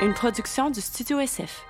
[0.00, 1.64] une production du Studio SF.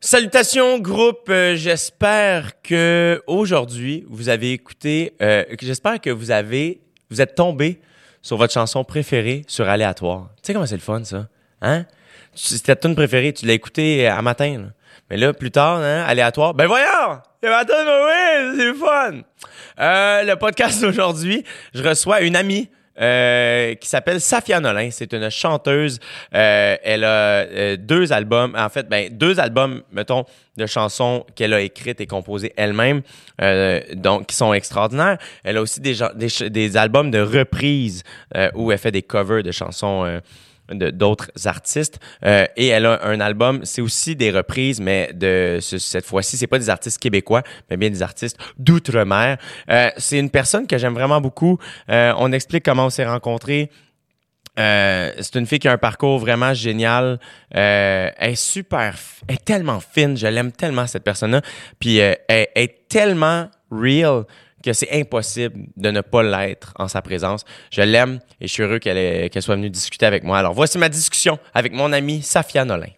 [0.00, 6.80] Salutations groupe, Euh, j'espère que aujourd'hui vous avez écouté, euh, j'espère que vous avez,
[7.10, 7.80] vous êtes tombé
[8.22, 10.28] sur votre chanson préférée sur aléatoire.
[10.36, 11.28] Tu sais comment c'est le fun ça,
[11.62, 11.84] hein?
[12.34, 14.68] C'était ta tune préférée, tu l'as écoutée à matin, là.
[15.10, 16.54] mais là plus tard, hein, aléatoire.
[16.54, 19.20] Ben voyons, c'est ma tune, oui, c'est le fun.
[19.80, 21.44] Euh, le podcast d'aujourd'hui,
[21.74, 22.68] je reçois une amie.
[23.00, 24.90] Euh, qui s'appelle Safia Nolin.
[24.90, 26.00] C'est une chanteuse.
[26.34, 30.24] Euh, elle a euh, deux albums, en fait, ben, deux albums, mettons,
[30.56, 33.02] de chansons qu'elle a écrites et composées elle-même,
[33.40, 35.18] euh, donc qui sont extraordinaires.
[35.44, 38.02] Elle a aussi des, des, des albums de reprises
[38.54, 40.20] où elle fait des covers de chansons
[40.70, 41.98] d'autres artistes.
[42.24, 46.36] Euh, et elle a un album, c'est aussi des reprises, mais de ce- cette fois-ci,
[46.36, 49.38] c'est pas des artistes québécois, mais bien des artistes d'outre-mer.
[49.70, 51.58] Euh, c'est une personne que j'aime vraiment beaucoup.
[51.90, 53.70] Euh, on explique comment on s'est rencontrés.
[54.58, 57.20] Euh, c'est une fille qui a un parcours vraiment génial.
[57.54, 58.96] Euh, elle est super,
[59.28, 60.16] elle est tellement fine.
[60.16, 61.42] Je l'aime tellement cette personne-là.
[61.78, 64.24] Puis euh, elle, elle est tellement real
[64.62, 67.44] que c'est impossible de ne pas l'être en sa présence.
[67.70, 70.38] Je l'aime et je suis heureux qu'elle qu'elle soit venue discuter avec moi.
[70.38, 72.92] Alors voici ma discussion avec mon amie Safia Nolin.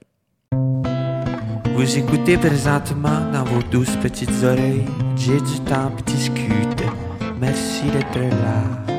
[1.75, 4.85] Vous écoutez présentement dans vos douces petites oreilles.
[5.17, 6.85] J'ai du temps puis discute.
[7.41, 8.91] Merci d'être là.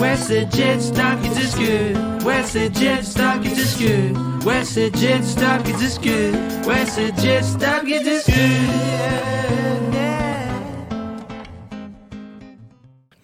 [0.00, 1.96] Ouais, c'est Jet Stop qui discute.
[2.24, 4.16] Ouais, c'est Jet Stop qui discute.
[4.44, 6.34] Ouais, c'est Jet Stop qui discute.
[6.66, 8.36] Ouais, c'est Jet Stop qui discute.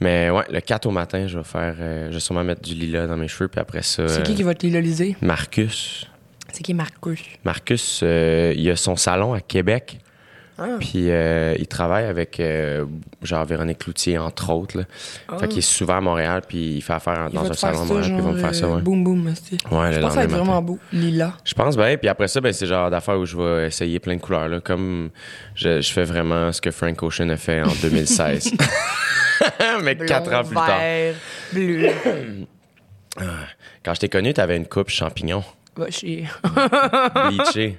[0.01, 2.75] Mais ouais, le 4 au matin, je vais faire, euh, je vais sûrement mettre du
[2.75, 5.17] lilas dans mes cheveux, puis après ça, C'est qui qui va te liloliser?
[5.23, 6.07] Marcus.
[6.53, 7.23] C'est qui Marcus?
[7.45, 9.99] Marcus, euh, il a son salon à Québec.
[10.59, 10.77] Ah.
[10.81, 12.87] Puis euh, il travaille avec euh,
[13.23, 14.79] genre Véronique Cloutier, entre autres.
[14.79, 14.85] Là.
[15.39, 17.29] Fait qu'il est souvent à Montréal, puis il fait affaire Ah.
[17.31, 18.81] Dans un salon à Montréal, puis il va me faire ça, ouais.
[18.81, 19.27] Boum, boum.
[19.27, 19.33] Ouais,
[19.91, 20.79] le Je pense que ça va être vraiment beau.
[20.95, 21.35] Lila.
[21.45, 24.17] Je pense bien, puis après ça, ben, c'est genre d'affaires où je vais essayer plein
[24.17, 24.49] de couleurs.
[24.49, 25.11] Là, comme
[25.55, 28.53] je, je fais vraiment ce que Frank Ocean a fait en 2016.
[29.83, 30.79] Mais quatre ans plus tard.
[30.79, 31.15] Vert,
[31.53, 31.91] bleu.
[33.85, 35.43] Quand je t'ai connu, t'avais une coupe champignon,
[35.77, 36.27] Va chier.
[37.31, 37.79] bleachée.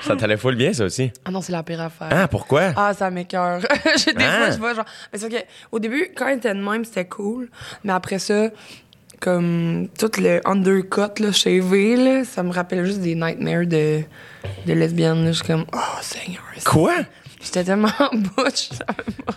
[0.00, 1.12] ça t'allait full bien, ça aussi?
[1.24, 2.08] Ah non, c'est la pire affaire.
[2.10, 2.72] Ah, pourquoi?
[2.76, 3.60] Ah, ça m'écoeure.
[4.04, 4.38] J'ai des Ah.
[4.38, 4.84] fois, je vois genre.
[5.12, 5.46] Mais c'est ok.
[5.72, 7.48] Au début, quand il était de même, c'était cool.
[7.84, 8.48] Mais après ça,
[9.20, 14.02] comme tout le undercut, là, shavé, là, ça me rappelle juste des nightmares de,
[14.66, 15.24] de lesbiennes.
[15.24, 15.32] là.
[15.32, 16.42] Je suis comme, oh, Seigneur.
[16.66, 16.94] Quoi?
[17.44, 18.70] J'étais tellement butch.
[18.70, 19.34] ça me-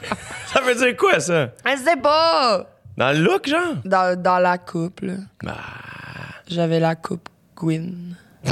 [0.53, 1.51] Ça veut dire quoi, ça?
[1.66, 2.66] Je sais pas!
[2.97, 3.75] Dans le look, genre?
[3.85, 5.13] Dans, dans la coupe, là.
[5.44, 5.56] Bah.
[6.47, 8.16] J'avais la coupe Gwyn.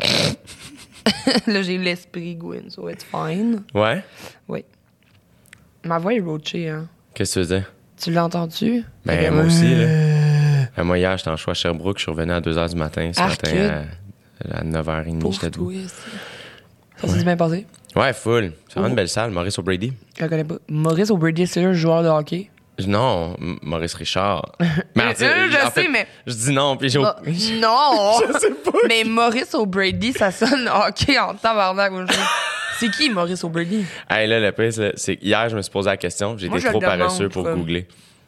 [1.47, 3.63] là, j'ai eu l'esprit Gwyn, so it's fine.
[3.73, 4.03] Ouais?
[4.47, 4.63] Oui.
[5.83, 6.87] Ma voix est roachée, hein.
[7.13, 7.71] Qu'est-ce que tu veux dire?
[8.01, 8.83] Tu l'as entendu?
[9.05, 9.85] Ben, moi aussi, là.
[9.87, 11.97] Euh, moi, hier, j'étais en choix à Sherbrooke.
[11.97, 13.09] Je suis revenu à 2h du matin.
[13.13, 13.41] Ce Arc.
[13.43, 13.85] matin,
[14.51, 15.71] à, à 9h30, Pour j'étais debout.
[16.97, 17.65] Ça s'est bien passé?
[17.95, 18.51] Ouais, full.
[18.67, 18.89] C'est vraiment Oh.
[18.89, 19.31] une belle salle.
[19.31, 19.93] Maurice O'Brady.
[20.17, 20.55] Je la connais pas.
[20.69, 22.49] Maurice O'Brady, c'est un joueur de hockey?
[22.87, 24.51] Non, Maurice Richard.
[24.95, 26.99] Mais fait, je fait, sais, mais- Je dis non, puis j'ai...
[26.99, 27.15] Bah,
[27.61, 28.19] non!
[28.89, 31.93] Mais Maurice O'Brady, ça sonne hockey en tabarnak.
[32.09, 32.13] je-
[32.77, 33.85] C'est qui Maurice O'Brady?
[34.09, 36.37] Hey, là, le pire, c'est- hier, je me suis posé la question.
[36.37, 37.87] J'étais je trop paresseux pour googler.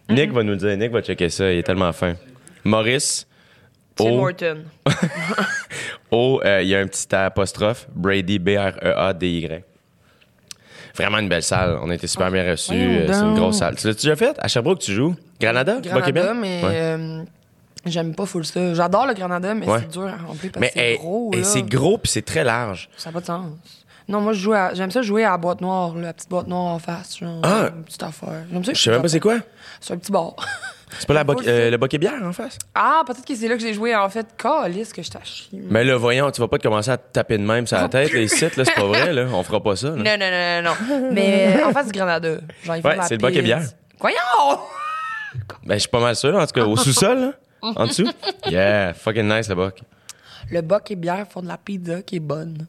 [0.09, 0.77] Nick va nous le dire.
[0.77, 1.51] Nick va checker ça.
[1.51, 2.13] Il est tellement fin.
[2.63, 3.27] Maurice...
[3.97, 4.63] Tim O, Horton.
[6.11, 7.87] O, euh, il y a un petit apostrophe.
[7.93, 9.63] Brady, E B-R-E-A-D-Y.
[10.95, 11.77] Vraiment une belle salle.
[11.83, 12.73] On a été super bien reçus.
[12.73, 13.75] Euh, C'est une grosse salle.
[13.75, 14.35] Tu l'as déjà fait?
[14.39, 15.15] À Sherbrooke, tu joues?
[15.39, 15.79] Granada?
[15.81, 16.69] Granada, mais Ouais.
[16.73, 17.23] euh,
[17.85, 18.73] j'aime pas full ça.
[18.73, 19.79] J'adore le Granada, mais Ouais.
[19.81, 21.31] c'est dur à remplir parce que c'est gros.
[21.33, 21.43] là.
[21.43, 22.89] c'est gros puis c'est très large.
[22.97, 23.45] Ça n'a pas de sens.
[24.07, 27.17] Non, moi, j'aime ça jouer à la boîte noire, la petite boîte noire en face.
[27.19, 27.69] Genre, Ah!
[27.75, 28.45] Une petite affaire.
[28.63, 28.73] Ça.
[28.73, 29.37] Je sais même pas c'est quoi.
[29.81, 30.35] C'est un petit bar.
[30.99, 32.57] C'est pas la Faut bo- le euh, le bokeh bière en face?
[32.75, 33.95] ah, peut-être que c'est là que j'ai joué.
[33.95, 35.61] En fait, calice que je chier.
[35.69, 37.89] Mais là, voyons, tu vas pas te commencer à te taper de même sur la
[37.89, 39.25] tête, les sites, là, c'est pas vrai, là.
[39.33, 39.95] On fera pas ça, là.
[39.95, 41.11] Non, non, non, non, non.
[41.13, 42.37] Mais euh, en face du Granada.
[42.63, 43.57] Genre, ils font Ouais, de la c'est le bokeh pizza.
[43.57, 43.69] bière.
[43.99, 44.59] Voyons!
[45.65, 47.31] Ben, je suis pas mal sûr, en tout cas, au sous-sol, là.
[47.75, 48.07] En dessous.
[48.47, 49.81] Yeah, fucking nice, le boc.
[50.51, 52.65] Le boc et bière font de la pizza qui est bonne.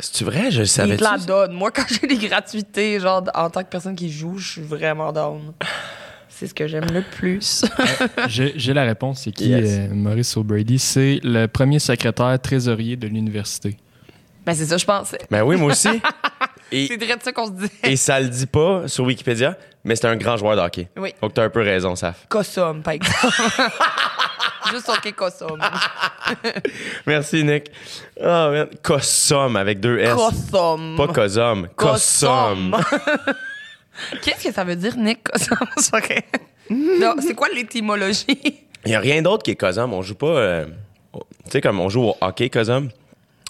[0.00, 0.50] C'est-tu vrai?
[0.50, 0.96] Je le Ils savais.
[0.96, 1.52] te la donnent.
[1.54, 5.12] Moi, quand j'ai des gratuités, genre, en tant que personne qui joue, je suis vraiment
[5.12, 5.52] down.
[6.38, 7.64] C'est ce que j'aime le plus.
[8.28, 9.22] J'ai j'ai la réponse.
[9.24, 9.64] C'est qui, Yes.
[9.66, 10.78] euh, Maurice O'Brady?
[10.78, 13.76] C'est le premier secrétaire trésorier de l'université.
[14.46, 15.18] ben, c'est ça, je pensais.
[15.32, 15.88] Ben oui, moi aussi.
[16.70, 17.70] C'est direct ça qu'on se dit.
[17.82, 20.86] et ça le dit pas sur Wikipédia, mais c'est un grand joueur de hockey.
[20.98, 21.14] Oui.
[21.22, 22.26] Donc t'as un peu raison, Saf.
[22.28, 23.26] Cossum, par exemple.
[24.70, 25.58] Juste OK, Cossum.
[27.06, 27.70] Merci, Nick.
[28.22, 28.68] Ah, man.
[28.82, 30.12] Cossum avec deux S.
[30.12, 30.94] Cossum.
[30.98, 31.68] Pas Cosum.
[31.74, 32.76] Cossum.
[34.22, 35.20] Qu'est-ce que ça veut dire, Nick?
[37.20, 38.26] C'est quoi l'étymologie?
[38.84, 39.92] Il y a rien d'autre qui est Cosum.
[39.92, 40.66] On joue pas euh,
[41.14, 42.88] Tu sais, comme on joue au hockey, Cosum,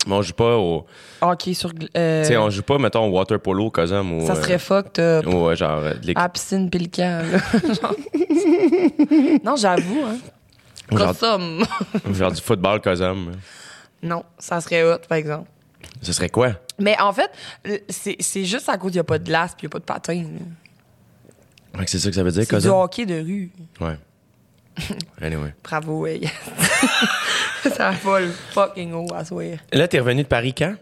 [0.06, 0.86] mais on joue pas au.
[1.20, 1.70] Ok, sur.
[1.96, 4.26] euh, Tu sais, on joue pas, mettons, au water polo, Cosum, ou.
[4.26, 5.26] ça euh, serait fucked up.
[5.26, 7.38] ou, euh, genre, euh, l'équipe- À la piscine pis le camp, là.
[7.82, 7.94] Genre-
[9.44, 10.16] non, j'avoue, hein.
[10.90, 11.14] ou genre,
[12.14, 13.32] genre du football, Cosum.
[14.02, 15.48] non, ça serait hot, par exemple.
[16.02, 16.52] Ce serait quoi?
[16.78, 17.30] Mais en fait,
[17.88, 19.78] c'est juste à cause qu'il n'y a pas de glace puis il n'y a pas
[19.78, 20.24] de patin.
[21.86, 23.50] c'est ça que ça veut dire, C'est du hockey de rue.
[23.80, 23.98] Ouais.
[25.20, 25.54] Anyway.
[25.64, 26.20] Bravo, ouais.
[27.76, 29.56] ça va le fucking haut à soir.
[29.72, 30.76] Là, t'es revenu de Paris quand?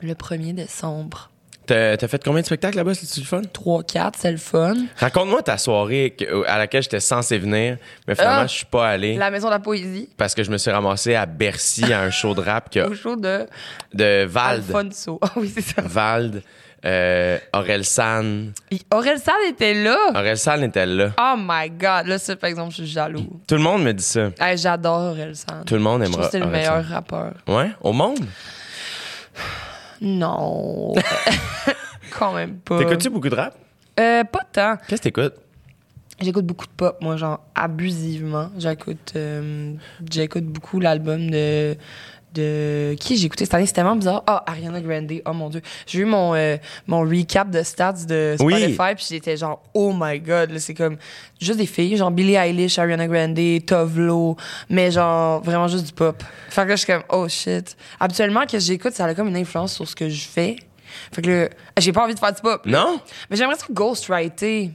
[0.00, 1.30] Le 1er décembre.
[1.66, 2.94] T'as fait combien de spectacles là-bas?
[2.94, 3.42] C'était-tu le fun?
[3.52, 4.74] 3-4, c'est le fun.
[4.98, 8.46] Raconte-moi ta soirée que- à laquelle j'étais censé venir, mais finalement, Ah!
[8.46, 10.08] je suis pas allé La maison de la poésie.
[10.16, 12.94] parce que je me suis ramassé à Bercy à un show de rap que- Au
[12.94, 13.46] show de
[13.92, 14.64] de Vald.
[14.74, 15.18] Alfonso.
[15.22, 15.82] Ah oui, c'est ça.
[15.82, 16.42] Vald,
[16.84, 18.52] euh, Aurel San.
[18.92, 19.96] Aurel San était là?
[20.10, 21.12] Aurel San était là.
[21.18, 22.06] Oh my god.
[22.08, 23.40] Là, ça, par exemple, je suis jaloux.
[23.48, 24.30] Tout le monde me dit ça.
[24.38, 25.64] Hey, J'adore Aurel San.
[25.64, 26.92] Tout le monde Je trouve aimera que c'est le meilleur San.
[26.92, 27.32] rappeur.
[27.48, 27.70] Ouais?
[27.80, 28.18] Au monde?
[30.04, 30.92] Non.
[32.10, 32.78] Quand même pas.
[32.78, 33.56] T'écoutes-tu beaucoup de rap?
[33.98, 34.76] Euh, pas tant.
[34.86, 35.34] Qu'est-ce que t'écoutes?
[36.20, 38.50] J'écoute beaucoup de pop, moi, genre abusivement.
[38.56, 39.74] J'écoute euh,
[40.10, 41.76] j'écoute beaucoup l'album de
[42.34, 44.22] de qui j'ai écouté cette année, c'est tellement bizarre.
[44.26, 45.12] Ah, Ariana Grande.
[45.24, 45.62] Oh mon dieu.
[45.86, 48.52] J'ai eu mon euh, mon recap de stats de Oui.
[48.54, 50.96] Spotify puis j'étais genre oh my god, là c'est comme
[51.40, 54.36] juste des filles, genre Billie Eilish, Ariana Grande, Tovlo,
[54.68, 56.22] mais genre vraiment juste du pop.
[56.50, 57.76] Fait que là je suis comme oh shit.
[58.00, 60.56] Habituellement que j'écoute, ça a comme une influence sur ce que je fais.
[61.12, 61.48] Fait que là,
[61.78, 62.64] j'ai pas envie de faire du pop.
[62.66, 63.00] Non?
[63.30, 64.70] Mais j'aimerais ça ghostwriter.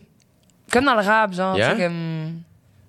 [0.72, 1.76] Comme dans le rap, genre, Yeah.
[1.76, 2.42] comme.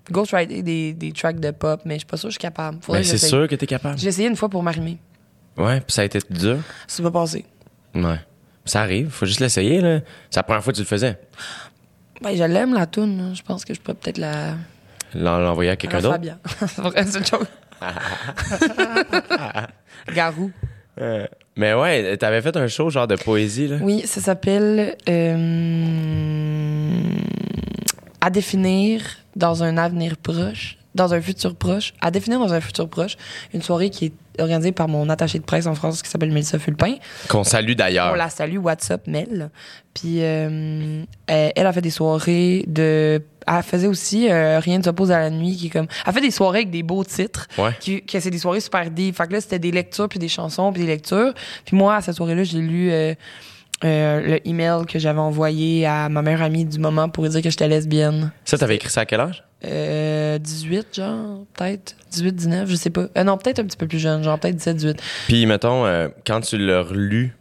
[0.09, 2.79] Ghostwriter des, des tracks de pop, mais je suis pas sûre que je suis capable.
[2.81, 3.97] Faudrait Ben, c'est sûr que t'es capable.
[3.99, 4.97] J'ai essayé une fois pour m'arrimer.
[5.57, 6.57] Ouais, puis ça a été dur.
[6.87, 7.45] C'est pas passé.
[7.93, 8.19] Ouais.
[8.65, 9.99] Ça arrive, faut juste l'essayer, là.
[10.29, 11.17] C'est la première fois que tu le faisais.
[12.21, 13.33] Ben, je l'aime, la toune.
[13.35, 14.53] Je pense que je pourrais peut-être la.
[15.13, 16.13] L'en- L'envoyer à quelqu'un d'autre?
[16.13, 16.39] Fabien.
[16.67, 17.47] c'est vrai, c'est une joke.
[20.13, 20.51] Garou.
[20.99, 21.25] Euh,
[21.55, 23.77] mais ouais, t'avais fait un show genre de poésie, là.
[23.81, 27.01] Oui, ça s'appelle euh,
[28.21, 29.01] À définir
[29.35, 33.17] dans un avenir proche, dans un futur proche, à définir dans un futur proche,
[33.53, 36.59] une soirée qui est organisée par mon attaché de presse en France qui s'appelle Mélissa
[36.59, 36.95] Fulpin.
[37.27, 38.11] Qu'on salue d'ailleurs.
[38.13, 39.49] On la salue, WhatsApp, Mel.
[39.93, 43.21] Puis euh, elle, elle a fait des soirées de.
[43.47, 45.87] Elle faisait aussi euh, Rien ne s'oppose à la nuit, qui est comme.
[46.05, 47.47] Elle fait des soirées avec des beaux titres.
[47.57, 47.75] Ouais.
[47.79, 49.15] Qui, c'est des soirées super deep.
[49.15, 51.33] Fait que là, c'était des lectures, puis des chansons, puis des lectures.
[51.65, 53.15] Puis moi, à cette soirée-là, j'ai lu euh,
[53.83, 57.49] le email que j'avais envoyé à ma meilleure amie du moment pour lui dire que
[57.49, 58.31] j'étais lesbienne.
[58.45, 59.43] Ça, t'avais écrit ça à quel âge?
[59.65, 61.95] Euh, 18, genre, peut-être.
[62.11, 63.05] 18, 19, je sais pas.
[63.17, 65.03] Euh, non, peut-être un petit peu plus jeune, genre peut-être 17, 18.
[65.27, 67.35] Puis, mettons, euh, quand tu l'as relu,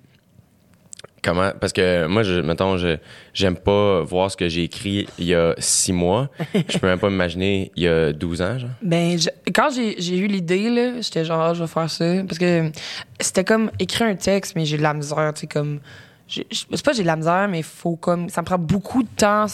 [1.23, 1.51] comment.
[1.61, 2.97] Parce que moi, je, mettons, je,
[3.33, 6.29] j'aime pas voir ce que j'ai écrit il y a six mois.
[6.69, 8.71] je peux même pas m'imaginer il y a 12 ans, genre.
[8.83, 12.05] Ben, je- quand j'ai j'ai eu l'idée, là, j'étais genre, Ah, je vais faire ça.
[12.27, 12.71] Parce que
[13.19, 15.81] c'était comme écrire un texte, mais j'ai de la misère, tu sais, comme.
[16.31, 18.29] J'ai- je- C'est pas j'ai de la misère, mais faut comme.
[18.31, 19.47] Ça me prend beaucoup de temps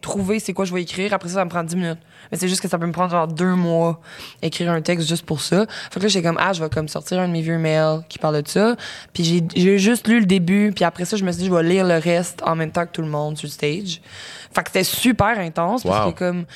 [0.00, 1.12] trouver c'est quoi je vais écrire.
[1.14, 1.98] Après ça, ça me prend 10 minutes.
[2.32, 4.00] Mais c'est juste que ça peut me prendre genre deux mois
[4.42, 5.64] écrire un texte juste pour ça.
[5.92, 8.00] Fait que là, j'étais comme, ah, je vais comme sortir un de mes vieux mails
[8.08, 8.74] qui parle de ça.
[9.12, 11.54] Puis j'ai- j'ai juste lu le début, puis après ça, je me suis dit, je
[11.54, 14.00] vais lire le reste en même temps que tout le monde sur le stage.
[14.52, 16.12] Fait que c'était super intense, parce Wow.
[16.12, 16.46] que comme.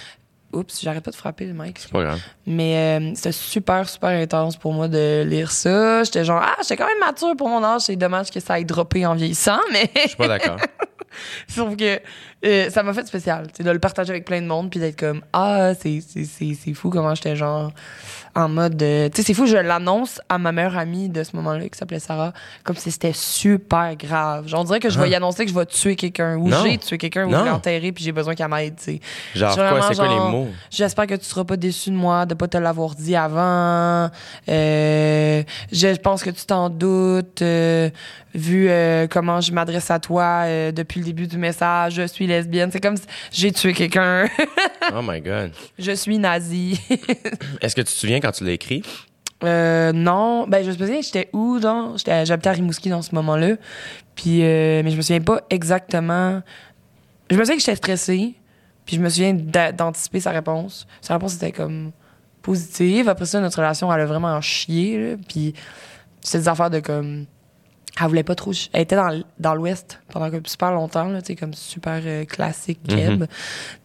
[0.52, 1.78] Oups, j'arrête pas de frapper le mic.
[1.78, 2.20] C'est pas grave.
[2.46, 6.04] Mais euh, c'était super, super intense pour moi de lire ça.
[6.04, 7.82] J'étais genre, ah, j'étais quand même mature pour mon âge.
[7.82, 10.56] C'est dommage que ça ait droppé en vieillissant, mais Je suis pas d'accord.
[11.48, 12.00] sauf que
[12.44, 13.48] euh, ça m'a fait spécial.
[13.58, 16.74] de le partager avec plein de monde puis d'être comme, ah, c'est, c'est, c'est, c'est
[16.74, 17.72] fou comment j'étais genre
[18.36, 18.76] en mode.
[18.76, 21.76] de- Tu sais, c'est fou, je l'annonce à ma meilleure amie de ce moment-là qui
[21.78, 24.46] s'appelait Sarah, comme si c'était super grave.
[24.46, 26.78] Genre, on dirait que je vais y annoncer que je vais tuer quelqu'un ou j'ai
[26.78, 29.00] tué quelqu'un ou je l'ai enterré puis j'ai besoin qu'elle m'aide, tu sais.
[29.34, 30.48] Genre, quoi, c'est quoi les mots?
[30.70, 34.10] J'espère que tu seras pas déçu de moi de pas te l'avoir dit avant.
[34.48, 37.42] Euh, je pense que tu t'en doutes.
[37.42, 37.90] euh,
[38.36, 42.26] vu euh, comment je m'adresse à toi euh, depuis le début du message, je suis
[42.26, 42.70] lesbienne.
[42.70, 44.26] C'est comme si j'ai tué quelqu'un.
[44.94, 45.50] Oh my God.
[45.78, 46.80] je suis nazie.
[47.60, 48.82] Est-ce que tu te souviens quand tu l'as écrit?
[49.42, 51.98] Euh, non, ben je me souviens, j'étais où, genre?
[51.98, 53.56] J'étais- J'habitais à Rimouski dans ce moment-là.
[54.14, 56.40] Puis, euh, mais je me souviens pas exactement.
[57.30, 58.34] Je me souviens que j'étais stressée.
[58.84, 60.86] Puis je me souviens d'a- d'anticiper sa réponse.
[61.00, 61.90] Sa réponse était comme
[62.42, 63.08] positive.
[63.08, 64.98] Après ça, notre relation, elle a vraiment chié.
[65.10, 65.16] Là.
[65.28, 65.52] Puis
[66.20, 67.26] c'était des affaires de comme.
[67.98, 68.52] Elle voulait pas trop.
[68.72, 72.24] Elle était dans, dans l'Ouest pendant comme super longtemps, là, tu sais, comme super euh,
[72.26, 73.20] classique, keb.
[73.20, 73.26] Mhm.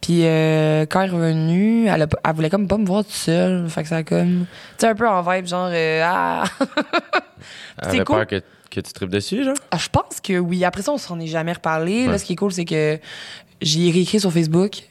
[0.02, 3.14] Puis euh, quand elle est revenue, elle, a elle voulait comme pas me voir toute
[3.14, 3.70] seule.
[3.70, 4.46] Fait que ça a comme.
[4.78, 5.70] Tu sais, un peu en vibe, genre.
[5.72, 6.44] euh, ah!
[7.82, 8.18] Elle avait cool.
[8.18, 9.56] peur que, que tu tripes dessus, genre?
[9.72, 10.64] Ah, je pense que oui.
[10.66, 12.06] Après ça, on s'en est jamais reparlé.
[12.08, 13.00] Là, ce qui est cool, c'est que
[13.62, 14.84] j'ai réécrit sur Facebook.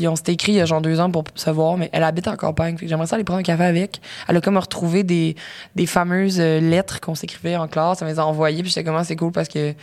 [0.00, 2.04] Puis on s'était écrit il y a genre deux ans pour se voir, mais elle
[2.04, 2.74] habite en campagne.
[2.80, 4.00] J'aimerais ça aller prendre un café avec.
[4.28, 5.36] Elle a comme retrouvé des,
[5.76, 8.00] des fameuses euh, lettres qu'on s'écrivait en classe.
[8.00, 9.74] Elle me les a envoyées, puis j'étais comme, Ah, c'est cool parce que,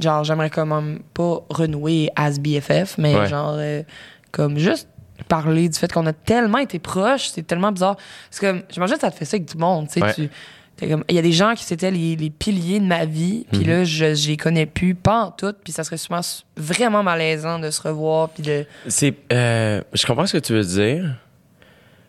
[0.00, 3.26] genre, j'aimerais quand même pas renouer as BFF, mais Ouais.
[3.28, 3.82] genre, euh,
[4.30, 4.88] comme juste
[5.28, 7.96] parler du fait qu'on a tellement été proches, c'est tellement bizarre.
[8.30, 10.02] C'est comme, j'imagine que ça te fait ça avec du monde, tu sais.
[10.22, 10.30] Ouais.
[10.76, 13.46] T'es comme- Il y a des gens qui c'était les, les piliers de ma vie,
[13.50, 13.66] puis Mhm.
[13.68, 17.02] là, je, je les connais plus, pas en tout, puis ça serait souvent s- vraiment
[17.02, 18.66] malaisant de se revoir, puis de.
[18.88, 21.16] C'est, euh, je comprends ce que tu veux dire.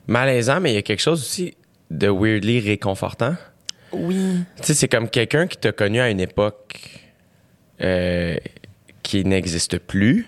[0.08, 1.56] Malaisant, mais il y a quelque chose aussi
[1.90, 3.36] de weirdly réconfortant.
[3.92, 4.40] Oui.
[4.58, 6.80] Tu sais, c'est comme quelqu'un qui t'a connu à une époque
[7.82, 8.36] euh,
[9.04, 10.28] qui n'existe plus,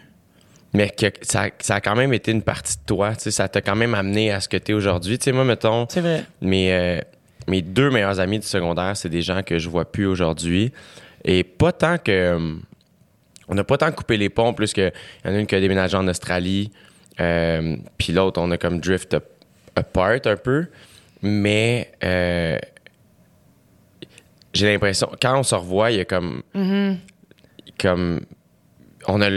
[0.73, 3.15] mais que ça, ça a quand même été une partie de toi.
[3.15, 5.17] Tu sais, ça t'a quand même amené à ce que tu es aujourd'hui.
[5.19, 6.23] Tu sais, moi, mettons, C'est vrai.
[6.41, 7.01] mes, euh,
[7.47, 10.71] mes deux meilleurs amis du secondaire, c'est des gens que je vois plus aujourd'hui.
[11.23, 12.57] Et pas tant que.
[13.49, 14.91] On n'a pas tant coupé les ponts, plus que.
[15.23, 16.71] Il y en a une qui a déménagé en Australie,
[17.19, 19.25] euh, puis l'autre, on a comme drift up-
[19.75, 20.67] apart un peu.
[21.21, 21.91] Mais.
[22.03, 22.57] euh,
[24.53, 26.41] j'ai l'impression, quand on se revoit, il y a comme.
[27.79, 28.21] Comme.
[29.07, 29.29] On a.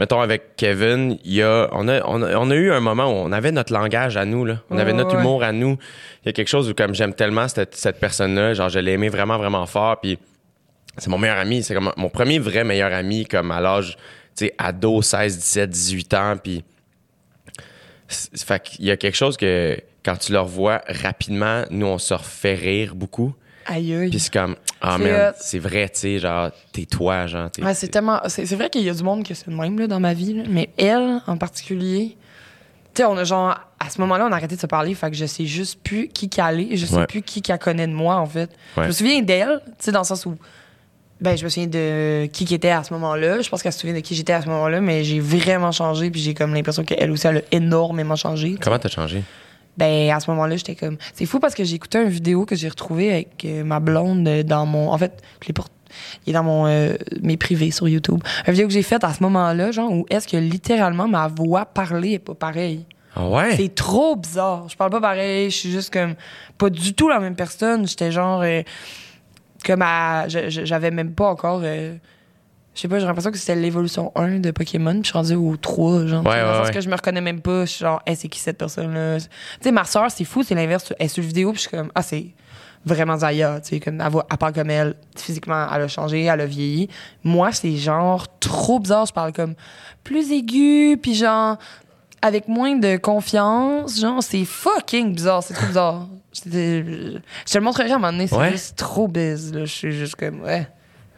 [0.00, 3.04] Mettons, avec Kevin, il y a, on, a, on, a, on a eu un moment
[3.04, 4.62] où on avait notre langage à nous, là.
[4.70, 5.20] On Ouais, avait notre ouais.
[5.20, 5.76] humour à nous.
[6.24, 8.92] Il y a quelque chose où, comme j'aime tellement cette, cette personne-là, genre, je l'ai
[8.92, 10.00] aimé vraiment, vraiment fort.
[10.00, 10.18] Puis
[10.96, 11.62] c'est mon meilleur ami.
[11.62, 13.98] C'est comme mon premier vrai meilleur ami, comme à l'âge,
[14.34, 16.34] tu sais, ado, 16, 17, 18 ans.
[16.42, 16.64] Puis.
[18.08, 22.14] Fait qu'il y a quelque chose que, quand tu le revois rapidement, nous, on se
[22.14, 23.34] refait rire beaucoup.
[23.66, 24.10] Aïe, aïe.
[24.10, 25.36] Puis c'est comme, ah man, hot.
[25.40, 27.50] c'est vrai, tu sais, genre, t'es toi, genre.
[27.50, 28.20] t'es- Ouais, c'est tellement.
[28.28, 30.14] C'est c'est vrai qu'il y a du monde que c'est le même là, dans ma
[30.14, 32.16] vie, là, mais elle, en particulier,
[32.94, 33.58] tu sais, on a genre.
[33.82, 36.08] À ce moment-là, on a arrêté de se parler, fait que je sais juste plus
[36.08, 37.06] qui qu'elle est, je sais Ouais.
[37.06, 38.50] plus qui qu'elle connaît de moi, en fait.
[38.76, 38.82] Ouais.
[38.84, 40.36] Je me souviens d'elle, tu sais, dans le sens où.
[41.20, 43.42] Ben, je me souviens de qui qui était à ce moment-là.
[43.42, 46.10] Je pense qu'elle se souvient de qui j'étais à ce moment-là, mais j'ai vraiment changé,
[46.10, 48.56] puis j'ai comme l'impression qu'elle aussi, elle a énormément changé.
[48.60, 49.22] Comment t'as changé?
[49.80, 50.98] Ben, à ce moment-là, j'étais comme.
[51.14, 54.28] C'est fou parce que j'ai écouté une vidéo que j'ai retrouvée avec euh, ma blonde
[54.28, 54.90] euh, dans mon.
[54.92, 55.64] En fait, je l'ai pas.
[56.24, 58.22] Il est dans mon euh, mes privés sur YouTube.
[58.46, 61.64] Une vidéo que j'ai faite à ce moment-là, genre, où est-ce que littéralement ma voix
[61.64, 62.84] parlée est pas pareille.
[63.16, 63.56] Ah ouais?
[63.56, 64.68] C'est trop bizarre.
[64.68, 66.14] Je parle pas pareil, je suis juste comme.
[66.58, 67.88] Pas du tout la même personne.
[67.88, 68.42] J'étais genre.
[68.42, 68.62] euh,
[69.66, 70.28] comme à.
[70.28, 71.62] J'avais même pas encore.
[71.64, 71.96] euh,
[72.74, 75.34] je sais pas, j'ai l'impression que c'était l'évolution 1 de Pokémon, puis je suis rendue
[75.34, 76.24] au 3, genre.
[76.26, 76.70] Ouais, le ouais, ouais.
[76.72, 77.64] que je me reconnais même pas.
[77.64, 79.18] Je suis genre, hey, c'est qui cette personne-là?
[79.20, 79.26] Tu
[79.60, 80.92] sais, ma soeur, c'est fou, c'est l'inverse.
[80.98, 82.26] Elle est sur vidéo, puis je suis comme, ah, c'est
[82.86, 84.94] vraiment Zaya, tu sais, comme, elle, va- elle parle comme elle.
[85.16, 86.88] Physiquement, elle a changé, elle a vieilli.
[87.24, 89.04] Moi, c'est genre trop bizarre.
[89.06, 89.54] Je parle comme
[90.04, 91.58] plus aigu, puis genre,
[92.22, 94.00] avec moins de confiance.
[94.00, 96.08] Genre, c'est fucking bizarre, c'est trop bizarre.
[96.32, 96.40] Je
[97.52, 98.52] te le montrerai à un moment donné, c'est Ouais.
[98.52, 99.64] juste trop biz, là.
[99.64, 100.68] Je suis juste comme, ouais.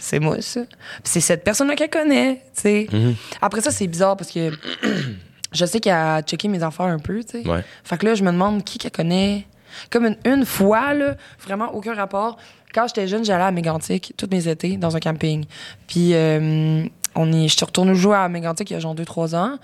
[0.04, 0.62] C'est moi, ça.
[1.04, 2.86] C'est cette personne-là qu'elle connaît, tu sais.
[2.92, 3.14] Mhm.
[3.40, 4.50] Après ça, c'est bizarre parce que
[5.52, 7.48] je sais qu'elle a checké mes affaires un peu, tu sais.
[7.48, 7.62] Ouais.
[7.84, 9.46] Fait que là, je me demande qui qu'elle connaît.
[9.90, 12.36] Comme une, une fois, là, vraiment aucun rapport.
[12.74, 15.44] Quand j'étais jeune, j'allais à Mégantic tous mes étés dans un camping.
[15.86, 19.36] Puis euh, on y, je suis retournée jouer à Mégantic il y a genre 2-3
[19.36, 19.58] ans.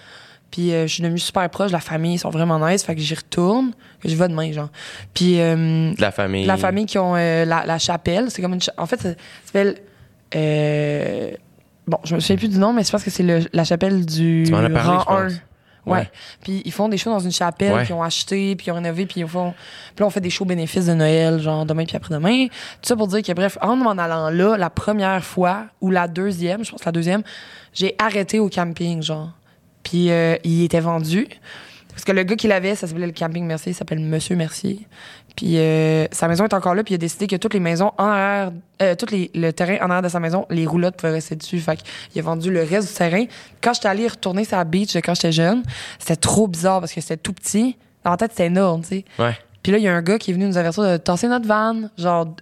[0.50, 1.72] Puis euh, je suis devenue super proche.
[1.72, 2.84] La famille, ils sont vraiment nice.
[2.84, 3.72] Fait que j'y retourne.
[4.04, 4.68] Je vais demain, genre.
[5.14, 6.46] Puis euh, De la famille.
[6.46, 8.30] la famille qui ont euh, la, la chapelle.
[8.30, 8.62] C'est comme une.
[8.62, 9.10] cha- En fait, ça
[9.44, 9.76] s'appelle.
[10.34, 11.30] Euh,
[11.86, 14.04] bon, je me souviens plus du nom, mais c'est parce que c'est le- la chapelle
[14.06, 15.28] du Tu m'en as parlé, rang je 1.
[15.28, 15.32] pense.
[15.86, 15.98] Ouais.
[16.00, 16.10] Ouais.
[16.42, 17.86] Puis ils font des shows dans une chapelle Ouais.
[17.86, 19.52] qu'ils ont acheté, puis ils ont rénové, puis ils font.
[19.94, 22.48] Puis là, on fait des shows bénéfices de Noël, genre demain puis après-demain.
[22.48, 26.06] Tout ça pour dire que, bref, en m'en allant là, la première fois, ou la
[26.06, 27.22] deuxième, je pense la deuxième,
[27.72, 29.30] j'ai arrêté au camping, genre.
[29.82, 31.26] Puis euh, il était vendu.
[31.88, 34.86] Parce que le gars qui l'avait, ça s'appelait le camping Mercier, il s'appelle Monsieur Mercier.
[35.38, 37.92] Puis euh, sa maison est encore là, puis il a décidé que toutes les maisons
[37.96, 38.50] en arrière,
[38.82, 41.60] euh, tout les, le terrain en arrière de sa maison, les roulottes pouvaient rester dessus.
[41.60, 43.24] Fait qu'il a vendu le reste du terrain.
[43.62, 45.62] Quand j'étais allée retourner sur la beach de quand j'étais jeune,
[46.00, 47.76] c'était trop bizarre parce que c'était tout petit.
[48.02, 49.04] Dans ma tête, c'était énorme, tu sais.
[49.16, 49.38] Ouais.
[49.62, 51.46] Puis là, il y a un gars qui est venu nous avertir de tasser notre
[51.46, 52.34] van, genre,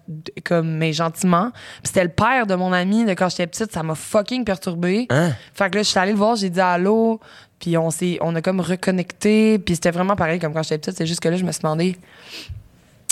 [0.43, 1.51] comme, mais gentiment.
[1.51, 5.07] Puis c'était le père de mon ami de quand j'étais petite, ça m'a fucking perturbé.
[5.11, 5.33] Hein?
[5.53, 7.21] Fait que là, je suis allée le voir, j'ai dit allô,
[7.59, 10.97] puis on s'est, on a comme reconnecté, puis c'était vraiment pareil comme quand j'étais petite.
[10.97, 11.99] C'est juste que là, je me suis demandé.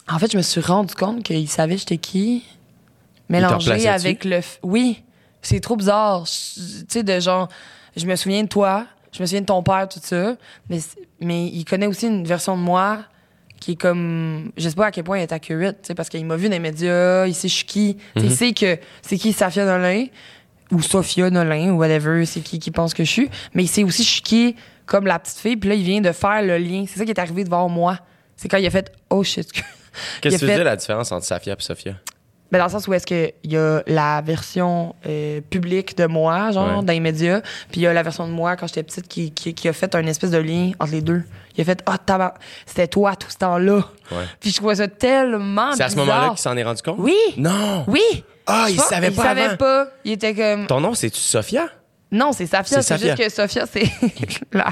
[0.08, 2.44] En fait, je me suis rendu compte qu'il savait j'étais qui,
[3.28, 4.37] mélangé avec le.
[4.38, 5.02] f- Oui,
[5.42, 6.25] c'est trop bizarre.
[6.25, 7.49] Tu sais, de genre,
[7.96, 10.37] je me souviens de toi, je me souviens de ton père, tout ça,
[10.68, 10.78] mais,
[11.20, 12.99] mais il connaît aussi une version de moi
[13.61, 16.11] qui est comme je sais pas à quel point il est accurate tu sais parce
[16.11, 17.96] qu'il m'a vu dans les médias il sait je suis qui.
[18.14, 20.06] Tu sais, il sait que c'est qui Safia Nolin
[20.70, 23.30] ou Sophia Nolin ou whatever c'est qui qui pense que je suis.
[23.54, 26.02] Mais il sait aussi je suis qui comme la petite fille puis là il vient
[26.02, 26.84] de faire le lien.
[26.87, 27.99] C'est ça qui est arrivé devant moi.
[28.37, 29.49] C'est quand il a fait oh shit
[30.20, 31.94] Qu'est-ce Il que tu veux fait- dire la différence entre Safia et Sophia?
[32.52, 36.52] Ben, dans le sens où est-ce qu'il y a la version euh, publique de moi,
[36.52, 36.84] genre, Ouais.
[36.84, 39.32] dans les médias, puis il y a la version de moi quand j'étais petite qui,
[39.32, 41.22] qui, qui a fait un espèce de lien entre les deux.
[41.56, 42.34] Il a fait Ah, tabac,
[42.66, 43.76] c'était toi tout ce temps-là.
[44.12, 44.24] Ouais.
[44.38, 46.96] Puis je trouvais ça tellement C'est à ce moment-là qu'il s'en est rendu compte?
[46.98, 47.16] Oui!
[47.38, 47.84] Non!
[47.88, 48.24] Oui!
[48.46, 49.56] Ah, Je il savait il pas savait avant.
[49.56, 49.86] pas.
[50.04, 50.66] Il était comme.
[50.66, 51.66] Ton nom, c'est-tu Sophia?
[52.14, 52.80] Non, c'est Safia.
[52.83, 53.85] C'est juste que Sophia, c'est
[54.52, 54.68] la,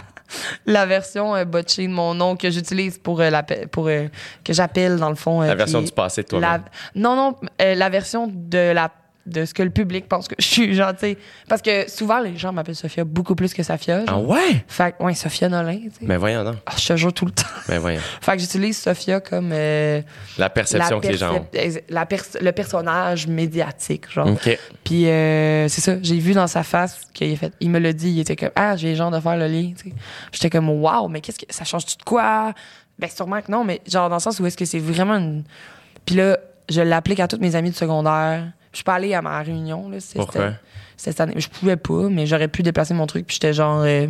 [0.64, 4.08] la version euh, botchée de mon nom que j'utilise pour, euh, la, pour euh,
[4.44, 5.42] que j'appelle dans le fond.
[5.42, 6.60] euh, La version du passé de toi la-
[6.94, 8.90] Non, non, la version de la
[9.24, 11.18] de ce que le public pense que je suis, genre, tu sais.
[11.48, 14.02] Parce que souvent, les gens m'appellent Sophia beaucoup plus que Safia.
[14.08, 14.64] Ah ouais?
[14.66, 15.96] Fait que, ouais, Sophia Nolin, tu sais.
[16.02, 16.56] Mais voyons donc.
[16.66, 17.44] Ah, je te jure tout le temps.
[17.68, 18.00] Mais voyons.
[18.20, 20.02] fait que j'utilise Sophia comme euh,
[20.38, 21.46] La perception que les gens ont.
[21.88, 24.26] la pers- le personnage médiatique, genre.
[24.28, 24.58] OK.
[24.82, 27.92] Puis euh, c'est ça, j'ai vu dans sa face qu'il a fait, il me l'a
[27.92, 29.72] dit, il était comme ah j'ai le genre de faire le lien.
[29.78, 29.94] tu sais.
[30.32, 32.52] J'étais comme waouh, mais qu'est-ce que ça change tu de quoi?
[32.98, 35.44] Ben sûrement que non, mais genre dans le sens où est-ce que c'est vraiment une.
[36.04, 36.38] Puis là,
[36.68, 38.50] je l'applique à toutes mes amies du secondaire.
[38.72, 40.00] Je suis pas allée à ma réunion là.
[40.00, 40.52] c'était- Pourquoi?
[40.96, 41.34] cette année.
[41.36, 43.26] Je pouvais pas, mais j'aurais pu déplacer mon truc.
[43.26, 43.82] Puis j'étais genre.
[43.82, 44.06] euh,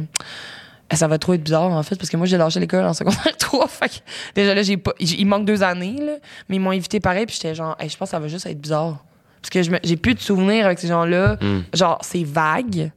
[0.91, 2.93] eh, ça va trop être bizarre en fait parce que moi j'ai lâché l'école en
[2.93, 3.95] secondaire 3 fait que
[4.35, 6.13] déjà là j'ai pas il manque deux années là,
[6.51, 8.45] mais ils m'ont invité pareil puis j'étais genre Hey, je pense que ça va juste
[8.45, 9.03] être bizarre
[9.41, 11.61] parce que j'ai plus de souvenirs avec ces gens-là Hmm.
[11.73, 12.91] genre c'est vague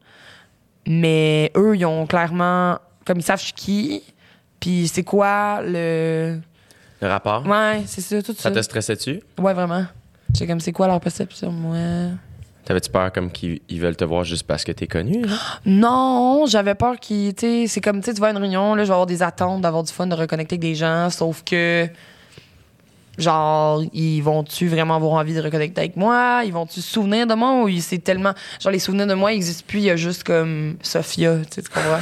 [0.86, 4.04] mais eux ils ont clairement comme ils savent je suis qui
[4.60, 6.40] puis c'est quoi le
[7.02, 7.46] Le rapport?
[7.48, 9.22] ouais c'est ça tout ça, Ça te stressait-tu?
[9.40, 9.86] ouais vraiment
[10.34, 11.78] c'est comme c'est quoi leur perception moi
[12.66, 15.24] T'avais-tu peur comme qu'ils ils veulent te voir juste parce que t'es connu?
[15.68, 18.74] Non, j'avais peur qu'ils, tu sais, c'est comme, tu sais, tu vas à une réunion,
[18.74, 21.44] là, je vais avoir des attentes, d'avoir du fun, de reconnecter avec des gens, sauf
[21.44, 21.88] que,
[23.20, 26.42] genre, ils vont-tu vraiment avoir envie de reconnecter avec moi?
[26.44, 29.30] Ils vont-tu se souvenir de moi ou ils- c'est tellement, genre, les souvenirs de moi
[29.30, 32.00] n'existent plus, il y a juste comme Sophia, tu sais, tu comprends?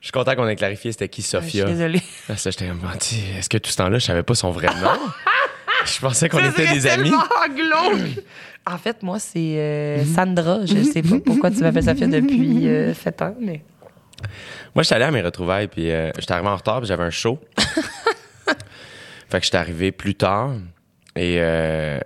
[0.00, 1.64] Je suis content qu'on ait clarifié c'était qui Je Sophia.
[1.64, 2.02] suis désolée.
[2.28, 4.50] Ah, ça, j'étais comme, Ah, tu- est-ce que tout ce temps-là, je savais pas son
[4.50, 4.90] vrai nom?
[5.94, 7.10] je pensais qu'on était des amis.
[7.10, 8.24] glauque.
[8.68, 10.66] En fait, moi, c'est euh, Sandra.
[10.66, 13.62] Je sais pas pourquoi tu m'appelles Sophia depuis euh, 7 ans, mais.
[14.74, 17.10] Moi, j'étais allé à mes retrouvailles, puis euh, j'étais arrivé en retard, puis j'avais un
[17.10, 17.38] show.
[19.28, 20.54] fait que j'étais arrivé plus tard,
[21.14, 22.00] et, euh,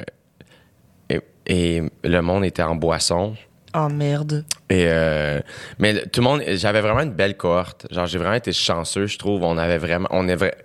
[1.08, 3.36] et, et le monde était en boisson.
[3.74, 4.44] Oh merde.
[4.68, 5.40] Et euh,
[5.78, 7.86] mais tout le monde, j'avais vraiment une belle cohorte.
[7.90, 9.44] Genre, j'ai vraiment été chanceux, je trouve.
[9.44, 10.56] On avait vraiment, on est vrai.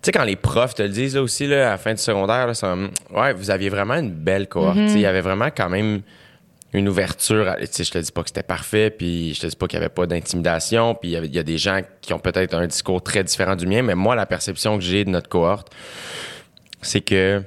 [0.00, 2.00] Tu sais, quand les profs te le disent là, aussi, là, à la fin du
[2.00, 4.76] secondaire, là, c'est comme, ouais, vous aviez vraiment une belle cohorte.
[4.76, 6.02] Il y avait vraiment quand même
[6.72, 7.54] une ouverture.
[7.70, 9.82] sais, je te dis pas que c'était parfait, puis je te dis pas qu'il y
[9.82, 13.24] avait pas d'intimidation, puis il y a des gens qui ont peut-être un discours très
[13.24, 15.72] différent du mien, mais moi, la perception que j'ai de notre cohorte,
[16.82, 17.42] c'est que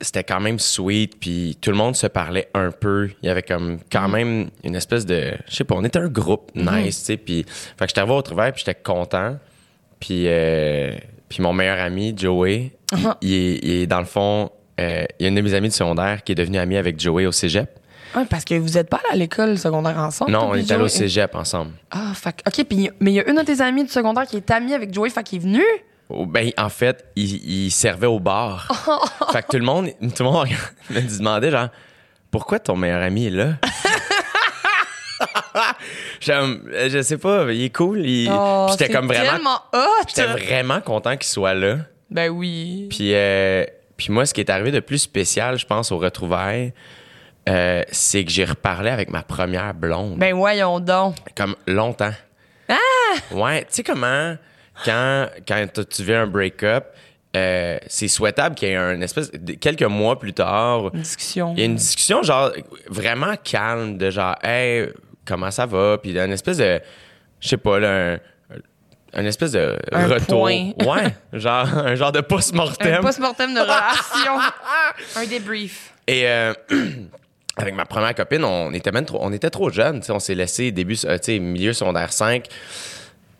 [0.00, 3.10] c'était quand même sweet, puis tout le monde se parlait un peu.
[3.22, 5.32] Il y avait comme quand même une espèce de...
[5.48, 7.44] Je sais pas, on était un groupe nice, tu sais, puis...
[7.44, 9.38] Fait que j'étais arrivé au travail, puis j'étais content.
[10.00, 10.92] Puis, euh,
[11.32, 14.50] puis mon meilleur ami, Joey, il, il est, il est dans le fond...
[14.80, 16.98] euh, il y a une de mes amies du secondaire qui est devenue amie avec
[17.00, 17.78] Joey au cégep.
[18.14, 20.32] Ouais, parce que vous êtes pas allés à l'école secondaire ensemble.
[20.32, 21.70] non, on est allé au cégep ensemble.
[21.90, 22.34] Ah, fuck.
[22.46, 24.74] OK, puis, mais il y a une de tes amies du secondaire qui est amie
[24.74, 25.62] avec Joey, fait qu'il est venu?
[26.10, 28.68] Oh, Ben, en fait, il, il servait au bar.
[29.32, 30.48] fait que tout le monde, tout le monde
[30.90, 31.68] me demandait, genre,
[32.30, 33.54] pourquoi ton meilleur ami est là?
[36.20, 38.06] J'aime- je sais pas, il est cool.
[38.06, 39.60] il- Oh, j'étais comme vraiment,
[40.08, 41.78] j'étais vraiment content qu'il soit là.
[42.10, 42.86] Ben oui.
[42.90, 43.64] Puis, euh,
[43.96, 46.72] puis moi, ce qui est arrivé de plus spécial, je pense, au retrouvailles,
[47.48, 50.18] euh, c'est que j'ai reparlé avec ma première blonde.
[50.18, 51.16] Ben voyons donc.
[51.36, 52.12] Comme longtemps.
[52.68, 52.74] Ah!
[53.32, 54.36] Ouais, tu sais comment,
[54.84, 56.84] quand, quand tu vis un break-up,
[57.34, 59.30] euh, c'est souhaitable qu'il y ait un espèce.
[59.32, 61.54] de- quelques mois plus tard, Une discussion.
[61.56, 62.52] il y a une discussion, genre,
[62.88, 64.88] vraiment calme, de genre, hey,
[65.32, 65.98] comment ça va?
[65.98, 66.80] Puis une espèce de.
[67.40, 68.18] Je sais pas, là, un.
[69.14, 70.40] un espèce de Un retour.
[70.42, 70.70] point.
[70.86, 73.00] Ouais, genre, un genre de Un post-mortem.
[73.00, 74.38] post-mortem de relation.
[75.16, 75.92] un débrief.
[76.06, 76.52] Et euh,
[77.56, 80.02] avec ma première copine, on était même trop, on était trop jeunes.
[80.08, 82.46] On s'est laissé début, euh, tu sais, milieu secondaire 5.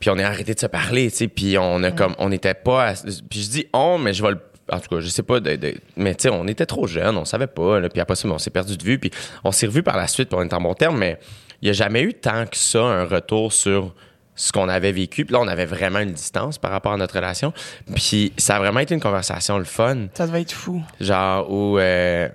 [0.00, 1.28] Puis on est arrêté de se parler, tu sais.
[1.28, 2.88] Puis on a comme, on n'était pas.
[2.88, 2.94] à-
[3.31, 4.40] puis je dis on, mais je vais le.
[4.70, 5.38] En tout cas, je sais pas.
[5.40, 7.78] De, de- mais tu sais, on était trop jeunes, on savait pas.
[7.81, 7.88] là.
[7.88, 8.98] puis après ça, on s'est perdu de vue.
[8.98, 9.11] Puis
[9.44, 10.98] on s'est revu par la suite, puis on est en bon terme.
[10.98, 11.18] Mais
[11.62, 13.94] il y a jamais eu tant que ça un retour sur
[14.35, 15.25] ce qu'on avait vécu.
[15.25, 17.53] Puis là, on avait vraiment une distance par rapport à notre relation.
[17.94, 20.09] Puis ça a vraiment été une conversation le fun.
[20.14, 20.83] Ça devait être fou.
[21.01, 22.29] Genre où euh,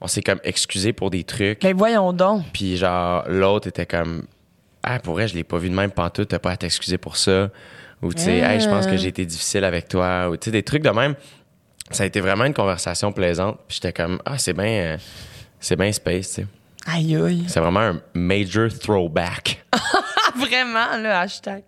[0.00, 1.62] on s'est comme excusé pour des trucs.
[1.62, 2.44] Ben voyons donc.
[2.52, 4.24] Puis genre l'autre était comme
[4.82, 7.16] ah pour vrai je l'ai pas vu de même pantoute, t'as pas à t'excuser pour
[7.16, 7.50] ça.
[8.02, 10.28] Ou tu sais hey je pense que j'ai été difficile avec toi.
[10.28, 11.14] Ou tu sais des trucs de même.
[11.90, 13.58] Ça a été vraiment une conversation plaisante.
[13.66, 14.96] Puis j'étais comme ah c'est bien euh,
[15.60, 16.28] c'est bien space.
[16.28, 16.46] tu sais.
[16.86, 17.44] Aïe aïe.
[17.48, 19.64] C'est vraiment un major throwback.
[19.72, 19.78] Ah,
[20.36, 21.62] vraiment, là, hashtag.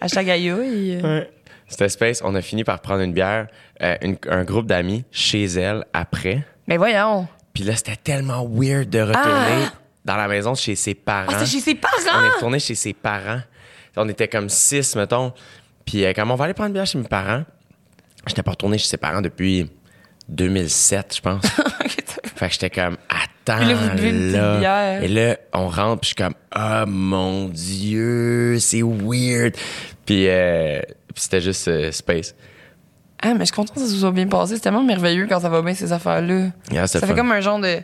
[0.00, 1.26] hashtag aïe aïe.
[1.68, 2.20] C'était space.
[2.24, 3.46] On a fini par prendre une bière,
[3.82, 6.44] euh, une- un groupe d'amis chez elle après.
[6.66, 7.28] Mais voyons.
[7.54, 9.72] Puis là, c'était tellement weird de retourner Ah!
[10.04, 11.32] dans la maison chez ses parents.
[11.34, 12.34] Ah, c'est chez ses On est parents!
[12.34, 13.40] retourné chez ses parents.
[13.96, 15.32] On était comme six, mettons.
[15.84, 17.44] Puis euh, quand on va aller prendre une bière chez mes parents,
[18.26, 19.70] j'étais pas retourné chez ses parents depuis
[20.28, 21.44] 2007, je pense.
[22.36, 24.58] fait que j'étais comme, attends, Puis là, vous buvez une petite là.
[24.58, 25.02] bière.
[25.02, 29.54] Et là, on rentre, puis je suis comme, oh mon Dieu, c'est weird.
[30.06, 30.80] Puis, euh,
[31.12, 32.34] puis c'était juste euh, space.
[33.20, 34.56] Ah, mais je suis contente que ça se soit bien passé.
[34.56, 36.48] C'est tellement merveilleux quand ça va bien, ces affaires-là.
[36.70, 37.78] Yeah, ça fait comme un genre de.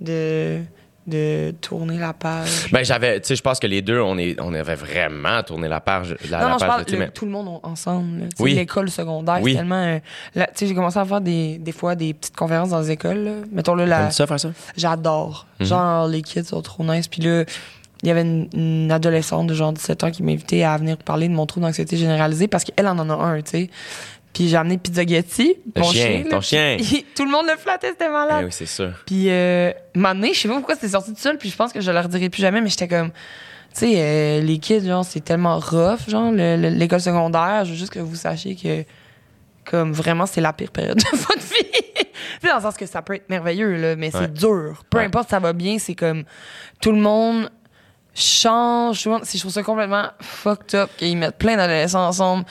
[0.00, 0.60] de.
[1.06, 2.70] De tourner la page.
[2.72, 5.68] Ben, j'avais, tu sais, je pense que les deux, on, est, on avait vraiment tourné
[5.68, 6.16] la page.
[6.30, 8.20] La, non, la non, je page, parle le- mais- tout le monde ensemble.
[8.20, 8.26] là.
[8.40, 8.54] Oui.
[8.54, 9.52] L'école secondaire, Oui.
[9.52, 9.74] c'est tellement.
[9.84, 9.98] euh,
[10.34, 13.18] tu sais, j'ai commencé à faire des, des fois des petites conférences dans les écoles.
[13.24, 13.32] là.
[13.52, 14.50] Mettons là, la, ça faire ça?
[14.76, 15.46] J'adore.
[15.60, 15.66] Mhm.
[15.66, 17.08] Genre, les kids sont trop nice.
[17.08, 17.44] Puis là,
[18.02, 21.26] il y avait une, une adolescente de genre 17 ans qui m'invitait à venir parler
[21.28, 23.70] de mon trouble d'anxiété généralisée parce qu'elle en en a un, tu sais.
[24.34, 26.24] Puis j'ai amené Pizzagetti, Le mon chien, chien.
[26.28, 26.76] ton chien.
[27.16, 28.44] tout le monde le flattait, c'était Eh malade.
[28.44, 28.92] oui, c'est sûr.
[29.06, 31.80] Puis, euh, donné, je sais pas pourquoi c'était sorti tout seul, puis je pense que
[31.80, 33.14] je leur dirai plus jamais, mais j'étais comme, tu
[33.74, 37.64] sais, euh, les kids, genre, c'est tellement rough, genre, le- le- l'école secondaire.
[37.64, 38.84] Je veux juste que vous sachiez que,
[39.70, 41.70] comme, vraiment, c'est la pire période de votre vie.
[41.96, 42.02] tu
[42.42, 44.20] sais, dans le sens que ça peut être merveilleux, là, mais Ouais.
[44.22, 44.82] c'est dur.
[44.90, 45.04] Peu Ouais.
[45.04, 46.24] importe, ça va bien, c'est comme,
[46.82, 47.48] tout le monde
[48.14, 49.02] change.
[49.02, 52.44] Tout le monde- Je trouve ça complètement fucked up qu'ils mettent plein d'adolescents ensemble.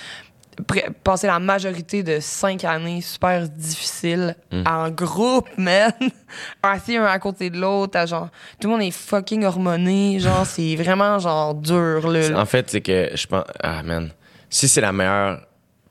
[1.03, 4.63] Passer la majorité de cinq années super difficiles Mm.
[4.67, 5.91] en groupe, man.
[6.61, 10.75] Assis un à côté de l'autre, genre, tout le monde est fucking hormoné, genre, c'est
[10.75, 12.39] vraiment, genre, dur, là.
[12.39, 13.45] En fait, c'est que je pense.
[13.61, 14.09] Ah, man.
[14.49, 15.41] Si c'est la meilleure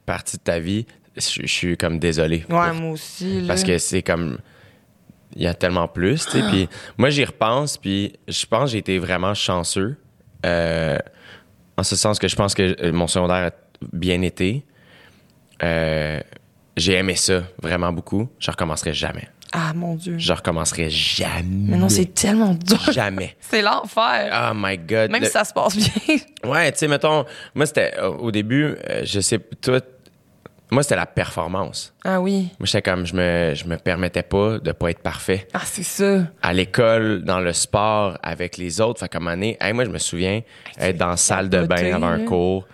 [0.06, 2.44] partie de ta vie, je, je suis comme désolé.
[2.48, 3.48] Ouais, pour- moi aussi, là.
[3.48, 4.38] Parce que c'est comme.
[5.34, 6.42] Il y a tellement plus, tu sais.
[6.48, 9.96] Puis moi, j'y repense, puis je pense que j'ai été vraiment chanceux.
[10.46, 10.98] euh,
[11.78, 13.50] en ce sens que je pense que euh, mon secondaire a
[13.92, 14.64] bien été.
[15.62, 16.20] Euh,
[16.76, 18.28] j'ai aimé ça vraiment beaucoup.
[18.38, 19.28] Je recommencerai jamais.
[19.52, 20.14] Ah, mon Dieu.
[20.18, 21.42] Je recommencerai jamais.
[21.72, 22.80] Mais non, c'est tellement dur.
[22.90, 23.36] Jamais.
[23.40, 24.50] C'est l'enfer.
[24.50, 25.10] Oh my God.
[25.10, 26.16] Même Le- si ça se passe bien.
[26.50, 29.78] Ouais, tu sais, mettons, moi, c'était au début, euh, je sais, toi,
[30.70, 31.94] moi, c'était la performance.
[32.02, 32.48] Ah oui.
[32.58, 35.46] Moi, j'étais comme, je me, je me permettais pas de pas être parfait.
[35.52, 36.22] Ah, c'est ça.
[36.40, 39.98] À l'école, dans le sport, avec les autres, fait comme année, hey, moi, je me
[39.98, 40.40] souviens
[40.78, 42.66] être dans la salle de bain avant un cours,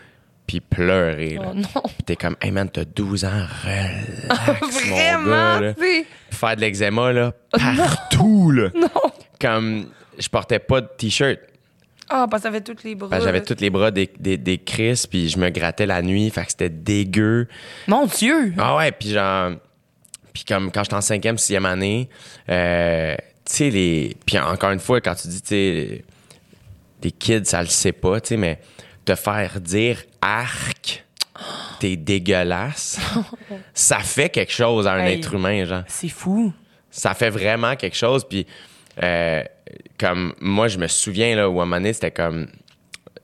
[0.48, 1.34] puis pleurer.
[1.36, 1.52] là.
[1.52, 1.82] Oh non.
[1.84, 5.74] Puis t'es comme, hey man, t'as 12 ans, relax, mon Vraiment, gars, là.
[6.32, 8.70] faire de l'eczéma, là, partout, là.
[9.40, 9.86] Comme,
[10.18, 11.38] je portais pas de t-shirt.
[12.08, 13.08] Ah, parce que ça fait toutes les bras.
[13.10, 15.86] Parce que Ben, j'avais tous les bras des, des, des crises, puis je me grattais
[15.86, 17.46] la nuit, fait que c'était dégueu.
[17.86, 18.54] Mon Dieu.
[18.58, 19.52] Ah ouais, puis genre...
[20.32, 22.08] Puis comme quand j'étais en cinquième, sixième année,
[22.48, 24.16] euh, tu sais, les...
[24.24, 26.04] Puis encore une fois, quand tu dis, tu sais,
[27.02, 28.58] des kids, ça le sait pas, tu sais, mais
[29.12, 31.04] te faire dire «arc»,
[31.80, 32.98] t'es dégueulasse,
[33.74, 35.18] ça fait quelque chose à un Hey.
[35.18, 36.52] être humain, genre C'est fou.
[36.90, 38.24] ça fait vraiment quelque chose.
[38.28, 38.46] Puis,
[39.02, 39.42] euh,
[39.98, 42.48] comme moi, je me souviens, là, où à un moment donné, c'était comme.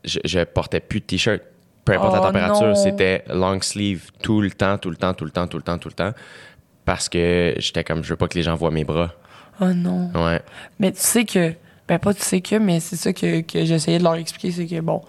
[0.05, 1.41] Je, je portais plus de t-shirt.
[1.85, 2.75] Peu importe Oh, la température, non.
[2.75, 5.79] c'était long sleeve tout le temps, tout le temps, tout le temps, tout le temps,
[5.79, 6.13] tout le temps.
[6.85, 9.13] Parce que j'étais comme, je veux pas que les gens voient mes bras.
[9.61, 10.11] Oh non.
[10.15, 10.41] Ouais.
[10.79, 11.53] Mais tu sais que.
[11.89, 14.67] Ben, pas tu sais que, mais c'est ça que, que j'essayais de leur expliquer, c'est
[14.67, 15.03] que bon.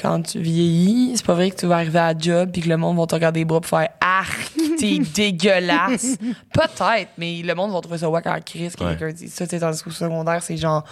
[0.00, 2.68] Quand tu vieillis, c'est pas vrai que tu vas arriver à la job puis que
[2.68, 6.16] le monde va te regarder les bras pour faire Arc, t'es dégueulasse.
[6.52, 8.96] Peut-être, mais le monde va trouver ça wack en crise que Ouais.
[8.96, 9.44] quelqu'un dit ça.
[9.46, 10.84] Sais, tandis qu'au secondaire, c'est genre.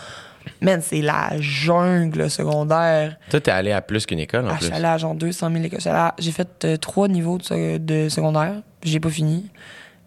[0.63, 3.17] Man, c'est la jungle secondaire.
[3.31, 4.67] Toi, t'es allé à plus qu'une école, en Ah, je plus.
[4.67, 5.81] suis allée à genre 200 000 écoles.
[6.19, 8.55] J'ai fait euh, trois niveaux de, de secondaire.
[8.83, 9.51] J'ai pas fini.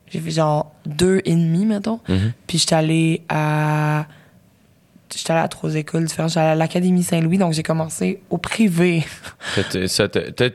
[0.10, 2.00] J'ai fait genre deux et demi, mettons.
[2.10, 2.34] Mhm.
[2.48, 4.06] Puis j'étais allée à...
[5.15, 6.30] J'étais allée à trois écoles différentes.
[6.32, 9.04] J'étais allée à l'Académie Saint-Louis, donc j'ai commencé au privé.
[9.88, 10.08] Ça,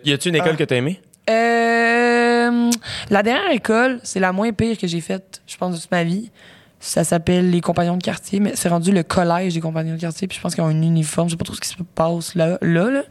[0.04, 0.56] y a-tu une école Ah.
[0.56, 1.00] que t'as aimée?
[1.28, 2.70] Euh,
[3.10, 6.04] la dernière école, c'est la moins pire que j'ai faite, je pense, de toute ma
[6.04, 6.30] vie.
[6.78, 10.28] Ça s'appelle les compagnons de quartier, mais c'est rendu le collège des compagnons de quartier.
[10.28, 11.28] Puis je pense qu'ils ont un uniforme.
[11.28, 13.02] Je sais pas trop ce qui se passe là, là, là.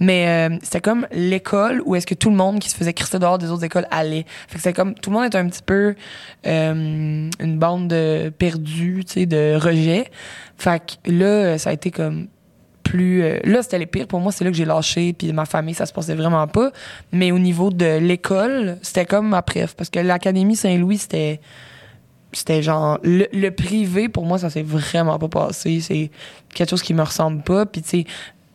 [0.00, 3.18] Mais euh, c'était comme l'école où est-ce que tout le monde qui se faisait crisser
[3.18, 4.24] dehors des autres écoles allait.
[4.48, 5.94] Fait que c'était comme tout le monde était un petit peu
[6.46, 10.10] euh, une bande de perdus, tu sais, de rejet.
[10.56, 12.28] Fait que là, ça a été comme
[12.90, 15.44] plus euh, là c'était les pires pour moi c'est là que j'ai lâché puis ma
[15.44, 16.72] famille ça se passait vraiment pas
[17.12, 21.40] mais au niveau de l'école c'était comme ma préf parce que l'académie Saint-Louis c'était
[22.32, 25.80] c'était genre le, le privé pour moi ça s'est vraiment pas passé.
[25.80, 26.10] C'est
[26.54, 27.66] quelque chose qui me ressemble pas.
[27.66, 28.04] Puis tu sais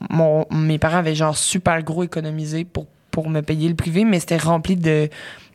[0.09, 4.19] mon mes parents avaient genre super gros économisé pour pour me payer le privé mais
[4.19, 5.09] c'était rempli de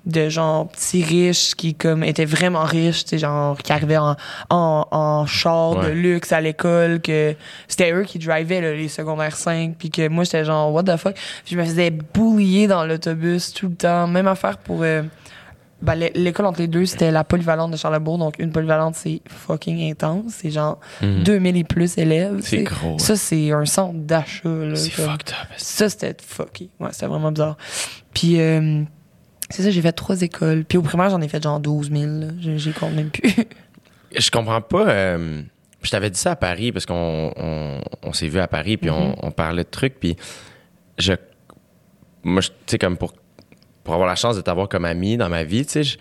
[0.07, 4.17] de genre petits riches qui comme étaient vraiment riches, tu sais, genre qui arrivaient en,
[4.49, 7.35] en, en char de luxe à l'école, que
[7.69, 10.97] c'était eux qui drivaient là, les secondaires 5, puis que moi j'étais genre what the
[10.97, 11.15] fuck?
[11.15, 15.03] Puis je me faisais boulier dans l'autobus tout le temps, même affaire pour euh,
[15.83, 19.23] ben, l'é- l'école entre les deux, c'était la polyvalente de Charlebourg, donc une polyvalente c'est
[19.27, 21.23] fucking intense, c'est genre Mhm.
[21.25, 22.41] 2000 et plus élèves.
[22.43, 22.99] C'est gros, ouais.
[22.99, 24.75] Ça c'est un centre d'achat.
[24.75, 25.49] C'est fucked up.
[25.57, 26.69] ça, c'était fucké.
[26.79, 27.57] Ouais, c'était vraiment bizarre.
[28.15, 28.83] Puis, euh,
[29.49, 30.65] c'est ça, j'ai fait trois écoles.
[30.65, 32.05] Puis au primaire, j'en ai fait genre 12 000.
[32.21, 32.27] là.
[32.39, 33.33] J'ai compte même plus.
[34.17, 34.89] Je comprends pas.
[34.89, 35.43] euh,
[35.83, 38.91] je t'avais dit ça à Paris parce qu'on on, on s'est vu à Paris puis
[38.91, 40.15] on, on parlait de trucs puis
[40.99, 41.15] je
[42.23, 43.15] moi tu sais comme pour
[43.91, 45.99] pour avoir la chance de t'avoir comme ami dans ma vie, tu sais je,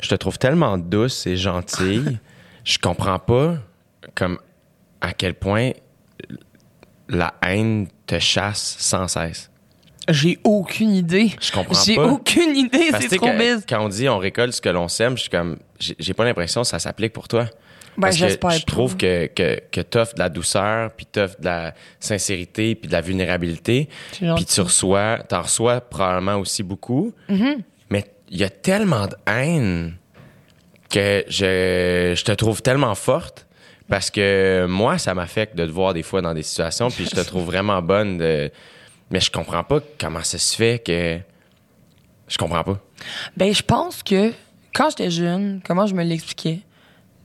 [0.00, 2.20] je te trouve tellement douce et gentille.
[2.64, 3.56] je comprends pas
[4.14, 4.38] comme
[5.00, 5.72] à quel point
[7.08, 9.50] la haine te chasse sans cesse.
[10.08, 11.32] j'ai aucune idée.
[11.40, 12.06] Je comprends J'ai pas.
[12.06, 12.90] aucune idée.
[12.92, 15.30] Parce C'est trop quand, quand on dit on récolte ce que l'on sème, je suis
[15.30, 17.46] comme j'ai j'ai pas l'impression que ça s'applique pour toi.
[17.96, 21.44] Ben, Parce que je trouve que, que, que t'offres de la douceur, puis t'offres de
[21.44, 27.58] la sincérité, puis de la vulnérabilité, puis tu reçois, t'en reçois probablement aussi beaucoup, Mm-hmm.
[27.90, 29.94] mais il y a tellement de haine
[30.90, 33.46] que je, je te trouve tellement forte
[33.88, 37.10] parce que moi, ça m'affecte de te voir des fois dans des situations, puis je
[37.10, 38.50] te trouve vraiment bonne de...
[39.10, 41.18] Mais je comprends pas comment ça se fait que...
[42.26, 42.80] Je comprends pas.
[43.36, 44.32] Ben, je pense que
[44.74, 46.60] quand j'étais jeune, comment je me l'expliquais?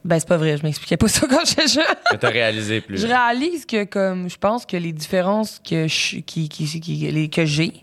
[0.05, 1.83] Ben, c'est pas vrai, je m'expliquais pas ça quand j'étais jeune.
[2.11, 3.01] Que t'as réalisé plus.
[3.01, 7.29] Je réalise que comme je pense que les différences que je, qui, qui, qui- les,
[7.29, 7.73] que j'ai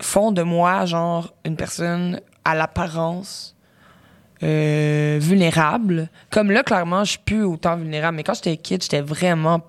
[0.00, 3.54] font de moi genre une personne à l'apparence
[4.42, 6.08] euh, vulnérable.
[6.30, 9.60] Comme là clairement je suis plus autant vulnérable, mais quand j'étais kid j'étais vraiment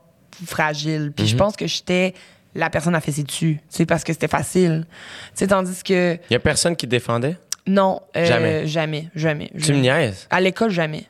[0.45, 1.11] fragile.
[1.15, 2.13] Puis je pense que j'étais
[2.55, 4.85] la personne à fesser dessus, c'est parce que c'était facile.
[5.33, 7.37] Tu sais tandis que y a personne qui te défendait?
[7.67, 8.65] non, euh, Jamais.
[8.67, 9.49] jamais, jamais.
[9.49, 9.81] Tu me jamais.
[9.81, 10.27] niaises?
[10.31, 11.05] À l'école, jamais.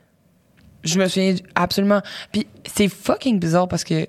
[0.83, 2.01] Je me souviens absolument.
[2.31, 4.07] Puis c'est fucking bizarre parce que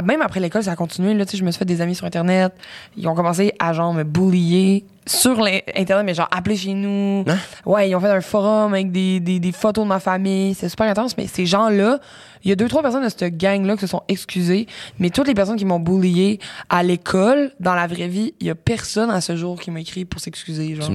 [0.00, 1.12] même après l'école, ça a continué.
[1.14, 2.54] Là, je me suis fait des amis sur Internet.
[2.96, 7.24] Ils ont commencé à genre me bullier sur l'Internet, mais genre appeler chez nous.
[7.26, 7.36] Hein?
[7.66, 10.54] Ouais, ils ont fait un forum avec des, des, des photos de ma famille.
[10.54, 11.98] C'est super intense, mais ces gens-là,
[12.44, 14.66] il y a deux, trois personnes de cette gang-là qui se sont excusées.
[14.98, 16.38] Mais toutes les personnes qui m'ont bullié
[16.68, 19.80] à l'école, dans la vraie vie, il y a personne à ce jour qui m'a
[19.80, 20.74] écrit pour s'excuser.
[20.74, 20.88] Genre.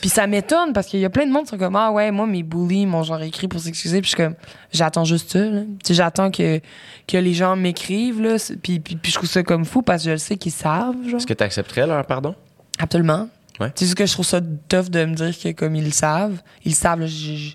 [0.00, 2.10] Puis ça m'étonne parce qu'il y a plein de monde qui sont comme ah ouais
[2.10, 4.34] moi mes bullies m'ont genre écrit pour s'excuser puis je suis comme
[4.72, 5.62] j'attends juste ça là.
[5.88, 6.60] J'attends que
[7.06, 10.06] que les gens m'écrivent là puis, puis puis je trouve ça comme fou parce que
[10.08, 12.34] je le sais qu'ils savent genre Est-ce que tu accepterais leur pardon?
[12.78, 13.28] absolument
[13.60, 13.72] Ouais.
[13.74, 16.40] c'est juste que je trouve ça tough de me dire que comme ils le savent
[16.64, 17.50] ils le savent là, je, je,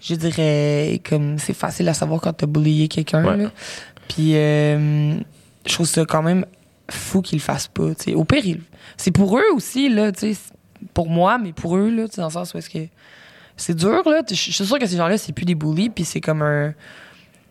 [0.00, 3.48] je dirais comme c'est facile à savoir quand t'as bullié quelqu'un Ouais.
[4.08, 5.14] puis euh,
[5.66, 6.46] je trouve ça quand même
[6.90, 8.60] fou qu'ils le fassent pas tu sais au pire ils-
[8.96, 10.10] c'est pour eux aussi là
[10.92, 12.86] pour moi mais pour eux là dans le sens où est-ce que
[13.56, 16.20] c'est dur là je suis sûre que ces gens-là c'est plus des bullies puis c'est
[16.20, 16.74] comme un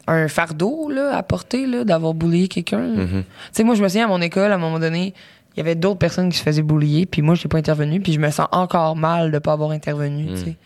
[0.06, 2.80] un fardeau là à porter là d'avoir bullié quelqu'un.
[2.82, 3.24] Mhm.
[3.24, 5.14] Tu sais, moi, je me souviens à mon école, à un moment donné,
[5.56, 8.00] il y avait d'autres personnes qui se faisaient boulier, puis moi, je n'ai pas intervenu,
[8.02, 10.58] puis je me sens encore mal de pas avoir intervenu, tu sais.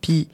[0.00, 0.28] Puis,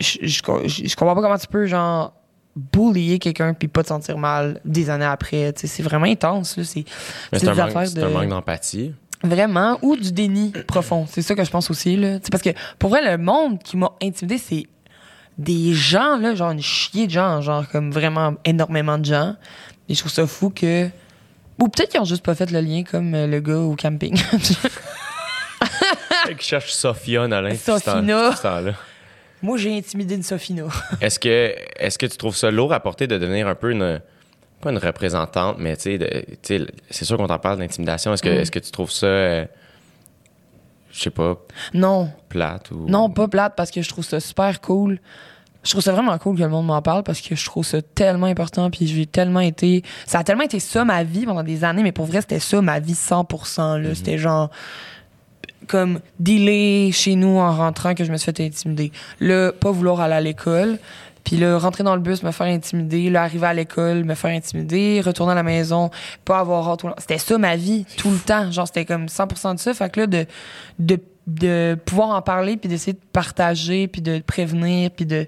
[0.00, 0.42] je, je,
[0.86, 2.12] je- comprends pas comment tu peux, genre,
[2.56, 5.52] boulier quelqu'un puis pas te sentir mal des années après.
[5.52, 6.64] Tu sais, c'est vraiment intense, là.
[6.64, 6.84] C'est
[7.48, 8.02] un, manque- de...
[8.02, 8.92] un manque d'empathie.
[9.24, 11.06] Vraiment, ou du déni profond.
[11.08, 12.18] C'est ça que je pense aussi, là.
[12.18, 14.66] Tu sais, parce que, pour vrai, le monde qui m'a intimidé, c'est
[15.38, 19.36] des gens, là, genre une chier de gens, genre comme vraiment énormément de gens.
[19.88, 20.88] Et je trouve ça fou que...
[21.60, 24.16] Ou peut-être qu'ils ont juste pas fait le lien comme euh, le gars au camping.
[26.38, 27.54] qui cherche Sophia Nolin.
[27.54, 28.30] Sophina.
[29.42, 30.64] Moi, j'ai intimidé une Sophina.
[31.00, 34.00] Est-ce que, est-ce que tu trouves ça lourd à porter de devenir un peu une,
[34.60, 38.12] pas une représentante, mais tu sais, de- tu sais, c'est sûr qu'on t'en parle d'intimidation.
[38.14, 38.40] Est-ce que, Mm.
[38.40, 39.44] est-ce que tu trouves ça, euh,
[40.92, 41.36] je sais pas,
[41.74, 42.86] non, plate ou.
[42.88, 45.00] non, pas plate parce que je trouve ça super cool.
[45.62, 47.80] Je trouve ça vraiment cool que le monde m'en parle parce que je trouve ça
[47.80, 51.62] tellement important puis j'ai tellement été ça a tellement été ça ma vie pendant des
[51.62, 54.50] années mais pour vrai c'était ça ma vie 100% là, c'était genre
[55.68, 58.92] comme dealer chez nous en rentrant que je me suis fait intimider.
[59.20, 60.78] Là, pas vouloir aller à l'école.
[61.24, 63.08] Puis là, rentrer dans le bus, me faire intimider.
[63.08, 65.00] Là, arriver à l'école, me faire intimider.
[65.00, 65.90] Retourner à la maison,
[66.24, 66.76] pas avoir.
[66.98, 68.50] C'était ça ma vie, tout le temps.
[68.50, 69.72] Genre, c'était comme 100% de ça.
[69.72, 70.26] Fait que là, de,
[70.78, 75.26] de, de pouvoir en parler, puis d'essayer de partager, puis de prévenir, puis de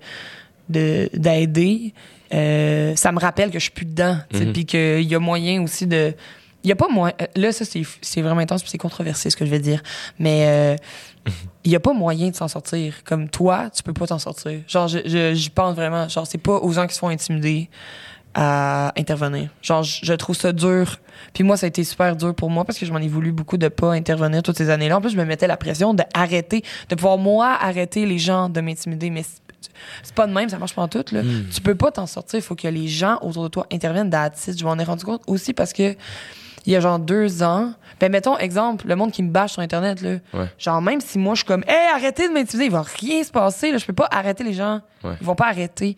[0.71, 1.93] de- d'aider,
[2.33, 4.17] euh, ça me rappelle que je suis plus dedans.
[4.33, 4.53] Mhm.
[4.55, 6.15] Puis qu'il y a moyen aussi de...
[6.63, 7.15] Il y a pas moyen...
[7.21, 9.83] euh, Là, ça, c'est c'est vraiment intense, puis c'est controversé, ce que je vais dire.
[10.19, 10.77] Mais euh,
[11.65, 13.05] il y a pas moyen de s'en sortir.
[13.05, 14.61] Comme toi, tu peux pas t'en sortir.
[14.67, 16.09] Genre, je- je- j'y pense vraiment.
[16.09, 17.69] Genre, c'est pas aux gens qui se font intimider
[18.35, 19.49] à intervenir.
[19.63, 20.97] Genre, je, je trouve ça dur.
[21.33, 23.33] Puis moi, ça a été super dur pour moi parce que je m'en ai voulu
[23.33, 24.99] beaucoup de pas intervenir toutes ces années-là.
[24.99, 28.61] En plus, je me mettais la pression d'arrêter, de pouvoir, moi, arrêter les gens de
[28.61, 29.11] m'intimider.
[29.11, 29.41] Mais c'est-
[30.15, 31.05] pas de même, ça marche pas en tout.
[31.13, 31.23] Là.
[31.53, 32.39] Tu peux pas t'en sortir.
[32.39, 34.59] Il faut que les gens autour de toi interviennent d'attitude.
[34.59, 35.95] Je m'en ai rendu compte aussi parce que
[36.67, 39.61] il y a genre deux ans, ben mettons, exemple, le monde qui me bâche sur
[39.63, 40.17] Internet, là.
[40.33, 40.47] Ouais.
[40.59, 43.31] Genre, même si moi, je suis comme, hey, arrêtez de m'intimider, il va rien se
[43.31, 43.77] passer, là.
[43.79, 44.81] Je peux pas arrêter les gens.
[45.03, 45.13] Ouais.
[45.21, 45.97] Ils vont pas arrêter.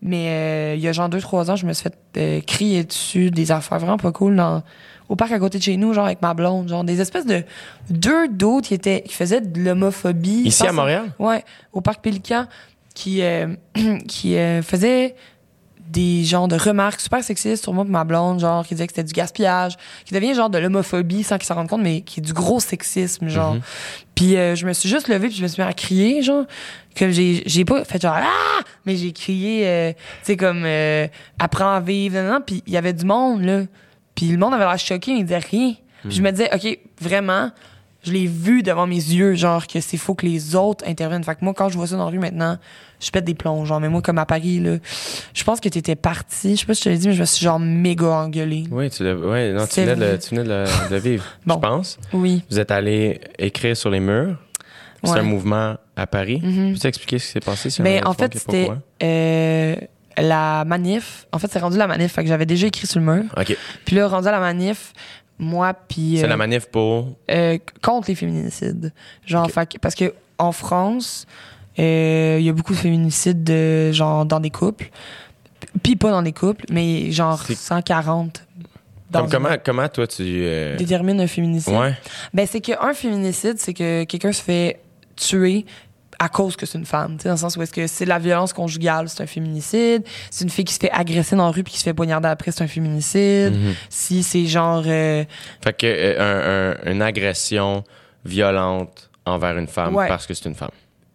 [0.00, 2.84] Mais euh, il y a genre deux, trois ans, je me suis fait euh, crier
[2.84, 4.62] dessus des affaires vraiment pas cool dans,
[5.08, 6.68] au parc à côté de chez nous, genre avec ma blonde.
[6.68, 7.42] Genre des espèces de
[7.90, 10.42] deux d'autres qui étaient qui faisaient de l'homophobie.
[10.44, 11.12] Ici à Montréal?
[11.18, 12.46] Ouais, au parc Pélican,
[12.94, 13.46] qui, euh,
[14.08, 15.14] qui euh, faisait
[15.88, 18.92] des genres de remarques super sexistes sur moi et ma blonde, genre qui disait que
[18.92, 22.20] c'était du gaspillage, qui devient genre de l'homophobie sans qu'ils s'en rendent compte, mais qui
[22.20, 23.54] est du gros sexisme, genre.
[23.54, 23.60] Mhm.
[24.14, 26.44] Puis euh, je me suis juste levée puis je me suis mis à crier, genre,
[26.94, 31.06] que j'ai j'ai pas fait genre ah, mais j'ai crié, euh, tu sais comme euh,
[31.38, 32.42] apprends à vivre, nan.
[32.44, 33.62] puis il y avait du monde là,
[34.14, 35.74] puis le monde avait l'air choqué, mais il disait rien.
[36.02, 37.50] Puis je me disais ok vraiment,
[38.02, 41.24] je l'ai vu devant mes yeux, genre que c'est faut que les autres interviennent.
[41.24, 42.58] Fait que moi quand je vois ça dans la rue maintenant,
[43.00, 44.76] je pète des plombs, genre mais moi comme à Paris là,
[45.34, 47.20] je pense que t'étais parti, je sais pas si je te l'ai dit, mais je
[47.20, 48.64] me suis genre méga engueulée.
[48.70, 51.54] Oui, tu, ouais, non, tu venais, de, le- tu venais de, le- de vivre, Bon.
[51.54, 51.98] je pense.
[52.12, 52.42] Oui.
[52.50, 54.36] Vous êtes allé écrire sur les murs.
[55.04, 55.20] C'est Ouais.
[55.20, 56.40] un mouvement à Paris.
[56.42, 56.72] Mhm.
[56.72, 57.70] Peux-tu expliquer ce qui s'est passé?
[57.70, 58.68] si Mais on- en fait, c'était
[59.00, 59.76] euh,
[60.16, 61.26] la manif.
[61.30, 62.12] En fait, c'est rendu la manif.
[62.12, 63.24] Fait que j'avais déjà écrit sur le mur.
[63.36, 63.56] OK.
[63.84, 64.92] Puis là, rendu à la manif,
[65.38, 66.16] moi, puis.
[66.18, 67.16] C'est euh, la manif pour...
[67.30, 68.92] euh, contre les féminicides.
[69.24, 69.52] Genre, Ok.
[69.52, 74.40] fait parce que en France, euh, il y a beaucoup de féminicides de, genre dans
[74.40, 74.90] des couples.
[75.82, 78.42] Puis pas dans des couples, mais genre C'est- 140.
[79.10, 80.22] dans Comme, une- comment, comment toi, tu...
[80.24, 81.72] euh, détermine un féminicide?
[81.74, 81.94] Ouais.
[82.34, 84.80] Ben, c'est qu'un féminicide, c'est que quelqu'un se fait
[85.16, 85.64] tuer
[86.20, 87.16] à cause que c'est une femme.
[87.16, 90.02] Tu sais, dans le sens où est-ce que c'est la violence conjugale, c'est un féminicide.
[90.30, 92.28] C'est une fille qui se fait agresser dans la rue puis qui se fait poignarder
[92.28, 93.52] après, c'est un féminicide.
[93.54, 93.74] Mhm.
[93.88, 94.82] Si c'est genre...
[94.86, 95.24] euh,
[95.62, 97.84] Fait que euh, un- un- une agression
[98.24, 100.08] violente envers une femme Ouais.
[100.08, 100.70] parce que c'est une femme.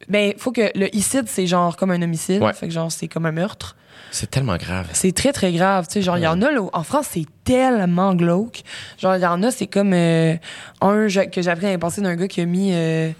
[0.07, 2.41] Ben, faut que le icide, c'est genre comme un homicide.
[2.41, 2.53] Ouais.
[2.53, 3.75] Fait que genre, c'est comme un meurtre.
[4.11, 4.87] C'est tellement grave.
[4.93, 5.87] C'est très, très grave.
[5.87, 8.61] Tu sais, genre, il y en a, là, en France, c'est tellement glauque.
[8.99, 10.35] Genre, il y en a, c'est comme euh,
[10.81, 13.11] un que j'ai appris à penser d'un gars qui a mis euh,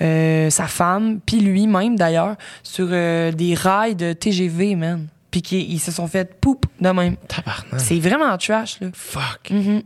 [0.00, 5.08] euh, sa femme, puis lui-même, d'ailleurs, sur euh, des rails de TGV, man.
[5.30, 7.16] Puis qu'ils ils se sont fait poup de même.
[7.28, 7.80] Tabarnak.
[7.80, 8.88] C'est vraiment trash, là.
[8.94, 9.50] Fuck.
[9.50, 9.82] Mhm.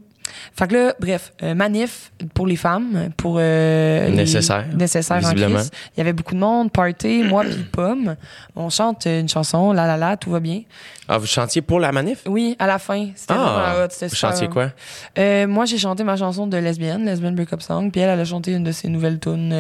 [0.55, 5.21] Fait que là, bref, euh, manif pour les femmes, pour euh, les- Nécessaire, nécessaire en
[5.21, 5.57] visiblement.
[5.57, 5.71] crise.
[5.97, 8.17] Il y avait beaucoup de monde, party, moi puis Pomme.
[8.57, 10.63] On chante une chanson, la la la, tout va bien.
[11.09, 12.21] Ah, vous chantiez pour la manif?
[12.27, 14.71] Oui, à la fin, c'était Ah, hot, vous chantiez quoi?
[15.19, 18.25] Euh, moi, j'ai chanté ma chanson de lesbienne, lesbian breakup song, puis elle, elle a
[18.25, 19.51] chanté une de ses nouvelles tunes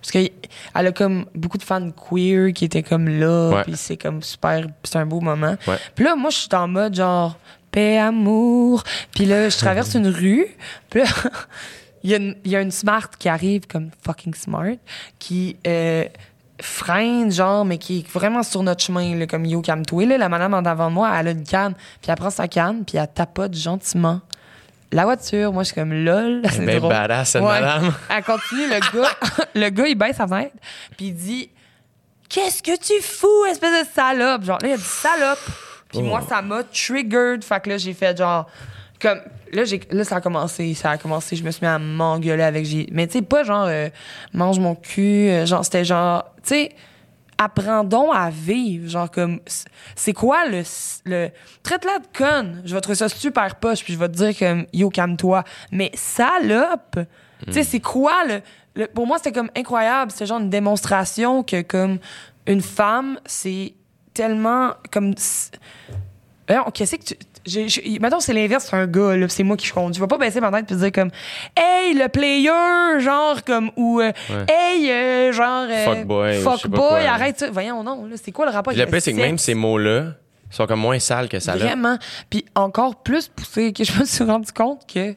[0.00, 0.18] parce que
[0.74, 3.62] elle a comme beaucoup de fans queer qui étaient comme là, Ouais.
[3.64, 5.56] puis c'est comme super, c'est un beau moment.
[5.94, 7.36] Puis là, moi, je suis en mode genre
[7.74, 8.82] paix, amour.
[9.14, 10.46] Puis là, je traverse une rue.
[10.90, 11.06] Puis là,
[12.04, 14.76] il y, a une- il y a une smart qui arrive comme fucking smart,
[15.18, 16.04] qui euh,
[16.60, 20.06] freine, genre, mais qui est vraiment sur notre chemin, là, comme yo, calme-toi.
[20.06, 22.46] Là, la madame en avant de moi, elle a une canne, puis elle prend sa
[22.48, 24.20] canne, puis elle tapote gentiment.
[24.92, 26.42] La voiture, moi, je suis comme lol.
[26.52, 26.90] C'est Ben drôle.
[26.90, 27.60] badass, cette Ouais.
[27.60, 27.92] madame.
[28.10, 29.10] Elle continue, le gars,
[29.56, 30.54] le gars, il baisse sa fenêtre,
[30.96, 31.50] puis il dit
[32.28, 34.44] Qu'est-ce que tu fous, espèce de salope?
[34.44, 35.38] Genre, là, il a dit salope.
[35.98, 36.26] Puis moi, Oh.
[36.28, 37.42] ça m'a triggered.
[37.44, 38.46] Fait que là, j'ai fait genre.
[39.00, 39.20] Comme,
[39.52, 40.72] là, j'ai, là, ça a commencé.
[40.74, 41.36] Ça a commencé.
[41.36, 42.66] Je me suis mis à m'engueuler avec.
[42.92, 43.88] Mais tu sais, pas genre, euh,
[44.32, 45.28] mange mon cul.
[45.28, 46.70] euh, genre, c'était genre, tu sais,
[47.36, 48.88] apprends donc à vivre.
[48.88, 49.40] Genre, comme,
[49.96, 50.62] c'est quoi le.
[51.04, 51.28] le
[51.62, 52.62] Traite-la de conne.
[52.64, 53.82] Je vais trouver ça super poche.
[53.84, 55.44] Puis je vais te dire, comme, yo, calme-toi.
[55.70, 56.98] Mais salope,
[57.46, 58.40] tu sais, c'est quoi le,
[58.74, 60.10] le- Pour moi, c'était comme incroyable.
[60.12, 61.98] C'était genre une démonstration que, comme,
[62.46, 63.74] une femme, c'est
[64.14, 64.70] tellement.
[64.90, 65.14] Comme.
[66.48, 67.98] Voyons, qu'est-ce que tu.
[68.00, 69.96] Mettons, c'est l'inverse, c'est un gars, là, c'est moi qui conduis.
[69.96, 71.10] Je vais pas baisser ma tête et dire comme
[71.54, 74.46] Hey, le player, genre, comme, ou euh, Ouais.
[74.48, 75.66] Hey, euh, genre.
[75.68, 77.12] euh, pas Fuckboy, quoi, là.
[77.12, 77.50] arrête ça.
[77.50, 80.12] Voyons, non, là, c'est quoi le rapport Puis le pire, c'est que même ces mots-là
[80.50, 81.54] sont comme moins sales que ça.
[81.56, 81.98] Vraiment.
[82.30, 85.14] Puis encore plus poussé, que je me suis rendu compte que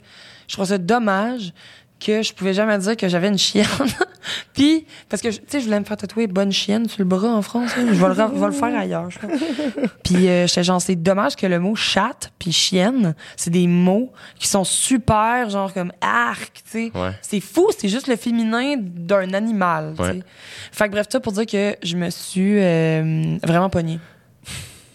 [0.47, 1.53] je trouve ça dommage
[1.99, 3.65] que je pouvais jamais dire que j'avais une chienne.
[4.53, 7.29] Puis, parce que, tu sais, je voulais me faire tatouer bonne chienne sur le bras
[7.29, 7.71] en France.
[7.75, 8.07] Je vais
[8.47, 9.19] le, faire ailleurs, je.
[10.03, 14.11] Puis, euh, j'étais genre, c'est dommage que le mot chatte puis chienne, c'est des mots
[14.37, 16.91] qui sont super, genre comme arc, tu sais.
[16.93, 17.11] Ouais.
[17.21, 20.11] C'est fou, c'est juste le féminin d'un animal, tu sais.
[20.11, 20.23] Ouais.
[20.71, 23.99] Fait que bref, ça pour dire que je me suis euh, vraiment pognée.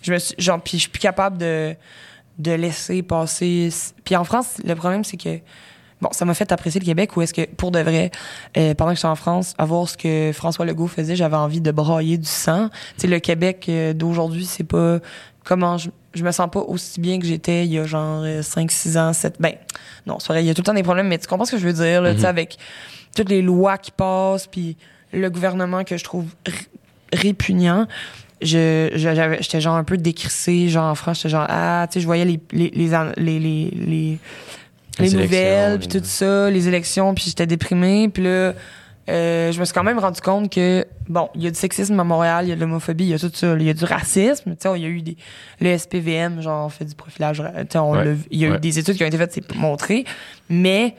[0.03, 1.75] Je me suis, genre, puis je suis plus capable de,
[2.39, 3.71] de laisser passer.
[4.05, 5.39] Puis en France, le problème, c'est que,
[6.03, 8.11] bon, ça m'a fait apprécier le Québec où est-ce que, pour de vrai,
[8.57, 11.61] euh, pendant que j'étais en France, à voir ce que François Legault faisait, j'avais envie
[11.61, 12.69] de brailler du sang.
[12.97, 14.99] Tu sais, le Québec euh, d'aujourd'hui, c'est pas
[15.45, 18.71] comment je, je me sens pas aussi bien que j'étais il y a genre 5,
[18.71, 19.37] 6 ans, 7.
[19.41, 19.55] Ben,
[20.07, 21.53] non, c'est vrai, il y a tout le temps des problèmes, mais tu comprends ce
[21.53, 22.59] que je veux dire, là, tu sais, avec
[23.17, 24.77] toutes les lois qui passent, puis
[25.13, 26.27] le gouvernement que je trouve
[27.13, 27.87] répugnant.
[28.41, 28.91] Je,
[29.41, 32.25] j'étais genre un peu décrissée, genre en France, j'étais genre, ah, tu sais, je voyais
[32.25, 34.19] les, les, les, les, les,
[34.99, 38.53] les, Les les nouvelles, puis tout ça, les élections, puis j'étais déprimée, puis là,
[39.11, 41.99] euh, je me suis quand même rendu compte que, bon, il y a du sexisme
[41.99, 43.75] à Montréal, il y a de l'homophobie, il y a tout ça, il y a
[43.75, 45.17] du racisme, tu sais, il y a eu des,
[45.61, 48.17] le SPVM, genre, on fait du profilage, tu sais, on Ouais.
[48.31, 48.57] il y a Ouais.
[48.57, 50.05] eu des études qui ont été faites, c'est montré,
[50.49, 50.95] mais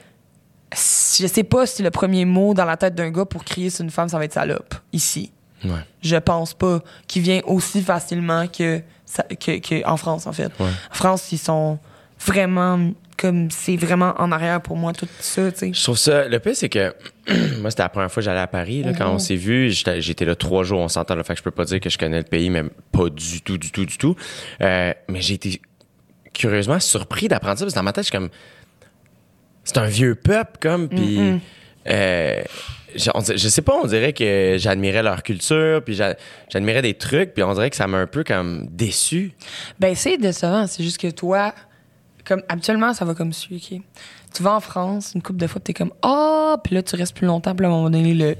[0.72, 3.84] je sais pas si le premier mot dans la tête d'un gars pour crier sur
[3.84, 5.30] une femme, ça va être salope, ici.
[5.64, 5.70] Ouais.
[6.02, 10.52] Je pense pas qu'il vient aussi facilement que, ça- que, que en France, en fait.
[10.60, 10.66] Ouais.
[10.90, 11.78] En France, ils sont
[12.26, 15.72] vraiment comme c'est vraiment en arrière pour moi tout ça, tu sais.
[15.72, 16.26] Je trouve ça.
[16.28, 16.94] Le pire, c'est que
[17.60, 18.82] moi, c'était la première fois que j'allais à Paris.
[18.82, 21.14] Là, Quand on s'est vu, j'étais j'étais là trois jours, on s'entend.
[21.14, 23.40] Le fait que je peux pas dire que je connais le pays, mais pas du
[23.42, 24.16] tout, du tout, du tout.
[24.60, 25.60] Euh, mais j'ai été
[26.32, 28.28] curieusement surpris d'apprendre ça parce que dans ma tête, je suis comme.
[29.64, 30.88] C'est un vieux peuple, comme.
[30.88, 31.18] Puis.
[31.18, 31.40] Mhm.
[31.88, 32.42] euh,
[32.96, 36.14] je, on je sais pas, on dirait que j'admirais leur culture, puis j'a-
[36.48, 39.32] j'admirais des trucs, puis on dirait que ça m'a un peu comme déçu.
[39.80, 41.52] Ben c'est décevant, c'est juste que toi
[42.24, 43.80] comme habituellement ça va comme suit, OK.
[44.34, 47.16] Tu vas en France une couple de fois, t'es comme ah, puis là tu restes
[47.16, 48.36] plus longtemps, puis là, à un moment donné le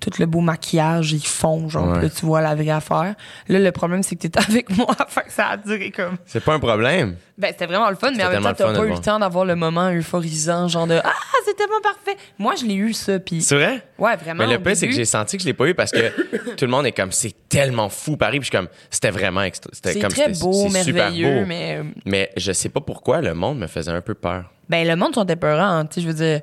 [0.00, 2.02] tout le beau maquillage, ils font genre, Ouais.
[2.02, 3.14] là tu vois la vraie affaire.
[3.48, 6.42] Là le problème c'est que t'étais avec moi, fait que ça a duré comme C'est
[6.42, 7.16] pas un problème.
[7.36, 9.44] Ben, c'était vraiment le fun, mais en même temps, t'as pas eu le temps d'avoir
[9.44, 11.12] le moment euphorisant, genre de Ah,
[11.44, 12.16] c'est tellement parfait.
[12.38, 13.82] Moi, je l'ai eu, ça, puis C'est vrai?
[13.98, 14.46] ouais, vraiment.
[14.46, 16.10] Mais le pire, c'est que j'ai senti que je l'ai pas eu parce que
[16.56, 18.38] tout le monde est comme, c'est tellement fou Paris.
[18.38, 19.68] Puis je suis comme, c'était vraiment extra.
[19.72, 21.46] C'était C'est comme, très beau, c'est super merveilleux, beau.
[21.46, 21.78] mais.
[21.80, 24.44] euh, Mais je sais pas pourquoi le monde me faisait un peu peur.
[24.68, 26.40] Ben, le monde sont épeurants, hein, tu sais, je veux dire,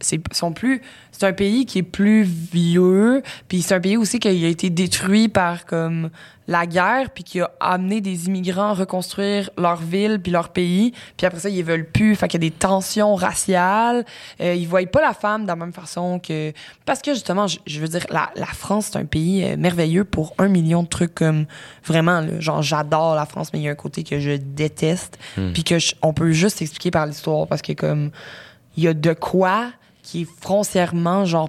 [0.00, 0.80] c'est sont plus
[1.12, 4.68] c'est un pays qui est plus vieux, puis c'est un pays aussi qui a été
[4.68, 6.10] détruit par comme
[6.46, 11.26] la guerre, puis qui a amené des immigrants reconstruire leur ville puis leur pays, puis
[11.26, 14.04] après ça ils veulent plus, fait qu'il y a des tensions raciales,
[14.40, 16.52] euh, ils voient pas la femme de la même façon que
[16.84, 20.04] parce que justement, je, je veux dire la, la France c'est un pays euh, merveilleux
[20.04, 21.46] pour un million de trucs comme
[21.84, 25.18] vraiment là, genre j'adore la France, mais il y a un côté que je déteste,
[25.54, 28.10] puis que je- on peut juste expliquer par l'histoire parce que comme
[28.76, 29.68] il y a de quoi
[30.02, 31.48] qui est foncièrement genre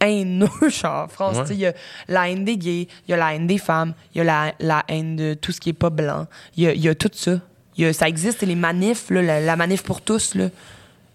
[0.00, 1.44] haineux genre en France Ouais.
[1.50, 1.72] il y a
[2.08, 4.52] la haine des gays il y a la haine des femmes il y a la,
[4.60, 6.26] la haine de tout ce qui est pas blanc
[6.56, 7.40] il y a, il y a tout ça
[7.76, 10.48] y a- ça existe les manifs là, la, la manif pour tous là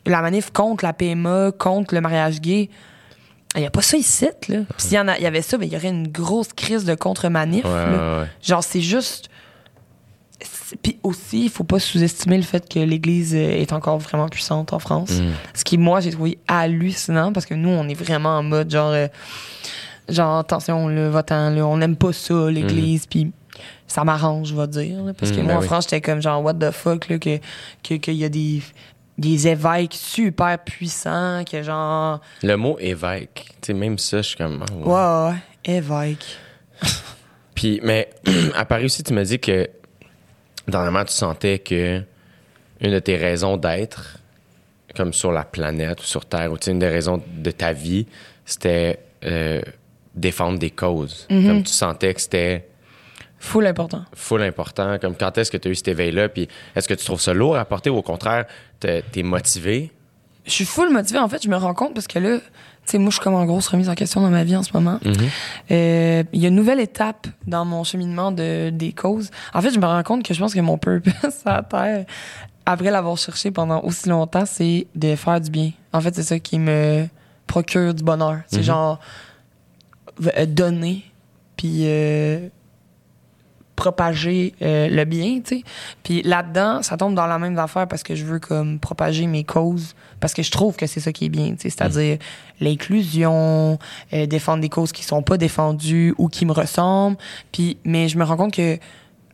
[0.05, 2.69] la manif contre la PMA contre le mariage gay
[3.55, 5.65] il y a pas ça ici là s'il y en a y avait ça ben
[5.67, 8.25] il y aurait une grosse crise de contre-manif ouais, ouais.
[8.41, 9.29] Genre, c'est juste.
[10.81, 14.79] Puis aussi, il faut pas sous-estimer le fait que l'Église est encore vraiment puissante en
[14.79, 15.11] France.
[15.19, 15.31] Mm.
[15.53, 18.91] Ce qui, moi, j'ai trouvé hallucinant parce que nous, on est vraiment en mode genre.
[18.91, 19.07] euh,
[20.09, 23.05] genre, attention, le votant, là, on n'aime pas ça, l'Église.
[23.05, 23.31] Puis
[23.87, 25.03] ça m'arrange, je vais dire.
[25.03, 25.67] là, parce que Mm, moi, ben en oui.
[25.67, 27.39] France, j'étais comme genre, what the fuck, là, que
[27.83, 28.61] qu'il que y a des,
[29.17, 32.19] des évêques super puissants, que genre.
[32.41, 34.63] Le mot évêque, tu sais, même ça, je suis comme.
[34.83, 34.91] ouais.
[34.91, 36.25] Ouais, ouais, évêque.
[37.55, 38.09] Puis, mais
[38.55, 39.69] à Paris aussi, tu m'as dit que
[40.67, 42.01] dernièrement, tu sentais que
[42.81, 44.17] une de tes raisons d'être,
[44.95, 48.05] comme sur la planète ou sur Terre, ou une des raisons de ta vie,
[48.45, 49.61] c'était euh,
[50.13, 51.25] défendre des causes.
[51.29, 51.47] Mm-hmm.
[51.47, 52.67] Comme tu sentais que c'était
[53.39, 54.05] Full important.
[54.13, 54.97] full important.
[54.99, 56.29] Comme quand est-ce que tu as eu cet éveil-là?
[56.29, 58.45] Puis est-ce que tu trouves ça lourd à porter ou au contraire,
[58.79, 59.91] t'es t'es motivé?
[60.45, 61.19] je suis full motivée.
[61.19, 62.39] En fait, je me rends compte parce que là,
[62.91, 64.71] sais, moi, je suis comme en grosse remise en question dans ma vie en ce
[64.73, 64.99] moment.
[65.71, 69.29] Euh, Il y a une nouvelle étape dans mon cheminement de, des causes.
[69.53, 71.13] En fait, je me rends compte que je pense que mon purpose
[71.45, 72.05] à Terre,
[72.65, 75.71] après l'avoir cherché pendant aussi longtemps, c'est de faire du bien.
[75.91, 77.07] En fait, c'est ça qui me
[77.47, 78.39] procure du bonheur.
[78.47, 78.63] C'est Mhm.
[78.63, 78.99] genre
[80.19, 81.03] v- donner,
[81.57, 82.47] puis euh,
[83.83, 85.63] propager euh, le bien, tu sais.
[86.03, 89.43] Puis là-dedans, ça tombe dans la même affaire parce que je veux comme propager mes
[89.43, 92.17] causes parce que je trouve que c'est ça qui est bien, tu sais, c'est-à-dire
[92.61, 93.77] l'inclusion,
[94.13, 97.17] euh, défendre des causes qui sont pas défendues ou qui me ressemblent.
[97.51, 98.79] Puis mais je me rends compte que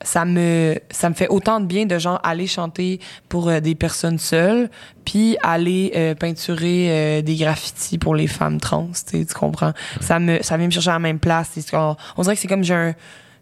[0.01, 3.75] ça me ça me fait autant de bien de genre aller chanter pour euh, des
[3.75, 4.69] personnes seules
[5.05, 9.73] puis aller euh, peinturer euh, des graffitis pour les femmes trans tu comprends?
[10.01, 12.47] Ça me ça vient me chercher à la même place on, on dirait que c'est
[12.47, 12.93] comme j'ai un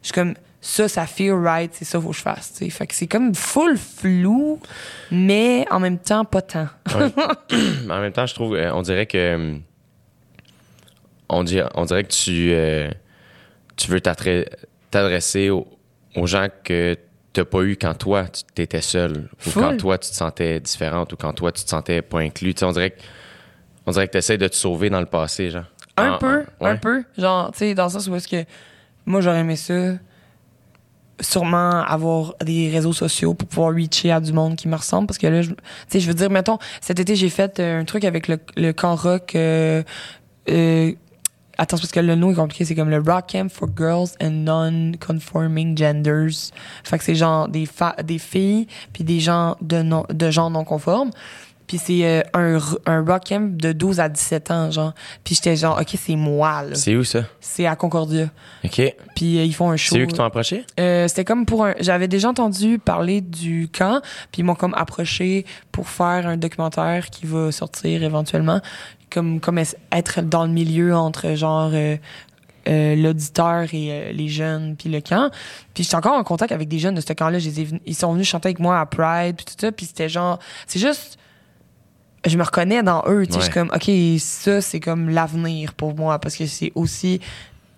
[0.02, 2.88] je suis comme ça ça feel right c'est ça faut que je fasse tu fait
[2.88, 4.60] que c'est comme full flou
[5.12, 6.68] mais en même temps pas tant
[7.90, 9.58] en même temps, je trouve, euh, on dirait que.
[11.30, 12.90] On dirait, on dirait que tu, euh,
[13.76, 14.46] tu veux t'adre-
[14.92, 15.68] t'adresser aux,
[16.16, 16.96] aux gens que
[17.34, 19.30] t'as pas eu quand toi, tu étais seul.
[19.46, 19.62] Ou Full.
[19.64, 21.12] quand toi, tu te sentais différente.
[21.14, 22.54] Ou quand toi, tu te sentais pas inclus.
[22.54, 23.02] Tu on dirait que.
[23.86, 25.66] On dirait que t'essaies de te sauver dans le passé, genre.
[25.98, 28.44] un En- peu en- un peu genre tu sais dans le sens où est-ce que
[29.06, 29.94] moi j'aurais aimé ça
[31.20, 35.18] sûrement avoir des réseaux sociaux pour pouvoir reacher à du monde qui me ressemble parce
[35.18, 35.52] que là je-
[35.88, 38.96] sais je veux dire mettons cet été j'ai fait un truc avec le, le camp
[38.96, 39.82] rock euh,
[40.50, 40.92] euh,
[41.58, 44.30] attends parce que le nom est compliqué c'est comme le rock camp for girls and
[44.46, 46.52] non-conforming genders.
[46.84, 50.50] Fait que c'est genre des fa- des filles puis des gens de non de genre
[50.52, 51.10] non conformes
[51.68, 54.94] puis c'est euh, un, un rock camp de 12 à 17 ans genre
[55.24, 57.24] puis j'étais genre ok c'est moi là C'est où ça?
[57.42, 58.30] c'est à Concordia
[58.64, 58.82] OK.
[59.16, 60.66] puis euh, ils font un show C'est eux qui t'ont approché?
[60.80, 61.74] euh, c'était comme pour un.
[61.80, 64.02] J'avais déjà entendu parler du camp,
[64.32, 68.62] puis ils m'ont comme approché pour faire un documentaire qui va sortir éventuellement,
[69.12, 71.98] comme comme être dans le milieu entre genre euh,
[72.96, 75.32] l'auditeur et euh, les jeunes puis le camp.
[75.74, 77.40] Puis j'étais encore en contact avec des jeunes de ce camp-là.
[77.86, 79.72] Ils sont venus chanter avec moi à Pride puis tout ça.
[79.72, 81.18] Puis c'était genre, c'est juste.
[82.26, 83.26] Je me reconnais dans eux.
[83.26, 83.46] Tu sais, Ouais.
[83.46, 87.20] je suis comme, ok, ça c'est comme l'avenir pour moi parce que c'est aussi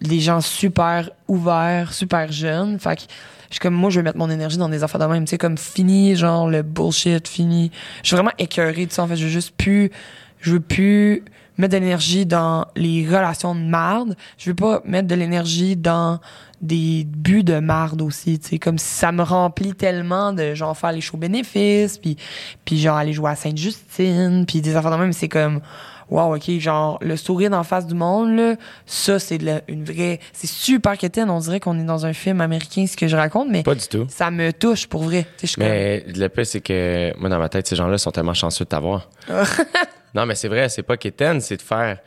[0.01, 2.79] des gens super ouverts, super jeunes.
[2.79, 3.01] Fait que
[3.49, 5.25] je suis comme, moi, je veux mettre mon énergie dans des affaires de même.
[5.25, 7.71] Tu sais, comme fini, genre, le bullshit, fini.
[8.03, 9.03] Je suis vraiment écœurée de ça.
[9.03, 9.91] En fait, je veux juste plus,
[10.39, 11.23] je veux plus
[11.59, 14.15] mettre de l'énergie dans les relations de marde.
[14.37, 16.19] Je veux pas mettre de l'énergie dans
[16.61, 20.75] des buts de marde aussi, tu sais, comme si ça me remplit tellement de genre
[20.75, 22.17] faire les shows bénéfices, puis
[22.65, 25.61] puis genre aller jouer à Sainte-Justine, puis des affaires de même, c'est comme
[26.09, 28.55] wow, OK, genre le sourire en face du monde là,
[28.85, 32.85] ça c'est une vraie c'est super quétaine, on dirait qu'on est dans un film américain
[32.87, 34.05] ce que je raconte mais Pas du tout.
[34.09, 35.27] ça me touche pour vrai.
[35.37, 38.11] Tu sais, je Mais le pire, c'est que moi, dans ma tête, ces gens-là sont
[38.11, 39.09] tellement chanceux de t'avoir.
[40.15, 41.99] non, mais c'est vrai, c'est pas qu'étaine, c'est de faire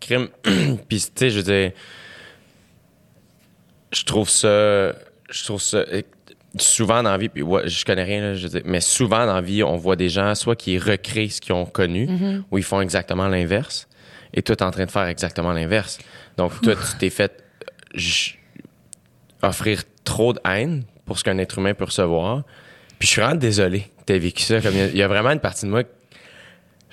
[0.00, 0.28] crime.
[0.88, 1.72] Puis, tu sais, je veux dire,
[3.92, 4.92] je trouve ça.
[5.30, 5.84] Je trouve ça.
[6.56, 9.26] Souvent dans la vie, puis ouais, je connais rien, là, je veux dire, mais souvent
[9.26, 12.08] dans la vie, on voit des gens soit qui recréent ce qu'ils ont connu,
[12.52, 13.88] ou ils font exactement l'inverse,
[14.32, 15.98] et toi, t'es en train de faire exactement l'inverse.
[16.36, 17.42] Donc, toi, tu t'es fait
[19.42, 22.44] offrir trop de haine pour ce qu'un être humain peut recevoir.
[23.00, 24.60] Puis je suis vraiment désolé que t'aies vécu ça.
[24.60, 25.82] Comme il y a- il y, a vraiment une partie de moi,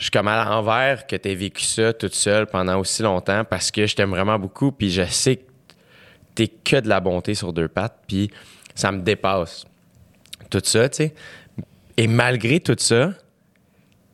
[0.01, 3.69] je suis comme à l'envers que t'aies vécu ça toute seule pendant aussi longtemps parce
[3.69, 4.71] que je t'aime vraiment beaucoup.
[4.71, 5.43] Puis je sais que
[6.33, 7.99] t'es que de la bonté sur deux pattes.
[8.07, 8.31] Puis
[8.73, 9.63] ça me dépasse.
[10.49, 11.13] Tout ça, tu sais.
[11.97, 13.13] Et malgré tout ça,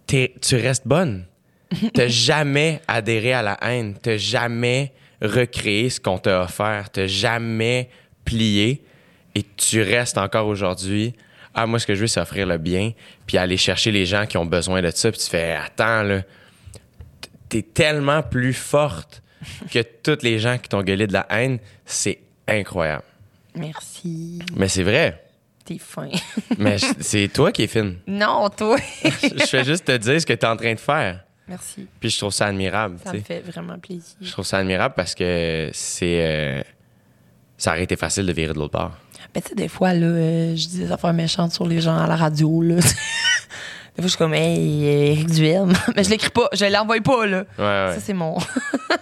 [0.06, 1.26] t'es- tu restes bonne.
[1.94, 3.96] T'as jamais adhéré à la haine.
[4.02, 6.90] T'as jamais recréé ce qu'on t'a offert.
[6.90, 7.90] T'as jamais
[8.26, 8.84] plié.
[9.36, 11.16] Et tu restes encore aujourd'hui.
[11.60, 12.92] Ah, moi, ce que je veux, c'est offrir le bien.
[13.26, 15.12] Puis aller chercher les gens qui ont besoin de ça.
[15.12, 16.22] Puis tu fais, attends, là.
[17.50, 19.24] T'es tellement plus forte
[19.72, 21.60] que tous les gens qui t'ont gueulé de la haine.
[21.86, 23.04] C'est incroyable.
[23.56, 24.40] Merci.
[24.56, 25.24] Mais c'est vrai.
[25.66, 26.10] T'es fin.
[26.58, 27.98] Mais c'est toi qui es fine.
[28.06, 28.78] non, toi.
[29.04, 31.24] Je fais juste te dire ce que tu es en train de faire.
[31.48, 31.88] Merci.
[32.00, 32.98] Puis je trouve ça admirable.
[33.04, 34.16] Ça me fait vraiment plaisir.
[34.22, 36.22] Je trouve ça admirable parce que c'est.
[36.22, 36.62] euh,
[37.58, 38.92] ça aurait été facile de virer de l'autre bord.
[39.38, 41.96] Mais tu sais, des fois, là, euh, je dis des affaires méchantes sur les gens
[41.96, 42.76] à la radio, là.
[42.78, 42.90] des fois,
[44.00, 45.74] je suis comme, hey, Eric Duhem.
[45.96, 47.44] Mais je l'écris pas, je l'envoie pas, là.
[47.60, 47.94] Ouais, ouais.
[47.94, 48.36] Ça, c'est mon.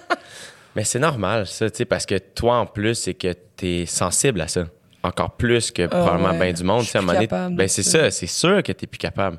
[0.75, 3.85] Mais c'est normal, ça, tu sais, parce que toi, en plus, c'est que tu es
[3.85, 4.65] sensible à ça.
[5.03, 6.39] Encore plus que probablement Ah ouais.
[6.47, 6.81] bien du monde.
[6.81, 8.11] Tu sais, à un moment donné, ben, c'est ça.
[8.11, 9.37] c'est sûr que tu plus capable.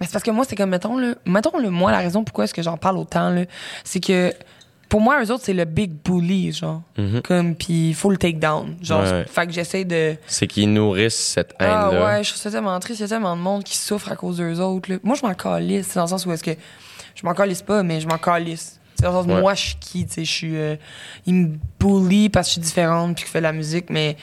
[0.00, 2.44] Mais c'est parce que moi, c'est comme, mettons, là, mettons, le, moi, la raison pourquoi
[2.44, 3.42] est-ce que j'en parle autant, là,
[3.84, 4.32] c'est que
[4.90, 6.82] pour moi, eux autres, c'est le big bully, genre.
[7.24, 8.76] Comme, puis il faut le take down.
[8.82, 9.02] Genre.
[9.02, 9.24] Ouais.
[9.26, 10.16] fait que j'essaie de.
[10.26, 12.06] C'est qu'ils nourrissent cette Ah haine-là.
[12.18, 13.00] ouais, je trouve ça tellement triste.
[13.00, 14.90] Il y a tellement de monde qui souffre à cause d'eux autres.
[14.92, 14.98] là.
[15.02, 15.86] Moi, je m'en calisse.
[15.88, 16.50] C'est dans le sens où est-ce que.
[17.14, 18.78] Je m'en calisse pas, mais je m'en calisse.
[18.96, 19.40] C'est dans le sens où Ouais.
[19.40, 20.24] moi, je suis qui, tu sais.
[20.24, 20.56] Je suis.
[20.56, 20.76] euh,
[21.24, 23.86] ils me bully parce que je suis différente puis que je fais de la musique,
[23.90, 24.16] mais.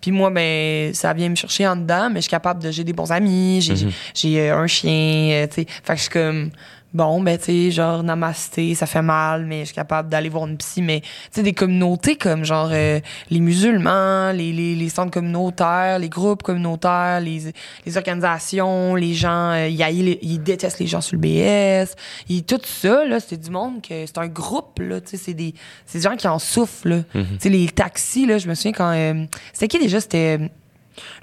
[0.00, 2.70] Puis moi, ben, ça vient me chercher en dedans, mais je suis capable de.
[2.70, 4.36] J'ai des bons amis, j'ai Mhm.
[4.38, 5.66] euh, un chien, euh, tu sais.
[5.84, 6.50] Fait que je suis comme.
[6.92, 10.48] Bon, ben, tu sais, genre, namasté, ça fait mal, mais je suis capable d'aller voir
[10.48, 10.82] une psy.
[10.82, 12.98] Mais, tu sais, des communautés comme, genre, euh,
[13.30, 17.52] les musulmans, les, les, les centres communautaires, les groupes communautaires, les,
[17.86, 21.94] les organisations, les gens, euh, ils, ils détestent les gens sur le BS.
[22.28, 25.34] Ils- tout ça, là, c'est du monde que c'est un groupe, là, tu sais, c'est
[25.34, 25.54] des,
[25.86, 27.02] c'est des gens qui en souffrent, là.
[27.12, 28.90] Tu sais, les taxis, là, je me souviens quand.
[28.92, 30.00] euh, c'était qui déjà?
[30.00, 30.48] C'était euh,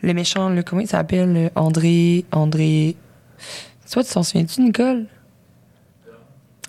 [0.02, 1.34] le méchant, là, comment il s'appelle?
[1.36, 2.24] euh, André.
[2.32, 2.96] André.
[3.92, 5.08] Toi, tu t'en souviens-tu, Nicole?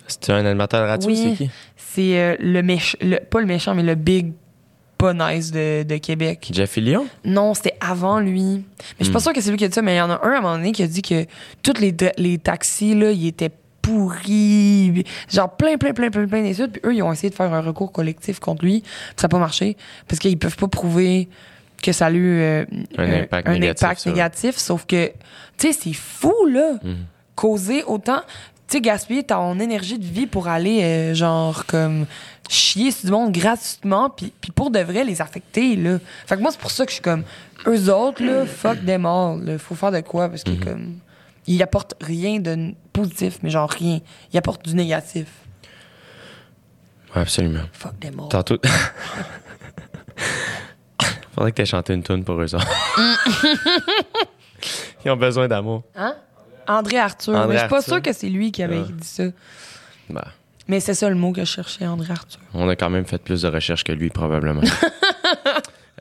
[0.09, 1.35] C'est un animateur radio, Oui.
[1.37, 1.51] c'est qui?
[1.77, 2.97] C'est euh, le méchant,
[3.29, 4.33] pas le méchant, mais le big
[4.97, 6.49] pas nice de, de Québec.
[6.53, 7.07] Jeff Fillion?
[7.23, 8.41] Non, c'était avant lui.
[8.43, 8.63] Mais
[8.99, 10.09] je suis pas sûre que c'est lui qui a dit ça, mais il y en
[10.09, 11.25] a un à un moment donné qui a dit que
[11.63, 13.51] tous les, les taxis, là, ils étaient
[13.81, 15.05] pourris.
[15.31, 16.73] Genre plein, plein, plein, plein, plein d'insultes.
[16.73, 18.81] Puis eux, ils ont essayé de faire un recours collectif contre lui.
[18.81, 19.77] Puis ça n'a pas marché.
[20.07, 21.29] Parce qu'ils peuvent pas prouver
[21.81, 22.65] que ça a eu euh,
[22.97, 24.59] Un impact négatif impact.
[24.59, 25.07] Sauf que,
[25.57, 26.73] tu sais, c'est fou, là.
[26.83, 26.97] Mhm.
[27.35, 28.21] Causer autant.
[28.71, 32.05] Sais, gaspiller ton énergie de vie pour aller, euh, genre, comme,
[32.49, 35.99] chier sur du monde gratuitement, puis puis pour de vrai, les affecter, là.
[36.25, 37.23] Fait que moi, c'est pour ça que je suis comme,
[37.67, 39.57] eux autres, là, fuck them all, là.
[39.57, 40.97] Faut faire de quoi, parce que, comme,
[41.47, 43.99] ils apportent rien de positif, mais genre rien.
[44.31, 45.27] Ils apportent du négatif.
[47.15, 47.63] Ouais, absolument.
[47.73, 48.29] Fuck them all.
[48.29, 48.57] Tantôt.
[51.33, 52.67] Faudrait que tu aies chanté une tune pour eux autres.
[55.05, 55.83] Ils ont besoin d'amour.
[55.95, 56.15] Hein?
[56.69, 57.33] André Arthur.
[57.35, 57.93] André mais je suis pas Arthur.
[57.95, 59.23] sûre que c'est lui qui avait dit ça.
[60.09, 60.23] Ben,
[60.67, 62.39] Mais c'est ça le mot que je cherchais, André Arthur.
[62.53, 64.61] on a quand même fait plus de recherches que lui, probablement.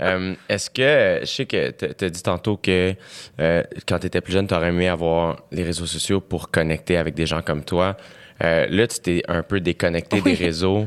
[0.00, 2.94] Euh, Est-ce que, je sais que tu as dit tantôt que
[3.40, 6.96] euh, quand tu étais plus jeune, tu aurais aimé avoir les réseaux sociaux pour connecter
[6.96, 7.96] avec des gens comme toi.
[8.44, 10.36] Euh, là, tu t'es un peu déconnecté Oui.
[10.36, 10.86] des réseaux.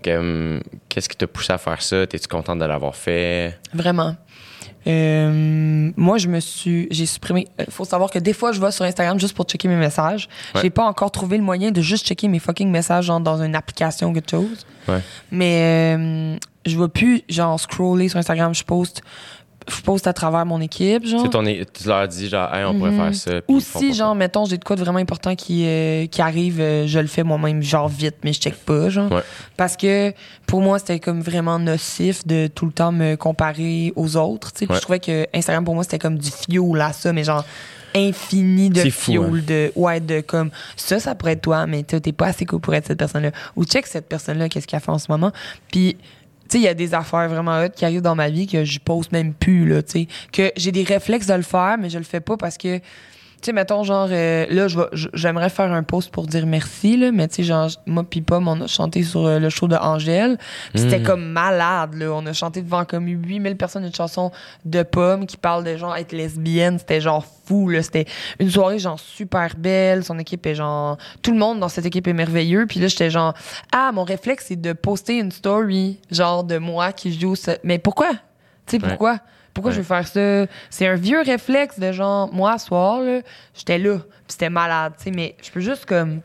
[0.00, 2.06] Que, Qu'est-ce qui t'a poussé à faire ça?
[2.06, 3.58] T'es-tu contente de l'avoir fait?
[3.74, 4.14] Vraiment.
[4.86, 6.88] Euh, moi, je me suis.
[6.90, 7.46] J'ai supprimé.
[7.58, 10.28] Il faut savoir que des fois, je vais sur Instagram juste pour checker mes messages.
[10.54, 10.62] Ouais.
[10.62, 13.54] J'ai pas encore trouvé le moyen de juste checker mes fucking messages genre, dans une
[13.54, 14.66] application ou quelque chose.
[14.88, 15.00] Ouais.
[15.30, 18.54] Mais euh, je vais plus, genre, scroller sur Instagram.
[18.54, 19.02] Je poste.
[19.68, 21.20] Je poste à travers mon équipe, genre.
[21.20, 23.00] Tu sais, ton é- tu leur dis, genre, hey, on pourrait Mhm.
[23.00, 23.30] faire ça.
[23.42, 26.60] puis Ou si, genre, mettons, j'ai de quoi de vraiment important qui, euh, qui arrive,
[26.60, 29.10] euh, je le fais moi-même, genre vite, mais je check pas, genre.
[29.12, 29.22] Ouais.
[29.56, 30.12] Parce que
[30.46, 34.60] pour moi, c'était comme vraiment nocif de tout le temps me comparer aux autres, tu
[34.60, 34.70] sais.
[34.70, 34.76] Ouais.
[34.76, 37.44] je trouvais que Instagram, pour moi, c'était comme du fuel à ça, mais genre
[37.94, 39.42] infini de fou, fuel, hein.
[39.46, 42.60] de, ouais, de comme, ça, ça pourrait être toi, mais toi, t'es pas assez cool
[42.60, 43.32] pour être cette personne-là.
[43.56, 45.30] Ou check cette personne-là, qu'est-ce qu'elle fait en ce moment.
[45.70, 45.96] Puis,
[46.52, 48.78] sais, il y a des affaires vraiment hot qui arrivent dans ma vie que je
[48.78, 50.08] poste même plus, là, tu sais.
[50.32, 52.80] Que j'ai des réflexes de le faire, mais je le fais pas parce que,
[53.42, 56.46] tu sais, mettons, genre, euh, là, je vais- je- j'aimerais faire un post pour dire
[56.46, 59.50] merci, là, mais tu sais, genre, moi pis Pomme, on a chanté sur euh, le
[59.50, 60.38] show de Angèle.
[60.74, 61.04] C'était Mhm.
[61.04, 62.10] comme malade, là.
[62.12, 64.30] On a chanté devant comme 8000 personnes une chanson
[64.64, 66.78] de Pomme qui parle de genre être lesbienne.
[66.78, 67.82] C'était genre fou, là.
[67.82, 68.06] C'était
[68.38, 70.04] une soirée, genre, super belle.
[70.04, 70.96] Son équipe est genre.
[71.22, 72.66] Tout le monde dans cette équipe est merveilleux.
[72.66, 73.34] Puis là, j'étais genre,
[73.72, 77.56] ah, mon réflexe, c'est de poster une story, genre, de moi qui joue ça.
[77.64, 78.10] Mais pourquoi?
[78.66, 78.88] Tu sais, Ouais.
[78.90, 79.18] pourquoi?
[79.54, 79.76] Pourquoi Ouais.
[79.76, 80.46] je vais faire ça?
[80.70, 83.20] C'est un vieux réflexe de genre, moi, ce soir, là,
[83.54, 86.20] j'étais là, puis c'était malade, tu sais, mais je peux juste comme.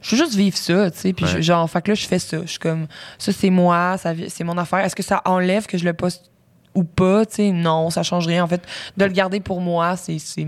[0.00, 1.42] Je peux juste vivre ça, tu sais, puis Ouais.
[1.42, 2.38] genre, fait que là, je fais ça.
[2.42, 2.86] Je suis comme,
[3.18, 4.80] ça, c'est moi, ça, c'est mon affaire.
[4.80, 6.28] Est-ce que ça enlève que je le poste
[6.74, 7.50] ou pas, tu sais?
[7.52, 8.42] Non, ça change rien.
[8.42, 8.62] En fait,
[8.96, 10.46] de le garder pour moi, c'est, c'est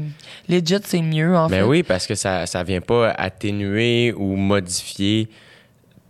[0.49, 1.62] legit, c'est mieux, en Ben fait.
[1.62, 5.29] oui, parce que ça ça vient pas atténuer ou modifier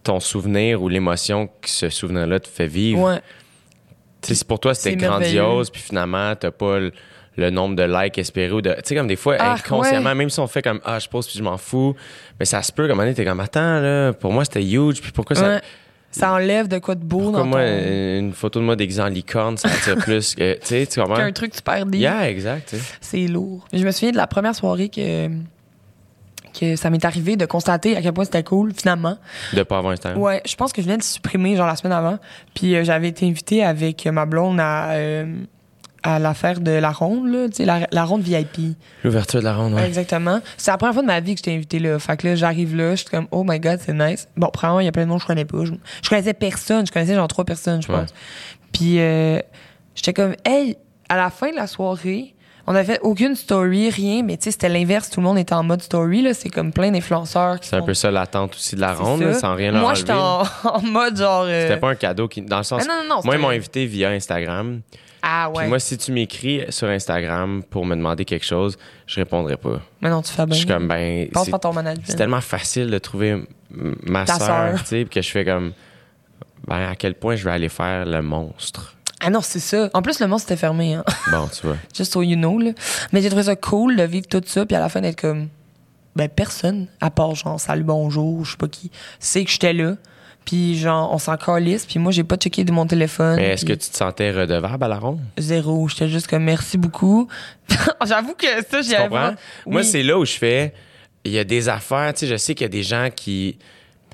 [0.02, 3.00] ton souvenir ou l'émotion que ce souvenir-là te fait vivre.
[3.00, 3.20] Ouais.
[4.24, 6.92] Si pour toi c'était grandiose, puis finalement t'as pas le,
[7.36, 8.70] le nombre de likes espérés ou de.
[8.70, 10.14] Tu sais, comme des fois, Ah, inconsciemment, ouais.
[10.14, 11.94] même si on fait comme Ah, je pose puis je m'en fous,
[12.38, 14.62] mais ça se peut, comme un moment donné, t'es comme Attends, là, pour moi c'était
[14.64, 15.48] huge, puis pourquoi ça.
[15.48, 15.60] Ouais.
[16.12, 18.18] Ça enlève de quoi de beau Pourquoi dans moi, ton...
[18.20, 20.54] une photo de moi déguisé en licorne, ça attire plus que.
[20.54, 21.16] Tu sais, tu comprends?
[21.16, 22.00] Qu'un truc super deep.
[22.00, 22.76] Yeah, exact.
[23.00, 23.66] C'est lourd.
[23.72, 25.28] Je me souviens de la première soirée que,
[26.58, 29.18] que ça m'est arrivé de constater à quel point c'était cool, finalement.
[29.52, 30.20] De pas avoir Instagram.
[30.22, 32.18] Ouais, je pense que je venais de supprimer, genre, la semaine avant.
[32.54, 35.26] Puis euh, j'avais été invitée avec ma blonde à, euh,
[36.02, 38.76] à l'affaire de la ronde, là, tu sais, la, la ronde VIP.
[39.04, 39.86] L'ouverture de la ronde, ouais.
[39.86, 40.40] Exactement.
[40.58, 41.98] C'est la première fois de ma vie que j'étais invitée là.
[41.98, 44.28] Fait que là, j'arrive là, je suis comme, oh my god, c'est nice.
[44.36, 45.64] Bon, premièrement, il y a plein de monde que je connais pas.
[45.64, 46.86] Je, je connaissais personne.
[46.86, 47.98] Je connaissais genre trois personnes, je Ouais.
[48.00, 48.12] pense.
[48.72, 49.38] Puis euh,
[49.94, 50.76] j'étais comme, hey,
[51.08, 52.34] à la fin de la soirée,
[52.66, 55.10] on avait fait aucune story, rien, mais tu sais, c'était l'inverse.
[55.10, 56.32] Tout le monde était en mode story, là.
[56.34, 59.34] C'est comme plein d'influenceurs qui C'est un peu ça l'attente aussi de la ronde, là,
[59.34, 61.42] sans rien leur Moi, j'étais en, en mode genre.
[61.46, 62.42] euh, C'était pas un cadeau qui.
[62.42, 62.82] Dans le sens.
[62.84, 64.80] Ah, non, non, non, moi, ils m'ont invité via Instagram.
[65.26, 65.68] Ah Puis ouais.
[65.68, 69.80] moi, si tu m'écris sur Instagram pour me demander quelque chose, je répondrai pas.
[70.02, 70.56] Mais non, tu fais Je bien.
[70.58, 71.28] suis comme, ben.
[71.32, 72.04] Pense pas à ton management.
[72.06, 75.72] C'est tellement facile de trouver ma soeur, tu sais, puis que je fais comme.
[76.66, 78.94] Ben, à quel point je vais aller faire le monstre?
[79.24, 79.88] Ah non, c'est ça.
[79.94, 81.04] En plus, le monde c'était fermé, hein.
[81.30, 81.76] Bon, tu vois.
[81.96, 82.72] Just so you know, là.
[83.12, 85.48] Mais j'ai trouvé ça cool de vivre tout ça, puis à la fin d'être comme.
[86.14, 89.96] Ben, personne, à part genre, salut, bonjour, je sais pas qui, sait que j'étais là.
[90.44, 93.36] Puis genre, on s'en calisse, puis moi, j'ai pas checké de mon téléphone.
[93.36, 95.20] Mais est-ce que tu te sentais redevable à la ronde?
[95.38, 95.88] Zéro.
[95.88, 97.28] J'étais juste comme merci beaucoup.
[98.06, 99.34] J'avoue que ça, j'y avais
[99.66, 100.74] Moi, c'est là où je fais.
[101.24, 103.56] Il y a des affaires, tu sais, je sais qu'il y a des gens qui.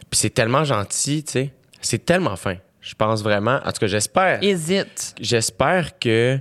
[0.09, 1.53] Puis c'est tellement gentil, tu sais.
[1.81, 2.57] C'est tellement fin.
[2.91, 3.61] Je pense vraiment.
[3.65, 4.43] En tout cas, j'espère.
[4.43, 5.15] Hésite.
[5.21, 6.41] J'espère que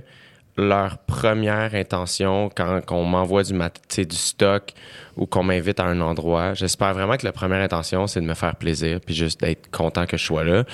[0.56, 4.72] leur première intention quand on m'envoie du, mat- du stock
[5.16, 8.34] ou qu'on m'invite à un endroit, j'espère vraiment que la première intention, c'est de me
[8.34, 10.64] faire plaisir puis juste d'être content que je sois là.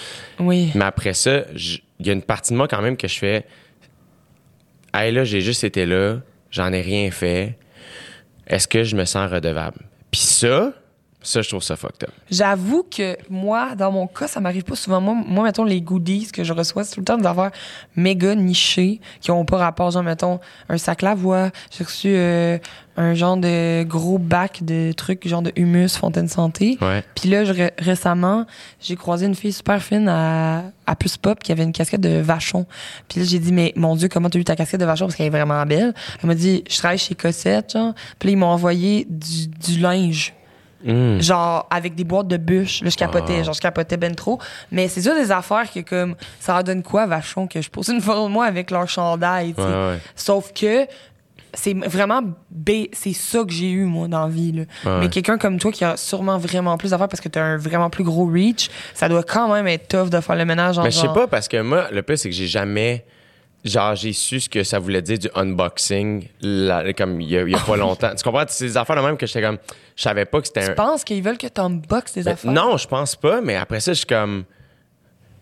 [0.40, 0.70] Oui.
[0.74, 3.44] Mais après ça, il y a une partie de moi quand même que je fais
[4.94, 6.20] Hey là, j'ai juste été là,
[6.50, 7.58] j'en ai rien fait.
[8.46, 9.80] Est-ce que je me sens redevable?
[10.10, 10.72] Puis ça,
[11.26, 12.10] Ça, je trouve ça fucked up.
[12.30, 15.00] J'avoue que moi, dans mon cas, ça m'arrive pas souvent.
[15.00, 17.50] Moi, moi, mettons, les goodies que je reçois, c'est tout le temps des affaires
[17.96, 19.90] méga nichées qui ont pas rapport.
[19.90, 21.50] Genre, mettons, un sac Lavoie.
[21.76, 22.58] J'ai reçu euh,
[22.96, 26.78] un genre de gros bac de trucs, genre de humus, fontaine santé.
[26.80, 27.02] Ouais.
[27.16, 28.46] Puis là, je- ré- récemment,
[28.80, 32.20] j'ai croisé une fille super fine à, à Plus Pop qui avait une casquette de
[32.20, 32.66] vachon.
[33.08, 35.06] Puis là, j'ai dit, mais mon Dieu, comment t'as eu ta casquette de vachon?
[35.06, 35.92] Parce qu'elle est vraiment belle.
[36.22, 37.94] Elle m'a dit, je travaille chez Cossette, genre.
[38.20, 40.34] Puis là, ils m'ont envoyé du, du linge
[40.86, 41.20] Mm.
[41.20, 43.44] genre avec des boîtes de bûches là je capotais Wow.
[43.44, 44.38] genre je capotais ben trop
[44.70, 47.88] mais c'est ça des affaires que comme ça leur donne quoi vachon que je pose
[47.88, 49.60] une photo de moi avec leur chandail tu.
[49.60, 49.98] Ouais, ouais.
[50.14, 50.86] sauf que
[51.54, 52.20] c'est vraiment
[52.50, 54.62] B c'est ça que j'ai eu moi dans la vie là.
[54.84, 55.00] Ouais.
[55.00, 57.88] mais quelqu'un comme toi qui a sûrement vraiment plus d'affaires parce que t'as un vraiment
[57.90, 60.90] plus gros reach ça doit quand même être tough de faire le ménage en Mais
[60.90, 63.04] je sais pas, parce que moi, le pire, c'est que j'ai jamais.
[63.64, 67.42] Genre, j'ai su ce que ça voulait dire du unboxing, là, comme il y a,
[67.42, 68.12] il y a pas longtemps.
[68.14, 68.44] Tu comprends?
[68.48, 69.58] C'est des affaires de même que j'étais comme.
[69.96, 70.74] Je savais pas que c'était tu un.
[70.74, 72.52] penses qu'ils veulent que t'unboxes des Ben, affaires?
[72.52, 74.44] non, je pense pas, mais après ça, je suis comme.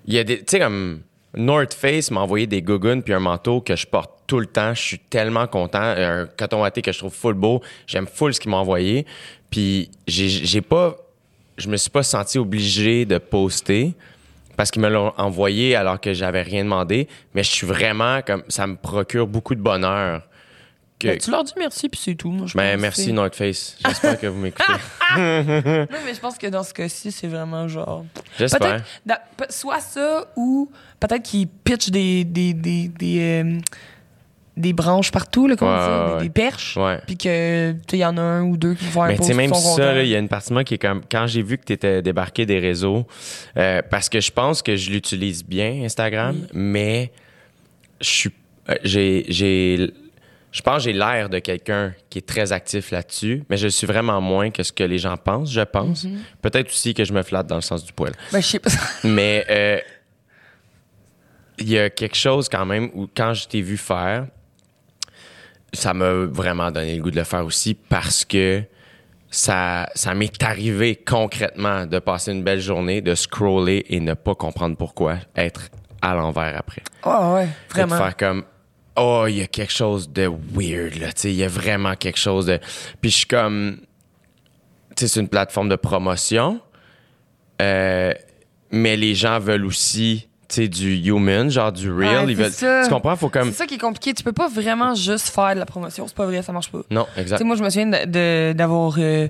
[0.07, 0.39] Il y a des.
[0.39, 1.03] Tu sais, comme.
[1.37, 4.73] North Face m'a envoyé des gougounes puis un manteau que je porte tout le temps.
[4.73, 5.81] Je suis tellement content.
[5.83, 7.61] Un coton watté que je trouve full beau.
[7.89, 9.05] J'aime full ce qu'ils m'ont envoyé.
[9.51, 10.97] Puis j'ai j'ai pas.
[11.59, 13.95] Je me suis pas senti obligé de poster
[14.57, 17.09] parce qu'ils me l'ont envoyé alors que j'avais rien demandé.
[17.35, 18.45] Mais je suis vraiment comme.
[18.47, 20.23] Ça me procure beaucoup de bonheur.
[20.99, 23.77] Que, Ben, tu leur dis merci puis c'est tout moi, je Ben, merci North Face.
[23.85, 24.73] J'espère que vous m'écoutez.
[25.17, 28.05] non mais je pense que dans ce cas-ci c'est vraiment genre
[28.39, 28.85] J'espère.
[29.51, 30.71] Soit ça ou
[31.01, 33.59] peut-être qu'ils pitchent des, des, des, des, euh,
[34.57, 36.23] des branches partout, là, comment Ouais, dire, ouais, des, ouais.
[36.23, 36.77] des perches.
[36.77, 37.01] Ouais.
[37.07, 39.17] Puis que, tu sais, il y en a un ou deux qui vont un Mais
[39.19, 41.03] tu sais, même ça, il y a une partie de moi qui est comme.
[41.11, 43.05] Quand j'ai vu que tu étais débarqué des réseaux,
[43.57, 46.49] euh, parce que je pense que je l'utilise bien, Instagram, Oui.
[46.55, 47.13] mais
[48.01, 48.31] je suis.
[48.71, 49.93] euh, J'ai.
[50.55, 53.89] Je pense que j'ai l'air de quelqu'un qui est très actif là-dessus, mais je suis
[53.89, 56.05] vraiment moins que ce que les gens pensent, je pense.
[56.05, 56.19] Mm-hmm.
[56.43, 58.13] Peut-être aussi que je me flatte dans le sens du poil.
[58.33, 58.71] Ben, je sais pas.
[59.05, 59.81] Mais euh,
[61.59, 64.29] il y a quelque chose quand même où quand je t'ai vu faire,
[65.73, 68.63] ça m'a vraiment donné le goût de le faire aussi parce que
[69.33, 74.37] ça, ça m'est arrivé concrètement de passer une belle journée, de scroller et ne pas
[74.37, 75.63] comprendre pourquoi, être
[76.01, 76.83] à l'envers après.
[77.05, 77.97] Oh, ouais, Et de vraiment.
[77.97, 78.45] faire comme
[78.97, 81.95] oh il y a quelque chose de weird là tu sais il y a vraiment
[81.97, 82.59] quelque chose de
[83.01, 83.79] puis je suis comme
[84.97, 86.61] tu sais c'est une plateforme de promotion
[87.63, 88.13] euh,
[88.71, 92.53] mais les gens veulent aussi tu sais du human genre du real Ouais, ils veulent
[92.53, 93.17] tu comprends?
[93.17, 94.13] Faut comme C'est ça qui est compliqué.
[94.13, 96.07] Tu peux pas vraiment juste faire de la promotion.
[96.07, 96.83] C'est pas vrai, ça marche pas.
[96.91, 99.29] non Tu exact sais, moi, je me souviens de- de- d'avoir euh,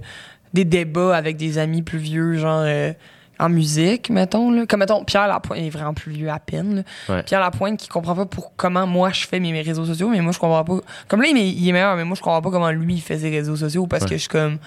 [0.52, 2.92] des débats avec des amis plus vieux, genre euh,
[3.38, 4.50] en musique, mettons.
[4.50, 4.66] Là.
[4.66, 6.76] Comme, mettons, Pierre Lapointe, il est vraiment plus vieux à peine.
[7.08, 7.14] là.
[7.16, 7.22] Ouais.
[7.24, 10.20] Pierre Lapointe qui comprend pas pour comment moi je fais mes, mes réseaux sociaux, mais
[10.20, 10.78] moi, je comprends pas.
[11.08, 13.00] Comme là, il est, il est meilleur, mais moi, je comprends pas comment lui, il
[13.00, 14.10] fait ses réseaux sociaux parce Ouais.
[14.10, 14.58] que je suis comme.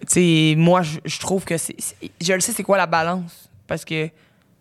[0.00, 1.76] Tu sais, moi, je, je trouve que c'est.
[2.20, 3.48] Je le sais, c'est quoi la balance.
[3.66, 4.06] Parce que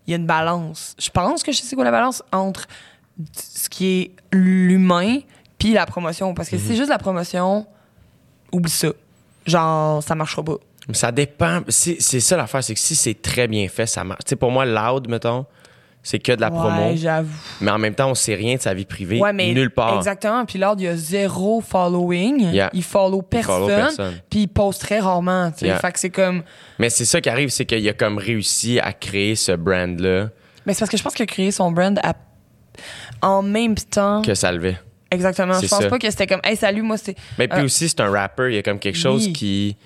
[0.08, 0.96] il y a une balance.
[1.00, 2.68] Je pense que je sais c'est quoi la balance entre
[3.34, 5.20] ce qui est l'humain
[5.60, 6.34] puis la promotion.
[6.34, 7.66] Parce que si c'est juste la promotion,
[8.52, 8.88] oublie ça.
[9.46, 10.56] Genre, ça marchera pas.
[10.94, 14.22] Ça dépend c'est c'est ça l'affaire c'est que si c'est très bien fait ça marche
[14.26, 15.46] tu sais pour moi loud mettons
[16.04, 17.30] c'est que de la ouais, promo j'avoue.
[17.62, 19.98] mais en même temps on sait rien de sa vie privée Ouais, mais nulle part
[19.98, 20.46] Exactement.
[20.46, 22.52] Puis là, il y a zéro following.
[22.52, 22.72] Yeah.
[22.74, 23.54] Il follow Il personne.
[23.56, 24.14] follow personne.
[24.28, 25.52] Puis il poste très rarement.
[25.52, 25.66] tu sais.
[25.68, 25.78] Yeah.
[25.80, 26.42] Fait que c'est comme.
[26.80, 30.30] Mais c'est ça qui arrive, c'est qu'il a comme réussi à créer ce brand-là
[30.66, 32.16] Mais c'est parce que je pense qu'il a créé son brand à-
[33.22, 34.24] en même temps.
[34.24, 34.80] que ça levait.
[35.12, 35.54] Exactement.
[35.62, 35.88] Je pense ça.
[35.90, 37.16] pas que c'était comme, hey, salut, moi, c'est.
[37.38, 39.78] Mais puis Euh, aussi, c'est un rapper, il y a comme quelque chose qui.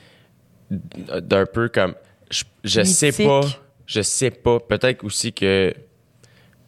[1.21, 1.95] D'un peu comme.
[2.31, 3.41] Je, je sais pas.
[3.85, 4.59] Je sais pas.
[4.59, 5.73] Peut-être aussi que.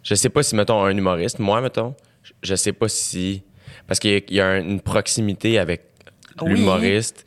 [0.04, 1.94] Je sais pas si, mettons, un humoriste, moi, mettons,
[2.42, 3.44] je- sais pas si.
[3.88, 5.84] Parce qu'il y a, y une proximité avec
[6.42, 6.54] Oui.
[6.54, 7.26] l'humoriste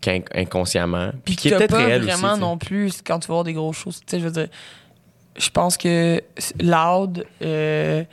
[0.00, 1.10] qu'inconsciemment.
[1.24, 2.10] Puis qui est peut-être pas réel aussi.
[2.12, 2.40] vraiment tu sais.
[2.40, 4.00] non plus quand tu vas voir des grosses choses.
[4.00, 4.48] Tu sais, je veux dire,
[5.36, 6.22] je pense que
[6.60, 8.04] Loud, euh,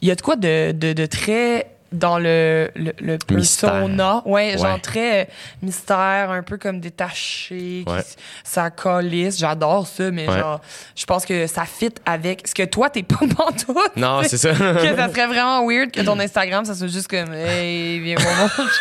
[0.00, 4.22] il y a de quoi de, de, de très dans le, le, le persona.
[4.24, 4.80] Ouais, genre Ouais.
[4.80, 5.24] très euh,
[5.62, 8.00] mystère, un peu comme détaché, qui Ouais.
[8.44, 9.38] ça calisse.
[9.38, 10.38] J'adore ça, mais Ouais.
[10.38, 10.60] genre,
[10.96, 13.96] je pense que ça fit avec ce que toi, t'es pas pantoute.
[13.96, 14.50] Non, c'est ça.
[14.54, 18.64] que ça serait vraiment weird que ton Instagram, ça soit juste comme, hey, viens mon.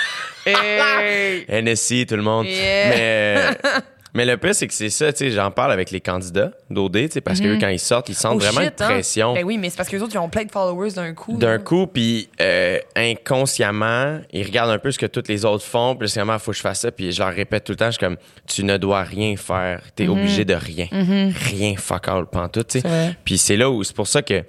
[0.43, 1.45] Hey!
[1.47, 2.45] NSC, tout le monde.
[2.47, 2.89] Yeah.
[2.89, 3.79] Mais, euh,
[4.13, 6.93] mais le pire, c'est que c'est ça, tu sais, j'en parle avec les candidats d'OD,
[6.93, 8.89] tu sais, parce que eux, quand ils sortent, ils sentent Oh vraiment shit, une hein?
[8.89, 9.33] pression.
[9.33, 11.37] Ben oui, mais c'est parce que les autres, ils ont plein de followers d'un coup.
[11.37, 15.95] D'un coup, puis euh, inconsciemment, ils regardent un peu ce que tous les autres font,
[15.95, 17.91] puis il faut que je fasse ça, puis je leur répète tout le temps, je
[17.91, 20.87] suis comme, tu ne dois rien faire, t'es obligé de rien.
[20.91, 22.83] Rien, fuck all, pantoute, tu Mhm.
[22.83, 23.15] Sais.
[23.23, 24.43] Puis c'est là où, c'est pour ça que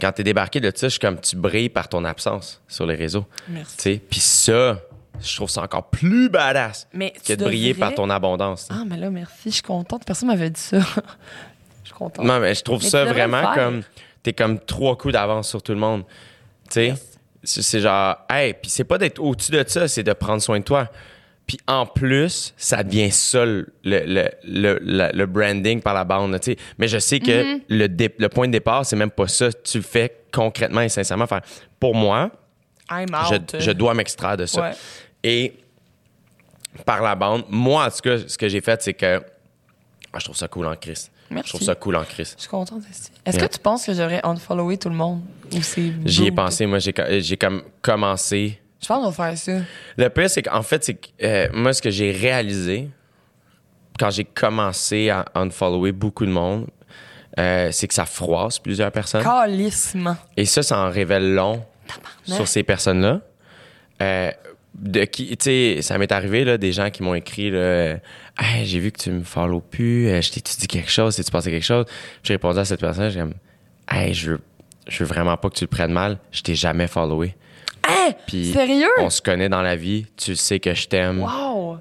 [0.00, 2.94] quand t'es débarqué de ça, je suis comme, tu brilles par ton absence sur les
[2.94, 3.26] réseaux.
[3.48, 3.76] Merci.
[3.76, 4.80] Tu sais, puis ça,
[5.22, 8.68] je trouve ça encore plus badass Mais que de briller par ton abondance.
[8.70, 10.04] Ah, mais là, merci, je suis contente.
[10.04, 10.78] Personne m'avait dit ça.
[11.84, 12.24] Je suis contente.
[12.24, 13.82] Non, mais je trouve Mais ça vraiment comme.
[14.22, 16.04] T'es comme trois coups d'avance sur tout le monde.
[16.68, 16.94] Tu sais?
[17.42, 18.16] C'est c'est genre.
[18.30, 20.88] Hey, puis c'est pas d'être au-dessus de ça, c'est de prendre soin de toi.
[21.44, 26.38] Puis en plus, ça devient ça le, le, le, le- branding par la bande.
[26.78, 27.60] Mais je sais que Mm-hmm.
[27.68, 29.52] le, dé- le point de départ, c'est même pas ça.
[29.52, 31.26] Tu le fais concrètement et sincèrement.
[31.80, 32.30] Pour moi,
[32.88, 34.60] je, je dois m'extraire de ça.
[34.62, 34.70] Ouais.
[35.24, 35.54] Et
[36.84, 39.22] par la bande, moi, en tout cas, ce que j'ai fait, c'est que
[40.12, 41.10] ah, je trouve ça cool en Christ.
[41.30, 41.48] Merci.
[41.48, 42.34] Je trouve ça cool en Christ.
[42.36, 43.10] Je suis contente aussi.
[43.24, 43.48] Est-ce Yeah.
[43.48, 45.22] que tu penses que j'aurais unfollower tout le monde?
[45.54, 45.92] Ou c'est.
[46.04, 46.92] J'y ai pensé, moi, j'ai,
[47.22, 48.60] j'ai comme commencé.
[48.82, 49.64] Je pense qu'on va faire ça.
[49.96, 52.90] Le pire, c'est qu'en fait, c'est que euh, moi, ce que j'ai réalisé
[53.98, 56.66] quand j'ai commencé à unfollower beaucoup de monde,
[57.38, 59.22] euh, c'est que ça froisse plusieurs personnes.
[59.22, 60.16] Calissement.
[60.36, 61.64] Et ça, ça en révèle long
[62.24, 63.20] sur ces personnes-là.
[64.02, 64.30] Euh,
[64.74, 67.96] de qui, tu sais, ça m'est arrivé, là, des gens qui m'ont écrit, là,
[68.38, 71.30] Hey, j'ai vu que tu me follow plus, euh, je t'ai-tu dit quelque chose, t'es-tu
[71.30, 71.84] passé quelque chose?
[72.22, 73.34] J'ai répondu à cette personne, j'ai comme,
[73.90, 74.40] hey, je veux,
[74.88, 77.36] je veux vraiment pas que tu le prennes mal, je t'ai jamais followé.
[77.86, 78.12] Hein?
[78.26, 78.88] Puis Sérieux?
[79.00, 81.76] on se connaît dans la vie, tu sais que je t'aime, Wow!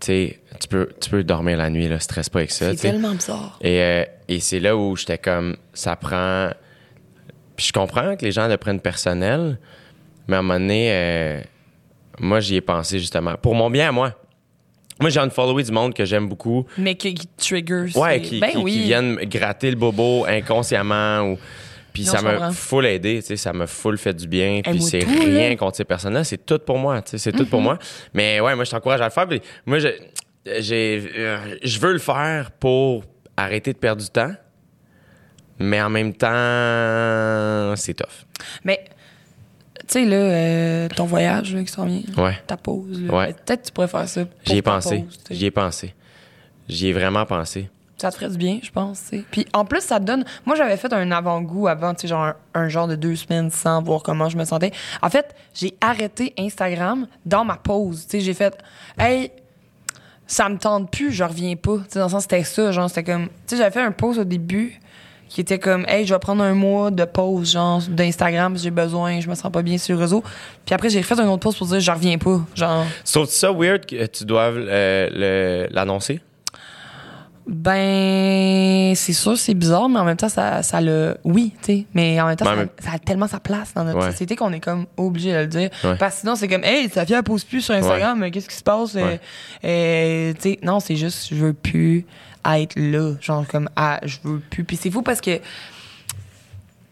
[0.00, 2.90] tu sais, tu peux, tu peux dormir la nuit, là, stresse pas avec ça, C'est
[2.90, 3.58] tellement bizarre.
[3.62, 6.50] Et, euh, et c'est là où j'étais comme, ça prend.
[7.56, 9.58] Puis je comprends que les gens le prennent personnel,
[10.28, 11.40] mais à un moment donné, euh,
[12.20, 13.34] moi, j'y ai pensé justement.
[13.36, 14.14] Pour mon bien à moi.
[15.00, 16.66] Moi, j'ai unfollowé du monde que j'aime beaucoup.
[16.76, 17.86] Mais qui, qui trigger.
[17.94, 18.72] Ouais, qui, ben qui- oui.
[18.72, 21.38] qui viennent me gratter le bobo inconsciemment ou.
[21.92, 22.52] Puis Non, ça comprends.
[22.52, 24.60] full aidé, tu sais, ça m'a full fait du bien.
[24.62, 25.56] Puis c'est tout, rien là.
[25.56, 27.48] contre ces personnes-là, c'est tout pour moi, tu sais, c'est tout Mm-hmm.
[27.48, 27.78] pour moi.
[28.14, 29.26] Mais ouais, moi, je t'encourage à le faire.
[29.26, 29.88] Puis moi, je,
[30.60, 33.04] j'ai, euh, je veux le faire pour
[33.36, 34.32] arrêter de perdre du temps,
[35.58, 38.26] mais en même temps, c'est tough.
[38.64, 38.84] Mais,
[39.92, 42.38] sais, là, euh, ton voyage là, qui s'en vient, Ouais.
[42.46, 43.32] ta pause, là, Ouais.
[43.32, 44.22] peut-être que tu pourrais faire ça.
[44.44, 44.98] J'y ai pensé.
[45.00, 45.34] pause, tu.
[45.34, 45.94] J'y ai pensé.
[46.68, 47.70] J'y ai vraiment pensé.
[47.96, 49.00] Ça te ferait du bien, je pense.
[49.10, 49.24] tu sais.
[49.30, 50.24] Puis en plus, ça te donne.
[50.46, 53.50] Moi, j'avais fait un avant-goût avant, tu sais, genre un, un genre de deux semaines
[53.50, 54.70] sans voir comment je me sentais.
[55.02, 58.04] En fait, j'ai arrêté Instagram dans ma pause.
[58.04, 58.56] Tu sais, j'ai fait,
[59.00, 59.32] hey,
[60.28, 61.78] ça me tente plus, je reviens pas.
[61.78, 63.26] Tu sais, dans le sens, c'était ça, genre, c'était comme.
[63.26, 64.78] Tu sais, j'avais fait un post au début
[65.28, 69.20] qui était comme, hey, je vais prendre un mois de pause, genre, d'Instagram, j'ai besoin,
[69.20, 70.22] je me sens pas bien sur le réseau.
[70.64, 72.40] Puis après, j'ai refait un autre post pour dire, je reviens pas.
[72.54, 76.20] Genre, Sauf ça weird que tu doives euh, l'annoncer?
[77.46, 81.16] Ben, c'est sûr, c'est bizarre, mais en même temps, ça, ça le.
[81.24, 81.86] Oui, tu sais.
[81.94, 84.10] Mais en même temps, Ouais, ça, mais- ça a tellement sa place dans notre Ouais.
[84.10, 85.70] société qu'on est comme obligé de le dire.
[85.82, 85.96] Ouais.
[85.98, 88.54] Parce que sinon, c'est comme, hey, Safia, elle pose plus sur Instagram, mais qu'est-ce qui
[88.56, 88.94] se passe?
[88.96, 89.16] Euh,
[89.64, 92.04] euh, tu sais, non, c'est juste, je veux plus
[92.56, 93.14] être là.
[93.20, 94.64] Genre, comme, ah, je veux plus.
[94.64, 95.40] Puis c'est fou parce que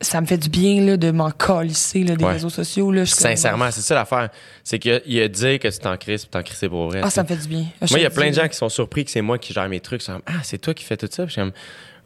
[0.01, 2.33] ça me fait du bien, là, de m'en calisser, là, des Ouais.
[2.33, 3.07] réseaux sociaux, là.
[3.07, 4.29] Sincèrement, c'est ça l'affaire.
[4.63, 7.01] C'est qu'il y y a dire que tu t'en crises puis t'en crises pour vrai.
[7.03, 7.65] Ah, ça me fait du bien.
[7.81, 9.69] Moi, il y a plein de gens qui sont surpris que c'est moi qui gère
[9.69, 10.03] mes trucs.
[10.03, 11.25] Sont ah, c'est toi qui fais tout ça.
[11.25, 11.53] Puis comme,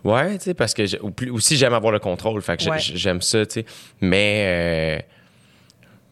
[0.04, 2.40] ouais, tu sais, parce que ou plus- aussi j'aime avoir le contrôle.
[2.42, 2.78] Fait que Ouais.
[2.78, 3.66] j'aime ça, tu sais.
[4.00, 5.02] Mais, euh,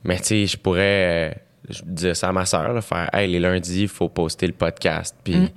[0.03, 1.34] mais tu sais, je pourrais euh,
[1.70, 4.53] je dire ça à ma soeur, là, faire, hey, les lundis, il faut poster le
[4.53, 5.14] podcast.
[5.22, 5.36] Puis.
[5.36, 5.49] Mm.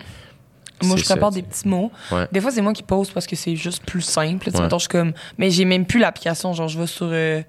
[0.86, 1.92] Moi, je ça, prépare des petits mots.
[2.12, 2.28] Ouais.
[2.32, 4.50] Des fois, c'est moi qui pose parce que c'est juste plus simple.
[4.50, 4.62] Ouais.
[4.62, 5.14] mettons, je suis comme.
[5.38, 6.54] Mais j'ai même plus l'application.
[6.54, 7.42] Genre, je vais sur euh,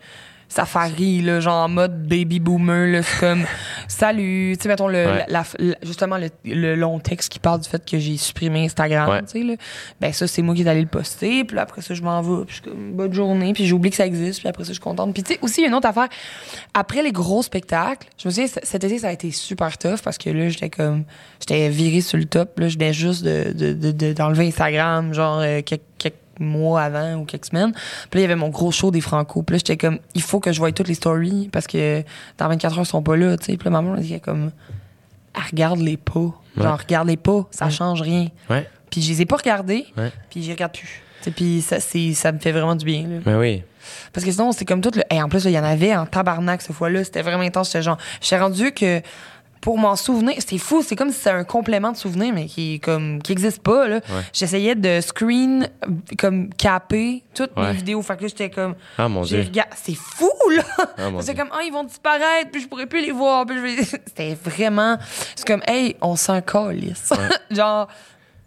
[0.52, 2.86] Safari, là, genre en mode baby boomer.
[2.92, 3.44] Là, c'est comme
[3.88, 4.54] salut.
[4.56, 5.24] Tu sais, mettons, le, Ouais.
[5.28, 9.08] la- la- justement, le, le long texte qui parle du fait que j'ai supprimé Instagram.
[9.10, 9.22] Ouais.
[9.22, 9.54] Tu sais, là.
[10.00, 11.44] Ben, ça, c'est moi qui est allé le poster.
[11.44, 12.44] Puis là, après ça, je m'en vais.
[12.44, 13.52] Puis je suis comme bonne journée.
[13.52, 14.40] Puis j'oublie que ça existe.
[14.40, 15.14] Puis après ça, je suis contente.
[15.14, 16.08] Puis tu sais, aussi, une autre affaire.
[16.74, 20.18] Après les gros spectacles, je me souviens, cet été, ça a été super tough parce
[20.18, 21.04] que là, j'étais comme.
[21.40, 22.58] J'étais virée sur le top.
[22.60, 26.82] Là, je venais juste de, de, de- de- d'enlever Instagram, genre euh, quelques, quelques mois
[26.82, 27.72] avant ou quelques semaines.
[27.72, 29.42] Puis là, il y avait mon gros show des Franco.
[29.42, 32.02] Puis là, j'étais comme, il faut que je voie toutes les stories parce que
[32.38, 33.56] dans 24 heures, ils sont pas là, tu sais.
[33.56, 34.50] Puis là, maman, elle disait comme,
[35.50, 36.20] regarde les pas.
[36.20, 36.62] Ouais.
[36.64, 38.28] Genre, regarde les pas, ça change rien.
[38.50, 38.68] Ouais.
[38.90, 40.12] Puis je les ai pas regardés, Ouais.
[40.30, 41.02] puis j'y regarde plus.
[41.22, 43.06] Tu sais, Puis ça, c'est, ça me fait vraiment du bien.
[43.08, 43.20] Là.
[43.24, 43.62] Mais oui.
[44.12, 45.02] Parce que sinon, c'est comme tout le.
[45.10, 47.02] Hey, en plus, il y en avait en tabarnak cette fois-là.
[47.04, 47.68] C'était vraiment intense.
[47.68, 47.98] J'étais genre.
[48.20, 49.00] J'étais rendu que
[49.62, 50.82] pour m'en souvenir, c'est fou.
[50.82, 53.86] C'est comme si c'était un complément de souvenir, mais qui comme qui existe pas.
[53.88, 54.00] Là.
[54.32, 55.70] J'essayais de screen,
[56.18, 57.68] comme caper toutes Ouais.
[57.68, 58.02] mes vidéos.
[58.02, 58.74] Fait que là, j'étais comme.
[58.98, 59.46] Ah, mon Dieu.
[59.76, 60.64] C'est fou, là!
[60.98, 63.46] Ah, c'est comme, ah, ils vont disparaître, puis je pourrais plus les voir.
[63.46, 64.98] Puis je C'était vraiment.
[65.36, 67.12] C'est comme, hey, on s'en calisse.
[67.50, 67.88] genre.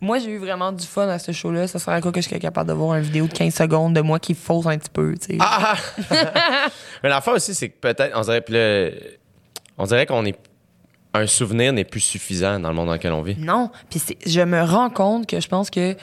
[0.02, 1.68] Moi, j'ai eu vraiment du fun à ce show-là.
[1.68, 3.94] Ça serait à quoi que je serais capable de voir une vidéo de 15 secondes
[3.94, 5.38] de moi qui fausse un petit peu, tu sais.
[5.40, 5.76] Ah!
[7.02, 8.44] Mais l'affaire aussi, c'est que peut-être, on dirait,
[9.78, 10.38] on dirait qu'on est.
[11.16, 13.38] Un souvenir n'est plus suffisant dans le monde dans lequel on vit.
[13.38, 13.70] Non.
[13.90, 15.96] Puis je me rends compte que je pense que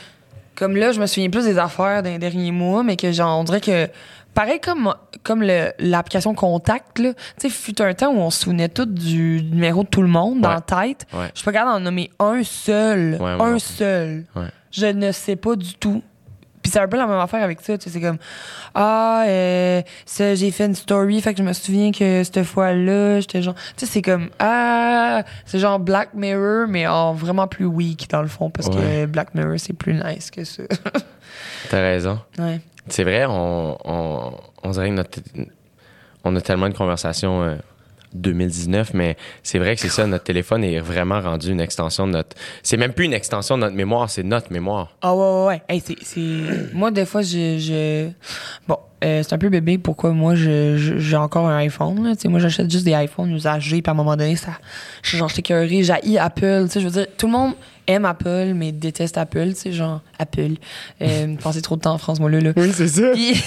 [0.54, 3.44] comme là, je me souviens plus des affaires des derniers mois, mais que genre, on
[3.44, 3.88] dirait que.
[4.34, 4.94] Pareil comme,
[5.24, 7.12] comme l'application Contact, là.
[7.12, 10.08] Tu sais, fut un temps où on se souvenait tout du numéro de tout le
[10.08, 11.06] monde dans la tête.
[11.12, 11.26] Ouais.
[11.34, 13.18] Je suis pas capable d'en nommer un seul.
[13.20, 14.24] Ouais, un seul.
[14.34, 14.46] Ouais.
[14.70, 16.02] Je ne sais pas du tout.
[16.62, 17.76] Puis c'est un peu la même affaire avec ça.
[17.76, 18.18] Tu sais, c'est comme
[18.74, 23.20] Ah, euh, ça, j'ai fait une story, fait que je me souviens que cette fois-là,
[23.20, 23.54] j'étais genre.
[23.76, 28.22] Tu sais, c'est comme Ah, c'est genre Black Mirror, mais en vraiment plus weak dans
[28.22, 29.06] le fond, parce que.
[29.06, 30.62] Black Mirror, c'est plus nice que ça.
[31.70, 32.18] T'as raison.
[32.38, 32.60] ouais.
[32.88, 34.32] C'est vrai, on, on,
[34.64, 35.18] on dirait que notre,
[36.24, 37.54] on a tellement de conversations euh,
[38.14, 42.12] 2019, mais c'est vrai que c'est ça, notre téléphone est vraiment rendu une extension de
[42.12, 42.36] notre.
[42.62, 44.96] C'est même plus une extension de notre mémoire, c'est notre mémoire.
[45.02, 45.62] Ah ouais, ouais, ouais.
[45.68, 46.72] Hey, c'est.
[46.72, 47.58] Moi, des fois, je...
[47.58, 48.10] je...
[48.68, 52.14] Bon, euh, c'est un peu bébé pourquoi moi, j'ai encore un iPhone.
[52.26, 54.52] Moi, j'achète juste des iPhones usagés, puis à un moment donné, ça...
[55.02, 56.66] Je suis genre, j'étais écœurée, j'ai Apple.
[56.72, 57.54] Je veux dire, tout le monde
[57.88, 60.52] aime Apple, mais déteste Apple, tu genre, Apple.
[61.00, 62.38] Euh, passez trop de temps en France, moi, là.
[62.40, 62.52] là.
[62.56, 63.10] Oui, c'est ça.
[63.12, 63.42] Puis-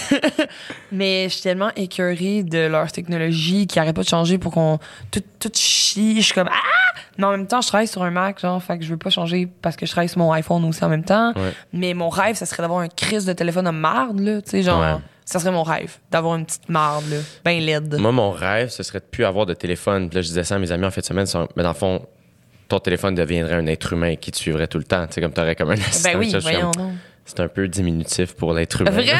[0.92, 4.78] mais je suis tellement écœurée de leur technologie qui arrête pas de changer pour qu'on
[5.12, 6.18] tout, tout chie.
[6.18, 7.00] Je suis comme ah!
[7.18, 9.10] Mais en même temps, je travaille sur un Mac, genre, fait que je veux pas
[9.10, 11.32] changer parce que je travaille sur mon iPhone aussi en même temps.
[11.36, 11.54] Ouais.
[11.72, 14.42] Mais mon rêve, ça serait d'avoir un crise de téléphone de marde, là.
[14.42, 15.02] Tu sais, genre, Ouais.
[15.26, 17.96] Ça serait mon rêve, d'avoir une petite marde, là, ben laide.
[18.00, 20.08] Moi, mon rêve, ce serait de plus avoir de téléphone.
[20.10, 21.26] Puis là, je disais ça à mes amis en fin de semaine.
[21.56, 22.06] Mais dans le fond,
[22.68, 25.06] ton téléphone deviendrait un être humain qui te suivrait tout le temps.
[25.08, 26.12] Tu sais, comme t'aurais comme un assistant.
[26.14, 26.98] Ben oui, Ça, voyons comme-.
[27.26, 28.92] C'est un peu diminutif pour l'être humain.
[28.92, 29.18] Vraiment?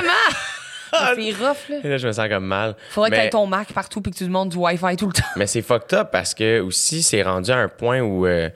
[1.16, 1.78] c'est rough, là.
[1.84, 2.76] Et là, je me sens comme mal.
[2.92, 5.14] Faudrait que Mais- t'aies ton Mac partout puis que tu demandes du Wi-Fi tout le
[5.14, 5.24] temps.
[5.36, 8.50] Mais c'est fucked up parce que aussi, c'est rendu à un point où euh,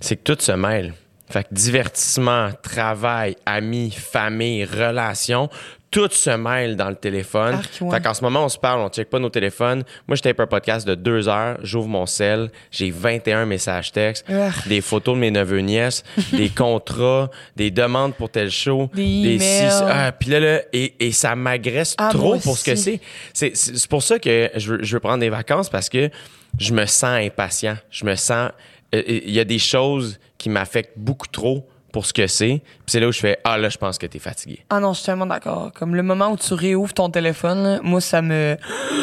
[0.00, 0.94] c'est que tout se mêle.
[1.30, 5.50] Fait que divertissement, travail, amis, famille, relations,
[5.90, 7.54] tout se mêle dans le téléphone.
[7.54, 7.90] Arc, ouais.
[7.90, 9.84] Fait qu'en ce moment, on se parle, on check pas nos téléphones.
[10.06, 14.26] Moi, je tape un podcast de deux heures, j'ouvre mon sel, j'ai 21 messages textes,
[14.66, 19.40] des photos de mes neveux nièces, des contrats, des demandes pour tel show, Des emails.
[19.40, 23.00] six- ah, puis là, là, et, et ça m'agresse Ah, trop pour ce que c'est.
[23.32, 26.10] C'est c'est pour ça que je veux, je veux prendre des vacances parce que
[26.58, 27.76] je me sens impatient.
[27.90, 28.50] Je me sens.
[28.94, 32.60] euh, Il y a des choses qui m'affectent beaucoup trop pour ce que c'est.
[32.64, 34.64] Puis c'est là où je fais Ah là, je pense que t'es fatigué.
[34.70, 35.70] Ah non, je suis tellement d'accord.
[35.74, 38.56] Comme le moment où tu réouvres ton téléphone, là, moi, ça me.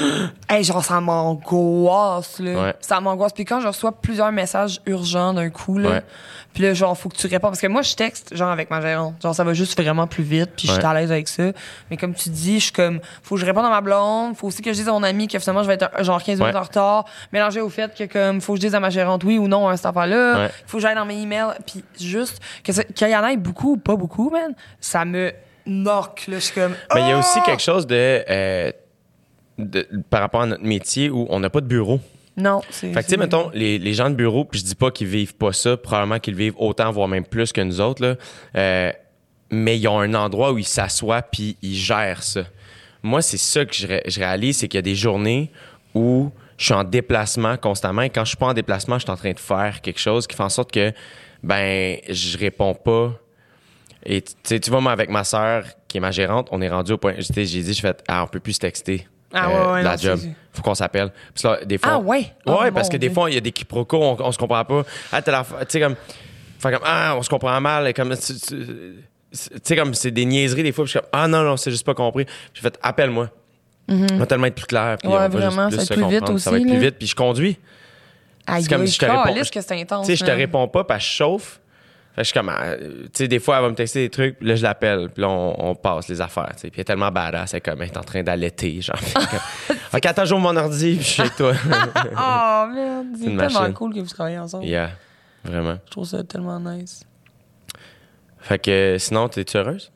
[0.50, 2.52] hey, genre, ça m'angoisse, là.
[2.64, 2.76] Ouais.
[2.82, 3.34] Ça m'angoisse.
[3.34, 6.02] Puis quand je reçois plusieurs messages urgents d'un coup, là, Ouais.
[6.54, 7.48] puis là, genre, faut que tu réponds.
[7.50, 9.16] Parce que moi, je texte, genre, avec ma gérante.
[9.22, 10.88] Genre, ça va juste vraiment plus vite, puis je suis Ouais.
[10.88, 11.44] à l'aise avec ça.
[11.90, 14.48] Mais comme tu dis, je suis comme, faut que je réponde à ma blonde, faut
[14.48, 16.40] aussi que je dise à mon ami que finalement, je vais être un- genre 15
[16.40, 19.24] minutes en retard, mélangé au fait que, comme, faut que je dise à ma gérante
[19.24, 22.72] oui ou non à cette affaire-là, faut que j'aille dans mes emails, puis juste, que
[22.96, 25.32] qu'il y en ait beaucoup ou pas beaucoup, man, ça me
[25.66, 26.36] knock, là.
[26.36, 26.76] Je suis comme.
[26.94, 27.46] Mais il y a aussi Ah!
[27.46, 28.72] quelque chose de, euh,
[29.58, 32.00] de- par rapport à notre métier où on n'a pas de bureau.
[32.38, 32.92] Non, c'est.
[32.92, 35.08] Fait que, tu sais, mettons, les, les gens de bureau, puis je dis pas qu'ils
[35.08, 38.16] vivent pas ça, probablement qu'ils vivent autant, voire même plus que nous autres, là.
[38.58, 38.92] Euh,
[39.52, 42.42] mais ils ont un endroit où ils s'assoient, puis ils gèrent ça.
[43.04, 45.52] Moi, c'est ça que je, ré- je réalise, c'est qu'il y a des journées
[45.94, 49.12] où je suis en déplacement constamment, et quand je suis pas en déplacement, je suis
[49.12, 50.92] en train de faire quelque chose qui fait en sorte que,
[51.46, 53.14] ben, je réponds pas.
[54.06, 56.70] Et tu sais, tu vois, moi, avec ma sœur, qui est ma gérante, on est
[56.70, 59.08] rendu au point, j'ai dit, je fais, ah, on peut plus se texter.
[59.34, 60.20] Ah, euh, ouais, ouais, la non, job.
[60.54, 61.12] Faut qu'on s'appelle.
[61.34, 62.26] Puis là, des fois, Ah, ouais?
[62.46, 64.38] Oh, Ouais, parce mon que des fois, il y a des quiproquos, on, on se
[64.38, 64.84] comprend pas.
[65.12, 65.96] Ah, t'as la- Tu sais, comme.
[66.60, 67.88] Fait comme, ah, on se comprend mal.
[67.88, 68.40] et Comme, tu tu-
[69.32, 70.86] tu sais, comme, c'est des niaiseries des fois.
[70.86, 72.26] Puis je suis comme, ah, non, non, c'est juste pas compris.
[72.54, 73.30] J'ai fait, appelle-moi.
[73.90, 74.98] On va tellement être plus clair.
[75.00, 75.10] Puis.
[75.10, 76.40] Ouais, on va juste vraiment, plus ça va être plus vite comprendre.
[76.40, 76.86] Ça va aussi, être plus là.
[76.86, 76.96] vite.
[76.98, 77.58] Puis je conduis.
[78.48, 80.06] Aïe, c'est comme si je te réponds- calisse que c'est intense.
[80.08, 81.60] Tu sais, je te réponds pas, parce que je chauffe.
[82.16, 84.40] Fait je suis comme, ah, tu sais, des fois, elle va me texter des trucs,
[84.40, 86.70] puis là, je l'appelle, puis là, on, on passe les affaires, tu sais.
[86.70, 88.96] Puis elle est tellement badass, elle est comme, elle est en train d'allaiter, genre.
[89.14, 91.54] Comme, ok, attends, j'ouvre mon ordi, puis je suis avec toi.
[92.18, 93.08] Oh, merde.
[93.18, 93.74] C'est tellement machine.
[93.74, 94.64] cool que vous travaillez ensemble.
[94.66, 94.92] yeah,
[95.44, 95.78] vraiment.
[95.86, 97.04] Je trouve ça tellement nice.
[98.40, 99.92] Fait que sinon, t'es-tu heureuse?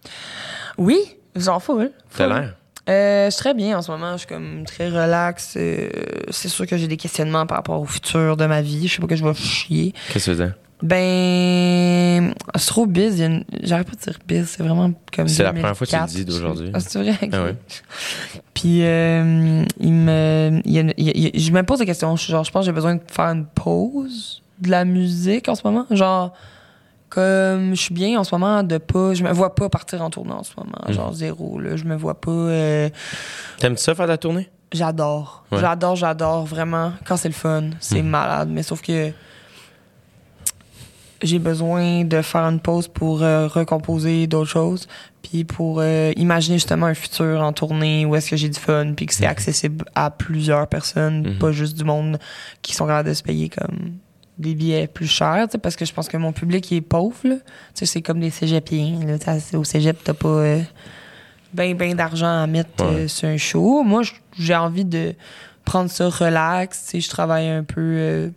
[0.77, 0.97] Oui,
[1.35, 1.91] j'en full.
[2.17, 2.33] T'as Full.
[2.35, 2.55] l'air.
[2.89, 4.13] Euh, je suis très bien en ce moment.
[4.13, 5.53] Je suis comme très relax.
[5.57, 5.89] Euh,
[6.31, 8.87] c'est sûr que j'ai des questionnements par rapport au futur de ma vie.
[8.87, 9.93] Je sais pas que je vais chier.
[10.11, 10.53] Qu'est-ce que dire?
[10.81, 13.15] Ben, c'est trop biz.
[13.15, 14.45] il y a une- J'arrive pas de dire biz.
[14.49, 15.27] C'est vraiment comme.
[15.27, 16.15] C'est la première fois que tu le 2004.
[16.15, 16.71] dis d'aujourd'hui.
[16.73, 17.29] Ah, c'est vrai?
[17.33, 17.55] Ah ouais.
[18.53, 21.51] Puis, euh, il me, il y a une- il y a- il y a- je
[21.51, 22.15] me pose des questions.
[22.15, 25.61] Genre, je pense que j'ai besoin de faire une pause de la musique en ce
[25.65, 25.85] moment.
[25.91, 26.33] Genre,
[27.09, 29.13] comme je suis bien en ce moment de pas.
[29.13, 30.77] Je me vois pas partir en tournée en ce moment.
[30.87, 30.93] Mhm.
[30.93, 31.59] Genre, zéro.
[31.59, 32.31] Là, je me vois pas.
[32.31, 32.89] euh,
[33.59, 34.49] T'aimes-tu ça faire de la tournée?
[34.71, 35.43] J'adore.
[35.51, 35.59] Ouais.
[35.59, 36.93] J'adore, j'adore, vraiment.
[37.05, 38.09] Quand c'est le fun, c'est Mhm.
[38.09, 38.49] malade.
[38.51, 39.11] Mais sauf que
[41.21, 44.87] j'ai besoin de faire une pause pour euh, recomposer d'autres choses.
[45.21, 48.93] Puis pour euh, imaginer justement un futur en tournée où est-ce que j'ai du fun,
[48.95, 49.31] puis que c'est Mhm.
[49.31, 52.17] accessible à plusieurs personnes, pas juste du monde
[52.61, 53.95] qui sont capables de se payer comme
[54.39, 56.81] des billets plus chers, tu sais, parce que je pense que mon public il est
[56.81, 57.15] pauvre.
[57.25, 57.35] là.
[57.35, 57.41] Tu
[57.75, 58.99] sais, c'est comme des cégepiens.
[59.05, 60.61] Là, au cégep, t'as pas euh,
[61.53, 63.01] ben, ben d'argent à mettre Ouais.
[63.01, 63.83] euh, sur un show.
[63.83, 64.01] Moi,
[64.37, 65.13] j'ai envie de
[65.65, 66.83] prendre ça relax.
[66.85, 68.29] Tu sais, je travaille un peu euh,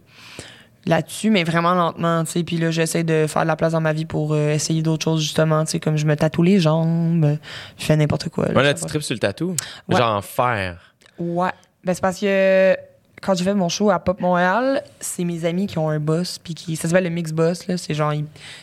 [0.87, 2.25] là-dessus, mais vraiment lentement.
[2.25, 4.51] Tu sais, puis là, j'essaie de faire de la place dans ma vie pour euh,
[4.53, 5.65] essayer d'autres choses, justement.
[5.65, 7.39] Tu sais, comme je me tatoue les jambes,
[7.79, 8.47] je fais n'importe quoi.
[8.49, 9.55] là, Ouais, là, tu tripes sur le tatou?
[9.89, 9.97] Ouais.
[9.97, 10.95] Genre en fer.
[11.19, 11.51] Ouais.
[11.85, 12.77] Ben, c'est parce que
[13.23, 16.39] quand j'ai fait mon show à Pop Montréal, c'est mes amis qui ont un boss,
[16.43, 16.77] puis qui.
[16.77, 17.79] Ça s'appelle le Mix Boss, là.
[17.79, 18.13] C'est genre.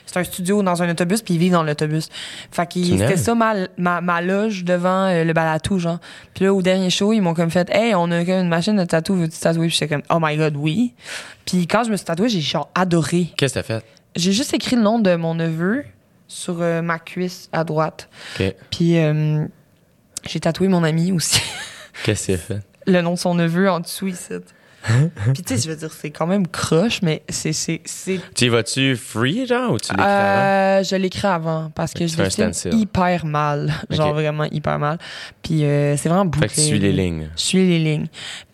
[0.06, 2.10] C'est un studio dans un autobus, puis ils vivent dans l'autobus.
[2.52, 6.00] Fait que C'est c'était ça ma, ma, ma loge devant euh, le balatou, genre.
[6.34, 8.84] Puis là, au dernier show, ils m'ont comme fait Hey, on a une machine de
[8.84, 9.68] tatou, veux-tu tatouer?
[9.68, 10.94] Puis j'étais comme Oh my god, oui.
[11.46, 13.30] Puis quand je me suis tatouée, j'ai genre adoré.
[13.38, 13.86] Qu'est-ce que t'as fait?
[14.16, 15.86] J'ai juste écrit le nom de mon neveu
[16.28, 18.10] sur euh, ma cuisse à droite.
[18.40, 18.54] OK.
[18.72, 19.46] Puis euh,
[20.28, 21.42] j'ai tatoué mon ami aussi.
[22.04, 22.69] Qu'est-ce que t'as fait?
[22.90, 24.34] Le nom de son neveu en dessous ici.
[25.34, 28.46] Puis tu sais, je veux dire, c'est quand même croche, mais c'est c'est c'est Tu
[28.46, 30.42] y vas-tu free, genre, ou tu l'écris avant?
[30.80, 32.74] euh, je l'écris avant parce que je dessine stencil.
[32.80, 34.98] hyper mal, genre vraiment hyper mal.
[35.44, 36.48] Puis euh, c'est vraiment bouclé.
[36.48, 37.30] Fait que tu suis les lignes.
[37.36, 38.08] Je suis les lignes.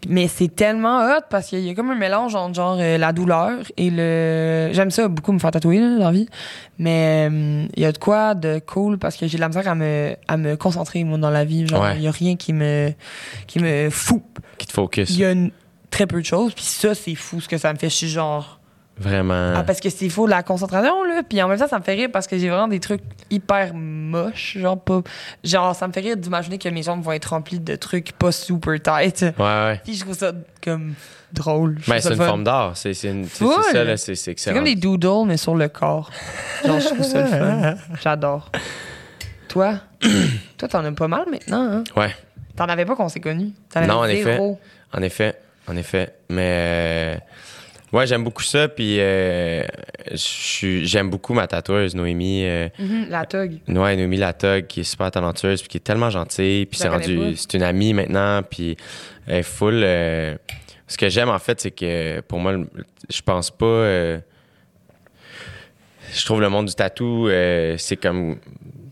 [0.07, 3.11] Mais c'est tellement hot parce qu'il y a comme un mélange entre genre euh, la
[3.13, 4.69] douleur et le.
[4.73, 6.27] J'aime ça beaucoup me faire tatouer là, dans la vie.
[6.77, 7.29] Mais
[7.75, 10.15] il y a de quoi de cool parce que j'ai de la misère à me,
[10.27, 11.67] à me concentrer moi dans la vie.
[11.67, 12.01] Genre, il Ouais.
[12.01, 12.91] y a rien qui me,
[13.47, 14.21] qui me fout.
[14.57, 15.09] Qui te focus.
[15.11, 15.51] Il y a une-
[15.95, 16.53] très peu de choses.
[16.53, 17.89] Puis ça, c'est fou ce que ça me fait.
[17.89, 18.59] Je suis genre.
[18.97, 19.53] Vraiment.
[19.55, 21.21] Ah, parce que c'est faux la concentration, là.
[21.27, 23.73] Puis en même temps, ça me fait rire parce que j'ai vraiment des trucs hyper
[23.73, 24.57] moches.
[24.57, 25.01] Genre, pas.
[25.43, 28.31] Genre, ça me fait rire d'imaginer que mes jambes vont être remplies de trucs pas
[28.31, 29.21] super tight.
[29.21, 29.81] Ouais, ouais.
[29.83, 30.31] Puis je trouve ça
[30.63, 30.93] comme
[31.33, 31.77] drôle.
[31.81, 32.25] Je Ben, c'est une fun.
[32.27, 32.77] forme d'art.
[32.77, 33.45] C'est une- ça,
[33.83, 33.97] là.
[33.97, 34.55] C'est c'est C'est excellent.
[34.57, 36.09] comme des doodles, mais sur le corps.
[36.65, 37.75] Genre, je trouve ça le fun.
[38.01, 38.49] J'adore.
[39.49, 39.75] Toi?
[40.57, 41.83] Toi, t'en as pas mal maintenant, hein?
[41.97, 42.15] Ouais.
[42.55, 43.51] T'en avais pas qu'on s'est connus?
[43.73, 44.23] Avais Non, en effet.
[44.23, 44.57] zéro.
[44.93, 45.37] En effet,
[45.67, 46.13] en effet.
[46.29, 47.17] Mais
[47.93, 48.67] euh, ouais, j'aime beaucoup ça.
[48.67, 49.63] Puis euh,
[50.13, 52.43] j'aime beaucoup ma tatoueuse, Noémie.
[52.45, 53.59] euh, Mhm, la tug.
[53.67, 56.65] ouais, Noémie Latog, qui est super talentueuse, puis qui est tellement gentille.
[56.65, 58.41] Puis c'est la rendu, c'est une amie maintenant.
[58.43, 58.77] Puis
[59.27, 59.81] elle est full.
[59.83, 60.35] euh,
[60.87, 62.55] ce que j'aime en fait, c'est que pour moi,
[63.09, 63.65] je pense pas.
[63.65, 64.19] euh,
[66.13, 67.27] je trouve le monde du tatou,
[67.77, 68.37] c'est comme.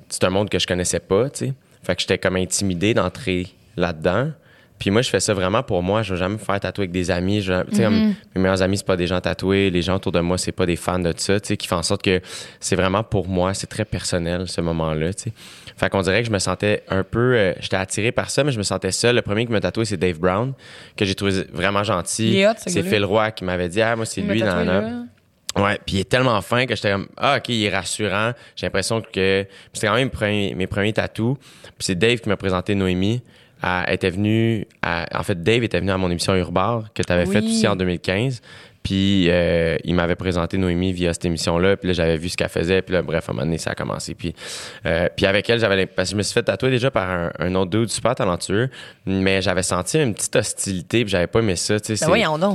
[0.09, 1.53] C'est un monde que je connaissais pas, tu sais.
[1.83, 3.47] Fait que j'étais comme intimidé d'entrer
[3.77, 4.31] là-dedans.
[4.79, 6.01] Puis moi, je fais ça vraiment pour moi.
[6.01, 7.41] Je vais jamais me faire tatouer avec des amis.
[7.41, 9.69] Je, comme mes meilleurs amis, c'est pas des gens tatoués.
[9.69, 12.01] Les gens autour de moi, c'est pas des fans de ça, qui font en sorte
[12.01, 12.19] que
[12.59, 13.53] c'est vraiment pour moi.
[13.53, 15.11] C'est très personnel, ce moment-là.
[15.77, 17.35] Fait qu'on dirait que je me sentais un peu...
[17.35, 19.15] euh, j'étais attiré par ça, mais je me sentais seul.
[19.15, 20.53] Le premier qui m'a tatoué, c'est Dave Brown,
[20.97, 22.43] que j'ai trouvé vraiment gentil.
[22.57, 22.83] C'est.
[22.83, 24.67] Phil Roy qui m'avait dit «Ah, moi, c'est lui, nan.
[24.67, 25.03] là.
[25.55, 28.31] Ouais, puis il est tellement fin que j'étais comme ah ok il est rassurant.
[28.55, 31.37] J'ai l'impression que puis c'était quand même mes premiers, mes premiers tatous.
[31.37, 33.21] Puis c'est Dave qui m'a présenté Noémie.
[33.63, 37.11] Elle était venue à- en fait Dave était venu à mon émission Urbar que tu
[37.13, 37.33] avais Oui.
[37.33, 38.41] faite aussi en 2015.
[38.83, 41.77] Puis euh, il m'avait présenté Noémie via cette émission-là.
[41.77, 42.81] Puis là, j'avais vu ce qu'elle faisait.
[42.81, 44.13] Puis là, bref, à un moment donné, ça a commencé.
[44.13, 44.35] Puis,
[44.85, 47.31] euh, puis avec elle, j'avais parce que je me suis fait tatouer déjà par un,
[47.39, 48.69] un autre dude super talentueux.
[49.05, 51.05] Mais j'avais senti une petite hostilité.
[51.05, 51.75] Puis j'avais pas aimé ça.
[51.75, 51.95] Ben c'est-.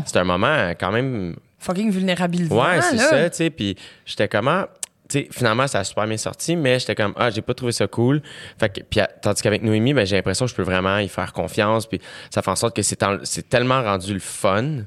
[0.05, 2.55] C'est un moment quand même Fucking vulnérabilisant.
[2.57, 3.49] Ouais, c'est ça, tu sais.
[3.51, 4.65] Puis j'étais comment.
[5.11, 7.87] Sais, finalement, ça a super bien sorti, mais j'étais comme, ah, j'ai pas trouvé ça
[7.87, 8.21] cool.
[8.59, 11.33] Fait que, puis, tandis qu'avec Noémie, ben, j'ai l'impression que je peux vraiment y faire
[11.33, 11.87] confiance.
[11.87, 11.99] Puis
[12.31, 14.83] ça fait en sorte que c'est, en- c'est tellement rendu le fun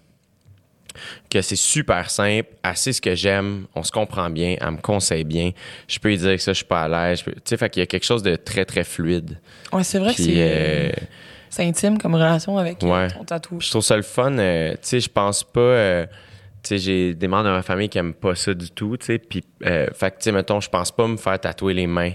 [1.29, 2.49] que c'est super simple.
[2.63, 5.51] Elle sait ce que j'aime, on se comprend bien, elle me conseille bien.
[5.87, 7.23] Je peux lui dire que ça, je suis pas à l'aise.
[7.23, 9.39] Tu sais, fait qu'il y a quelque chose de très, très fluide.
[9.71, 10.91] Ouais, c'est vrai que c'est euh,
[11.49, 13.07] c'est intime comme relation avec Ouais.
[13.09, 13.59] ton tatou.
[13.59, 14.37] Je trouve ça le fun.
[14.37, 15.59] euh, tu sais, je pense pas.
[15.61, 16.05] euh,
[16.69, 19.17] sais, j'ai des membres de ma famille qui aiment pas ça du tout, tu sais.
[19.19, 22.13] Puis, euh, fait que, tu sais, mettons, je pense pas me faire tatouer les mains.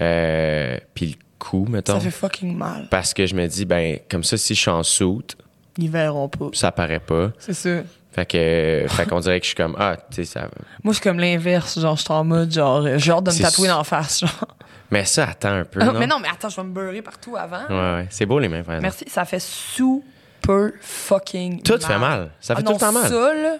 [0.00, 1.94] Euh, puis le cou, mettons.
[1.94, 2.88] Ça fait fucking mal.
[2.90, 5.36] Parce que je me dis, ben, comme ça, si je suis en soute,
[5.78, 6.48] Ils verront pas.
[6.52, 7.32] ça paraît pas.
[7.38, 7.82] C'est ça.
[8.12, 10.48] Fait que, euh, fait qu'on dirait que je suis comme, ah, tu sais, ça.
[10.82, 11.78] Moi, suis comme l'inverse.
[11.78, 13.84] Genre, je suis en mode, genre, j'ai hâte de me C'est tatouer su- dans la
[13.84, 14.20] face.
[14.20, 14.46] Genre.
[14.90, 15.78] Mais ça, attends un peu.
[15.80, 15.92] Ah, non?
[16.00, 17.62] mais non, mais attends, je vais me beurrer partout avant.
[17.68, 18.06] Ouais, ouais.
[18.10, 18.82] C'est beau, les mains, par exemple.
[18.82, 19.04] Merci.
[19.08, 21.80] Ça fait super fucking Tout mal.
[21.82, 22.30] fait mal.
[22.40, 23.08] Ça fait Ah tout non, le temps mal.
[23.08, 23.56] Ça, là,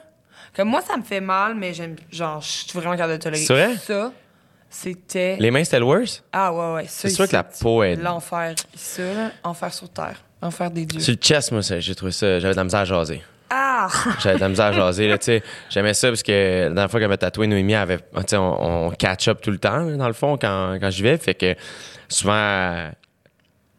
[0.56, 1.96] comme moi, ça me fait mal, mais j'aime.
[2.10, 3.44] Genre, je suis vraiment capable de tolérer.
[3.44, 3.76] C'est vrai?
[3.76, 4.12] Ça,
[4.68, 5.36] c'était.
[5.38, 6.24] Les mains, c'était le worst?
[6.32, 6.84] Ah, ouais, ouais.
[6.88, 7.96] C'est sûr que la peau est.
[7.96, 8.54] L'enfer.
[8.74, 10.22] Ça, là, enfer sur terre.
[10.42, 11.00] Enfer des dieux.
[11.00, 12.38] Sur le chest, moi, ça, j'ai trouvé ça.
[12.40, 13.22] J'avais de la misère à jaser.
[13.50, 13.88] Ah!
[14.20, 15.42] J'avais de la misère à jaser, là, tu sais.
[15.68, 18.86] J'aimais ça parce que la dernière fois qu'elle m'a tatoué, Noémie avait, tu sais, on,
[18.86, 21.18] on catch up tout le temps, dans le fond, quand, quand j'y vais.
[21.18, 21.56] Fait que
[22.08, 22.90] souvent,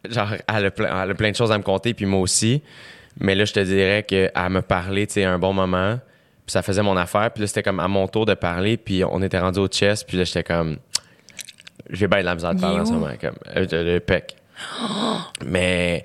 [0.08, 2.62] genre, elle a, plein, elle a plein de choses à me conter, puis moi aussi.
[3.18, 5.98] Mais là, je te dirais qu'elle me parlait, tu sais, un bon moment.
[6.46, 7.30] Puis ça faisait mon affaire.
[7.32, 8.76] Puis là, c'était comme à mon tour de parler.
[8.76, 10.06] Puis on était rendu au chest.
[10.08, 10.76] Puis là, j'étais comme.
[11.90, 13.08] J'ai bien de la misère de parler en ce moment.
[13.20, 14.36] Comme, euh, le, le pec.
[15.44, 16.04] Mais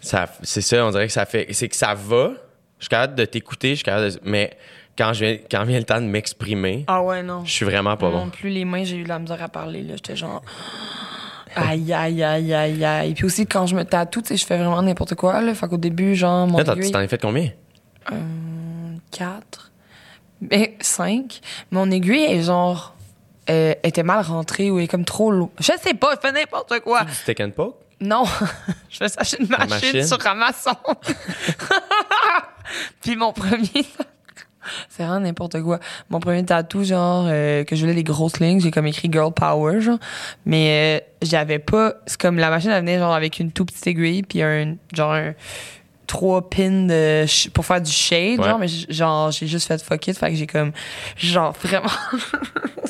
[0.00, 1.46] ça, c'est ça, on dirait que ça fait.
[1.52, 2.32] C'est que ça va.
[2.78, 4.56] Je suis capable de t'écouter, je suis capable de- mais
[4.96, 7.44] quand, je viens, quand vient le temps de m'exprimer, Ah ouais, non.
[7.44, 8.30] je suis vraiment pas non bon.
[8.30, 9.82] plus les mains, j'ai eu de la misère à parler.
[9.82, 9.94] là.
[9.96, 10.42] J'étais genre.
[11.56, 13.12] Aïe, aïe, aïe, aïe, aïe.
[13.14, 15.40] Puis aussi, quand je me tatoue, tu sais, je fais vraiment n'importe quoi.
[15.40, 15.52] Là.
[15.52, 17.48] Fait qu'au début, genre, mon Là, tu t'en as fait combien?
[19.10, 19.70] 4.
[20.50, 21.40] Mais 5.
[21.70, 22.94] Mon aiguille est genre.
[23.48, 25.50] euh, était mal rentrée ou est comme trop lourd.
[25.58, 27.04] Je sais pas, je fais n'importe quoi.
[27.04, 27.76] Du stick and poke?
[28.00, 28.24] Non,
[28.88, 30.04] je fais ça chez une machine, machine?
[30.06, 30.72] sur Amazon.
[33.02, 33.68] Puis mon premier.
[34.88, 35.80] C'est vraiment n'importe quoi.
[36.10, 39.32] Mon premier tatou, genre, euh, que je voulais les grosses lignes, j'ai comme écrit Girl
[39.32, 39.98] Power, genre.
[40.44, 41.94] Mais euh, j'avais pas.
[42.06, 44.76] C'est comme la machine, elle venait genre avec une tout petite aiguille, puis un.
[44.94, 45.32] Genre, un,
[46.10, 48.44] trois pins de sh- pour faire du shade, Ouais.
[48.48, 50.72] genre, mais genre, j'ai juste fait fuck it, fait que j'ai comme.
[51.16, 51.88] Genre, vraiment.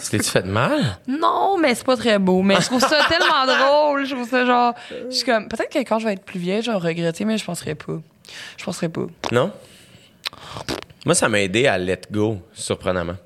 [0.03, 0.81] Tu t'es-tu fait mal?
[1.07, 2.41] Non, mais c'est pas très beau.
[2.43, 4.07] Mais je trouve ça tellement drôle.
[4.07, 4.75] Je trouve ça genre.
[5.11, 5.49] Je suis comme.
[5.49, 7.99] Peut-être que quand je vais être plus vieille, je vais regretter, mais je penserais pas.
[8.57, 9.03] Je penserais pas.
[9.33, 9.53] Non?
[11.05, 13.17] Moi, ça m'a aidé à let go, surprenamment.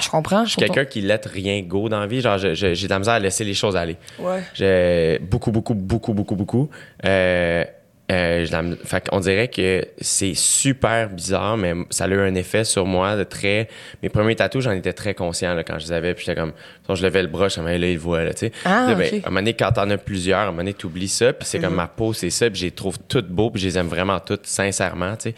[0.00, 0.44] Je comprends.
[0.44, 2.20] Je suis quelqu'un qui let rien go dans la vie.
[2.20, 3.96] Genre, j'ai de la misère à laisser les choses aller.
[4.18, 4.42] Ouais.
[4.54, 6.68] J'ai beaucoup, beaucoup, beaucoup, beaucoup, beaucoup.
[7.04, 7.64] Euh,
[8.12, 12.84] euh, fait qu'on dirait que c'est super bizarre, mais ça a eu un effet sur
[12.84, 13.68] moi de très.
[14.02, 16.14] Mes premiers tatous, j'en étais très conscient là, quand je les avais.
[16.14, 16.52] Puis j'étais comme.
[16.86, 18.52] quand je levais le bras, je me disais, là, il voit, là, tu sais.
[18.66, 21.08] Ah, ben, à un moment donné, quand t'en as plusieurs, à un moment donné, t'oublies
[21.08, 21.32] ça.
[21.32, 22.50] Puis c'est comme ma peau, c'est ça.
[22.50, 23.50] Puis je les trouve toutes beaux.
[23.50, 25.34] Puis je les aime vraiment toutes, sincèrement, tu sais.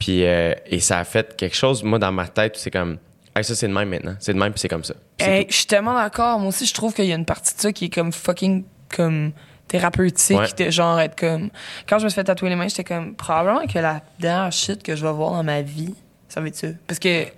[0.00, 2.98] Puis, euh, et ça a fait quelque chose, moi, dans ma tête, c'est comme.
[3.36, 4.16] Hey, ça, c'est de même maintenant.
[4.18, 4.94] C'est de même, puis c'est comme ça.
[5.20, 6.40] Hey, je suis tellement d'accord.
[6.40, 8.64] Moi aussi, je trouve qu'il y a une partie de ça qui est comme fucking
[8.88, 9.32] comme
[9.68, 10.66] thérapeutique Ouais.
[10.66, 11.50] de genre être comme
[11.88, 14.82] quand je me suis fait tatouer les mains j'étais comme probablement que la dernière shit
[14.82, 15.94] que je vais voir dans ma vie
[16.28, 17.30] ça va être ça parce que tu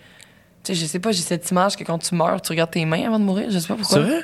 [0.64, 3.04] sais je sais pas j'ai cette image que quand tu meurs tu regardes tes mains
[3.06, 4.20] avant de mourir je sais pas pourquoi C'est vrai?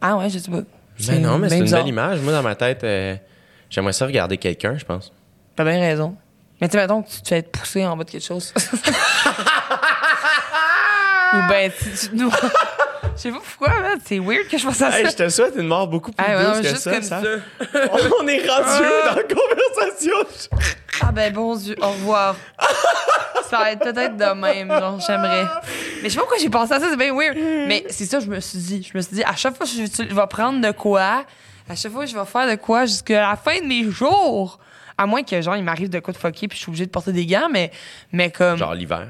[0.00, 0.62] ah ouais je sais pas
[1.08, 1.80] Ben non, mais c'est une bizarre.
[1.80, 2.20] belle image.
[2.20, 3.14] Moi, dans ma tête, euh,
[3.70, 5.10] j'aimerais ça regarder quelqu'un, je pense.
[5.56, 6.14] T'as bien raison.
[6.60, 8.52] Mais tu sais, mettons que tu te fais être poussé en bas de quelque chose.
[11.32, 12.30] Ou ben, tu nous.
[13.20, 13.74] Je sais pas pourquoi.
[14.06, 14.98] C'est weird que je pense à ça.
[14.98, 16.90] Hey, je te souhaite une mort beaucoup plus Ah, douce non, que juste ça.
[16.92, 17.20] comme ça.
[17.20, 17.28] ça.
[18.18, 20.48] On est rendu dans la conversation.
[21.02, 22.34] Ah ben bon Dieu, au revoir.
[23.50, 25.44] ça va être peut-être de même, genre, j'aimerais.
[26.02, 27.36] Mais je sais pas pourquoi j'ai pensé à ça, c'est bien weird.
[27.68, 28.88] Mais c'est ça, je me suis dit.
[28.90, 31.26] Je me suis dit, à chaque fois que je, je vais prendre de quoi,
[31.68, 34.58] à chaque fois que je vais faire de quoi jusqu'à la fin de mes jours?
[34.96, 36.90] À moins que, genre, il m'arrive de quoi de fucker puis je suis obligée de
[36.90, 37.70] porter des gants, mais,
[38.12, 38.56] mais comme.
[38.56, 39.08] Genre l'hiver.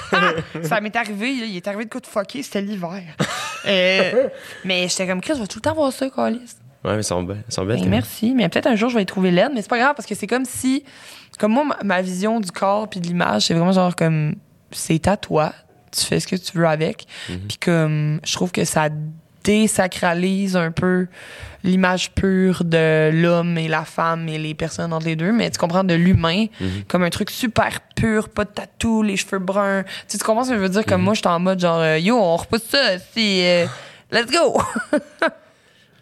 [0.62, 3.02] Ça m'est arrivé, là, il est arrivé de quoi de fucker, c'était l'hiver.
[3.66, 4.28] Euh,
[4.64, 6.38] mais j'étais comme, Chris, je vais tout le temps voir ça, Calis.
[6.84, 7.44] Ouais, mais elles sont belles.
[7.46, 7.80] Elles sont belles.
[7.80, 9.94] Ben, merci, mais peut-être un jour je vais y trouver l'aide, mais c'est pas grave
[9.94, 10.84] parce que c'est comme si,
[11.38, 14.34] comme moi, ma, ma vision du corps puis de l'image, c'est vraiment genre comme,
[14.72, 15.52] c'est à toi,
[15.92, 18.88] tu fais ce que tu veux avec, puis comme, je trouve que ça
[19.44, 21.06] désacralise un peu
[21.64, 25.58] l'image pure de l'homme et la femme et les personnes entre les deux, mais tu
[25.58, 26.46] comprends de l'humain
[26.88, 29.84] comme un truc super pur, pas de tatou, les cheveux bruns.
[30.08, 30.84] Tu, tu comprends ce que je veux dire?
[30.84, 33.66] Comme moi, j'étais en mode genre, euh, yo, on repousse ça, si, euh,
[34.10, 34.60] let's go!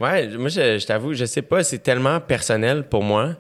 [0.01, 3.35] Ouais, moi, je, je t'avoue, je sais pas, c'est tellement personnel pour moi.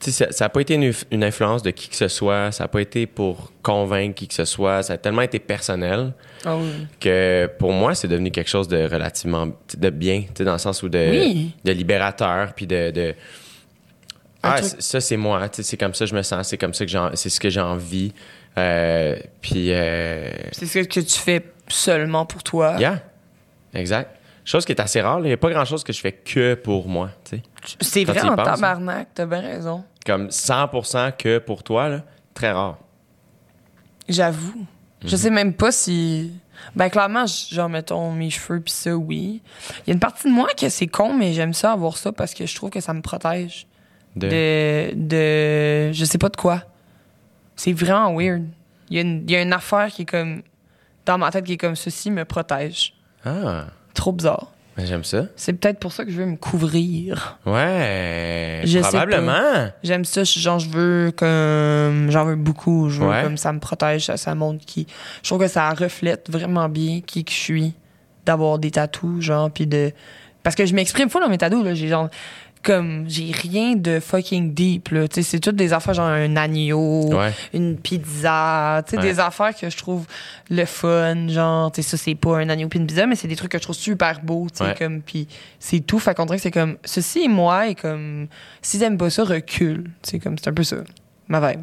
[0.00, 2.80] Ça n'a pas été une, une influence de qui que ce soit, ça n'a pas
[2.80, 6.12] été pour convaincre qui que ce soit, ça a tellement été personnel
[6.44, 6.86] Ah oui.
[7.00, 10.88] que pour moi, c'est devenu quelque chose de relativement de bien, dans le sens où
[10.88, 11.52] de, Oui.
[11.64, 13.14] de libérateur, puis de...
[14.42, 16.92] ah, ça, c'est moi, c'est comme ça que je me sens, c'est comme ça que
[17.16, 18.12] c'est ce que j'ai envie.
[18.56, 19.72] Euh, puis...
[19.72, 22.76] euh, C'est ce que tu fais seulement pour toi.
[22.78, 23.02] Yeah,
[23.74, 24.10] exact.
[24.48, 25.20] Chose qui est assez rare.
[25.20, 27.10] Il n'y a pas grand-chose que je fais que pour moi.
[27.82, 28.36] C'est vrai en hein.
[28.36, 29.84] tabarnak, t'as bien raison.
[30.06, 32.02] Comme 100% que pour toi, là,
[32.32, 32.78] très rare.
[34.08, 34.64] J'avoue.
[35.04, 35.16] Je Mhm.
[35.18, 36.32] sais même pas si.
[36.74, 39.42] Ben, clairement, genre, mettons, mes cheveux pis ça, oui.
[39.80, 42.10] Il y a une partie de moi que c'est con, mais j'aime ça avoir ça
[42.10, 43.66] parce que je trouve que ça me protège.
[44.16, 44.28] De...
[44.28, 44.92] De.
[44.94, 46.62] de je sais pas de quoi.
[47.54, 48.46] C'est vraiment weird.
[48.88, 50.40] Il y, a une, il y a une affaire qui est comme.
[51.04, 52.94] Dans ma tête qui est comme ceci me protège.
[53.26, 53.66] Ah,
[53.98, 54.52] Trop bizarre.
[54.78, 55.24] j'aime ça.
[55.34, 57.36] C'est peut-être pour ça que je veux me couvrir.
[57.44, 59.72] Ouais, Je probablement.
[59.82, 63.22] J'aime ça, genre je veux comme j'en veux beaucoup, je veux Ouais.
[63.24, 64.86] comme ça me protège, ça, ça montre qui.
[65.24, 67.74] Je trouve que ça reflète vraiment bien qui que je suis
[68.24, 69.90] d'avoir des tatous genre puis de
[70.44, 72.08] parce que je m'exprime fou dans mes tatous là, j'ai genre
[72.68, 76.36] comme j'ai rien de fucking deep là, tu sais c'est toutes des affaires genre un
[76.36, 77.32] agneau, Ouais.
[77.54, 79.02] une pizza, tu sais Ouais.
[79.02, 80.06] des affaires que je trouve
[80.50, 83.26] le fun, genre tu sais ça c'est pas un agneau puis une pizza mais c'est
[83.28, 84.74] des trucs que je trouve super beaux, tu sais Ouais.
[84.78, 85.26] comme puis
[85.58, 88.28] c'est tout fait qu'on dirait que c'est comme ceci et moi et comme
[88.62, 90.76] si t'aimes pas ça recule, tu sais comme c'est un peu ça
[91.26, 91.62] ma vibe.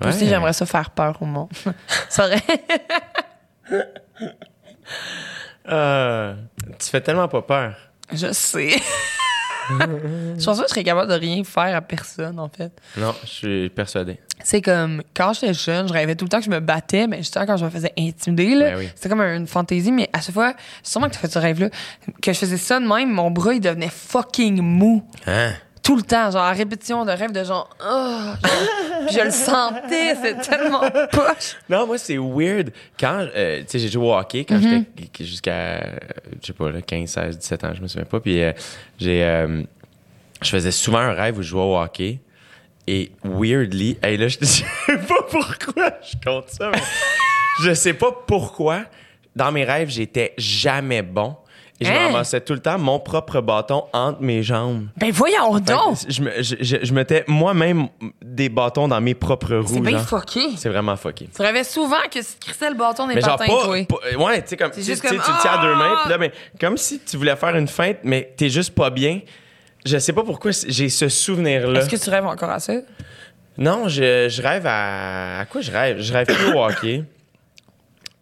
[0.00, 1.48] Moi aussi j'aimerais ça faire peur au monde.
[2.08, 2.42] ça aurait
[5.68, 6.34] Ah,
[6.78, 7.74] tu fais tellement pas peur.
[8.12, 8.76] je sais.
[10.38, 12.70] Je pense pas que je serais capable de rien faire à personne, en fait.
[12.96, 14.18] Non, je suis persuadé.
[14.44, 17.18] C'est comme, quand j'étais jeune, je rêvais tout le temps que je me battais, mais
[17.18, 18.88] justement, quand je me faisais intimider, là, Ben oui.
[18.94, 21.70] c'était comme une fantaisie, mais à chaque fois, sûrement que tu fait ce rêve-là,
[22.22, 25.02] que je faisais ça de même, mon bras, il devenait fucking mou.
[25.26, 25.52] Hein?
[25.86, 30.16] Tout le temps, genre, à répétition de rêve de genre, oh, genre, je le sentais,
[30.20, 30.80] c'est tellement
[31.12, 31.54] poche.
[31.70, 32.72] Non, moi, c'est weird.
[32.98, 34.84] Quand, euh, tu sais, j'ai joué au hockey quand Mm-hmm.
[34.98, 35.80] j'étais jusqu'à,
[36.42, 38.18] je sais pas, là, 15, 16, 17 ans, je me souviens pas.
[38.18, 38.52] Puis, euh,
[38.98, 39.62] j'ai, euh,
[40.42, 42.18] je faisais souvent un rêve où je jouais au hockey.
[42.88, 44.64] Et weirdly, hey, là, je sais
[45.08, 46.82] pas pourquoi je compte ça, mais
[47.62, 48.82] je sais pas pourquoi.
[49.36, 51.36] Dans mes rêves, j'étais jamais bon.
[51.78, 52.06] Et je me Hein?
[52.06, 54.86] ramassais tout le temps mon propre bâton entre mes jambes.
[54.96, 55.98] Ben voyons Fait donc!
[56.08, 57.88] Je, me- je, je- je mettais moi-même
[58.22, 59.74] des bâtons dans mes propres roues.
[59.74, 60.40] C'est bien fucké.
[60.56, 61.28] C'est vraiment fucké.
[61.34, 64.48] Tu rêvais souvent que tu crissais le bâton des Mais genre pas, pas- ouais, tu
[64.48, 66.00] sais comme juste comme, tu le tiens à deux mains Ah!
[66.04, 69.20] puis là mais comme si tu voulais faire une feinte mais t'es juste pas bien.
[69.84, 71.80] Je sais pas pourquoi j'ai ce souvenir là.
[71.80, 72.72] Est-ce que tu rêves encore à ça?
[73.58, 76.00] Non, je, je rêve à à quoi je rêve?
[76.00, 77.04] Je rêve plus au hockey.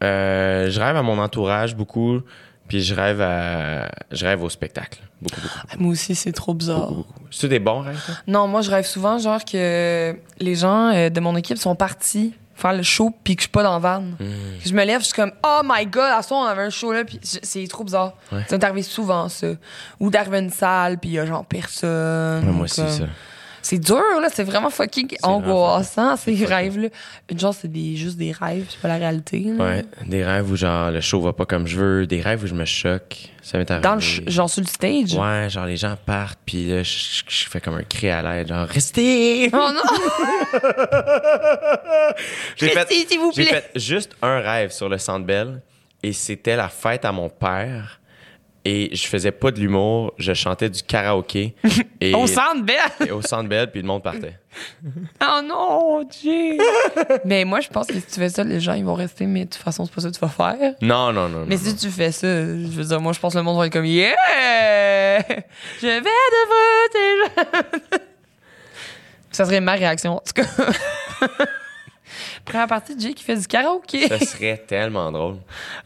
[0.02, 2.20] Euh, je rêve à mon entourage beaucoup
[2.68, 5.58] puis je rêve à je rêve au spectacle beaucoup beaucoup.
[5.70, 6.90] Ah, Moi aussi, c'est trop bizarre.
[7.30, 8.14] C'est des bons rêves toi?
[8.26, 12.34] Non, moi, je rêve souvent, genre, que les gens euh, de mon équipe sont partis
[12.56, 14.04] faire le show puis que je suis pas dans la van.
[14.18, 14.24] Que
[14.68, 16.70] Je me lève, je suis comme, oh my god, à ce soir, on avait un
[16.70, 18.12] show là, puis c'est trop bizarre.
[18.30, 18.44] Ouais.
[18.48, 19.48] Ça m'est arrivé souvent, ça.
[19.98, 22.44] Ou d'arriver à une salle, puis il y a genre personne.
[22.46, 23.04] Ouais, moi aussi Comme- ça.
[23.64, 26.88] C'est dur, là, c'est vraiment fucking angoissant, ces rêves-là.
[27.34, 29.38] Genre, c'est des, juste des rêves, c'est pas la réalité.
[29.40, 29.64] là.
[29.64, 32.46] Ouais, des rêves où genre le show va pas comme je veux, des rêves où
[32.46, 33.30] je me choque.
[33.40, 33.82] Ça m'est arrivé.
[33.82, 34.00] Dans le,
[34.30, 35.14] genre sur le stage?
[35.14, 38.68] Ouais, genre les gens partent, puis là, je, fais comme un cri à l'aide, genre
[38.68, 39.48] restez!
[39.50, 39.80] Oh non!
[42.56, 43.64] J'ai fait, Restez, s'il vous j'ai plaît.
[43.72, 45.62] fait juste un rêve sur le Centre Bell,
[46.02, 47.98] et c'était la fête à mon père.
[48.66, 51.54] Et je faisais pas de l'humour, je chantais du karaoké.
[52.00, 52.76] Et, Au centre belle!
[53.06, 54.38] et au Centre Bell, puis le monde partait.
[55.20, 56.58] Oh non, Dieu!
[57.24, 59.44] mais moi, je pense que si tu fais ça, les gens, ils vont rester, mais
[59.46, 60.74] de toute façon, c'est pas ça que tu vas faire.
[60.80, 61.44] Non, non, non.
[61.46, 63.58] Mais non, si tu fais ça, je veux dire, moi, je pense que le monde
[63.58, 65.20] va être comme Yeah!
[65.80, 68.00] Je vais de voter!
[69.32, 70.46] ça serait ma réaction, en tout cas.
[72.44, 74.08] Première partie de Jay qui fait du karaoké.
[74.08, 75.36] Ça serait tellement drôle.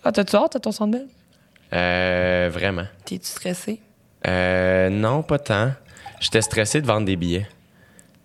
[0.05, 1.09] Ah, t'as-tu hâte à ton centre belle?
[1.73, 2.87] Euh, vraiment.
[3.05, 3.81] T'es-tu stressé?
[4.27, 5.73] Euh, non, pas tant.
[6.21, 7.47] J'étais stressé de vendre des billets.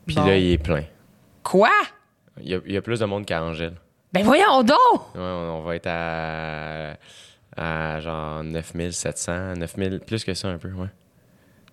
[0.08, 0.26] Puis Bon.
[0.26, 0.84] là, il est plein.
[1.44, 1.72] Quoi?
[2.42, 3.74] Il y a, il y a plus de monde qu'à Angèle.
[4.12, 4.78] Ben voyons donc!
[5.16, 6.96] Ouais, on, on va être à,
[7.58, 10.88] à genre 9700, 9000, plus que ça un peu, ouais.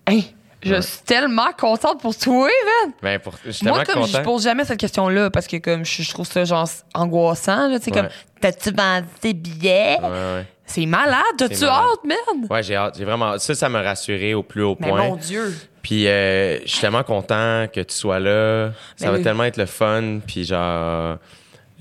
[0.07, 0.81] Hey, je Ouais.
[0.81, 2.47] suis tellement contente pour toi,
[2.83, 2.93] man!
[3.01, 6.03] Ben, pour, je suis Moi, comme je pose jamais cette question-là parce que comme je,
[6.03, 7.97] je trouve ça genre angoissant, là, tu sais, Ouais.
[8.01, 8.09] comme
[8.39, 9.97] t'as-tu vendu tes billets?
[10.01, 10.45] Ouais.
[10.65, 12.47] C'est malade, t'as-tu hâte, man?
[12.49, 12.95] Ouais, j'ai hâte.
[12.97, 15.03] J'ai vraiment Ça, ça m'a rassuré au plus haut Mais point.
[15.09, 15.53] mon Dieu!
[15.81, 18.71] Puis euh, je suis tellement content que tu sois là.
[18.95, 20.19] Ça Ben va tellement être le fun.
[20.25, 21.17] Puis genre,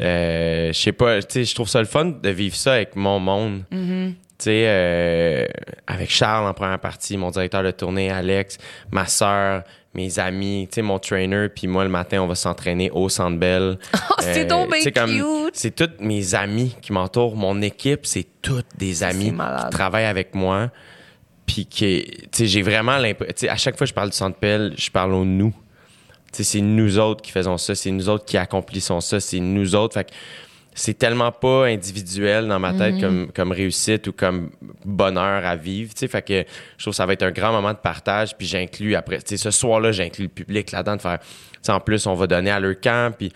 [0.00, 2.96] euh, je sais pas, tu sais, je trouve ça le fun de vivre ça avec
[2.96, 3.62] mon monde.
[3.70, 4.14] Mm-hmm.
[4.40, 5.46] Tu sais, euh,
[5.86, 8.56] avec Charles en première partie, mon directeur de tournée, Alex,
[8.90, 12.90] ma soeur, mes amis, tu sais, mon trainer, puis moi, le matin, on va s'entraîner
[12.90, 13.78] au Centre Bell.
[14.12, 15.54] Oh, c'est donc tu sais, bien cute!
[15.54, 17.36] C'est tous mes amis qui m'entourent.
[17.36, 20.70] Mon équipe, c'est toutes des amis qui travaillent avec moi.
[21.46, 24.10] Puis qui, tu sais, j'ai vraiment l'impression, tu sais, à chaque fois que je parle
[24.10, 25.54] du Centre Bell, je parle au nous.
[26.32, 29.40] Tu sais, c'est nous autres qui faisons ça, c'est nous autres qui accomplissons ça, c'est
[29.40, 29.94] nous autres.
[29.94, 30.12] Fait que
[30.82, 32.78] c'est tellement pas individuel dans ma Mhm.
[32.78, 34.50] tête comme, comme réussite ou comme
[34.84, 35.92] bonheur à vivre.
[35.92, 36.44] Tu sais, fait que
[36.78, 38.36] je trouve que ça va être un grand moment de partage.
[38.36, 41.18] Puis j'inclus après, tu sais, ce soir-là, j'inclus le public là-dedans de faire.
[41.18, 41.26] tu
[41.62, 43.14] sais, en plus, on va donner à leur camp.
[43.16, 43.30] Puis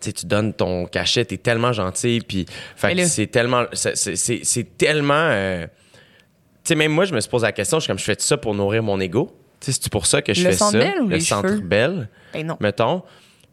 [0.00, 2.20] tu donnes ton cachet, t'es tellement gentil.
[2.26, 2.46] Puis
[3.06, 5.14] c'est tellement, c'est, tellement.
[5.14, 5.70] euh, tu
[6.64, 8.36] sais, même moi, je me suis posé la question, je suis comme, je fais ça
[8.36, 9.30] pour nourrir mon ego?
[9.60, 10.66] Tu sais, c'est pour ça que je Le fais ça?
[11.02, 11.60] Ou le les centre cheveux?
[11.60, 12.56] belle Ben non.
[12.60, 13.02] mettons.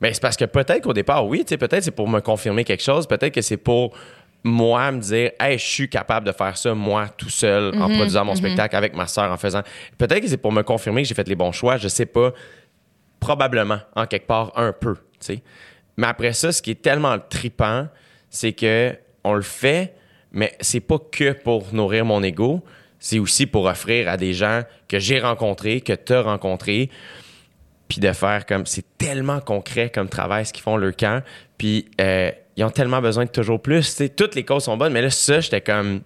[0.01, 3.07] Ben, c'est parce que peut-être qu'au départ, oui, peut-être c'est pour me confirmer quelque chose.
[3.07, 3.95] Peut-être que c'est pour
[4.43, 7.95] moi me dire, hey, je suis capable de faire ça, moi, tout seul, en Mhm,
[7.95, 9.61] produisant mon spectacle avec ma soeur, en faisant.
[9.97, 12.31] Peut-être que c'est pour me confirmer que j'ai fait les bons choix, je sais pas.
[13.19, 15.43] Probablement, en quelque part, un peu, tu sais.
[15.97, 17.87] Mais après ça, ce qui est tellement tripant,
[18.29, 19.95] c'est que on le fait,
[20.31, 22.63] mais c'est pas que pour nourrir mon ego,
[22.99, 26.89] c'est aussi pour offrir à des gens que j'ai rencontrés, que tu as rencontrés,
[27.87, 31.21] puis de faire comme c'est tellement concret comme travail ce qu'ils font leur camp
[31.57, 34.77] puis euh, ils ont tellement besoin de toujours plus tu sais toutes les causes sont
[34.77, 36.01] bonnes mais là ça j'étais comme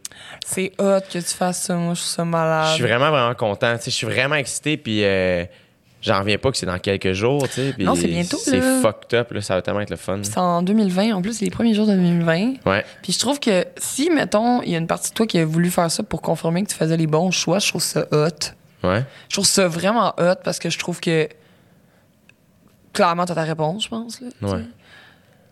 [0.45, 2.67] C'est hot que tu fasses ça, moi, je suis ça malade.
[2.69, 5.43] je suis vraiment vraiment content tu sais je suis vraiment excité puis euh,
[6.01, 8.61] j'en reviens pas que c'est dans quelques jours tu sais puis Non, c'est bientôt, c'est
[8.81, 11.45] fucked up là ça va tellement être le fun C'est en 2020, en plus, c'est
[11.45, 12.53] les premiers jours de 2020.
[12.65, 15.39] ouais Puis je trouve que si, mettons, il y a une partie de toi qui
[15.39, 18.05] a voulu faire ça pour confirmer que tu faisais les bons choix, je trouve ça
[18.11, 18.27] hot.
[18.83, 19.03] Ouais.
[19.29, 21.27] Je trouve ça vraiment hot parce que je trouve que.
[22.93, 24.21] Clairement, t'as ta réponse, je pense.
[24.21, 24.27] Là.
[24.41, 24.65] Ouais.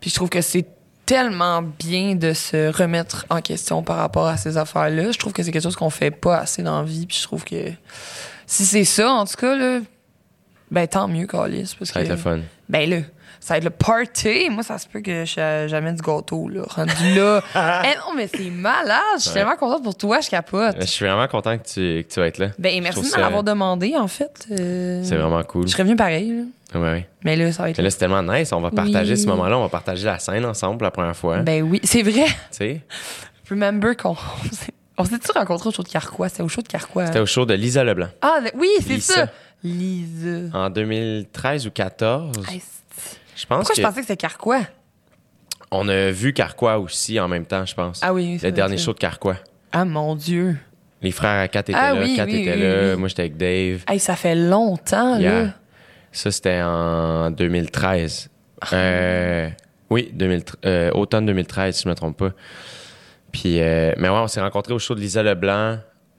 [0.00, 0.66] Puis je trouve que c'est
[1.06, 5.10] tellement bien de se remettre en question par rapport à ces affaires-là.
[5.10, 7.06] Je trouve que c'est quelque chose qu'on fait pas assez dans la vie.
[7.06, 7.72] Puis je trouve que
[8.46, 9.80] si c'est ça, en tout cas, là,
[10.70, 11.26] ben tant mieux.
[11.26, 12.40] Parce Ça le fun.
[12.68, 12.98] Ben là,
[13.40, 14.48] ça va être le party.
[14.50, 16.62] Moi, ça se peut que je jamais du gâteau, là.
[16.68, 17.42] Rendu là.
[17.84, 19.00] Eh non, mais c'est malade.
[19.16, 19.34] Je suis Ouais.
[19.36, 20.76] tellement contente pour toi, je capote.
[20.80, 22.48] Je suis vraiment content que tu, que tu vas être là.
[22.58, 24.46] Ben, merci de m'avoir demandé, en fait.
[24.50, 25.66] Euh, C'est vraiment cool.
[25.66, 26.30] Je serais venu pareil,
[26.72, 26.78] là.
[26.78, 27.08] Ouais, ouais.
[27.24, 27.78] Mais là, ça va être.
[27.78, 28.52] Mais là, c'est tellement nice.
[28.52, 29.18] On va partager Oui.
[29.20, 29.58] ce moment-là.
[29.58, 31.38] On va partager la scène ensemble la première fois.
[31.38, 32.26] Ben oui, c'est vrai.
[32.50, 32.80] Tu sais,
[33.50, 34.16] Remember qu'on.
[34.98, 36.28] On s'est-tu rencontré au show de Carquois?
[36.28, 37.06] C'était au show de Carquois.
[37.06, 39.28] c'était au show de Lisa Leblanc Ah, oui, c'est ça.
[39.64, 40.50] Lisa.
[40.52, 42.36] en 2013 ou 14.
[42.50, 42.79] Hey, c'est-
[43.40, 44.62] Je pense Pourquoi je pensais que c'était Carquois?
[45.70, 48.00] on a vu Carquois aussi en même temps, je pense.
[48.02, 49.36] Ah oui, c'est Le dernier show de Carquois.
[49.72, 50.56] Ah mon Dieu.
[51.00, 53.84] Les frères à 4 étaient Ah là, oui, 4 oui, là, moi j'étais avec Dave.
[53.88, 55.42] Hey, ça fait longtemps, Yeah.
[55.44, 55.54] là.
[56.12, 58.28] Ça, c'était en 2013.
[58.60, 58.66] Ah.
[58.74, 59.48] Euh,
[59.90, 62.32] oui, 2000 euh, automne 2013, si je me trompe pas.
[63.32, 65.78] Puis, euh, mais ouais, on s'est rencontrés au show de Lisa Leblanc.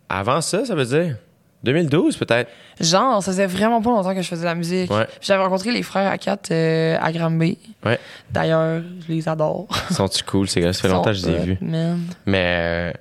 [0.09, 1.17] Avant ça, ça veut dire?
[1.63, 2.49] 2012 peut-être.
[2.79, 4.89] Genre, ça faisait vraiment pas longtemps que je faisais de la musique.
[4.91, 5.07] Ouais.
[5.21, 6.51] J'avais rencontré les frères à 4
[6.99, 7.57] à Granby.
[7.85, 7.99] Ouais.
[8.31, 9.67] D'ailleurs, je les adore.
[9.91, 10.73] Sont-tu cool, ces gars?
[10.73, 11.57] Ça fait longtemps que je les ai vus.
[11.61, 11.99] man.
[12.25, 12.91] Mais, euh,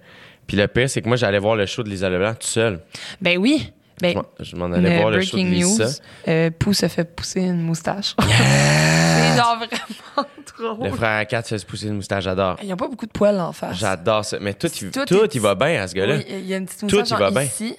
[0.47, 2.81] puis le pire, c'est que moi, j'allais voir le show de Lisa Leblanc tout seul.
[3.21, 3.73] Ben oui.
[4.03, 5.85] Ben, Moi, je m'en allais voir le show de Lisa.
[5.85, 5.91] news.
[6.29, 8.17] Euh, Pou se fait pousser une moustache.
[8.21, 10.85] c'est genre vraiment trop.
[10.85, 12.57] Le frère à 4 fait se pousser une moustache, j'adore.
[12.63, 13.77] Il n'y a pas beaucoup de poils en face.
[13.77, 14.39] J'adore ça.
[14.41, 16.17] Mais tout, il, Tout tout, va bien à ce gars-là.
[16.17, 17.73] Oui, il y a une petite Tout, moustache il va genre bien.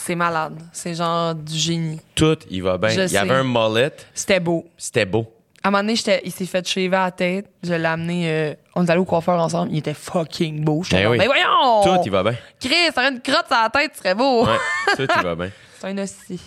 [0.00, 0.58] C'est malade.
[0.72, 2.00] C'est genre du génie.
[2.14, 2.90] Tout, il va bien.
[2.90, 4.64] Je Il y avait un mullet, C'était beau.
[4.76, 5.26] c'était beau.
[5.62, 5.94] À un moment donné,
[6.24, 7.46] il s'est fait shaver à la tête.
[7.64, 8.30] Je l'ai amené.
[8.30, 9.72] euh, on est allé au coiffeur ensemble.
[9.72, 10.82] Il était fucking beau.
[10.84, 11.18] J'étais Ben genre, oui.
[11.18, 11.82] mais voyons!
[11.82, 12.34] Tout, il va bien.
[12.60, 14.46] Chris, t'aurais une crotte sur la tête, tu serais beau.
[14.46, 14.56] Ouais,
[14.96, 15.50] tout, il va bien.
[15.80, 16.40] C'est un hostie.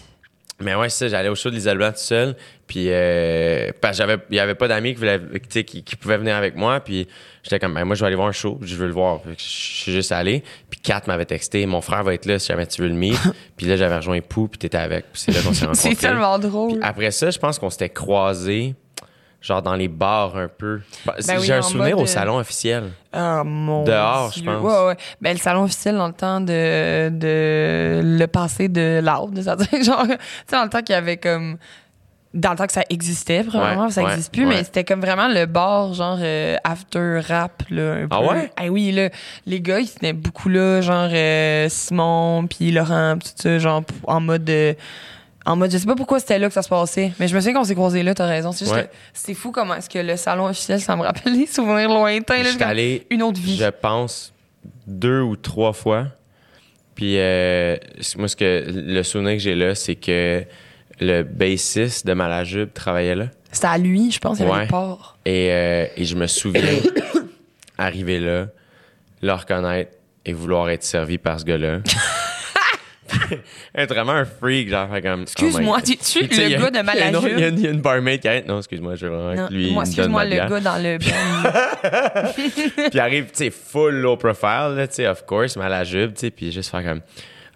[0.64, 2.36] Mais ouais, c'est ça, j'allais au show de Lisa Leblanc tout seul.
[2.68, 5.20] Puis, euh, parce j'avais, il y avait pas d'amis qui, voulaient-
[5.50, 6.80] qui, qui pouvaient venir avec moi.
[6.80, 7.08] Puis,
[7.44, 9.20] j'étais comme, ben, moi, je vais aller voir un show, je veux le voir.
[9.38, 10.44] Je suis juste allé.
[10.70, 13.18] Puis, Kat m'avait texté, mon frère va être là si jamais tu veux le meet.
[13.58, 15.06] puis là, j'avais rejoint Pou, puis t'étais avec.
[15.12, 15.90] Puis c'est là qu'on s'est rencontrés.
[15.90, 16.72] C'est tellement drôle.
[16.74, 18.74] Puis après ça, je pense qu'on s'était croisés,
[19.42, 20.82] genre dans les bars un peu.
[21.06, 22.92] Ben oui, J'ai un en souvenir au salon officiel.
[23.12, 24.44] Ah, mon Dehors, Dieu.
[24.46, 24.64] je pense.
[24.64, 24.98] Ouais, ouais.
[25.20, 30.04] Ben, le salon officiel dans le temps de, de le passé de l'art, c'est-à-dire, genre,
[30.08, 30.12] tu
[30.48, 31.58] sais, dans le temps qu'il y avait comme.
[32.34, 35.28] Dans le temps que ça existait, probablement, Ouais, ça n'existe plus, mais c'était comme vraiment
[35.28, 37.96] le bar, genre, euh, after rap, là.
[37.96, 38.26] Un Ah peu.
[38.28, 38.52] ouais?
[38.56, 39.10] Ah oui, là,
[39.46, 43.84] les gars, ils tenaient beaucoup là, genre, euh, Simon, puis Laurent, pis tout ça, genre,
[44.08, 44.50] en mode.
[44.50, 44.74] euh,
[45.46, 47.40] en mode, je sais pas pourquoi c'était là que ça se passait, mais je me
[47.40, 48.52] souviens qu'on s'est croisés là, t'as raison.
[48.52, 48.84] C'est juste Ouais.
[48.86, 52.44] que c'est fou comment est-ce que le salon officiel, ça me rappelle des souvenirs lointains,
[52.44, 52.50] là.
[52.68, 53.58] Allé, une autre vie.
[53.58, 54.34] je pense,
[54.88, 56.08] deux ou trois fois.
[56.96, 57.76] Puis euh,
[58.18, 60.44] moi, ce que, le souvenir que j'ai là, c'est que
[61.00, 63.26] le bassiste de Malajube travaillait là.
[63.52, 64.86] C'était à lui, je pense, il y avait Ouais.
[65.26, 66.62] Et, euh, et je me souviens
[67.78, 68.48] arriver là,
[69.22, 69.92] le reconnaître
[70.26, 71.80] et vouloir être servi par ce gars-là.
[73.76, 75.22] être vraiment un freak, genre, comme.
[75.24, 77.10] Excuse-moi, oh my- tu Puis, tu sais, il y le gars de il y a
[77.10, 78.48] une- Il y, a une- il y a une barmaid qui arrête.
[78.48, 79.08] Non, excuse-moi, je
[79.48, 79.72] que lui.
[79.74, 80.50] moi, excuse-moi, le bière.
[80.50, 80.98] gars dans le.
[82.90, 85.84] Puis arrive, tu sais, full low profile, là, tu sais, of course, mais à la
[85.84, 87.02] jupe, tu sais, puis juste faire comme,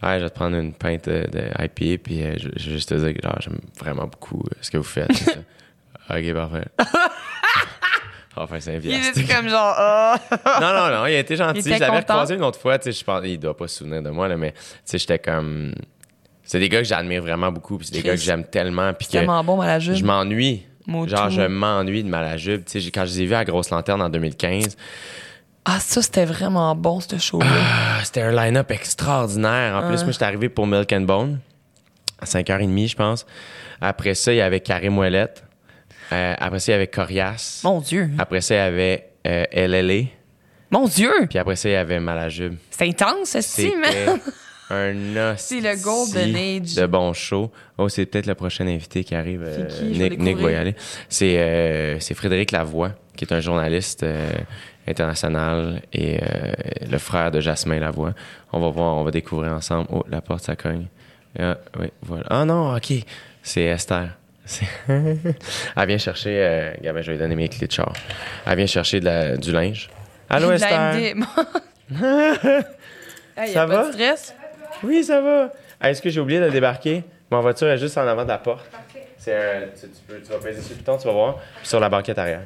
[0.04, 2.76] ouais, je vais te prendre une pinte de, de IPA, puis euh, je, je vais
[2.76, 5.10] juste te dire que genre, j'aime vraiment beaucoup euh, ce que vous faites.
[6.10, 6.66] ok, parfait.
[8.38, 10.16] Enfin, c'est Il était comme genre, ah.
[10.62, 11.60] Non, non, non, il été gentil.
[11.60, 12.14] Il Je était l'avais content.
[12.14, 14.28] recroisé une autre fois, tu sais, je pense, il doit pas se souvenir de moi,
[14.28, 15.74] là, mais tu sais, j'étais comme.
[16.44, 18.10] C'est des gars que j'admire vraiment beaucoup, puis c'est des Chris.
[18.10, 20.64] gars que j'aime tellement, puis que tellement bon la je m'ennuie.
[20.88, 22.64] Genre, je m'ennuie de Malajube.
[22.66, 24.78] Tu sais, quand je les ai vus à Grosse Lanterne en 2015,
[25.66, 27.48] Ah, ça, c'était vraiment bon, ce show-là.
[27.50, 29.76] Ah, c'était un line-up extraordinaire.
[29.76, 31.40] En plus, moi, j'étais arrivé pour Milk and Bone
[32.20, 33.26] à 5h30, je pense.
[33.82, 35.44] Après ça, il y avait Carré Moellette.
[36.12, 37.62] Euh, après ça, il y avait Corias.
[37.64, 38.10] Mon Dieu.
[38.18, 40.08] Après ça, il y avait euh, LLA.
[40.72, 41.12] Mon Dieu.
[41.30, 42.56] Puis après ça, il y avait Malajube.
[42.70, 44.20] C'est intense, ceci, C'était man?
[44.70, 46.74] un C'est le golden age.
[46.76, 47.52] de bon show.
[47.78, 49.44] Oh, c'est peut-être le prochain invité qui arrive.
[49.44, 49.94] euh, C'est qui?
[49.94, 50.60] Vais Nick, Nick va y découvrir.
[50.60, 50.76] aller.
[51.08, 54.28] C'est euh, c'est Frédéric Lavoie, qui est un journaliste euh,
[54.88, 56.52] international et euh,
[56.90, 58.14] le frère de Jasmin Lavoie.
[58.54, 59.88] On va voir, on va découvrir ensemble.
[59.92, 60.88] Oh, la porte, ça cogne.
[61.38, 62.26] Ah, oui, voilà.
[62.30, 62.94] Ah non, OK.
[63.44, 64.18] C'est Esther.
[64.88, 66.38] Elle vient chercher...
[66.44, 67.92] Euh, Gabin, je vais lui donner mes clés de char.
[68.46, 69.90] Elle vient chercher de la- du linge.
[70.30, 71.14] Allô, Esther?
[73.38, 73.88] Hey, Ça a pas va?
[73.88, 74.34] de stress?
[74.84, 75.52] Oui, ça va.
[75.82, 77.04] Ah, Est-ce que j'ai oublié de débarquer?
[77.30, 78.66] Mon voiture est juste en avant de la porte.
[79.18, 81.36] C'est un- tu, tu peux- tu vas peser sur le piton, tu vas voir.
[81.60, 82.42] Puis sur la banquette arrière.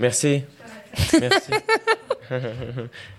[0.00, 0.44] Merci.
[1.20, 1.50] Merci.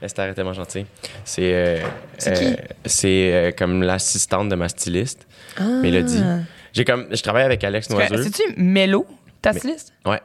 [0.01, 0.85] Esther est tellement gentille.
[1.23, 1.79] C'est euh,
[2.27, 2.55] euh,
[2.85, 5.27] c'est euh, comme l'assistante de ma styliste,
[5.59, 6.23] Mélodie.
[6.77, 8.21] J'ai comme je travaille avec Alex Noiseux.
[8.21, 9.07] C'est-tu Mélo,
[9.41, 9.93] ta Mais- styliste?
[10.05, 10.21] Ouais.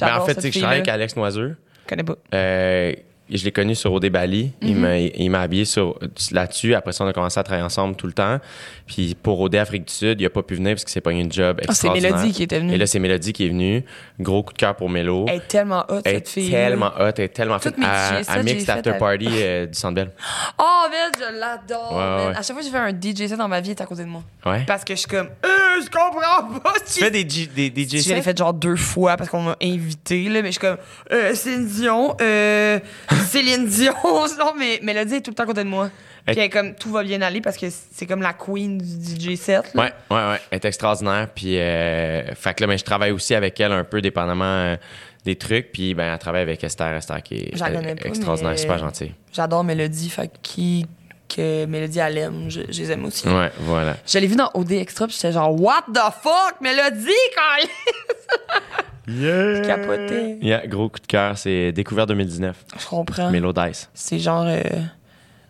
[0.00, 1.56] Ben, en fait, tu sais que je travaille avec Alex Noiseux.
[1.84, 2.16] Je connais pas.
[2.34, 2.92] Euh,
[3.30, 4.52] je l'ai connu sur OD Bali.
[4.62, 4.68] Mhm.
[4.68, 5.98] Il m'a- Il m'a habillé sur,
[6.30, 6.74] là-dessus.
[6.74, 8.38] Après ça, on a commencé à travailler ensemble tout le temps.
[8.86, 11.10] Puis pour OD Afrique du Sud, il a pas pu venir parce qu'il s'est pas
[11.12, 12.12] eu une job Ah, c'est extraordinaire.
[12.16, 12.74] Mélodie qui était venue.
[12.74, 13.84] Et là, c'est Mélodie qui est venue.
[14.20, 15.26] Gros coup de cœur pour Mélo.
[15.28, 16.50] Elle est tellement hot, Elle cette est fille.
[16.50, 19.74] tellement hot, elle est tellement Toutes mes à, à sets, Mixed After Party euh, du
[19.78, 20.10] Centre Bell.
[20.58, 21.92] Oh, Vite, je l'adore.
[21.92, 22.28] Ouais, man.
[22.28, 22.36] ouais.
[22.36, 23.86] À chaque fois que j'ai fait un DJ set dans ma vie, elle est à
[23.86, 24.22] côté de moi.
[24.44, 24.62] Ouais.
[24.66, 25.48] Parce que je suis comme, euh,
[25.84, 26.74] je comprends pas.
[26.86, 28.22] Tu fais des, G- des, des DJ Je l'ai sets?
[28.22, 30.76] fait genre deux fois parce qu'on m'a invité, là, mais je suis comme,
[31.12, 32.78] euh, Céline Dion, euh,
[33.28, 33.94] Céline Dion.
[34.38, 35.90] Non, mais Mélodie est tout le temps à côté de moi.
[36.26, 39.34] Puis elle est comme, tout va bien aller parce que c'est comme la queen du
[39.34, 39.72] DJ set.
[39.74, 39.82] là.
[39.82, 40.40] Ouais, ouais, ouais.
[40.50, 41.28] Elle est extraordinaire.
[41.34, 44.76] Puis, euh, fait que là, ben, je travaille aussi avec elle un peu, dépendamment euh,
[45.24, 45.70] des trucs.
[45.72, 49.14] Puis, ben, elle travaille avec Esther, Esther qui est connais pas, extraordinaire, mais- super gentille.
[49.32, 50.86] J'adore Mélodie, fait que qui
[51.28, 53.28] que Mélodie aime, je, je les aime aussi.
[53.28, 53.96] Ouais, voilà.
[54.06, 57.66] Je l'ai vu dans OD Extra, puis j'étais genre, what the fuck, Mélodie, quand
[59.08, 59.54] Yeah!
[59.54, 60.38] Je capotais.
[60.42, 62.64] Yeah, gros coup de cœur, c'est Découvert 2019.
[62.78, 63.30] Je comprends.
[63.30, 63.88] Mélo Dice.
[63.94, 64.62] C'est genre euh,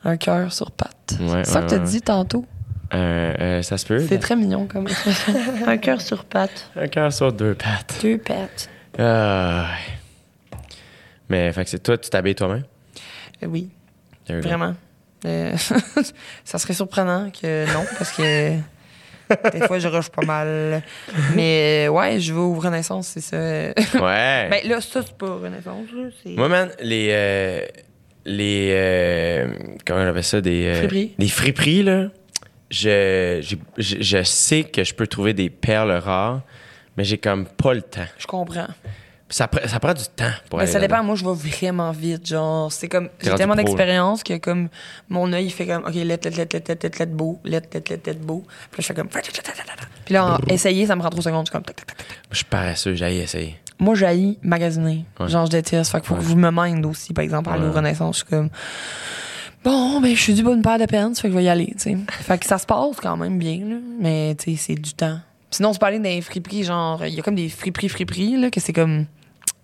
[0.05, 1.17] un cœur sur pattes.
[1.19, 1.85] Ouais, c'est ça ouais, que t'as ouais.
[1.85, 2.45] dit tantôt?
[2.93, 4.05] Euh, euh, ça se peut?
[4.07, 4.87] C'est très mignon comme
[5.67, 6.71] un cœur sur pattes.
[6.77, 7.99] Un cœur sur deux pattes.
[8.03, 8.69] Deux pattes.
[11.29, 12.63] Mais, fait que c'est toi, tu t'habilles toi-même?
[13.43, 13.71] Euh, oui,
[14.29, 14.75] vraiment.
[15.25, 15.57] Euh,
[16.45, 18.57] ça serait surprenant que non, parce que
[19.53, 20.83] des fois, je rush pas mal.
[21.35, 23.37] Mais euh, ouais, je vais au Renaissance, c'est ça.
[23.39, 23.73] Ouais.
[24.51, 25.87] ben là, ça, c'est pas Renaissance.
[26.27, 27.09] Moi, man, les.
[27.11, 27.67] euh,
[28.25, 28.71] les.
[28.73, 29.49] euh,
[29.85, 30.41] comment on appelle ça?
[30.41, 30.67] Des.
[30.67, 31.15] euh, Friperies.
[31.19, 32.09] Des friperies, là.
[32.71, 33.41] Je,
[33.79, 36.43] je, je sais que je peux trouver des perles rares,
[36.97, 38.07] mais j'ai comme pas le temps.
[38.19, 38.67] Je comprends.
[39.29, 40.95] Ça, pr- ça prend du temps pour aller ça là-bas.
[40.99, 41.05] dépend.
[41.05, 42.27] Moi, je vais vraiment vite.
[42.29, 43.09] Genre, c'est comme.
[43.21, 44.69] J'ai tellement d'expérience que, comme,
[45.09, 47.63] mon œil, il fait comme, OK, let, let, let, let, let, let, let, beau, let,
[47.75, 48.45] let, let, let, beau.
[48.71, 49.09] Puis là, je fais comme.
[50.05, 51.47] Puis là, essayer, ça me prend trois secondes.
[51.47, 51.75] Je suis comme.
[52.31, 53.57] Je suis paresseux, j'ai essayer.
[53.81, 55.05] Moi, j'haïs magasiner.
[55.19, 55.29] Ouais.
[55.29, 55.91] Genre, je déteste.
[55.91, 56.27] Fait qu'il faut que Ouais.
[56.31, 57.69] je me minde aussi, par exemple, à Ouais.
[57.69, 58.19] Renaissance.
[58.19, 58.49] Je suis comme.
[59.65, 61.67] Bon, ben, je suis pour une paire de pants, fait que je vais y aller,
[61.77, 61.97] tu sais.
[62.09, 63.77] Fait que ça se passe quand même bien, là.
[64.01, 65.19] Mais, tu sais, c'est du temps.
[65.51, 68.51] Sinon, on se parlait des friperies, genre, il y a comme des friperies, friperies, là,
[68.51, 69.07] que c'est comme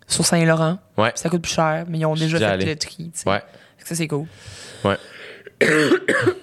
[0.07, 0.79] sur Saint-Laurent.
[0.97, 1.13] Ouais.
[1.15, 2.65] Ça coûte plus cher, mais ils ont déjà fait allé.
[2.67, 3.29] le tri, tu sais.
[3.29, 3.43] Ouais.
[3.79, 4.27] Fait que ça, c'est cool.
[4.85, 4.97] Ouais.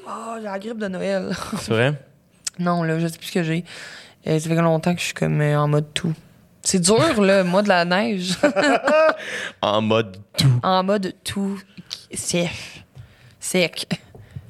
[0.08, 1.36] Oh, j'ai la grippe de Noël.
[1.60, 1.94] C'est vrai?
[2.60, 3.64] non, là, je sais plus ce que j'ai.
[4.28, 6.14] Euh, ça fait longtemps que je suis comme euh, en mode tout.
[6.64, 8.34] C'est dur, là, moi, de la neige.
[9.62, 10.60] En mode tout.
[10.64, 11.60] en mode tout
[12.14, 12.50] sec.
[13.40, 13.88] Sec.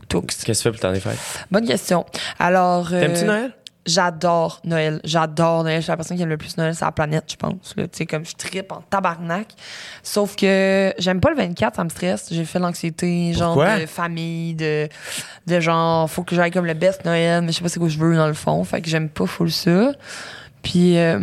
[0.09, 1.17] Qu'est-ce que tu fais pour le temps des fêtes?
[1.51, 2.05] Bonne question.
[2.39, 2.87] Alors.
[2.93, 3.51] euh, T'aimes-tu Noël?
[3.89, 5.01] J'adore Noël.
[5.03, 5.77] J'adore Noël.
[5.77, 7.73] Je suis la personne qui aime le plus Noël sur la planète, je pense.
[7.75, 9.47] Tu sais, comme je tripe en tabarnak.
[10.03, 12.27] Sauf que j'aime pas le 24, ça me stresse.
[12.31, 14.87] J'ai fait l'anxiété, genre de famille, de,
[15.47, 17.89] de genre, faut que j'aille comme le best Noël, mais je sais pas c'est quoi
[17.89, 18.63] je veux dans le fond.
[18.63, 19.91] Fait que j'aime pas full ça.
[20.61, 21.17] Puis, euh,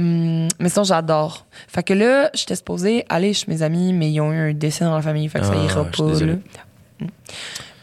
[0.58, 1.46] mais sinon, j'adore.
[1.68, 4.84] Fait que là, j'étais supposée aller chez mes amis, mais ils ont eu un décès
[4.84, 5.28] dans la famille.
[5.28, 6.32] Fait que ça Ah, ira pas, là.
[7.02, 7.08] Hum.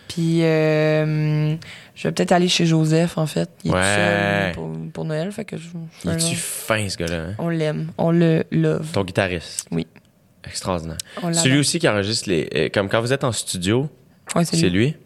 [0.07, 1.55] Puis, euh,
[1.95, 3.49] je vais peut-être aller chez Joseph, en fait.
[3.63, 3.95] Il est tout Ouais.
[3.95, 5.31] seul pour, pour Noël.
[5.31, 5.67] Fait que je,
[6.09, 7.15] Es-tu genre- fin, ce gars-là?
[7.29, 7.35] hein?
[7.37, 7.91] on l'aime.
[7.97, 8.91] On le love.
[8.91, 9.67] Ton guitariste?
[9.71, 9.87] Oui.
[10.45, 10.97] Extraordinaire.
[11.33, 12.49] Celui aussi qui enregistre les.
[12.55, 13.89] euh, comme quand vous êtes en studio,
[14.35, 14.69] Ouais, c'est lui.
[14.69, 14.97] lui.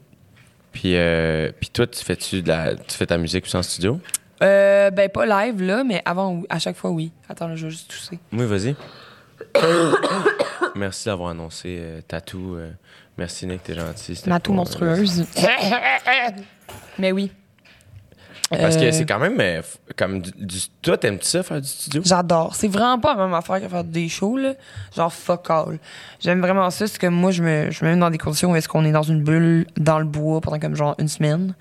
[0.71, 3.99] Puis, euh, puis toi, tu fais-tu de la, tu fais ta musique aussi en studio?
[4.43, 7.11] Euh, ben, pas live, là, mais avant, à chaque fois, oui.
[7.29, 8.19] Attends, là, je vais juste tousser.
[8.33, 8.75] Oui, vas-y.
[10.77, 12.55] Merci d'avoir annoncé euh, Tatou.
[12.55, 12.71] euh,
[13.17, 14.15] merci, Nick, t'es gentil.
[14.15, 15.25] C'était monstrueuse.
[16.99, 17.31] mais oui.
[18.49, 21.59] Parce que Euh, c'est quand même euh, f- comme du, du- Toi, t'aimes-tu ça faire
[21.59, 22.01] du studio?
[22.05, 22.55] J'adore.
[22.55, 24.53] C'est vraiment pas la même affaire que faire des shows, là.
[24.95, 25.79] Genre, fuck all.
[26.21, 26.87] J'aime vraiment ça.
[26.87, 28.93] C'est que moi, je me, je me mets dans des conditions où est-ce qu'on est
[28.93, 31.55] dans une bulle, dans le bois, pendant comme genre une semaine.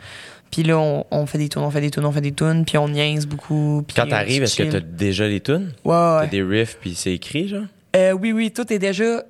[0.53, 2.65] Puis là, on, on fait des tunes, on fait des tunes, on fait des tunes,
[2.65, 3.83] puis on niaise beaucoup.
[3.89, 4.73] puis Quand on t'arrives, est-ce que chill.
[4.73, 5.73] t'as déjà les tunes?
[5.85, 7.65] Ouais, T'as des riffs puis c'est écrit, genre?
[7.97, 9.23] Euh, oui, oui, tout est déjà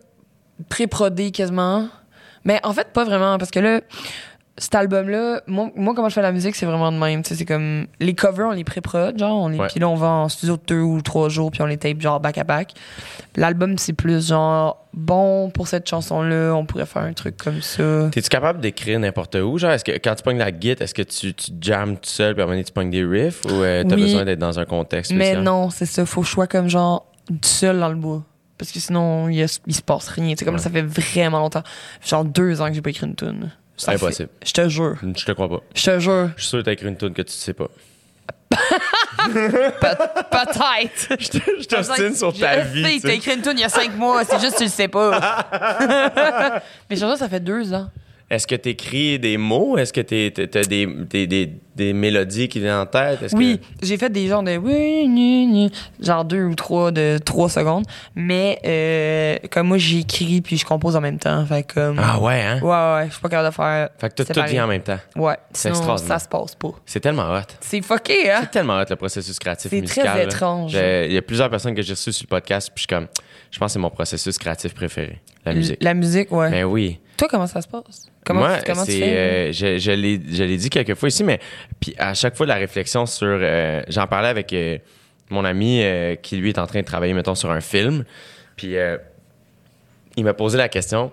[0.68, 1.88] pré-prodé quasiment.
[2.44, 3.80] Mais en fait, pas vraiment, parce que là,
[4.58, 7.22] cet album-là, moi, moi, comment je fais la musique, c'est vraiment de même.
[7.22, 7.86] Tu sais, c'est comme.
[8.00, 10.80] Les covers, on les pré-prod, genre, on les, puis là, on va en studio deux
[10.80, 12.72] ou trois jours, puis on les tape, genre, back-à-back.
[13.36, 18.08] L'album, c'est plus, genre, bon, pour cette chanson-là, on pourrait faire un truc comme ça.
[18.12, 19.58] T'es-tu capable d'écrire n'importe où?
[19.58, 22.32] Genre, est-ce que quand tu pognes la guitare, est-ce que tu, tu jammes tout seul
[22.34, 24.02] puis à un moment donné, tu pognes des riffs ou euh, t'as Oui.
[24.02, 26.06] besoin d'être dans un contexte Mais non, c'est ça.
[26.06, 28.22] Faut sois comme, genre, du seul dans le bois.
[28.58, 30.30] Parce que sinon, il, y a- il se passe rien.
[30.34, 30.60] Tu sais, comme Ouais.
[30.60, 31.62] ça fait vraiment longtemps.
[32.06, 33.50] Genre deux ans que j'ai pas écrit une tune.
[33.76, 34.30] Ça Impossible.
[34.44, 34.96] Je te jure.
[35.02, 35.60] Je te crois pas.
[35.74, 36.30] Je te jure.
[36.36, 37.66] Je suis sûr que t'as écrit une tune que tu sais pas.
[39.26, 39.80] Pe-
[40.30, 41.16] Peut-être.
[41.20, 42.82] Je t'ostine sur ta vie.
[42.82, 43.16] sais, tu t'as sais.
[43.16, 45.48] écrit une tune il y a cinq mois, c'est juste que tu le sais pas.
[46.90, 47.88] Mais genre, ça fait deux ans.
[48.28, 49.78] Est-ce que tu écris des mots?
[49.78, 53.20] Est-ce que tu as des, des, des, des mélodies qui viennent en tête?
[53.34, 55.70] Oui, que- j'ai fait des genres de oui, ni, ni,
[56.00, 57.84] genre deux ou trois de trois secondes.
[58.16, 61.46] Mais euh, comme moi, j'écris puis je compose en même temps.
[61.46, 62.00] Fait comme.
[62.02, 62.58] Ah ouais, hein?
[62.62, 62.68] Ouais,
[63.02, 63.90] ouais, je suis pas capable de faire.
[63.96, 64.98] Fait que tout, vient en même temps.
[65.14, 66.18] Ouais, C'est extraordinaire.
[66.18, 66.72] ça se passe pas.
[66.84, 67.42] C'est tellement hot.
[67.60, 68.38] C'est fucké, hein?
[68.40, 70.04] C'est tellement hot le processus créatif C'est musical.
[70.04, 70.24] très là.
[70.24, 70.72] étrange.
[70.74, 73.06] Il y a plusieurs personnes que j'ai reçues sur le podcast, puis je suis comme,
[73.52, 75.76] je pense que c'est mon processus créatif préféré, la musique.
[75.80, 76.50] La musique, ouais.
[76.50, 76.98] Mais oui.
[77.16, 78.10] Toi, comment ça se passe?
[78.24, 79.16] Comment, Moi, tu, comment tu fais?
[79.16, 81.40] euh, je, je l'ai, dit quelques fois ici, mais
[81.80, 84.78] puis à chaque fois la réflexion sur, euh, j'en parlais avec euh,
[85.30, 85.82] mon ami
[86.22, 88.04] qui lui est en train de travailler, mettons, sur un film,
[88.56, 88.74] puis
[90.16, 91.10] il m'a posé la question.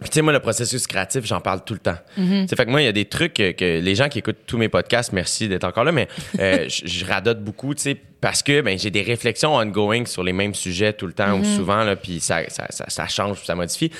[0.00, 1.96] Puis tu sais, moi, le processus créatif, j'en parle tout le temps.
[2.14, 4.20] Tu sais, fait que moi, il y a des trucs que, que les gens qui
[4.20, 6.08] écoutent tous mes podcasts, merci d'être encore là, mais
[6.38, 10.32] euh, je radote beaucoup, tu sais, parce que ben, j'ai des réflexions ongoing sur les
[10.32, 13.54] mêmes sujets tout le temps ou souvent, là, puis ça, ça, ça, ça change, ça
[13.54, 13.90] modifie.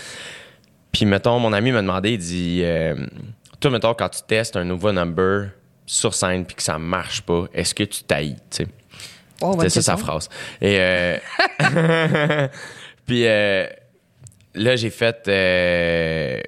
[0.93, 2.95] Puis, mettons, mon ami m'a demandé, il dit, euh,
[3.61, 5.51] toi, mettons, quand tu testes un nouveau number
[5.87, 8.67] sur scène puis que ça marche pas, est-ce que tu sais?
[9.43, 10.29] Oh, C'était ça sa phrase.
[10.61, 11.17] Et euh,
[13.07, 13.67] puis euh,
[14.55, 15.27] là, j'ai fait.
[15.29, 16.39] euh,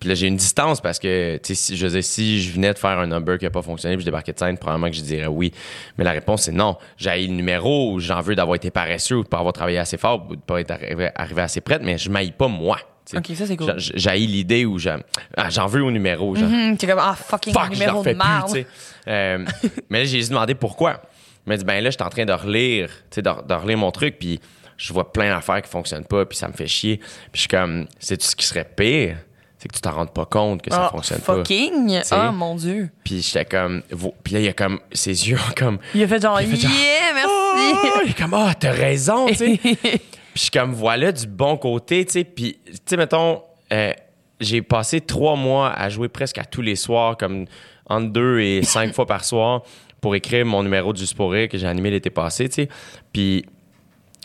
[0.00, 2.78] Puis là, j'ai une distance parce que, tu sais, si, je si je venais de
[2.78, 5.02] faire un number qui n'a pas fonctionné puis je débarquais de scène, probablement que je
[5.02, 5.52] dirais oui.
[5.98, 6.76] Mais la réponse, c'est non.
[6.96, 10.26] J'ai le numéro j'en veux d'avoir été paresseux ou de pas avoir travaillé assez fort
[10.30, 12.78] ou de pas être arrivé, arrivé assez prête, mais je m'aille pas moi.
[13.06, 13.18] Tu sais.
[13.18, 13.74] Ok, ça, c'est cool.
[13.78, 14.98] J'a- J'ai l'idée où j'en
[15.36, 16.34] ah, j'en veux au numéro.
[16.36, 18.64] genre, Hum, T'es comme, ah, fucking fuck, numéro de marde.
[19.08, 19.44] Euh,
[19.90, 21.02] mais là, j'ai demandé pourquoi.
[21.46, 23.90] Il m'a dit, ben là, je suis en train de relire, de, de relire mon
[23.90, 24.40] truc, puis
[24.76, 26.98] je vois plein d'affaires qui fonctionnent pas, puis ça me fait chier.
[26.98, 29.16] Puis je suis comme, c'est ce qui serait pire,
[29.58, 31.34] c'est que tu t'en rendes pas compte que ça Ah, fonctionne pas.
[31.36, 32.00] fucking?
[32.12, 32.90] Oh mon dieu.
[33.04, 33.82] Puis j'étais comme,
[34.22, 36.46] puis là, il y a comme, ses yeux ont comme, Il a fait genre, Il
[36.46, 37.28] a fait genre, yeah, merci.
[37.94, 39.60] Oh, il est comme, ah, t'as raison, tu sais.
[40.34, 42.24] Puis je suis comme, voilà du bon côté, tu sais.
[42.24, 43.42] Puis, tu sais, mettons,
[43.72, 43.92] euh,
[44.40, 47.46] j'ai passé trois mois à jouer presque à tous les soirs, comme
[47.86, 49.62] entre deux et cinq fois par soir,
[50.00, 52.68] pour écrire mon numéro du Sporé que j'ai animé l'été passé, tu sais.
[53.12, 53.44] Puis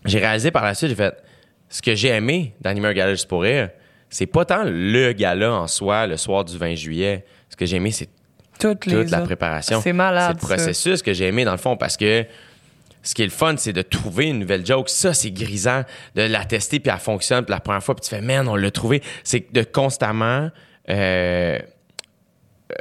[0.06, 1.16] j'ai réalisé par la suite, j'ai fait,
[1.70, 3.68] ce que j'ai aimé d'animer un gala du Sporé,
[4.10, 7.26] c'est pas tant le gala en soi, le soir du 20 juillet.
[7.50, 8.10] Ce que j'ai aimé, c'est
[8.60, 9.24] toute la autres.
[9.26, 9.82] préparation.
[9.82, 12.26] C'est malade, C'est le processus que j'ai aimé dans le fond parce que
[13.08, 14.90] ce qui est le fun, c'est de trouver une nouvelle joke.
[14.90, 15.84] Ça, c'est grisant
[16.16, 17.46] de la tester puis elle fonctionne.
[17.46, 19.02] Puis la première fois, puis tu fais, man, on l'a trouvé.
[19.24, 20.50] C'est de constamment
[20.90, 21.58] euh,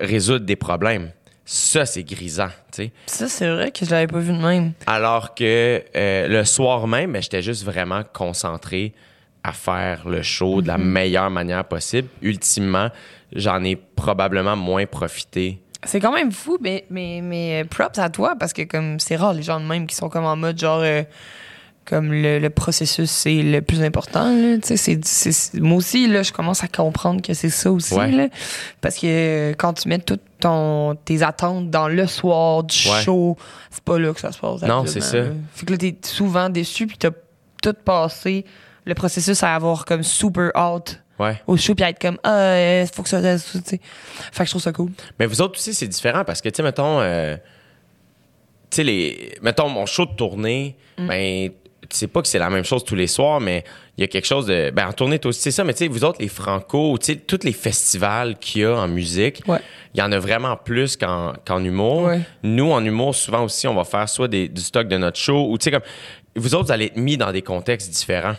[0.01, 1.13] résoudre des problèmes.
[1.45, 2.93] Ça, c'est grisant, tu sais.
[3.07, 4.73] Ça, c'est vrai que je l'avais pas vu de même.
[4.89, 8.95] Alors que euh, le soir même, ben, j'étais juste vraiment concentré
[9.45, 12.09] à faire le show de la meilleure manière possible.
[12.21, 12.91] Ultimement,
[13.33, 18.11] j'en ai probablement moins profité C'est quand même fou, mais, mais, mais euh, props à
[18.11, 20.59] toi parce que comme c'est rare les gens de même qui sont comme en mode
[20.59, 21.03] genre euh,
[21.85, 26.09] comme le, le processus c'est le plus important là, tu sais c'est, c'est- moi aussi
[26.09, 28.11] là je commence à comprendre que c'est ça aussi Ouais.
[28.11, 28.27] là,
[28.81, 33.03] parce que euh, quand tu mets toutes ton tes attentes dans le soir du Ouais.
[33.03, 33.37] show,
[33.71, 34.63] c'est pas là que ça se passe.
[34.63, 35.19] Non, c'est ça.
[35.55, 37.11] Fait que là t'es souvent déçu puis t'as
[37.63, 38.45] tout passé
[38.85, 41.41] le processus à avoir comme super out Ouais.
[41.47, 43.81] au show puis à être comme ah euh, faut que ça tu sais.
[44.33, 44.91] Fait que je trouve ça cool.
[45.19, 47.37] Mais vous autres aussi, c'est différent parce que, tu sais, mettons, euh,
[48.71, 51.51] tu sais, les, mettons, mon show de tournée, ben,
[51.89, 53.63] tu sais pas que c'est la même chose tous les soirs, mais
[53.97, 54.71] il y a quelque chose de.
[54.71, 57.07] Ben, en tournée, toi aussi, c'est ça, mais tu sais, vous autres, les Franco, tu
[57.07, 59.61] sais, tous les festivals qu'il y a en musique, Ouais.
[59.95, 62.03] il y en a vraiment plus qu'en qu'en humour.
[62.05, 62.21] Ouais.
[62.43, 65.49] Nous, en humour, souvent aussi, on va faire soit des, du stock de notre show
[65.51, 65.83] ou, tu sais, comme.
[66.35, 68.35] Vous autres, vous allez être mis dans des contextes différents.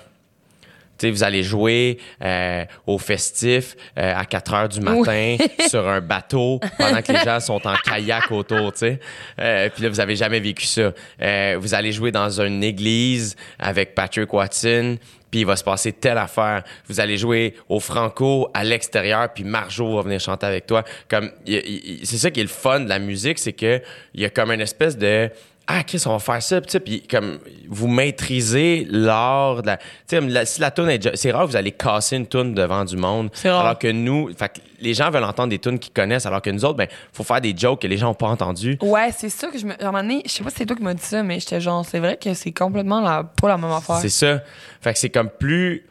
[0.97, 5.37] Tu sais, vous allez jouer euh, au festif euh, à 4 heures du matin
[5.69, 8.99] sur un bateau pendant que les gens sont en kayak autour, tu sais.
[9.39, 10.91] Euh, Puis là, vous avez jamais vécu ça.
[11.21, 14.97] Euh, vous allez jouer dans une église avec Patrick Watson,
[15.29, 16.63] puis il va se passer telle affaire.
[16.87, 20.83] Vous allez jouer au Franco à l'extérieur, puis Marjo va venir chanter avec toi.
[21.09, 23.81] Comme c'est ça qui est le fun de la musique, c'est que
[24.13, 25.29] il y a comme une espèce de
[25.69, 29.83] ah Chris on va faire ça puis puis comme vous maîtrisez l'art de la tu
[30.07, 32.53] sais comme la- si la tune est c'est rare que vous allez casser une tune
[32.53, 33.59] devant du monde rare.
[33.61, 36.49] alors que nous fait que les gens veulent entendre des tunes qu'ils connaissent alors que
[36.49, 39.29] nous autres ben faut faire des jokes que les gens ont pas entendu Ouais, c'est
[39.29, 39.73] ça que je me.
[39.73, 41.39] À un moment donné, je sais pas si c'est toi qui m'as dit ça, mais
[41.39, 43.97] j'étais genre, c'est vrai que c'est complètement la, pas la même affaire.
[43.97, 44.41] c'est ça
[44.81, 45.83] fait que c'est comme plus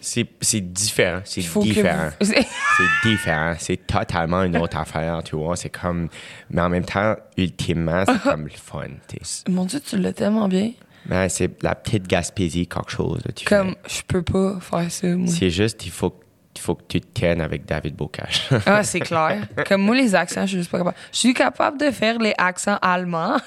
[0.00, 5.56] c'est c'est différent c'est différent vous- c'est différent c'est totalement une autre affaire tu vois
[5.56, 6.08] c'est comme
[6.50, 10.12] mais en même temps ultimement c'est comme le fun tu sais Mon Dieu, tu l'as
[10.12, 10.72] tellement bien.
[11.06, 15.06] Ben, c'est la petite Gaspésie quelque chose là, tu Comme, je peux pas faire ça,
[15.08, 15.28] moi.
[15.32, 16.14] C'est juste, il faut,
[16.54, 18.48] il faut que tu te kennes avec David Bocage.
[18.66, 19.40] Ah, c'est clair.
[19.66, 20.96] Comme moi, les accents, je suis juste pas capable.
[21.12, 23.38] Je suis capable de faire les accents allemands,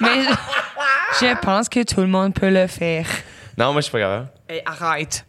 [0.00, 3.06] mais je, je pense que tout le monde peut le faire.
[3.56, 4.28] non, moi, je suis pas capable.
[4.48, 5.24] Hey, arrête.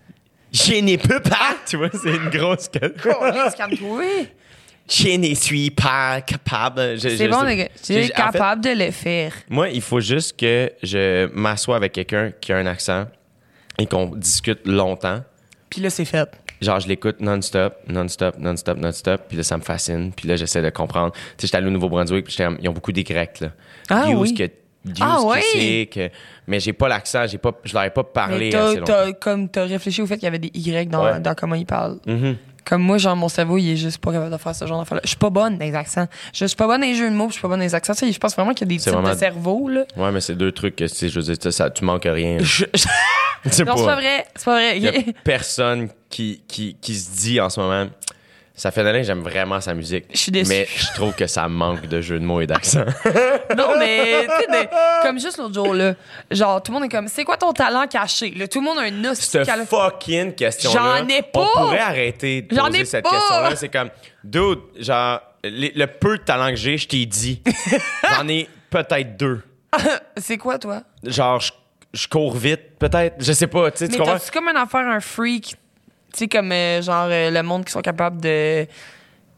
[0.52, 1.56] Je n'ai pas pas.
[1.66, 4.04] Tu vois, c'est une grosse calme-toi.
[4.90, 6.96] Je ne suis pas capable.
[6.98, 7.68] Je- C'est je bon, gars.
[7.84, 9.34] Tu es en fait, capable de le faire.
[9.50, 13.06] moi, il faut juste que je m'assoie avec quelqu'un qui a un accent
[13.78, 15.22] et qu'on discute longtemps.
[15.70, 16.30] Puis là, c'est fait.
[16.62, 19.22] Genre, je l'écoute non-stop, non-stop, non-stop, non-stop.
[19.28, 20.12] Puis là, ça me fascine.
[20.14, 21.12] Puis là, j'essaie de comprendre.
[21.12, 23.52] Tu sais, j'étais allé au Nouveau-Brunswick, puis ils ont beaucoup des Grecs, là.
[23.90, 24.34] Ah Use oui.
[24.34, 24.50] que,
[25.02, 25.40] Ah oui.
[25.54, 26.10] c'est, que...
[26.48, 28.94] Mais j'ai pas l'accent, j'ai pas, je leur ai pas parlé Mais t'as, assez longtemps.
[28.94, 31.20] t'as- comme t'as réfléchi au fait qu'il y avait des Y dans, Ouais.
[31.20, 32.00] dans comment ils parlent.
[32.06, 32.36] Mhm.
[32.66, 35.00] Comme moi, genre, mon cerveau, il est juste pas capable de faire ce genre d'affaires-là.
[35.06, 36.06] Je suis pas bonne dans les accents.
[36.34, 37.74] Je suis pas bonne dans les jeux de mots, je suis pas bonne dans les
[37.76, 37.94] accents.
[37.94, 39.86] Je pense vraiment qu'il y a des types vraiment- de cerveau, là.
[39.96, 42.40] Ouais, mais c'est deux trucs que, tu sais, je veux dire, ça, tu manques rien.
[42.42, 42.66] Je-
[43.46, 44.26] non, c'est pas vrai.
[44.36, 44.78] C'est pas vrai.
[44.78, 44.92] Il y a
[45.24, 47.88] personne qui, qui, qui se dit en ce moment.
[48.60, 50.06] Ça fait d'années que j'aime vraiment sa musique.
[50.12, 50.50] Je suis déçue.
[50.50, 52.80] Mais je trouve que ça manque de jeux de mots et d'accent.
[53.56, 55.94] non, mais, de- comme juste l'autre jour, là.
[56.32, 58.32] Genre, tout le monde est comme, c'est quoi ton talent caché?
[58.32, 59.20] Là, tout le monde a un os.
[59.20, 61.04] Cette fucking question-là.
[61.04, 61.40] J'en ai pas!
[61.56, 63.56] On pourrait arrêter de poser ai cette question-là.
[63.56, 63.90] C'est comme,
[64.24, 67.44] dude, genre, les- le peu de talent que j'ai, je t'ai dit.
[68.18, 69.44] J'en ai peut-être deux.
[70.18, 70.82] C'est quoi, toi?
[71.04, 71.52] Genre, je,
[71.94, 73.18] je cours vite, peut-être.
[73.20, 74.14] Je sais pas, tu sais, tu Mais comprends?
[74.18, 75.56] t'as-tu comme une affaire, un freak?
[76.18, 78.66] Tu sais, comme, euh, genre, euh, le monde qui sont capables de.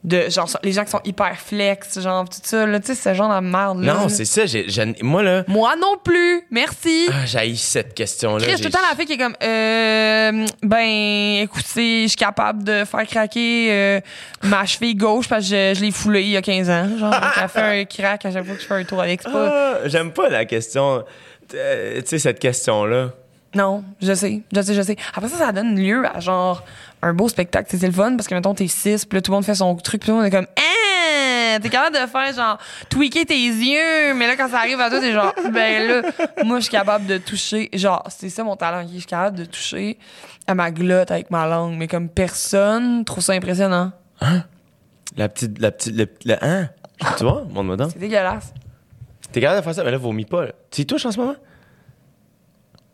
[0.02, 2.80] de genre, les gens qui sont hyper flex, genre, tout ça, là.
[2.80, 3.92] Tu sais, ce genre de merde-là.
[3.94, 4.08] Non, là.
[4.08, 4.46] c'est ça.
[4.46, 6.40] j'ai- j'ai- moi, là, Moi non plus.
[6.50, 7.06] Merci.
[7.12, 8.38] ah, j'haïs cette question-là.
[8.46, 12.16] Chris, J'ai- tout le temps la fille qui est comme euh, ben écoutez, je suis
[12.16, 14.00] capable de faire craquer euh,
[14.44, 16.88] ma cheville gauche parce que je, je l'ai foulée il y a 15 ans.
[16.98, 19.20] Genre, elle fait un crack à chaque fois que je fais un tour avec.
[19.22, 19.52] C'est pas...
[19.74, 21.04] Ah, J'aime pas la question.
[21.54, 23.10] euh, tu sais, cette question-là.
[23.54, 24.96] Non, je sais, je sais, je sais.
[25.14, 26.62] Après ça, ça donne lieu à genre
[27.02, 27.68] un beau spectacle.
[27.76, 29.74] C'est le fun parce que mettons t'es 6 puis là tout le monde fait son
[29.76, 32.58] truc puis tout le monde est comme ah t'es capable de faire genre
[32.90, 36.02] tweaker tes yeux mais là quand ça arrive à toi t'es genre ben là
[36.44, 39.44] moi je suis capable de toucher genre c'est ça mon talent je suis capable de
[39.46, 39.98] toucher
[40.46, 43.90] à ma glotte avec ma langue mais comme personne trouve ça impressionnant
[45.16, 45.58] La petite.
[45.58, 45.96] La petite.
[45.96, 46.68] Le, le- hein?
[47.18, 47.88] Tu vois, mon dedans.
[47.90, 48.52] c'est dégueulasse
[49.32, 50.44] T'es capable de faire ça, mais là, vomis pas.
[50.46, 50.52] là.
[50.70, 51.34] Tu y touches en ce moment?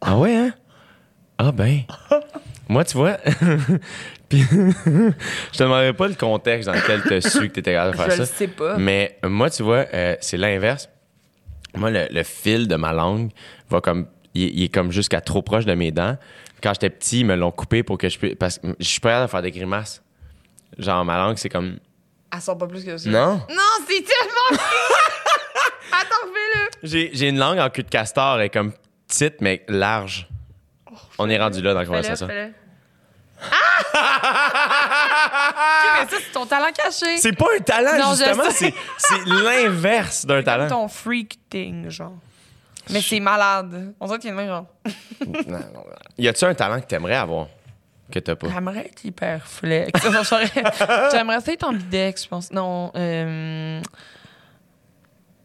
[0.00, 0.52] Ah ouais, hein?
[1.38, 1.80] Ah ben.
[2.68, 3.16] Moi, tu vois.
[4.28, 7.92] Puis, je te demanderai pas le contexte dans lequel tu as su que t'étais capable
[7.92, 8.22] de faire je ça.
[8.22, 10.88] le sais pas Mais moi, tu vois, euh, c'est l'inverse.
[11.76, 13.30] Moi, le, le fil de ma langue
[13.70, 14.06] va comme.
[14.34, 16.16] Il, il est comme jusqu'à trop proche de mes dents.
[16.62, 18.34] Quand j'étais petit, ils me l'ont coupé pour que je puisse.
[18.34, 20.02] Parce que je suis pas capable de faire des grimaces.
[20.78, 21.78] Genre, ma langue, c'est comme.
[22.34, 23.36] elle sort pas plus que ça Non?
[23.48, 24.62] non c'est tellement
[25.92, 28.72] attends fais-le J'ai j'ai une langue en cul de castor, elle est comme
[29.08, 30.28] petite, mais large.
[31.18, 32.26] On est rendu là dans la conversation.
[32.26, 32.52] fais-le.
[33.40, 33.46] Ah!
[36.00, 37.16] Mais ça, c'est ton talent caché.
[37.18, 38.44] C'est pas un talent, Non, justement.
[38.50, 40.68] C'est c'est l'inverse d'un C'est talent.
[40.68, 42.14] ton freak thing, genre.
[42.90, 43.94] Mais c'est malade.
[44.00, 44.66] On dirait qu'il y a une main, genre.
[46.18, 47.48] Y a-tu un talent que t'aimerais avoir?
[48.10, 48.48] Que t'as pas?
[48.48, 50.00] J'aimerais être hyper flex.
[51.12, 52.52] J'aimerais ça être ambidex, je pense.
[52.52, 53.80] Non, euh...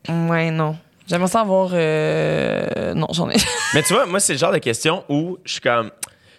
[0.07, 0.77] Ouais, non.
[1.11, 1.71] J'aimerais ça avoir...
[1.73, 3.35] euh, Non, j'en ai...
[3.73, 5.91] Mais tu vois, moi, c'est le genre de question où je suis comme.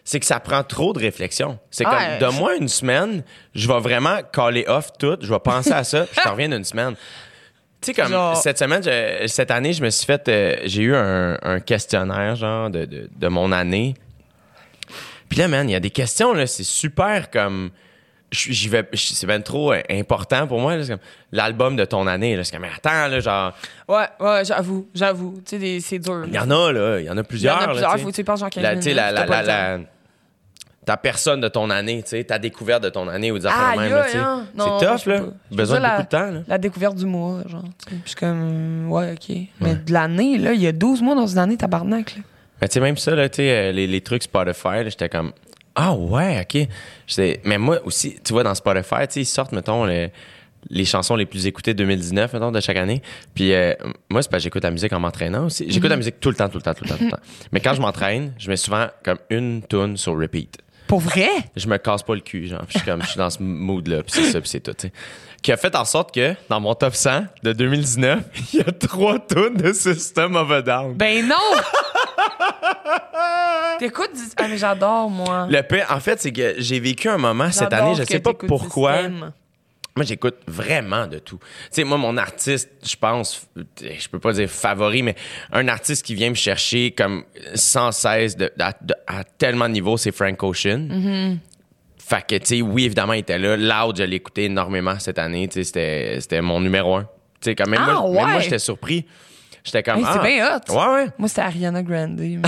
[0.03, 1.59] C'est que ça prend trop de réflexion.
[1.71, 2.19] C'est comme, Ouais.
[2.19, 3.23] donne-moi une semaine,
[3.55, 6.49] je vais vraiment caller off tout, je vais penser à ça, puis je t'en reviens
[6.49, 6.95] d'une semaine.
[7.83, 10.27] Tu sais, comme Genre- cette semaine, je- cette année, je me suis fait.
[10.29, 13.95] euh, j'ai eu un, un questionnaire, genre, de, de, de mon année.
[15.29, 17.71] Puis là, man, il y a des questions, là, c'est super comme.
[18.33, 20.75] J'y vais, c'est bien trop euh, important pour moi.
[20.77, 21.01] là, c'est comme
[21.33, 22.35] L'album de ton année.
[22.37, 23.53] là, C'est comme, mais attends, là, genre,
[23.89, 25.41] Ouais, ouais, j'avoue, j'avoue.
[25.47, 26.25] Tu sais, c'est dur.
[26.27, 27.61] il y en a, là, il y en a Il y en plusieurs.
[27.63, 28.03] a plusieurs, tu sais.
[28.05, 28.95] faut que tu y penses genre 15 La- minutes.
[28.95, 29.79] la,
[30.85, 33.77] ta personne de ton année, tu sais, ta découverte de ton année ou des affaires
[33.77, 33.93] de même.
[34.17, 34.45] hein.
[34.59, 35.21] C'est tough, là.
[35.53, 36.41] Besoin de beaucoup de temps, là.
[36.49, 37.63] La découverte du mois, genre.
[37.87, 39.37] Puis je suis comme, ouais, OK.
[39.61, 42.23] Mais de l'année, là, il y a 12 mois dans une année, tabarnak, là.
[42.61, 45.09] Mais tu sais, même ça, là, tu sais, euh, les, les trucs Spotify, là, j'étais
[45.09, 45.33] comme,
[45.75, 46.69] ah ouais, OK.
[47.45, 50.13] Mais moi aussi, tu vois, dans Spotify, ils sortent, mettons, les,
[50.69, 53.03] les chansons les plus écoutées 2019, mettons, de chaque année.
[53.35, 53.75] Puis euh,
[54.11, 55.67] moi, c'est parce que j'écoute la musique en m'entraînant aussi.
[55.69, 57.21] J'écoute la musique tout le temps, tout le temps, tout le temps, tout le temps.
[57.53, 60.59] Mais quand je m'entraîne, je mets souvent comme une tune sur repeat.
[60.87, 61.29] Pour vrai?
[61.57, 62.67] je me casse pas le cul, genre.
[62.67, 64.75] Puis Je suis comme, je suis dans ce mood-là, puis c'est ça, puis c'est tout,
[64.75, 64.93] tu sais.
[65.41, 68.21] Qui a fait en sorte que, dans mon top 100 de 2019,
[68.53, 70.95] il y a trois tunes de System of a Down.
[70.95, 71.37] Ben non!
[73.79, 74.21] T'écoutes du...
[74.37, 75.47] Ah, mais j'adore, moi.
[75.51, 78.31] Le pire, en fait, c'est que j'ai vécu un moment cette année, je sais pas
[78.49, 78.93] pourquoi.
[79.95, 81.37] Moi, j'écoute vraiment de tout.
[81.39, 83.47] Tu sais, moi, mon artiste, je pense,
[83.79, 85.15] je peux pas dire favori, mais
[85.53, 87.25] un artiste qui vient me chercher comme
[87.55, 90.89] sans cesse de, à, de- à tellement de niveaux, c'est Frank Ocean.
[91.99, 93.57] Fait que, tu sais, oui, évidemment, il était là.
[93.57, 95.47] Loud, je l'ai écouté énormément cette année.
[95.49, 97.03] Tu sais, c'était- mon numéro un.
[97.03, 99.05] Tu sais, quand même, Ah, moi, j'étais surpris.
[99.65, 99.99] J'étais comme.
[99.99, 100.23] Hey, c'est ah.
[100.23, 100.73] bien hot.
[100.73, 101.11] Ouais, ouais.
[101.19, 102.17] Moi, c'était Ariana Grande.
[102.19, 102.39] mais-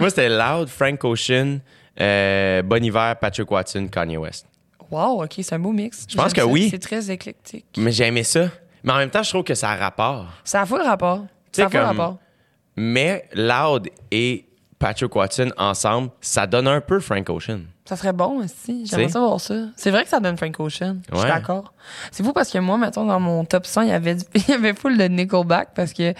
[0.00, 1.58] moi, c'était Loud, Frank Ocean,
[2.00, 4.46] euh, Bon Hiver, Patrick Watson, Kanye West.
[4.90, 6.06] wow, OK, c'est un beau mix.
[6.08, 6.46] Je pense que ça.
[6.46, 6.68] oui.
[6.70, 7.66] C'est très éclectique.
[7.76, 8.48] Mais j'ai aimé ça.
[8.84, 10.26] Mais en même temps, je trouve que ça a rapport.
[10.44, 11.26] Ça a full rapport.
[11.52, 12.18] Ça a comme- rapport.
[12.76, 14.46] Mais Loud et
[14.78, 17.60] Patrick Watson ensemble, ça donne un peu Frank Ocean.
[17.88, 18.84] Ça serait bon aussi.
[18.84, 19.54] J'aimerais ça voir ça.
[19.76, 20.96] C'est vrai que ça donne Frank Ocean.
[21.12, 21.72] Je suis d'accord.
[22.10, 24.48] C'est fou parce que moi, mettons, dans mon top 100, il y avait, du- il
[24.48, 26.12] y avait full de Nickelback parce que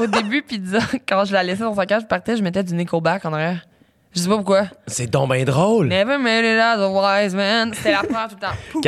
[0.00, 2.74] au début, Pizza, quand je la laissais dans sa cage, je partais, je mettais du
[2.74, 3.64] Nickelback en arrière.
[4.12, 4.64] Je sais pas pourquoi.
[4.88, 5.86] C'est donc bien drôle.
[5.86, 7.72] Never made it as a wise man.
[7.72, 8.56] C'était la première tout le temps.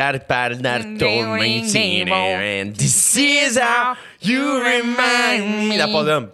[1.68, 5.76] Seen it, and this is how you remind me.
[5.76, 6.24] La part.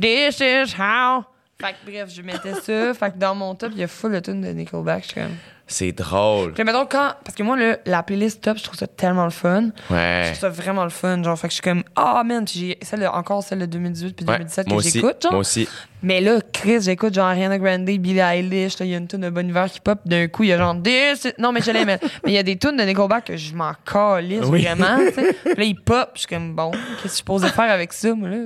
[0.00, 1.24] This is how.
[1.60, 2.94] Fait que bref, je mettais ça.
[2.94, 5.02] Fait que dans mon top, il y a full de tunes de Nickelback.
[5.02, 5.36] Je suis comme.
[5.70, 6.54] C'est drôle.
[6.54, 7.12] Puis mettons quand.
[7.24, 9.68] Parce que moi, là, la playlist top, je trouve ça tellement le fun.
[9.90, 10.22] Je Ouais.
[10.24, 11.22] trouve ça vraiment le fun.
[11.22, 11.82] Genre, fait que je suis comme.
[11.94, 12.44] Ah, man.
[12.46, 15.32] Puis j'ai celle de- encore celle de 2018 puis Ouais, 2017 moi que j'écoute, genre.
[15.32, 15.68] Moi aussi.
[16.02, 18.76] Mais là, Chris, j'écoute genre Ariana Grande, Billie Eilish.
[18.80, 19.98] Il y a une tune de Bon Hiver qui pop.
[20.06, 20.74] D'un coup, il y a genre.
[20.82, 21.86] This is- Non, mais je l'aime.
[22.24, 24.62] mais il y a des tunes de Nickelback que je m'en calisse Oui.
[24.64, 24.96] vraiment.
[25.08, 25.32] tu sais.
[25.44, 26.10] Puis là, il pop.
[26.14, 28.36] Je suis comme, bon, qu'est-ce que je suis supposé faire avec ça, moi, là?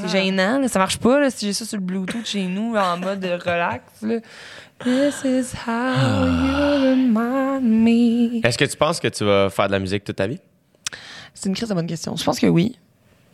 [0.00, 0.58] C'est gênant.
[0.58, 0.66] là.
[0.66, 3.82] Ça marche pas là, si j'ai ça sur le Bluetooth chez nous, en mode relax.
[4.02, 4.16] Là.
[4.84, 8.40] This is how you remind me.
[8.46, 10.38] Est-ce que tu penses que tu vas faire de la musique toute ta vie?
[11.34, 12.14] C'est une crise de bonne question.
[12.16, 12.78] Je pense que oui.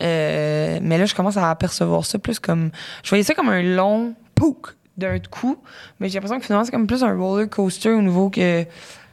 [0.03, 2.71] Euh, mais là, je commence à apercevoir ça plus comme.
[3.03, 5.59] Je voyais ça comme un long pouk d'un coup.
[6.01, 8.65] Mais j'ai l'impression que finalement, c'est comme plus un roller coaster au niveau que.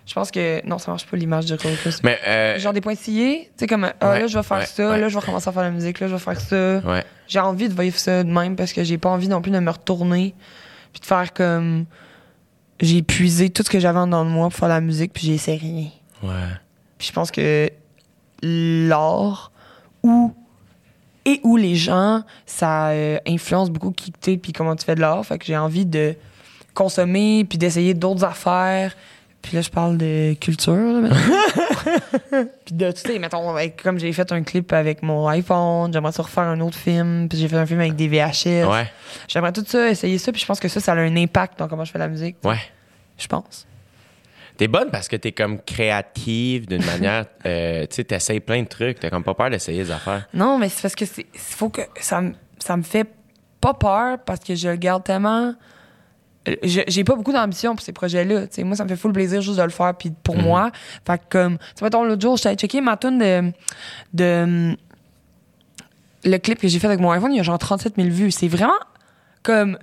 [0.08, 0.66] Je pense que.
[0.66, 2.02] Non, ça marche pas l'image de roller coaster.
[2.04, 3.46] Mais, euh, Genre des pointillés.
[3.58, 3.92] Tu sais, comme.
[4.00, 4.90] Ah, Ouais, là, je vais faire ouais, ça.
[4.92, 5.00] ouais.
[5.00, 6.00] Là, je vais commencer à faire la musique.
[6.00, 6.80] Là, je vais faire ça.
[6.80, 7.04] ouais.
[7.28, 9.60] J'ai envie de vivre ça de même parce que j'ai pas envie non plus de
[9.60, 10.34] me retourner.
[10.94, 11.86] Puis de faire comme.
[12.82, 15.14] J'ai épuisé tout ce que j'avais en dedans de moi pour faire la musique.
[15.14, 15.88] Puis j'ai essayé rien.
[16.24, 16.50] Ouais.
[16.98, 17.70] Puis je pense que
[18.42, 19.52] l'art
[20.04, 20.34] ou
[21.24, 25.02] et où les gens, ça euh, influence beaucoup qui t'es puis comment tu fais de
[25.02, 25.24] l'art.
[25.24, 26.16] Fait que j'ai envie de
[26.74, 28.96] consommer puis d'essayer d'autres affaires.
[29.42, 31.10] Puis là, je parle de culture, là,
[32.66, 36.22] puis de, tu sais, mettons, comme j'ai fait un clip avec mon iPhone, j'aimerais ça
[36.22, 38.70] refaire un autre film, puis j'ai fait un film avec des VHS.
[38.70, 38.92] Ouais.
[39.28, 41.68] J'aimerais tout ça, essayer ça, puis je pense que ça, ça a un impact dans
[41.68, 42.36] comment je fais la musique.
[42.44, 42.60] Ouais.
[43.18, 43.66] Je pense.
[44.58, 47.26] T'es bonne parce que t'es comme créative d'une manière.
[47.48, 49.00] euh, tu sais, t'essayes plein de trucs.
[49.00, 50.28] T'as comme pas peur d'essayer des affaires.
[50.36, 53.08] Non, mais c'est parce que c'est faut que ça me ça me fait
[53.60, 55.56] pas peur parce que je le garde tellement
[56.64, 58.46] j'ai pas beaucoup d'ambition pour ces projets-là.
[58.64, 60.44] Moi, ça me fait full plaisir juste de le faire puis pour Mhm.
[60.44, 60.72] moi.
[61.06, 63.52] Fait que comme, tu sais, mettons, l'autre jour, j'étais allée checker ma tune de,
[64.14, 64.76] de
[66.24, 68.32] le clip que j'ai fait avec mon iPhone, il y a genre 37 000 vues.
[68.32, 68.74] C'est vraiment
[69.44, 69.78] comme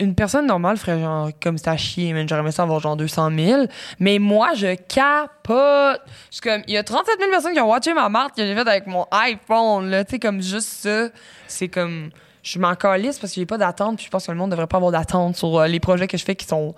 [0.00, 3.30] une personne normale ferait genre comme à chier, mais j'aurais aimé ça avoir genre 200
[3.36, 3.66] 000.
[4.00, 6.00] Mais moi, je capote.
[6.30, 8.44] Je suis comme, il y a 37 000 personnes qui ont watché ma marque que
[8.44, 10.04] j'ai faite avec mon iPhone, là.
[10.04, 11.08] Tu sais, comme juste ça.
[11.46, 12.10] C'est comme,
[12.42, 14.66] je m'en calisse parce que j'ai pas d'attente, puis je pense que le monde devrait
[14.66, 16.74] pas avoir d'attente sur euh, les projets que je fais qui sont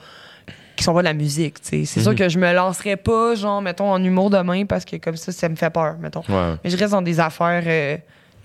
[0.76, 1.86] qui sont pas de la musique, tu.
[1.86, 5.14] C'est sûr que je me lancerais pas, genre, mettons, en humour demain parce que comme
[5.16, 6.22] ça, ça me fait peur, mettons.
[6.28, 6.54] Ouais.
[6.64, 7.96] Mais je reste dans des affaires euh,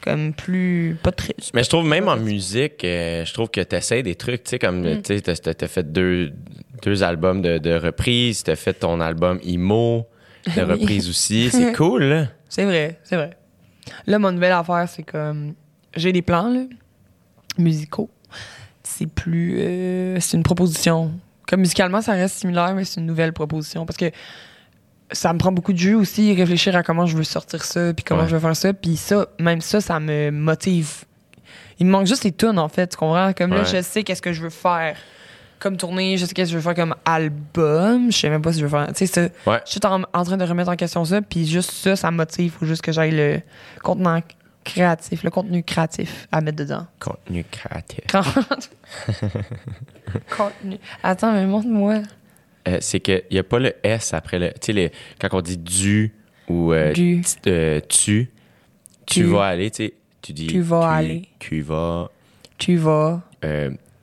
[0.02, 0.96] comme plus.
[1.02, 1.34] pas très.
[1.56, 4.60] Mais je trouve même en musique, euh, je trouve que t'essayes des trucs, tu sais,
[4.60, 5.02] comme, Mm.
[5.02, 6.32] tu sais, t'as- t'as fait deux,
[6.84, 10.06] deux albums de, de reprises, t'as fait ton album Imo
[10.56, 11.50] de reprise aussi.
[11.50, 12.28] C'est cool, là.
[12.48, 13.32] C'est vrai, c'est vrai.
[14.06, 15.56] Là, mon nouvelle affaire, c'est comme.
[15.96, 16.62] J'ai des plans, là,
[17.60, 18.10] musicaux.
[18.84, 19.58] C'est plus.
[19.60, 21.12] euh, c'est une proposition.
[21.48, 23.86] Comme musicalement, ça reste similaire, mais c'est une nouvelle proposition.
[23.86, 24.12] Parce que
[25.12, 28.04] ça me prend beaucoup de jus aussi, réfléchir à comment je veux sortir ça, puis
[28.04, 28.28] comment Ouais.
[28.30, 28.74] je veux faire ça.
[28.74, 31.06] Puis ça, même ça, ça me motive.
[31.80, 33.32] Il me manque juste les tunes, en fait, tu comprends?
[33.34, 34.96] Comme là, je sais qu'est-ce que je veux faire
[35.60, 38.12] comme tournée, je sais qu'est-ce que je veux faire comme album.
[38.14, 38.88] Je sais même pas si je veux faire.
[38.94, 39.60] Tu sais, Ouais.
[39.66, 42.18] je suis en, en train de remettre en question ça, puis juste ça, ça me
[42.18, 42.46] motive.
[42.46, 43.42] Il faut juste que j'aille le
[43.84, 44.22] contenant
[44.74, 46.86] créatif, le contenu créatif à mettre dedans.
[47.00, 48.00] Contenu créatif.
[50.38, 50.78] Contenu.
[51.04, 52.02] Attends, mais montre-moi.
[52.68, 54.52] Euh, c'est qu'il n'y a pas le S après le.
[54.62, 56.14] Tu sais, quand on dit du
[56.48, 57.22] ou euh, Du.
[57.48, 58.30] euh, tu,
[59.06, 59.24] tu, Tu.
[59.24, 60.48] vas aller, tu sais, tu dis.
[60.48, 61.28] Tu vas aller.
[61.40, 62.10] Tu vas.
[62.58, 63.22] Tu vas,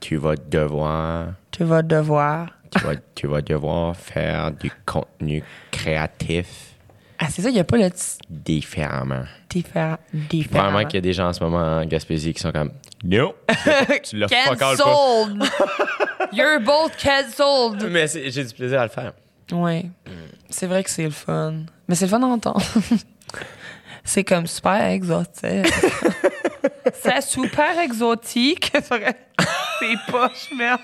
[0.00, 1.28] tu vas devoir.
[1.50, 2.48] tu vas devoir.
[2.70, 6.65] Tu vas, tu vas devoir faire du contenu créatif
[7.18, 7.88] Ah, c'est ça, il n'y a pas le
[8.30, 9.24] différemment.
[9.48, 9.96] différent.
[10.50, 12.72] Probablement qu'il y a des gens en ce moment en Gaspésie qui sont comme
[13.04, 13.34] Non!
[14.04, 14.56] tu l'as pas.
[14.56, 15.42] Cancelled!
[16.32, 17.88] You're both cancelled!
[17.90, 19.12] Mais c'est- j'ai du plaisir à le faire.
[19.52, 19.86] Ouais.
[20.50, 21.62] C'est vrai que c'est le fun.
[21.88, 22.60] Mais c'est le fun d'entendre.
[24.04, 25.72] c'est comme super exotique.
[26.94, 28.72] c'est super exotique.
[29.78, 30.80] C'est poche, merde.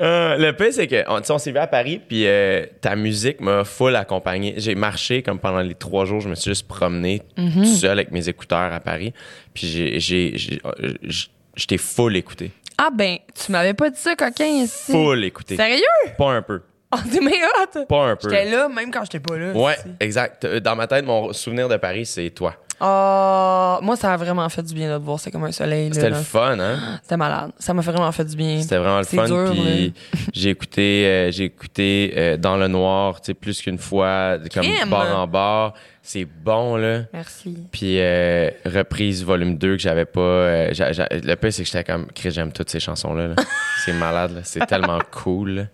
[0.00, 2.66] Euh, le pire, c'est que on, tu sais, on s'est vu à Paris, puis euh,
[2.80, 4.54] ta musique m'a full accompagné.
[4.56, 8.10] J'ai marché comme pendant les trois jours, je me suis juste promené tout seul avec
[8.10, 9.12] mes écouteurs à Paris,
[9.52, 12.50] puis j'ai, j'ai, j'ai- euh, j- j'étais full écouté.
[12.76, 14.90] Ah ben, tu m'avais pas dit ça, coquin, ici.
[14.90, 15.56] Full écouté.
[15.56, 15.84] Sérieux?
[16.18, 16.60] Pas un peu.
[16.92, 16.96] Oh,
[17.72, 17.86] t'es.
[17.86, 18.30] Pas un peu.
[18.30, 19.52] J'étais là, même quand j'étais pas là.
[19.52, 19.88] Ouais, ici.
[20.00, 20.46] exact.
[20.46, 22.54] Dans ma tête, mon souvenir de Paris, c'est toi.
[22.80, 25.18] Oh, moi, ça a vraiment fait du bien de te voir.
[25.18, 25.88] C'était comme un soleil.
[25.88, 26.18] là, C'était là.
[26.18, 26.78] le fun, hein?
[27.02, 27.52] C'était malade.
[27.58, 28.60] Ça m'a fait vraiment fait du bien.
[28.60, 29.26] C'était vraiment le C'est fun.
[29.26, 29.94] dur, Puis
[30.32, 34.64] j'ai écouté, euh, j'ai écouté euh, Dans le noir, tu sais, plus qu'une fois, comme
[34.64, 34.90] Crime!
[34.90, 35.74] bar en bar.
[36.02, 37.02] C'est bon, là.
[37.14, 37.56] Merci.
[37.72, 40.20] Puis euh, reprise volume 2 que j'avais pas.
[40.70, 43.28] le pire, c'est que j'étais comme, Chris, j'aime toutes ces chansons-là.
[43.28, 43.34] là.
[43.84, 44.40] c'est malade, là.
[44.44, 45.68] C'est tellement cool.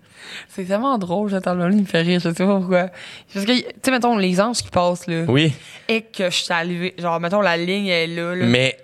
[0.49, 2.89] C'est tellement drôle, j'attends le il me fait rire, je sais pas pourquoi.
[3.33, 5.53] Parce que, tu sais, mettons, les anges qui passent, là, Oui,
[5.89, 8.45] et que je suis arrivée, genre, mettons, la ligne est là, là.
[8.47, 8.77] mais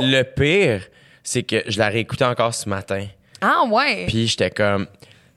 [0.00, 0.82] le pire,
[1.22, 3.06] c'est que je la réécoutais encore ce matin.
[3.40, 4.06] Ah, ouais!
[4.06, 4.86] Puis j'étais comme,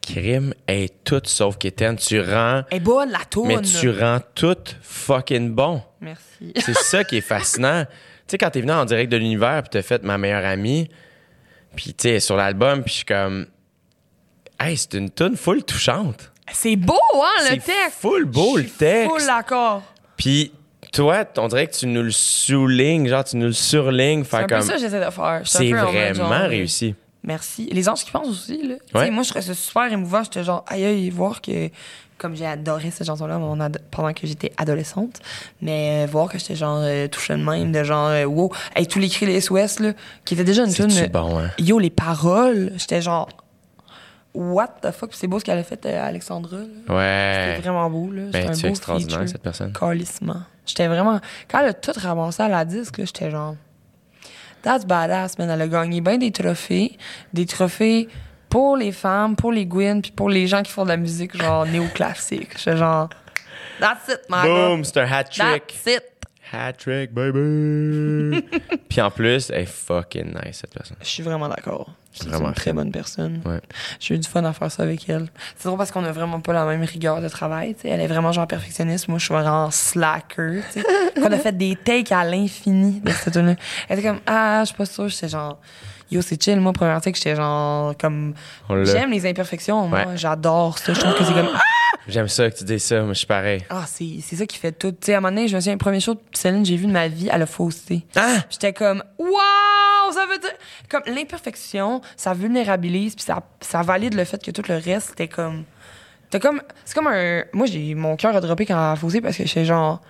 [0.02, 1.98] crime est toute sauf qu'Étienne.
[1.98, 3.48] Tu rends, Elle est bonne, la tourne.
[3.50, 5.82] mais tu rends tout fucking bon.
[6.02, 6.54] Merci.
[6.58, 7.84] C'est ça qui est fascinant.
[7.86, 7.92] Tu
[8.32, 10.90] sais, quand t'es venu en direct de l'univers, puis t'as fait ma meilleure amie,
[11.76, 13.48] puis tu sais, sur l'album, puis je suis comme,
[14.60, 16.32] hey, c'est une tune full touchante.
[16.54, 17.98] C'est beau, hein, le C'est texte!
[18.00, 19.10] full beau, le texte.
[19.12, 19.84] Full d'accord.
[20.16, 20.52] Puis
[20.94, 24.62] toi, on dirait que tu nous le soulignes, genre tu nous le surlignes, C'est peu
[24.62, 25.42] ça que j'essaie de faire.
[25.46, 26.96] C'est vraiment genre, euh, réussi.
[27.24, 27.70] Merci.
[27.74, 28.76] Les anges qui pensent aussi, là.
[28.96, 29.12] Ouais.
[29.12, 30.24] moi, je ça super émouvant.
[30.24, 31.70] J'étais genre, aïe, aïe, voir que,
[32.18, 33.38] comme j'ai adoré cette chanson-là
[33.92, 35.20] pendant que j'étais adolescente,
[35.62, 38.52] mais euh, voir que j'étais genre euh, touchée de même, de genre, euh, wow.
[38.76, 39.92] Hey, tous les cris les SOS, là,
[40.24, 40.90] qui était déjà une tune.
[40.90, 41.52] C'est bon, hein?
[41.60, 43.28] Yo, les paroles, j'étais genre,
[44.38, 45.12] what the fuck?
[45.14, 46.58] C'est beau ce qu'elle a fait, euh, Alexandra.
[46.58, 46.64] là.
[46.96, 47.46] Ouais.
[47.56, 48.24] C'était vraiment beau, là.
[48.28, 49.30] C'était Ben, beau extraordinaire, feature.
[49.32, 49.74] cette personne.
[49.74, 50.42] Calissement.
[50.66, 51.20] J'étais vraiment.
[51.50, 53.56] Quand elle a tout ramassé à la disque, j'étais genre.
[54.62, 55.50] That's badass, man.
[55.50, 56.98] Elle a gagné bien des trophées.
[57.34, 58.10] Des trophées
[58.50, 61.36] pour les femmes, pour les Gwyn, puis pour les gens qui font de la musique,
[61.42, 62.58] genre néoclassique.
[62.58, 63.10] J'étais genre.
[63.80, 65.68] That's it, my Boom, c'est un hat trick.
[65.68, 66.04] That's it.
[66.52, 68.42] Hat trick, baby.
[68.90, 70.96] Puis en plus, elle est fucking nice, cette personne.
[71.02, 71.90] Je suis vraiment d'accord.
[72.18, 73.42] C'est Vraiment une très bonne personne.
[73.46, 73.62] Ouais.
[74.00, 75.28] J'ai eu du fun à faire ça avec elle.
[75.58, 77.76] C'est drôle parce qu'on a vraiment pas la même rigueur de travail.
[77.76, 77.90] tu sais.
[77.90, 79.08] Elle est vraiment genre perfectionniste.
[79.08, 80.62] Moi, je suis vraiment slacker.
[81.18, 83.56] on a fait des takes à l'infini de cette tune
[83.90, 85.08] Elle était comme Ah, je suis pas sûre.
[85.08, 85.60] J'étais genre
[86.12, 86.60] Yo, c'est chill.
[86.60, 88.34] Moi, première take, j'étais genre comme.
[88.84, 89.88] J'aime les imperfections.
[89.88, 90.06] Moi, Ouais.
[90.18, 90.94] j'adore ça.
[90.94, 91.60] Je trouve que c'est comme Ah,
[92.08, 93.66] J'aime ça que tu dis ça, moi je suis pareil.
[93.70, 94.92] Ah, c'est c'est ça qui fait tout.
[94.92, 96.78] Tu sais, à un moment donné, je me souviens, le premier show de Céline, j'ai
[96.78, 98.06] vu de ma vie, elle a faussé.
[98.16, 98.36] Ah!
[98.50, 100.52] J'étais comme, waouh, ça veut dire.
[100.90, 105.28] Comme l'imperfection, ça vulnérabilise, puis ça, ça valide le fait que tout le reste, c'était
[105.28, 105.66] comme.
[106.30, 106.62] C'était comme.
[106.84, 107.44] C'est comme un.
[107.54, 110.02] Moi, j'ai mon cœur a droppé quand elle a faussé parce que j'étais genre,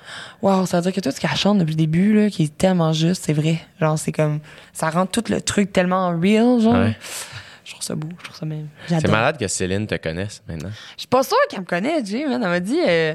[0.42, 2.58] waouh, ça veut dire que tout ce qu'elle chante depuis le début, là, qui est
[2.58, 3.60] tellement juste, c'est vrai.
[3.80, 4.40] Genre, c'est comme.
[4.74, 6.74] Ça rend tout le truc tellement real, genre.
[6.74, 6.96] Ouais.
[7.64, 8.68] Je trouve ça beau, je trouve ça même.
[8.88, 10.70] C'est malade que Céline te connaisse maintenant.
[10.96, 12.42] Je suis pas sûre qu'elle me connaît, Jay, man.
[12.42, 12.80] Elle m'a dit.
[12.88, 13.14] euh,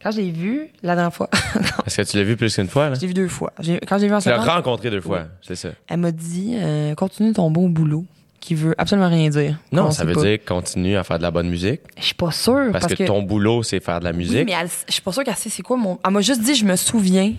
[0.00, 1.28] quand je l'ai vue, la dernière fois,
[1.86, 2.94] Est-ce que tu l'as vu plus qu'une fois, là?
[2.94, 3.52] je l'ai vue deux fois.
[3.88, 5.70] Quand j'ai vu en Tu l'as rencontré deux fois, c'est ça.
[5.88, 8.04] Elle m'a dit euh, continue ton bon boulot,
[8.40, 9.56] qui veut absolument rien dire.
[9.72, 10.22] Non, On ça veut pas.
[10.22, 11.80] dire continue à faire de la bonne musique.
[11.98, 14.46] Je suis pas sûre Parce, que, ton boulot, c'est faire de la Oui, musique.
[14.46, 15.98] mais elle- je suis pas sûre qu'elle sait c'est quoi mon.
[16.04, 17.34] Elle m'a juste dit je me souviens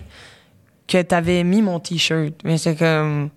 [0.86, 3.30] que t'avais mis mon t-shirt, mais c'est comme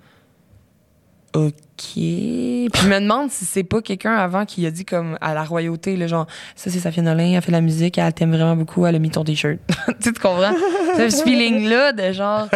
[1.33, 1.53] ok.
[1.85, 5.43] Puis je me demande si c'est pas quelqu'un avant qui a dit comme à la
[5.43, 8.55] royauté le genre ça c'est Safia Nolin, elle fait de la musique, elle t'aime vraiment
[8.55, 9.57] beaucoup, elle a mis ton t-shirt.
[9.67, 10.53] tu sais tu comprends?
[10.97, 12.47] Ce feeling là de genre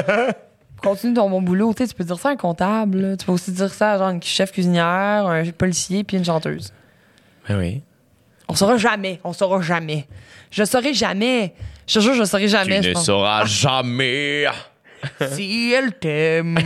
[0.82, 3.18] continue ton bon boulot, tu sais tu peux dire ça à un comptable, là.
[3.18, 6.72] tu peux aussi dire ça à genre une chef cuisinière, un policier puis une chanteuse.
[7.48, 7.82] Ben oui.
[8.50, 10.08] On saura jamais, on saura jamais.
[10.52, 11.54] Je saurai jamais.
[11.86, 12.78] Je te jure, je saurai jamais.
[12.78, 13.06] je tu ne pense.
[13.06, 14.46] sauras jamais.
[15.30, 16.58] Si elle t'aime,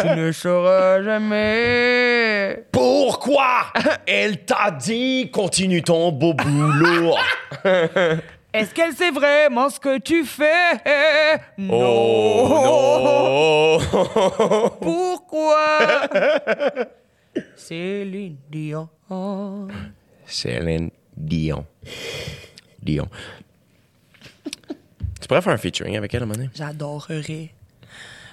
[0.00, 2.64] tu ne sauras jamais.
[2.72, 3.72] Pourquoi?
[4.08, 7.14] Elle t'a dit continue ton beau boulot.
[8.56, 10.78] Est-ce qu'elle sait vraiment ce que tu fais?
[11.58, 13.78] Oh non.
[14.80, 16.08] Pourquoi?
[17.56, 18.88] Céline Dion.
[20.24, 21.66] Céline Dion.
[22.82, 23.06] Dion.
[25.20, 26.50] tu pourrais faire un featuring avec elle à un moment donné?
[26.54, 27.52] J'adorerais.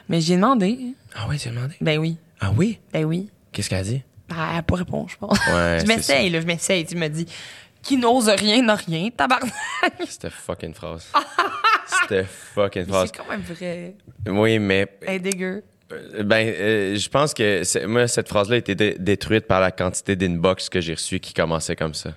[0.07, 0.95] Mais j'ai demandé.
[1.15, 1.75] Ah oui, tu as demandé?
[1.81, 2.15] Ben oui.
[2.39, 2.79] Ah oui?
[2.93, 3.29] Ben oui.
[3.51, 4.03] Qu'est-ce qu'elle a dit?
[4.29, 5.37] Ben, elle n'a pas répondu, je pense.
[5.47, 6.85] Ouais, je m'essaye, là, je m'essaye.
[6.85, 7.27] Tu me dis,
[7.84, 9.53] qui n'ose rien n'a rien, tabarnak.
[10.07, 11.05] C'était fucking phrase.
[12.01, 13.11] C'était fucking phrase.
[13.14, 13.95] C'est quand même vrai.
[14.27, 15.64] Oui, mais Elle est dégueu.
[15.91, 19.72] euh, ben, euh, je pense que moi cette phrase-là a été dé- détruite par la
[19.72, 22.11] quantité d'inbox que j'ai reçu qui commençait comme ça.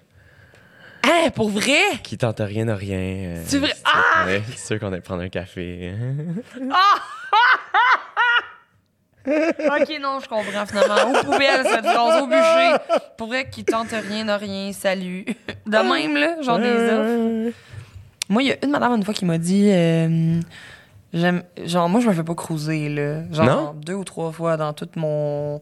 [1.04, 1.78] Hein, pour vrai?
[2.02, 2.98] Qui tente rien à rien.
[2.98, 3.72] euh, C'est vrai?
[4.16, 5.92] allait- C'est sûr qu'on allait prendre un café.
[9.26, 11.10] Ok, non, je comprends finalement.
[11.20, 12.76] Aux poubelles, cette phrase, au bûcher.
[13.16, 15.24] Pour vrai, qui tente rien n'a rien, salut.
[15.66, 17.52] De même, là, genre des offres.
[18.28, 19.68] Moi, il y a une madame une fois qui m'a dit.
[19.70, 20.40] euh,
[21.12, 23.22] j'aime, genre, moi, je me fais pas cruiser, là.
[23.32, 23.74] Genre, Non?
[23.74, 25.60] deux ou trois fois dans tout mon.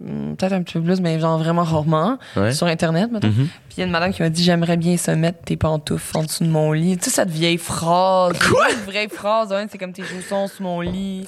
[0.00, 2.18] Hmm, Peut-être un petit peu plus, mais genre vraiment rarement.
[2.36, 2.52] Ouais.
[2.52, 3.28] Sur Internet, mettons.
[3.28, 3.48] Mhm.
[3.68, 6.16] Puis il y a une madame qui m'a dit J'aimerais bien se mettre tes pantoufles
[6.16, 6.96] en dessous de mon lit.
[6.98, 8.38] Tu sais, cette vieille phrase.
[8.38, 8.70] Quoi?
[8.72, 11.26] Une vraie phrase, hein, c'est comme tes chaussons sous mon lit.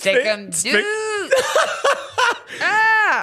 [0.00, 0.78] C'est comme Dieu.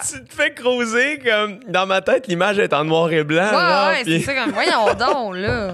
[0.08, 3.52] tu te fais creuser comme dans ma tête l'image est en noir et blanc Ouais,
[3.52, 4.52] genre, ouais, puis- c'est ça comme.
[4.52, 5.74] Voyons donc, là.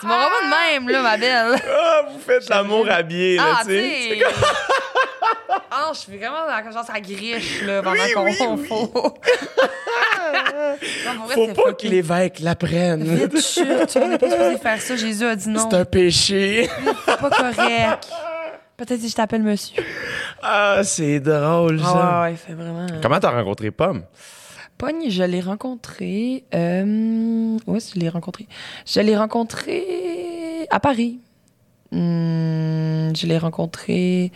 [0.00, 1.54] tu m'auras pas de même, là, ma belle.
[1.70, 4.24] Ah, vous faites l'amour habillé là Ah, tu tu sais sais.
[5.74, 8.24] Ah, je suis vraiment dans genre ça griche, là, pendant Oui, qu'on
[8.56, 8.92] oui, faut.
[8.94, 9.10] oui.
[11.06, 13.66] Non, pour vrai, faut c'est pas que l'évêque l'apprenne Vite, chut,
[13.96, 14.96] on n'est pas supposé faire ça.
[14.96, 15.68] Jésus a dit non.
[15.70, 16.70] c'est un péché
[17.06, 18.08] C'est pas correct.
[18.84, 19.80] Peut-être si je t'appelle monsieur.
[20.42, 22.86] ah c'est drôle ça Ah, ouais, ouais, c'est vraiment.
[23.00, 24.02] comment t'as rencontré Pomme?
[24.76, 26.42] Pogne, je l'ai rencontré.
[26.52, 27.56] Euh...
[27.64, 28.48] Où est-ce que je l'ai rencontré?
[28.84, 31.20] Je l'ai rencontré à Paris.
[31.92, 34.32] Hum, je l'ai rencontré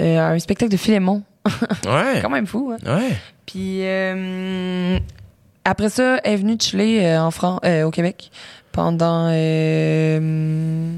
[0.00, 1.22] euh, à un spectacle de Philémon.
[1.86, 2.96] ouais quand même fou, hein?
[2.96, 3.12] ouais
[3.46, 4.98] Puis euh,
[5.64, 8.32] après ça, elle est venue chiller euh, en France, au Québec
[8.72, 10.96] pendant euh,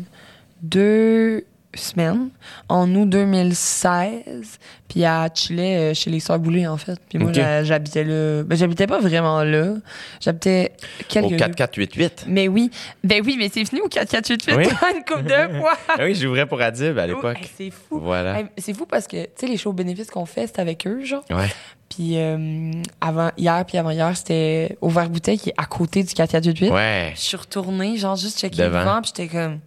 [0.63, 1.45] deux
[1.77, 2.31] semaines
[2.69, 4.59] en août 2016.
[4.89, 6.99] Puis elle chillait euh, chez les Sœurs Boulay, en fait.
[7.09, 7.33] Puis moi,
[7.63, 8.43] j'habitais là.
[8.45, 9.75] Ben, j'habitais pas vraiment là.
[10.21, 11.37] J'habitais au quelques...
[11.39, 12.71] 4488 Mais oui.
[13.03, 14.65] Ben oui, mais c'est fini au 4488 Oui.
[14.97, 15.73] une couple de fois.
[15.89, 17.99] ah oui j'ouvrais pour Adib à l'époque c'est fou.
[18.01, 21.05] voilà c'est fou parce que, tu sais, les shows bénéfices qu'on fait, c'est avec eux,
[21.05, 21.25] genre.
[21.31, 21.49] ouais
[21.89, 22.71] Puis euh,
[23.01, 26.71] avant hier puis avant hier, c'était au verre bouteille qui est à côté du 4488.
[26.71, 28.81] ouais Je suis retournée, genre juste checker Devant.
[28.81, 29.59] devant, puis j'étais comme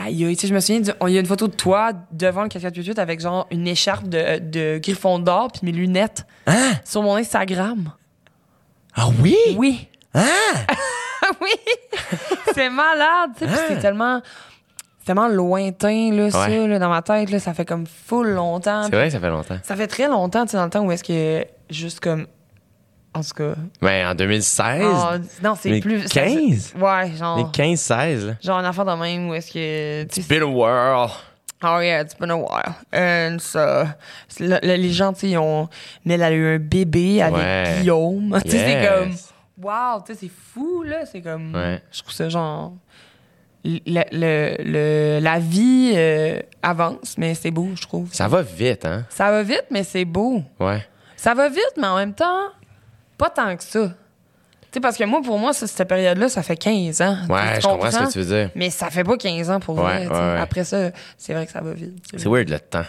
[0.00, 1.90] Aïe, aïe, tu sais, je me souviens, du- il y a une photo de toi
[2.12, 6.72] devant le 4488 avec genre une écharpe de, de griffon d'or puis mes lunettes hein?
[6.84, 7.90] sur mon Instagram.
[8.94, 9.36] ah oui?
[9.56, 9.88] Oui.
[10.14, 10.20] ah
[11.42, 11.50] oui.
[12.54, 13.64] c'est malade, tu sais, Ah.
[13.68, 14.22] c'est tellement
[15.00, 18.84] c'est tellement lointain là ça là, dans ma tête là, ça fait comme full longtemps.
[18.84, 20.84] c'est vrai que ça fait longtemps Ça fait très longtemps, tu sais, dans le temps
[20.84, 22.26] où est-ce que juste comme
[23.14, 26.04] en tout cas mais en 2016 Ah, non, c'est plus.
[26.04, 26.74] 15?
[26.74, 27.38] ça- ouais, genre.
[27.38, 30.06] les 15 16 là Genre un enfant de même où est-ce que.
[30.12, 31.10] sais, Been a whirl.
[31.64, 32.74] Oh yeah, it's been a while.
[32.94, 33.58] And so,
[34.38, 35.68] le- le- les gens, tu sais, ils ont.
[36.04, 37.76] Mais elle a eu un bébé avec Ouais.
[37.80, 38.38] Guillaume.
[38.44, 39.12] Tu sais, c'est comme.
[39.60, 41.04] Wow, tu sais, c'est fou, là.
[41.04, 41.52] C'est comme.
[41.54, 41.82] Ouais.
[41.90, 42.74] Je trouve ça genre.
[43.64, 43.80] le-
[44.12, 48.08] le- le- la vie euh, avance, mais c'est beau, je trouve.
[48.12, 49.04] Ça va vite, hein?
[49.08, 50.42] Ça va vite, mais c'est beau.
[50.60, 50.86] Ouais.
[51.16, 52.50] Ça va vite, mais en même temps,
[53.18, 53.88] pas tant que ça.
[54.70, 57.16] Tu sais, parce que moi, pour moi, cette période-là, ça fait 15 ans.
[57.30, 57.90] Ouais, je comprends?
[57.90, 58.50] ce que tu veux dire.
[58.54, 60.06] Mais ça fait pas 15 ans pour Ouais, vrai.
[60.08, 60.40] ouais, ouais.
[60.40, 61.94] Après ça, c'est vrai que ça va vite.
[62.16, 62.84] C'est weird le temps.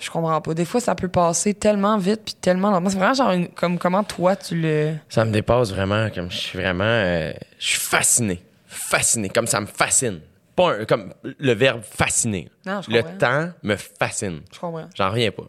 [0.00, 0.52] Je comprends pas.
[0.52, 2.90] Des fois, ça peut passer tellement vite puis tellement lentement.
[2.90, 4.94] C'est vraiment genre une- comme comment toi, tu le...
[5.08, 6.10] Ça me dépasse vraiment.
[6.10, 6.84] Comme je suis vraiment.
[6.84, 8.42] euh, je suis fasciné.
[8.66, 9.28] Fasciné.
[9.30, 10.20] Comme ça me fascine.
[10.56, 12.50] Pas un- comme le verbe fasciner.
[12.66, 13.16] Non, je le comprends.
[13.18, 14.40] temps me fascine.
[14.52, 14.88] Je comprends.
[14.94, 15.44] J'en reviens pas.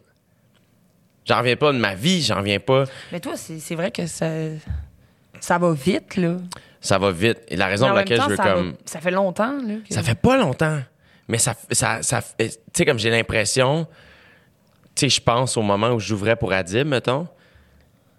[1.28, 2.86] J'en reviens pas de ma vie, j'en reviens pas.
[3.12, 4.30] Mais toi, c'est vrai que ça...
[5.40, 6.38] Ça va vite, là.
[6.82, 7.38] Ça va vite.
[7.48, 8.74] Et la raison pour laquelle temps, je veux ça va- comme.
[8.86, 9.76] Ça fait longtemps, là.
[9.88, 10.80] que- Ça fait pas longtemps.
[11.28, 13.86] Mais ça, ça, ça tu sais, comme j'ai l'impression,
[14.96, 17.28] tu sais, je pense au moment où j'ouvrais pour Adib, mettons.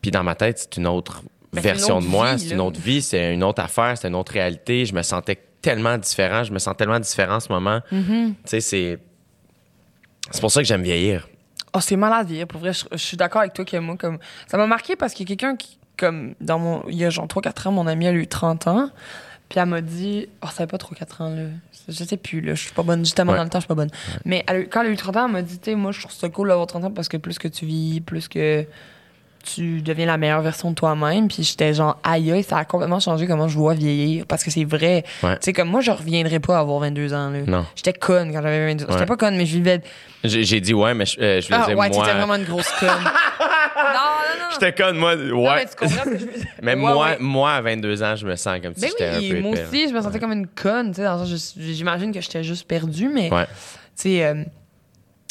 [0.01, 1.23] Puis dans ma tête, c'est une autre
[1.53, 4.07] Ben, une version autre de moi, c'est une autre vie, c'est une autre affaire, c'est
[4.07, 4.85] une autre réalité.
[4.85, 7.81] Je me sentais tellement différent, je me sens tellement différent en ce moment.
[7.91, 8.27] Mm-hmm.
[8.29, 8.99] Tu sais, c'est.
[10.31, 11.27] C'est pour ça que j'aime vieillir.
[11.75, 12.47] Oh, c'est malade vieillir.
[12.47, 14.19] Pour vrai, je, je suis d'accord avec toi que moi, comme.
[14.47, 16.83] Ça m'a marqué parce qu'il y a quelqu'un qui, comme, dans mon.
[16.89, 18.91] Il y a genre 3-4 ans, mon amie, elle a eu 30 ans.
[19.49, 20.29] Puis elle m'a dit.
[20.43, 21.43] Oh, ça fait pas trop 4 ans, là.
[21.89, 22.55] Je sais plus, là.
[22.55, 23.05] Je suis pas bonne.
[23.05, 23.39] Justement, Ouais.
[23.39, 23.91] dans le temps, je suis pas bonne.
[24.25, 26.01] Mais elle quand elle a eu 30 ans, elle m'a dit, tu sais, moi, je
[26.01, 28.67] trouve ça cool d'avoir 30 ans parce que plus que tu vis, plus que
[29.55, 31.29] tu deviens la meilleure version de toi-même.
[31.29, 34.27] Puis j'étais genre, aïe, ça a complètement changé comment je vois vieillir.
[34.27, 35.05] Parce que c'est vrai.
[35.23, 35.35] Ouais.
[35.37, 37.39] Tu sais, comme moi, je reviendrais pas à avoir 22 ans, là.
[37.47, 37.67] Non.
[37.77, 38.87] J'étais conne quand j'avais 22 ans.
[38.91, 39.07] J'étais Ouais.
[39.07, 39.81] pas conne, mais je vivais.
[40.25, 41.89] J'ai dit ouais, mais je, euh, je voulais Ah, ouais, moi.
[41.89, 42.89] t'étais vraiment une grosse conne.
[42.89, 44.47] non, non, non.
[44.53, 45.15] J'étais conne, moi.
[45.15, 45.27] Ouais.
[45.27, 46.47] Non, mais tu comprends ce que je veux dire.
[46.63, 47.17] Mais Ouais, moi, ouais.
[47.21, 49.53] moi, à 22 ans, je me sens comme si Ben j'étais un oui, peu moi
[49.53, 52.67] épais, aussi, je me sentais comme une conne, tu sais, le j'imagine que j'étais juste
[52.67, 53.45] perdue, mais, Ouais.
[53.47, 54.43] tu sais, euh,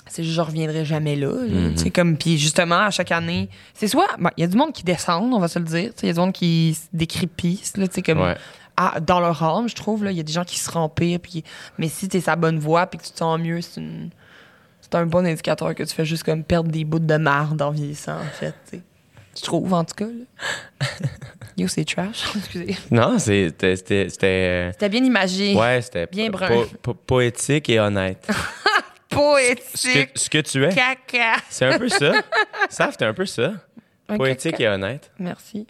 [0.09, 1.31] c'est je reviendrai jamais là,
[1.75, 4.57] tu sais, comme, puis justement, à chaque année, c'est soit, bon, il y a du
[4.57, 6.73] monde qui descend, on va se le dire, tu il y a du monde qui
[6.75, 8.35] se décrépisse, là, tu sais, comme, Ouais.
[9.01, 11.43] dans leur âme, je trouve, là, il y a des gens qui se rempirent, puis,
[11.77, 14.09] mais si t'es sa bonne voie, puis que tu te sens mieux, c'est une,
[14.81, 17.71] c'est un bon indicateur que tu fais juste comme perdre des bouts de marde en
[17.71, 18.81] vieillissant, en fait, tu sais.
[19.35, 20.87] Je trouve, en tout cas, là.
[21.57, 22.23] Yo, c'est trash.
[22.35, 22.75] Excusez.
[22.89, 23.75] Non, c'était.
[23.75, 24.09] C'était.
[24.09, 25.53] c'était- bien imagé.
[25.55, 26.65] Ouais, c'était Bien po- brun.
[26.81, 28.27] po- poétique et honnête.
[29.09, 30.09] Ce que, Poétique.
[30.15, 30.69] ce que tu es.
[30.69, 31.35] Caca.
[31.49, 32.13] C'est un peu ça.
[32.69, 33.53] Saf, t'es un peu ça.
[34.09, 34.63] Un Poétique caca.
[34.63, 35.11] et honnête.
[35.19, 35.65] Merci.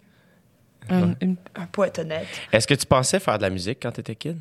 [0.90, 2.26] Un, une- un poète honnête.
[2.52, 4.38] Est-ce que tu pensais faire de la musique quand t'étais kid?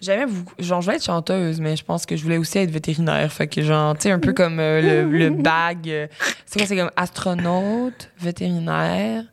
[0.00, 0.54] J'aimais beaucoup.
[0.58, 3.30] Genre, je voulais être chanteuse, mais je pense que je voulais aussi être vétérinaire.
[3.32, 5.88] Fait que, genre, tu sais, un peu comme euh, le, le bag.
[5.90, 6.06] euh,
[6.46, 9.24] c'est quoi, c'est comme astronaute, vétérinaire,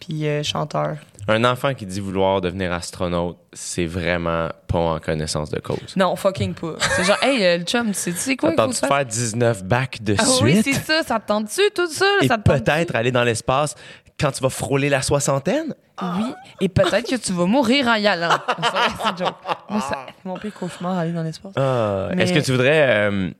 [0.00, 0.96] puis euh, chanteur.
[1.28, 5.96] Un enfant qui dit vouloir devenir astronaute, c'est vraiment pas en connaissance de cause.
[5.96, 6.74] Non, fucking pas.
[6.94, 8.50] C'est genre, hey, euh, le chum, tu sais, tu sais quoi?
[8.50, 8.88] faut Attends-tu faire?
[8.88, 10.64] faire 19 bacs de Ah oui, suite?
[10.76, 11.02] c'est ça.
[11.02, 12.06] Ça te tente-tu, tout ça?
[12.22, 12.62] et ça tente-tu?
[12.62, 13.74] peut-être aller dans l'espace
[14.20, 15.74] quand tu vas frôler la soixantaine?
[16.00, 18.36] Oui, et peut-être que tu vas mourir en y allant.
[19.02, 19.34] C'est joke.
[19.68, 21.52] Moi, ça- mon pire cauchemar, aller dans l'espace.
[21.56, 23.30] Ah, Mais- Est-ce que tu voudrais, euh,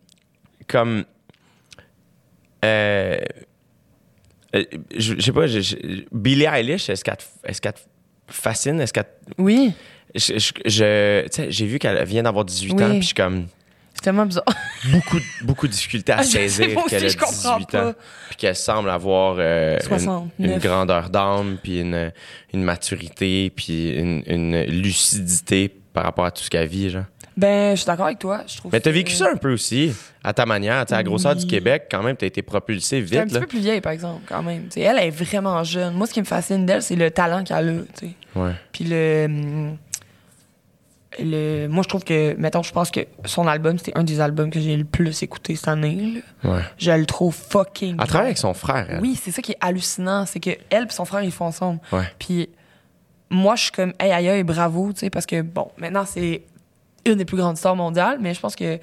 [0.66, 1.04] comme.
[2.64, 3.18] Euh,
[4.54, 4.64] euh,
[4.96, 5.76] je je sais pas, je- je-
[6.12, 7.80] Billie Eilish, est-ce qu'elle te, est-ce qu'elle te
[8.28, 8.80] fascine?
[8.80, 9.06] Est-ce qu'elle.
[9.38, 9.72] Oui,
[10.14, 12.90] Je, je- je- tu sais, j'ai vu qu'elle vient d'avoir 18 ans, Oui.
[12.90, 13.46] puis je suis comme.
[13.94, 14.44] c'est tellement bizarre.
[14.92, 17.88] Beaucoup, de- beaucoup de difficultés à Ah, saisir qu'elle a je comprends 18 pas.
[17.88, 17.94] ans,
[18.28, 20.24] puis qu'elle semble avoir euh, une, 69.
[20.38, 22.12] une grandeur d'âme, puis une,
[22.54, 27.04] une maturité, puis une, une lucidité par rapport à tout ce qu'elle vit, genre.
[27.36, 28.42] Ben, je suis d'accord avec toi.
[28.46, 29.92] Je trouve Mais t'as que- vécu ça un peu aussi,
[30.24, 30.76] à ta manière.
[30.76, 31.38] À la grosseur Oui.
[31.40, 33.24] du Québec, quand même, t'as été propulsé Elle est un vite.
[33.28, 33.40] petit Là.
[33.40, 34.68] peu plus vieille, par exemple, quand même.
[34.68, 35.92] T'sais, elle est vraiment jeune.
[35.94, 37.92] Moi, ce qui me fascine d'elle, c'est le talent qu'elle a.
[37.92, 38.12] t'sais.
[38.34, 38.52] Ouais.
[38.72, 39.76] Puis le, hum,
[41.18, 41.66] le.
[41.68, 44.60] Moi, je trouve que, mettons, je pense que son album, c'était un des albums que
[44.60, 46.22] j'ai le plus écouté cette année.
[46.42, 46.50] là.
[46.54, 46.62] ouais.
[46.78, 47.96] Je le trouve fucking.
[48.00, 48.86] Elle travaille avec son frère.
[48.88, 49.00] elle.
[49.00, 50.26] Oui, c'est ça qui est hallucinant.
[50.26, 51.80] C'est que elle et son frère, ils font ensemble.
[51.92, 52.04] Ouais.
[52.18, 52.48] Puis
[53.30, 56.42] moi, je suis comme, hey, aïe, aïe, bravo, tu sais, parce que, bon, maintenant, c'est
[57.12, 58.78] une des plus grandes stars mondiales, mais je pense que.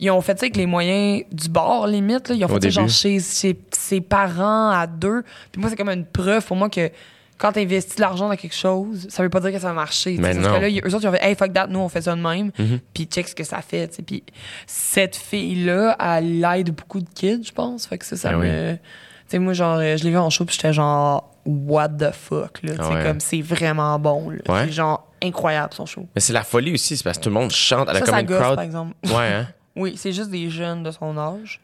[0.00, 2.28] Ils ont fait ça avec les moyens du bord, limite.
[2.28, 2.34] Là.
[2.34, 5.22] Ils ont Au fait ça genre chez, chez ses parents à deux.
[5.52, 6.90] Puis moi, c'est comme une preuve pour moi que
[7.38, 9.72] quand tu investis de l'argent dans quelque chose, ça veut pas dire que ça va
[9.74, 10.16] marcher.
[10.20, 12.02] parce que là, ils- eux autres, ils ont fait Hey, fuck that, nous, on fait
[12.02, 12.50] ça de même.
[12.58, 12.80] Mhm.
[12.92, 13.88] Puis check ce que ça fait.
[14.04, 14.24] Puis
[14.66, 17.86] cette fille-là, elle aide beaucoup de kids, je pense.
[17.86, 18.72] Fait que ça, ça Ben me.
[18.74, 18.80] Tu
[19.28, 22.62] sais, moi, genre, euh, je l'ai vu en show, puis j'étais genre, what the fuck,
[22.64, 22.72] là.
[22.80, 23.02] Ah ouais.
[23.04, 24.38] comme, c'est vraiment bon, là.
[24.52, 24.72] Ouais.
[24.72, 26.06] Genre incroyable, son show.
[26.14, 27.88] Mais c'est la folie aussi, c'est parce que tout le monde chante.
[27.90, 28.54] Elle a comme ça une crowd.
[28.56, 28.94] par exemple.
[29.06, 29.48] Ouais, hein?
[29.76, 31.60] Oui, c'est juste des jeunes de son âge.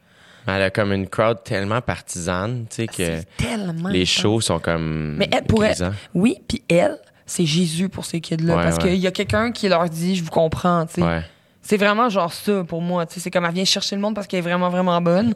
[0.47, 3.89] Elle a comme une crowd tellement partisane, tu sais, que C'est tellement.
[3.89, 5.15] les shows sont comme.
[5.17, 5.69] Mais elle pourrait.
[5.69, 5.93] grisants.
[6.15, 8.57] Oui, puis elle, c'est Jésus pour ces kids-là.
[8.57, 8.83] Ouais, parce ouais.
[8.91, 11.03] qu'il y a quelqu'un qui leur dit, je vous comprends, tu sais.
[11.03, 11.23] Ouais.
[11.63, 13.05] C'est vraiment genre ça pour moi.
[13.07, 13.21] tu sais.
[13.21, 15.35] C'est comme elle vient chercher le monde parce qu'elle est vraiment, vraiment bonne.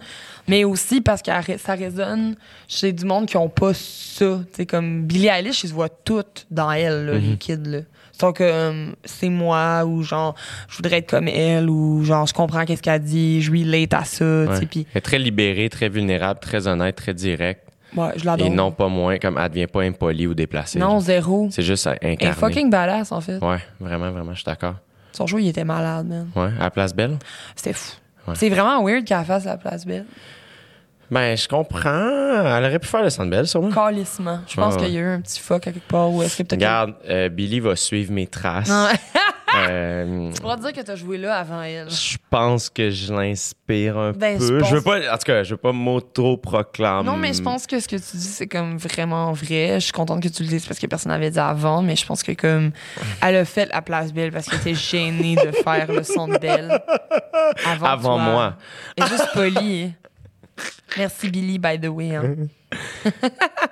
[0.49, 2.35] Mais aussi parce que ça résonne
[2.67, 4.41] chez du monde qui ont pas ça.
[4.51, 7.31] Tu sais, comme Billie Eilish, ils se voient toutes dans elle, là, Mhm.
[7.31, 7.57] les kids.
[7.67, 7.79] Là.
[8.19, 10.35] Sont comme c'est moi ou genre
[10.69, 14.05] je voudrais être comme elle ou genre je comprends qu'est-ce qu'elle dit, je relate à
[14.05, 14.24] ça.
[14.45, 14.57] tu ouais.
[14.61, 17.62] sais, Puis Elle est très libérée, très vulnérable, très honnête, très directe.
[17.97, 18.47] ouais, je l'adore.
[18.47, 20.78] Et non pas moins, comme elle devient pas impolie ou déplacée.
[20.78, 21.01] Non, genre.
[21.01, 21.49] zéro.
[21.51, 23.39] C'est juste à Elle est fucking badass en fait.
[23.39, 24.74] Ouais, vraiment, vraiment, je suis d'accord.
[25.12, 26.28] Son show, il était malade, man.
[26.36, 27.19] Ouais, à la place belle?
[27.57, 27.97] C'était fou.
[28.28, 28.35] Ouais.
[28.36, 30.07] C'est vraiment weird qu'elle fasse la place belle.
[31.11, 32.57] Ben, je comprends.
[32.57, 33.71] Elle aurait pu faire le belle, sûrement.
[33.71, 34.41] Calissement.
[34.49, 36.39] Je pense Ah qu'il y a eu un petit fuck à quelque part ou est-ce
[36.39, 36.55] que peut-être.
[36.61, 38.71] Regarde, euh, Billy va suivre mes traces.
[39.57, 41.89] Euh, Tu pourras dire que t'as joué là avant elle.
[41.89, 44.59] je pense que je l'inspire un Ben, peu.
[44.59, 47.05] je Je veux pas, en tout cas, je veux pas m'auto-proclamer.
[47.09, 49.75] Non, mais je pense que ce que tu dis, c'est comme vraiment vrai.
[49.75, 52.05] Je suis contente que tu le dises parce que personne n'avait dit avant, mais je
[52.05, 52.73] pense que comme
[53.23, 56.83] elle a fait la place belle parce qu'elle était gênée de faire le belle
[57.65, 58.19] avant, Avant toi.
[58.25, 58.55] moi.
[58.97, 59.93] Est juste polie.
[60.97, 62.15] Merci Billy, by the way.
[62.15, 62.35] hein.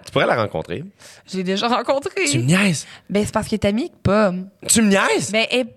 [0.04, 0.84] Tu pourrais la rencontrer.
[1.30, 2.24] Je l'ai déjà rencontrée.
[2.30, 2.86] Tu me niaises.
[3.08, 4.48] Ben, c'est parce qu'elle est amie avec Pomme.
[4.68, 5.30] Tu me niaises?
[5.32, 5.68] Ben, elle-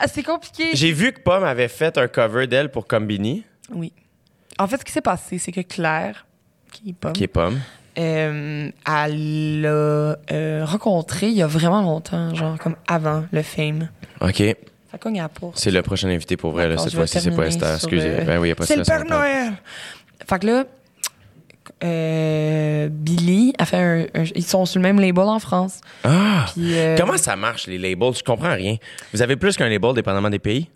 [0.00, 0.70] ah, c'est compliqué.
[0.74, 3.92] J'ai vu que Pomme avait fait un cover d'elle pour Combini, Oui.
[4.58, 6.26] En fait, ce qui s'est passé, c'est que Claire,
[6.72, 7.60] qui est Pomme, qui est Pomme.
[7.98, 13.88] euh, elle l'a euh, rencontré il y a vraiment longtemps, genre comme avant le fame.
[14.20, 14.42] OK.
[14.92, 15.58] Ça cogne à la porte.
[15.58, 17.20] C'est le prochain invité pour vrai, là, cette fois-ci.
[17.20, 17.74] C'est pas Esther.
[17.74, 18.08] Excusez.
[18.10, 19.04] euh, Ben oui, il n'y a pas C'est le Père.
[19.04, 19.52] Noël!
[20.28, 20.64] Fait que là,
[21.82, 25.80] euh, Billy a fait un, un- Ils sont sur le même label en France.
[26.04, 26.46] Ah!
[26.52, 28.14] Puis, euh, Comment ça marche, les labels?
[28.14, 28.76] Je comprends rien.
[29.12, 30.68] Vous avez plus qu'un label, dépendamment des pays?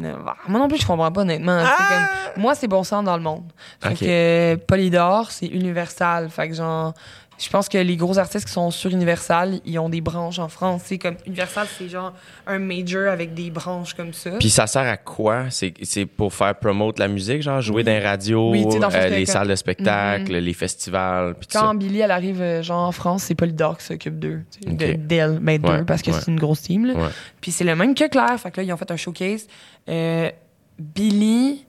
[0.00, 0.02] Hmm,
[0.48, 1.62] moi non plus, je comprends pas, honnêtement.
[1.64, 2.08] Ah!
[2.34, 3.44] comme- moi, c'est bon sang dans le monde.
[3.80, 6.30] Fait que Polydor, c'est universal.
[6.30, 6.94] Fait que genre,
[7.40, 10.48] je pense que les gros artistes qui sont sur Universal, ils ont des branches en
[10.48, 10.82] France.
[10.84, 12.12] C'est comme Universal, c'est genre
[12.46, 14.32] un major avec des branches comme ça.
[14.38, 15.44] Puis ça sert à quoi?
[15.50, 19.24] C'est pour faire promote la musique, genre jouer dans les radios, Oui, dans euh, les
[19.26, 20.38] salles de spectacle, Mhm.
[20.38, 21.74] les festivals, puis tout Quand ça.
[21.74, 24.42] Billy, elle arrive euh, genre en France, c'est Polydor qui s'occupe d'eux.
[24.66, 26.18] D'elle, ben d'eux, Ouais, parce que ouais.
[26.20, 26.84] c'est une grosse team.
[26.86, 26.94] là.
[26.94, 27.08] Ouais.
[27.40, 28.38] Puis c'est le même que Claire.
[28.38, 29.46] Fait que là, ils ont fait un showcase.
[29.88, 30.30] Euh,
[30.78, 31.64] Billy,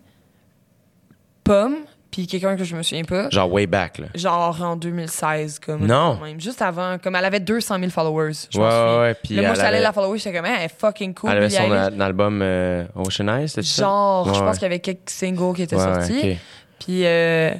[1.43, 1.77] Pomme,
[2.11, 3.29] puis quelqu'un que je me souviens pas.
[3.29, 4.07] Genre way back, là.
[4.13, 5.85] Genre en 2016, comme.
[5.87, 6.19] Non.
[6.21, 6.39] Même.
[6.41, 8.33] Juste avant, comme elle avait 200 000 followers.
[8.51, 9.13] Je Ouais, ouais, ouais.
[9.23, 11.31] Puis Là, moi, allée avait- la follower, j'étais comme, elle est fucking cool.
[11.31, 11.71] Elle avait son
[12.01, 13.83] album euh, Ocean Eyes, c'était ça?
[13.83, 14.53] Genre, je pense ouais.
[14.53, 16.37] qu'il y avait quelques singles qui étaient sortis.
[16.79, 17.51] Puis euh,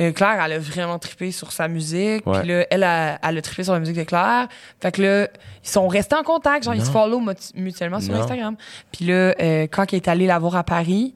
[0.00, 2.24] euh, Claire, elle a vraiment trippé sur sa musique.
[2.24, 4.48] Puis là, elle a, elle a trippé sur la musique de Claire.
[4.80, 5.28] Fait que là,
[5.62, 6.64] ils sont restés en contact.
[6.64, 7.20] Genre, ils se follow
[7.54, 8.20] mutuellement sur Non.
[8.22, 8.56] Instagram.
[8.92, 9.34] Puis là,
[9.68, 11.14] quand elle est allée la voir à Paris,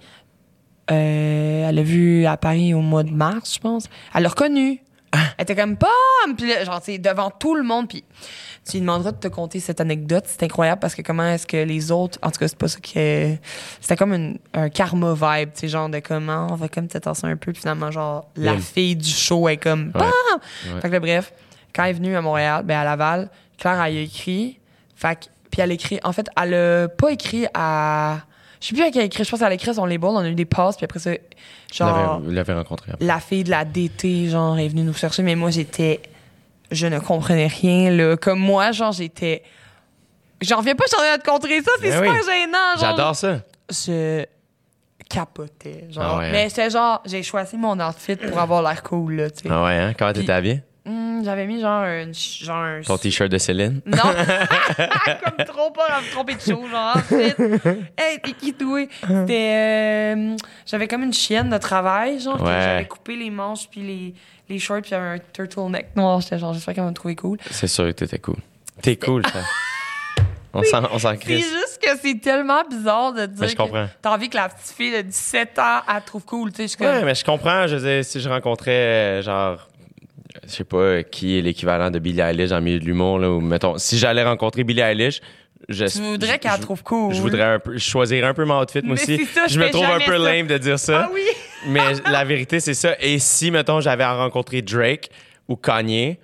[0.90, 3.84] euh, elle l'a vu à Paris au mois de mars, je pense.
[4.14, 4.80] Elle l'a reconnue.
[5.12, 6.36] Elle était comme POM!
[6.36, 7.88] Puis là, genre, sais, devant tout le monde.
[7.88, 8.04] Puis
[8.66, 10.24] tu lui demanderas de te conter cette anecdote.
[10.26, 12.18] C'est incroyable parce que comment est-ce que les autres.
[12.20, 13.34] En tout cas, c'est pas ça que.
[13.80, 17.28] C'était comme une- un karma vibe, tu sais, genre de comment on va comme t'attention
[17.28, 17.52] un peu.
[17.52, 20.00] Puis finalement, genre, la fille du show est comme Ouais.
[20.00, 20.74] BAM!
[20.74, 20.80] Ouais.
[20.82, 21.32] Fait que là, bref,
[21.74, 24.58] quand elle est venue à Montréal, ben à Laval, Claire, elle a écrit.
[24.94, 25.98] Fait que- puis elle a écrit.
[26.04, 28.18] En fait, elle a pas écrit à.
[28.60, 29.24] Je sais plus à qui elle a écrit.
[29.24, 30.10] Je pense qu'elle a écrit à son label.
[30.10, 30.76] On a eu des passes.
[30.76, 31.10] Puis après ça,
[31.72, 33.04] genre Vous l'avez rencontré après.
[33.06, 36.00] la fille de la DT, genre, est venue nous chercher, mais moi, j'étais.
[36.70, 38.16] Je ne comprenais rien, là.
[38.16, 39.42] Comme moi, genre, j'étais.
[40.40, 42.18] J'en reviens pas, je suis en train de te contrer ça, c'est Ben super oui.
[42.26, 42.80] gênant, genre.
[42.96, 43.40] J'adore ça.
[43.70, 44.24] Je
[45.08, 46.04] capotais, genre.
[46.04, 46.30] Ah ouais, hein?
[46.32, 49.48] Mais c'était genre, j'ai choisi mon outfit pour avoir l'air cool, là, tu sais.
[49.50, 49.94] Ah ouais, hein?
[49.98, 50.62] Comment t'étais habillé?
[50.88, 52.10] Hum, J'avais mis genre un.
[52.12, 53.80] Genre un Ton t-shirt de Céline?
[53.84, 53.96] non!
[55.24, 56.96] Comme trop pas à me tromper de show, genre.
[56.96, 57.36] ensuite.
[57.96, 58.86] Hey, t'es qui, toi?
[59.00, 60.14] C'était.
[60.16, 60.36] euh,
[60.66, 62.40] j'avais comme une chienne de travail, genre.
[62.42, 62.60] Ouais.
[62.62, 64.14] J'avais coupé les manches, puis les,
[64.48, 66.20] les shorts, puis j'avais un turtleneck noir.
[66.20, 67.38] J'étais genre, j'espère qu'elle va me trouver cool.
[67.50, 68.36] C'est sûr que t'étais cool.
[68.80, 69.40] T'es cool, ça.
[70.54, 71.44] On s'en, s'en C'est crisse.
[71.50, 73.36] juste que c'est tellement bizarre de dire.
[73.42, 73.86] Mais je comprends.
[74.00, 76.80] T'as envie que la petite fille de 17 ans, elle te trouve cool, tu sais.
[76.82, 77.04] Ouais, comme.
[77.04, 77.66] mais je comprends.
[77.66, 79.68] Je veux dire, si je rencontrais, euh, genre,
[80.48, 83.18] je sais pas, euh, qui est l'équivalent de Billie Eilish dans le milieu de l'humour,
[83.18, 85.20] là, ou mettons, si j'allais rencontrer Billie Eilish,
[85.68, 87.12] je, Tu voudrais qu'elle trouve cool.
[87.14, 89.26] Je voudrais un peu, je choisirais un peu mon outfit, moi Mais aussi.
[89.26, 90.18] ça, je je me trouve un peu ça.
[90.18, 91.02] lame de dire ça.
[91.06, 91.20] Ah oui!
[91.66, 92.94] Mais la vérité, c'est ça.
[93.00, 95.10] Et si, mettons, j'avais à rencontrer Drake
[95.48, 96.18] ou Kanye,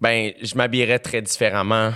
[0.00, 1.92] ben, je m'habillerais très différemment.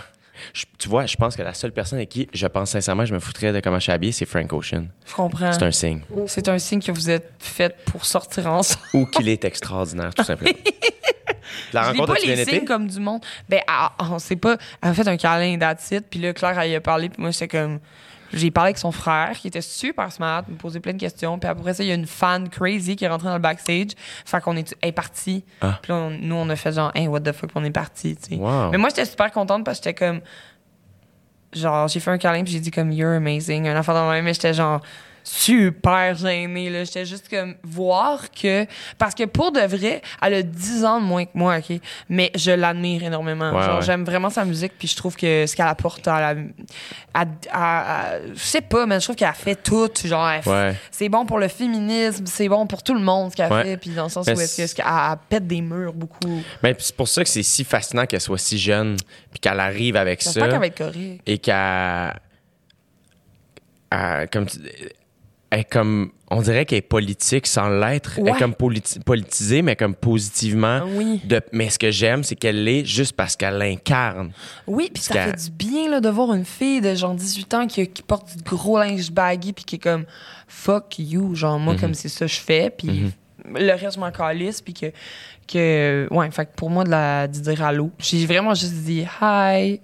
[0.53, 3.15] Je- tu vois, je pense que la seule personne avec qui je pense sincèrement je
[3.15, 4.87] me foutrais de comment je suis habillé, c'est Frank Ocean.
[5.07, 5.53] Je comprends.
[5.53, 6.01] C'est un signe.
[6.27, 8.81] C'est un signe que vous êtes fait pour sortir ensemble.
[8.95, 10.51] Ou qu'il est extraordinaire, tout simplement.
[11.73, 13.23] la Je rencontre pas les signes comme du monde?
[13.49, 14.57] Ben, ah, on sait pas.
[14.83, 15.59] Elle a fait un câlin
[15.91, 16.05] it.
[16.11, 17.09] Puis là, Claire, elle y a parlé.
[17.09, 17.81] Puis moi, j'étais comme.
[18.33, 21.39] J'ai parlé avec son frère, qui était super smart, me posait plein de questions.
[21.39, 23.89] Puis après ça, il y a une fan crazy qui est rentrée dans le backstage.
[24.25, 25.45] Fait qu'on est, partie.
[25.61, 25.79] Ah.
[25.83, 28.17] Puis là, on- nous, on a fait genre, hey, what the fuck, on est parti,
[28.17, 28.41] tu sais.
[28.41, 28.71] Wow.
[28.71, 30.21] Mais moi, j'étais super contente parce que j'étais comme.
[31.53, 33.67] Genre, j'ai fait un câlin, puis j'ai dit comme, you're amazing.
[33.67, 34.81] Un enfant dans même, mais j'étais genre
[35.25, 36.85] super gênée, là.
[36.85, 38.67] J'étais juste comme, voir que.
[38.99, 41.79] Parce que pour de vrai, elle a 10 ans de moins que moi, OK?
[42.09, 43.53] Mais je l'admire énormément.
[43.53, 43.83] Ouais, genre, ouais.
[43.83, 46.41] j'aime vraiment sa musique, puis je trouve que ce qu'elle apporte à la.
[47.15, 49.89] à- à- à- je sais pas, mais je trouve qu'elle a fait tout.
[50.05, 50.75] Genre, Ouais.
[50.91, 53.91] c'est bon pour le féminisme, c'est bon pour tout le monde, ce qu'elle fait, puis
[53.91, 56.43] dans le sens Mais où est-ce qu'elle elle pète des murs beaucoup.
[56.63, 58.97] Ben, puis c'est pour ça que c'est si fascinant qu'elle soit si jeune,
[59.31, 60.41] puis qu'elle arrive avec ça.
[60.49, 61.23] qu'elle va être correcte.
[61.27, 62.15] et qu'elle.
[63.91, 64.59] elle- comme, tu-
[65.51, 66.11] est comme.
[66.33, 68.13] On dirait qu'elle est politique sans l'être.
[68.19, 68.31] Elle Ouais.
[68.31, 70.81] est comme politi- politisée, mais comme positivement.
[70.83, 71.21] Ah oui.
[71.25, 74.31] De, mais ce que j'aime, c'est qu'elle l'est juste parce qu'elle l'incarne.
[74.69, 77.67] Oui, puis ça fait du bien là, de voir une fille de genre 18 ans
[77.67, 80.05] qui, qui porte du gros linge baggy puis qui est comme
[80.47, 81.81] fuck you, genre moi Mhm.
[81.81, 83.13] comme c'est ça je fais puis
[83.55, 84.93] le reste je m'en calisse puis que
[85.49, 89.05] que ouais, fait que pour moi de la de dire allô, j'ai vraiment juste dit
[89.21, 89.81] hi.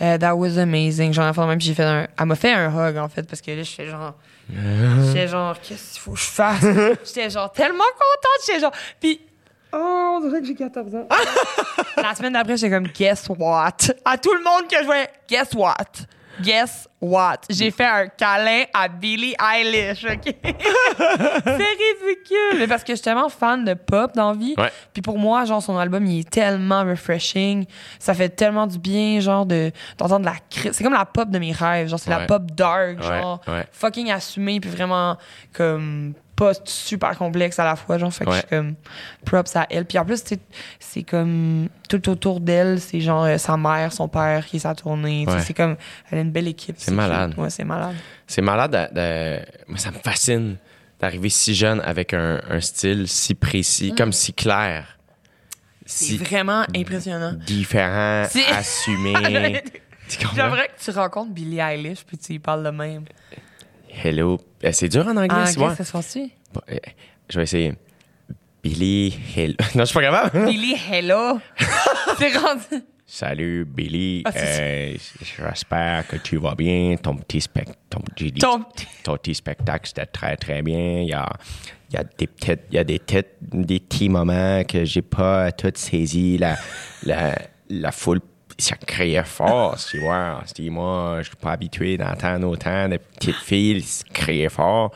[0.00, 1.12] uh, that was amazing.
[1.12, 2.06] Genre, enfin, même, j'ai fait un.
[2.18, 4.14] Elle m'a fait un hug, en fait, parce que là, j'étais genre.
[5.06, 6.60] J'étais genre, qu'est-ce qu'il faut que je fasse?
[7.04, 8.46] j'étais genre tellement contente.
[8.46, 8.72] J'étais genre.
[9.00, 9.20] Puis.
[9.72, 11.08] Oh, on dirait que j'ai 14 ans.
[11.96, 13.76] La semaine d'après, j'étais comme, guess what?
[14.04, 15.74] À tout le monde que je voyais, guess what?
[16.42, 17.38] Guess what?
[17.48, 20.34] J'ai fait un câlin à Billie Eilish, OK?
[20.44, 22.58] c'est ridicule!
[22.58, 24.54] Mais parce que je suis tellement fan de pop dans vie.
[24.58, 24.70] Ouais.
[24.92, 27.64] Puis pour moi, genre, son album, il est tellement refreshing.
[27.98, 31.38] Ça fait tellement du bien, genre, de, d'entendre la cri- C'est comme la pop de
[31.38, 31.88] mes rêves.
[31.88, 33.66] Genre, c'est la pop dark, genre, ouais.
[33.72, 35.16] fucking assumée, puis vraiment,
[35.52, 38.12] comme, pas super complexe à la fois, genre.
[38.12, 38.36] Fait que Ouais.
[38.36, 38.74] je suis comme,
[39.26, 39.84] props à elle.
[39.84, 40.40] Puis en plus, c'est,
[40.78, 44.74] c'est comme, tout autour d'elle, c'est genre euh, sa mère, son père qui est sa
[44.74, 45.26] tournée.
[45.28, 45.40] Ouais.
[45.42, 45.76] C'est comme,
[46.10, 46.76] elle a une belle équipe.
[46.78, 47.34] C'est malade.
[47.36, 47.94] Ouais, c'est malade.
[48.26, 48.70] C'est malade.
[48.72, 50.56] de- de- Moi, ça me fascine
[50.98, 54.98] d'arriver si jeune avec un, un style si précis, comme si clair.
[55.86, 57.32] C'est Si vraiment impressionnant.
[57.46, 59.12] différent, assumé.
[60.34, 63.04] J'aimerais que tu rencontres Billie Eilish puis tu y parles de même.
[64.04, 64.38] Hello.
[64.62, 65.72] Eh, C'est dur en anglais, Ah, tu vois.
[65.72, 66.80] ok, ça se eh,
[67.28, 67.74] Je vais essayer.
[68.62, 69.54] Billy Hello.
[69.74, 70.44] Non, je suis pas capable.
[70.50, 71.38] Billie Hello.
[72.18, 72.84] c'est rendu.
[73.06, 76.94] Salut Billy, Ah, Euh, j'espère que tu vas bien.
[77.02, 78.64] Ton petit, spec- ton, j'ai dit- Ton-
[79.02, 81.00] ton petit spectacle, c'était très très bien.
[81.00, 81.28] Il y a,
[81.90, 85.02] il y a des petites, il y a des petites, des petits moments que j'ai
[85.02, 86.38] pas tout saisi.
[86.38, 86.56] La,
[87.04, 87.34] la,
[87.68, 88.20] la foule,
[88.60, 90.42] ça criait fort, tu vois.
[90.46, 94.92] C'est- Moi, je suis pas habitué d'entendre autant de petites filles crier fort.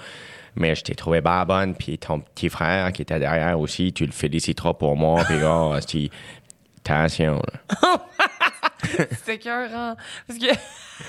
[0.57, 4.07] Mais je t'ai trouvé bien bonne, puis ton petit frère qui était derrière aussi, tu
[4.07, 6.11] le féliciteras pour moi, puis gars, c'est-
[6.85, 7.43] attention.
[9.25, 9.97] C'est écœurant.
[10.27, 10.47] Parce que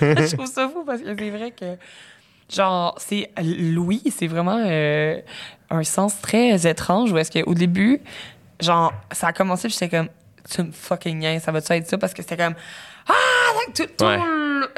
[0.00, 1.76] je trouve ça fou parce que c'est vrai que,
[2.52, 5.20] genre, c'est Louis, c'est vraiment euh,
[5.70, 8.00] un sens très étrange où est-ce qu'au début,
[8.60, 10.08] genre, ça a commencé, j'étais comme,
[10.48, 11.98] tu me fucking niaises, ça va-tu être ça?
[11.98, 12.54] Parce que c'était comme,
[13.08, 13.12] ah,
[13.74, 14.18] tout, tout Ouais.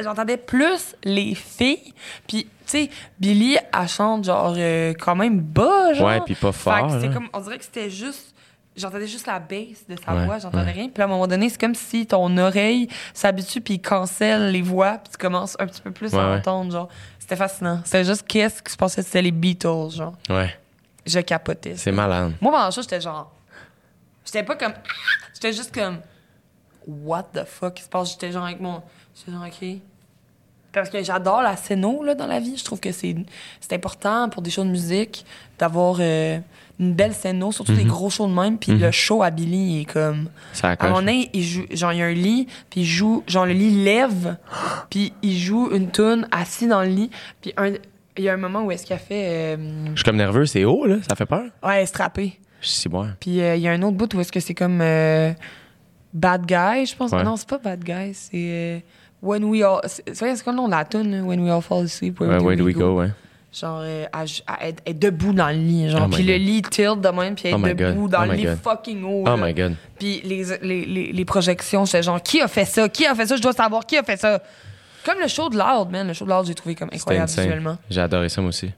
[0.03, 1.95] j'entendais plus les filles,
[2.27, 6.07] puis, tu sais, Billy, elle chante, genre, euh, quand même bas, genre.
[6.09, 7.15] Ouais, puis pas Fait fort, que c'était là.
[7.15, 8.35] comme, on dirait que c'était juste.
[8.77, 10.71] J'entendais juste la basse de sa Ouais, voix, j'entendais ouais.
[10.73, 10.89] rien.
[10.89, 14.99] Puis à un moment donné, c'est comme si ton oreille s'habitue puis cancelle les voix,
[14.99, 16.89] puis tu commences un petit peu plus Ouais, à entendre, genre.
[17.19, 17.81] C'était fascinant.
[17.85, 20.13] C'était juste qu'est-ce qui se passait, c'était les Beatles, genre.
[20.31, 20.57] Ouais,
[21.05, 21.75] Je capotais.
[21.77, 22.35] c'est malade.
[22.41, 23.33] Moi, pendant ça, j'étais genre.
[24.33, 24.73] J'étais pas comme.
[25.35, 25.99] J'étais juste comme.
[26.87, 28.11] What the fuck qui se passe?
[28.13, 28.83] J'étais genre avec mon.
[29.17, 29.69] J'étais genre, OK.
[30.73, 32.57] Parce que j'adore la scéno, là, dans la vie.
[32.57, 33.17] Je trouve que c'est
[33.61, 35.25] c'est important pour des shows de musique
[35.59, 36.39] d'avoir euh,
[36.79, 38.59] une belle scéno, surtout des gros shows de même.
[38.59, 40.29] Puis le show à Billy, il est comme.
[40.53, 40.91] Ça À accroche.
[40.91, 43.55] moment donné, il joue, genre, il y a un lit, puis il joue, genre, le
[43.55, 44.37] lit lève,
[44.91, 47.11] puis il joue une tune assis dans le lit,
[47.41, 47.73] puis un,
[48.17, 50.45] il y a un moment où est-ce qu'il a fait, euh, Je suis comme nerveux,
[50.47, 51.45] c'est haut, là, ça fait peur.
[51.65, 52.39] ouais, strappé.
[52.91, 53.09] Bon.
[53.21, 55.33] Puis euh, il y a un autre bout où est-ce que c'est comme euh,
[56.13, 57.13] Bad Guy, je pense.
[57.13, 57.23] Ouais.
[57.23, 58.79] Non, c'est pas Bad Guy, c'est euh,
[59.23, 59.81] When We All.
[59.87, 61.23] C'est c'est c'est quoi le nom de la tune?
[61.23, 62.21] When We All Fall Asleep.
[62.21, 63.11] Ouais, where do we go, ouais.
[63.51, 64.05] Genre, euh,
[64.61, 66.07] elle, est debout dans le lit, genre.
[66.07, 68.11] Oh puis le lit tilt de même, puis elle Oh est debout God.
[68.11, 68.59] dans Oh le lit God.
[68.63, 69.25] fucking haut.
[69.27, 69.37] Oh là.
[69.39, 69.75] my god.
[69.99, 72.89] Puis les, les, les, les projections, j'étais genre, qui a fait ça?
[72.91, 73.37] Qui a fait ça?
[73.37, 74.43] Je dois savoir qui a fait ça.
[75.05, 76.07] Comme le show de Loud, man.
[76.07, 77.79] Le show de Loud, j'ai trouvé comme incroyable visuellement.
[77.89, 78.71] J'ai adoré ça, moi aussi.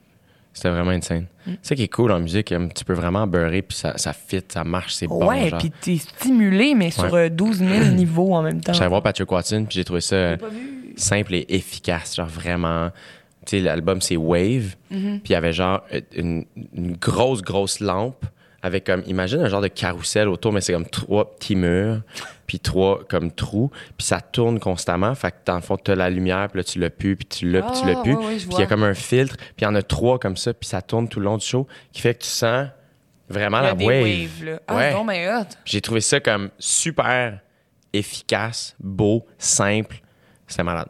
[0.53, 1.27] C'était vraiment insane.
[1.47, 1.51] Mm.
[1.61, 4.11] C'est ça qui est cool en musique, hein, tu peux vraiment beurrer, puis ça, ça
[4.13, 5.25] fit, ça marche, c'est bon.
[5.27, 7.27] ouais, puis t'es stimulé, mais sur Ouais.
[7.27, 8.73] euh, 12 000 niveaux en même temps.
[8.73, 10.37] J'allais voir Patrick Watson, puis j'ai trouvé ça euh,
[10.97, 12.89] simple et efficace, genre vraiment.
[13.45, 15.19] Tu sais, l'album c'est Wave, Mm-hmm.
[15.21, 16.43] puis il y avait genre euh, une,
[16.75, 18.25] une grosse, grosse lampe
[18.61, 22.01] avec comme, imagine un genre de carrousel autour, mais c'est comme trois petits murs,
[22.51, 26.09] puis trois comme trous, puis ça tourne constamment, fait que dans le fond, t'as la
[26.09, 28.45] lumière, puis là tu l'as pu, puis tu l'as, puis tu l'as Ah, pu, puis
[28.51, 30.67] il y a comme un filtre, puis il y en a trois comme ça, puis
[30.67, 32.67] ça tourne tout le long du show, qui fait que tu sens
[33.29, 34.03] vraiment la wave.
[34.03, 34.59] waves, là.
[34.67, 34.93] Ah, Ouais.
[34.93, 35.45] non, mais hot.
[35.63, 37.39] J'ai trouvé ça comme super
[37.93, 40.01] efficace, beau, simple.
[40.45, 40.89] C'était malade.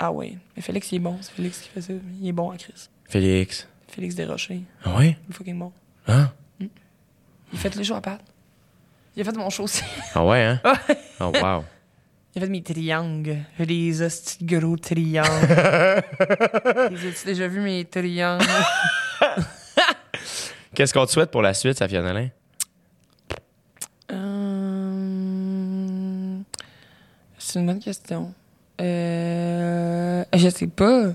[0.00, 0.36] Ah oui.
[0.56, 1.16] Mais Félix, il est bon.
[1.20, 1.92] C'est Félix qui fait ça.
[2.20, 2.88] Il est bon à Chris.
[3.04, 3.68] Félix.
[3.86, 4.62] Félix Desrochers.
[4.84, 5.16] Ah ouais?
[5.28, 5.72] Il est fucking bon.
[6.08, 6.32] Hein?
[6.60, 8.20] Il fait tous les jours à Pat.
[9.16, 9.82] Il a fait mon aussi.
[10.14, 10.60] Ah ouais, hein?
[11.20, 11.64] Oh wow.
[12.34, 13.38] Il a fait mes triangles.
[13.58, 15.24] Des hosties gros triangles.
[16.90, 18.44] Les As-tu déjà vu mes triangles?
[20.74, 22.28] Qu'est-ce qu'on te souhaite pour la suite, Safia Nolin?
[24.12, 25.16] Euh,
[27.38, 28.34] C'est une bonne question.
[28.82, 30.22] Euh...
[30.34, 31.12] Je sais pas.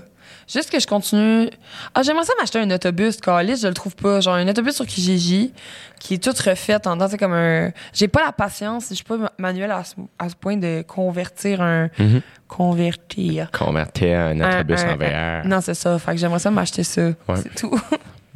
[0.52, 1.48] Juste que je continue.
[1.94, 4.20] Ah, j'aimerais ça m'acheter un autobus, Calis, je le trouve pas.
[4.20, 5.52] Genre un autobus sur Kijiji
[5.98, 7.70] qui est tout refait en dedans, c'est comme un.
[7.92, 10.84] J'ai pas la patience, je suis pas ma- manuel à ce, à ce point de
[10.86, 11.88] convertir un.
[11.98, 12.20] Mhm.
[12.48, 13.50] Convertir.
[13.50, 15.46] Convertir un autobus Un- en un- VR.
[15.48, 15.98] Non, c'est ça.
[15.98, 17.10] Fait que j'aimerais ça m'acheter ça.
[17.36, 17.80] C'est tout.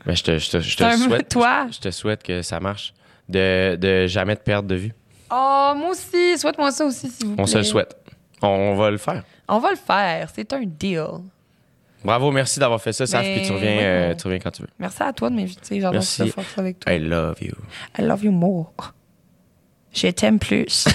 [0.05, 1.29] Ben, je te, je te, je te souhaite.
[1.31, 1.67] toi?
[1.73, 2.95] Je te souhaite que ça marche.
[3.29, 4.93] De, de jamais te perdre de vue.
[5.33, 6.39] Oh, moi aussi.
[6.39, 7.43] Souhaite-moi ça aussi, s'il vous plaît.
[7.43, 7.97] On se le souhaite.
[8.41, 9.25] On va le faire.
[9.49, 10.29] On va le faire.
[10.33, 11.03] C'est un deal.
[12.07, 14.53] Bravo, merci d'avoir fait ça, Saf, Ben, puis tu reviens, ouais, euh, tu reviens quand
[14.53, 14.69] tu veux.
[14.79, 15.81] Merci à toi de m'inviter.
[15.81, 16.93] J'adore faire ça avec toi.
[16.93, 17.55] I love you.
[17.99, 18.73] I love you more.
[19.93, 20.87] Je t'aime plus.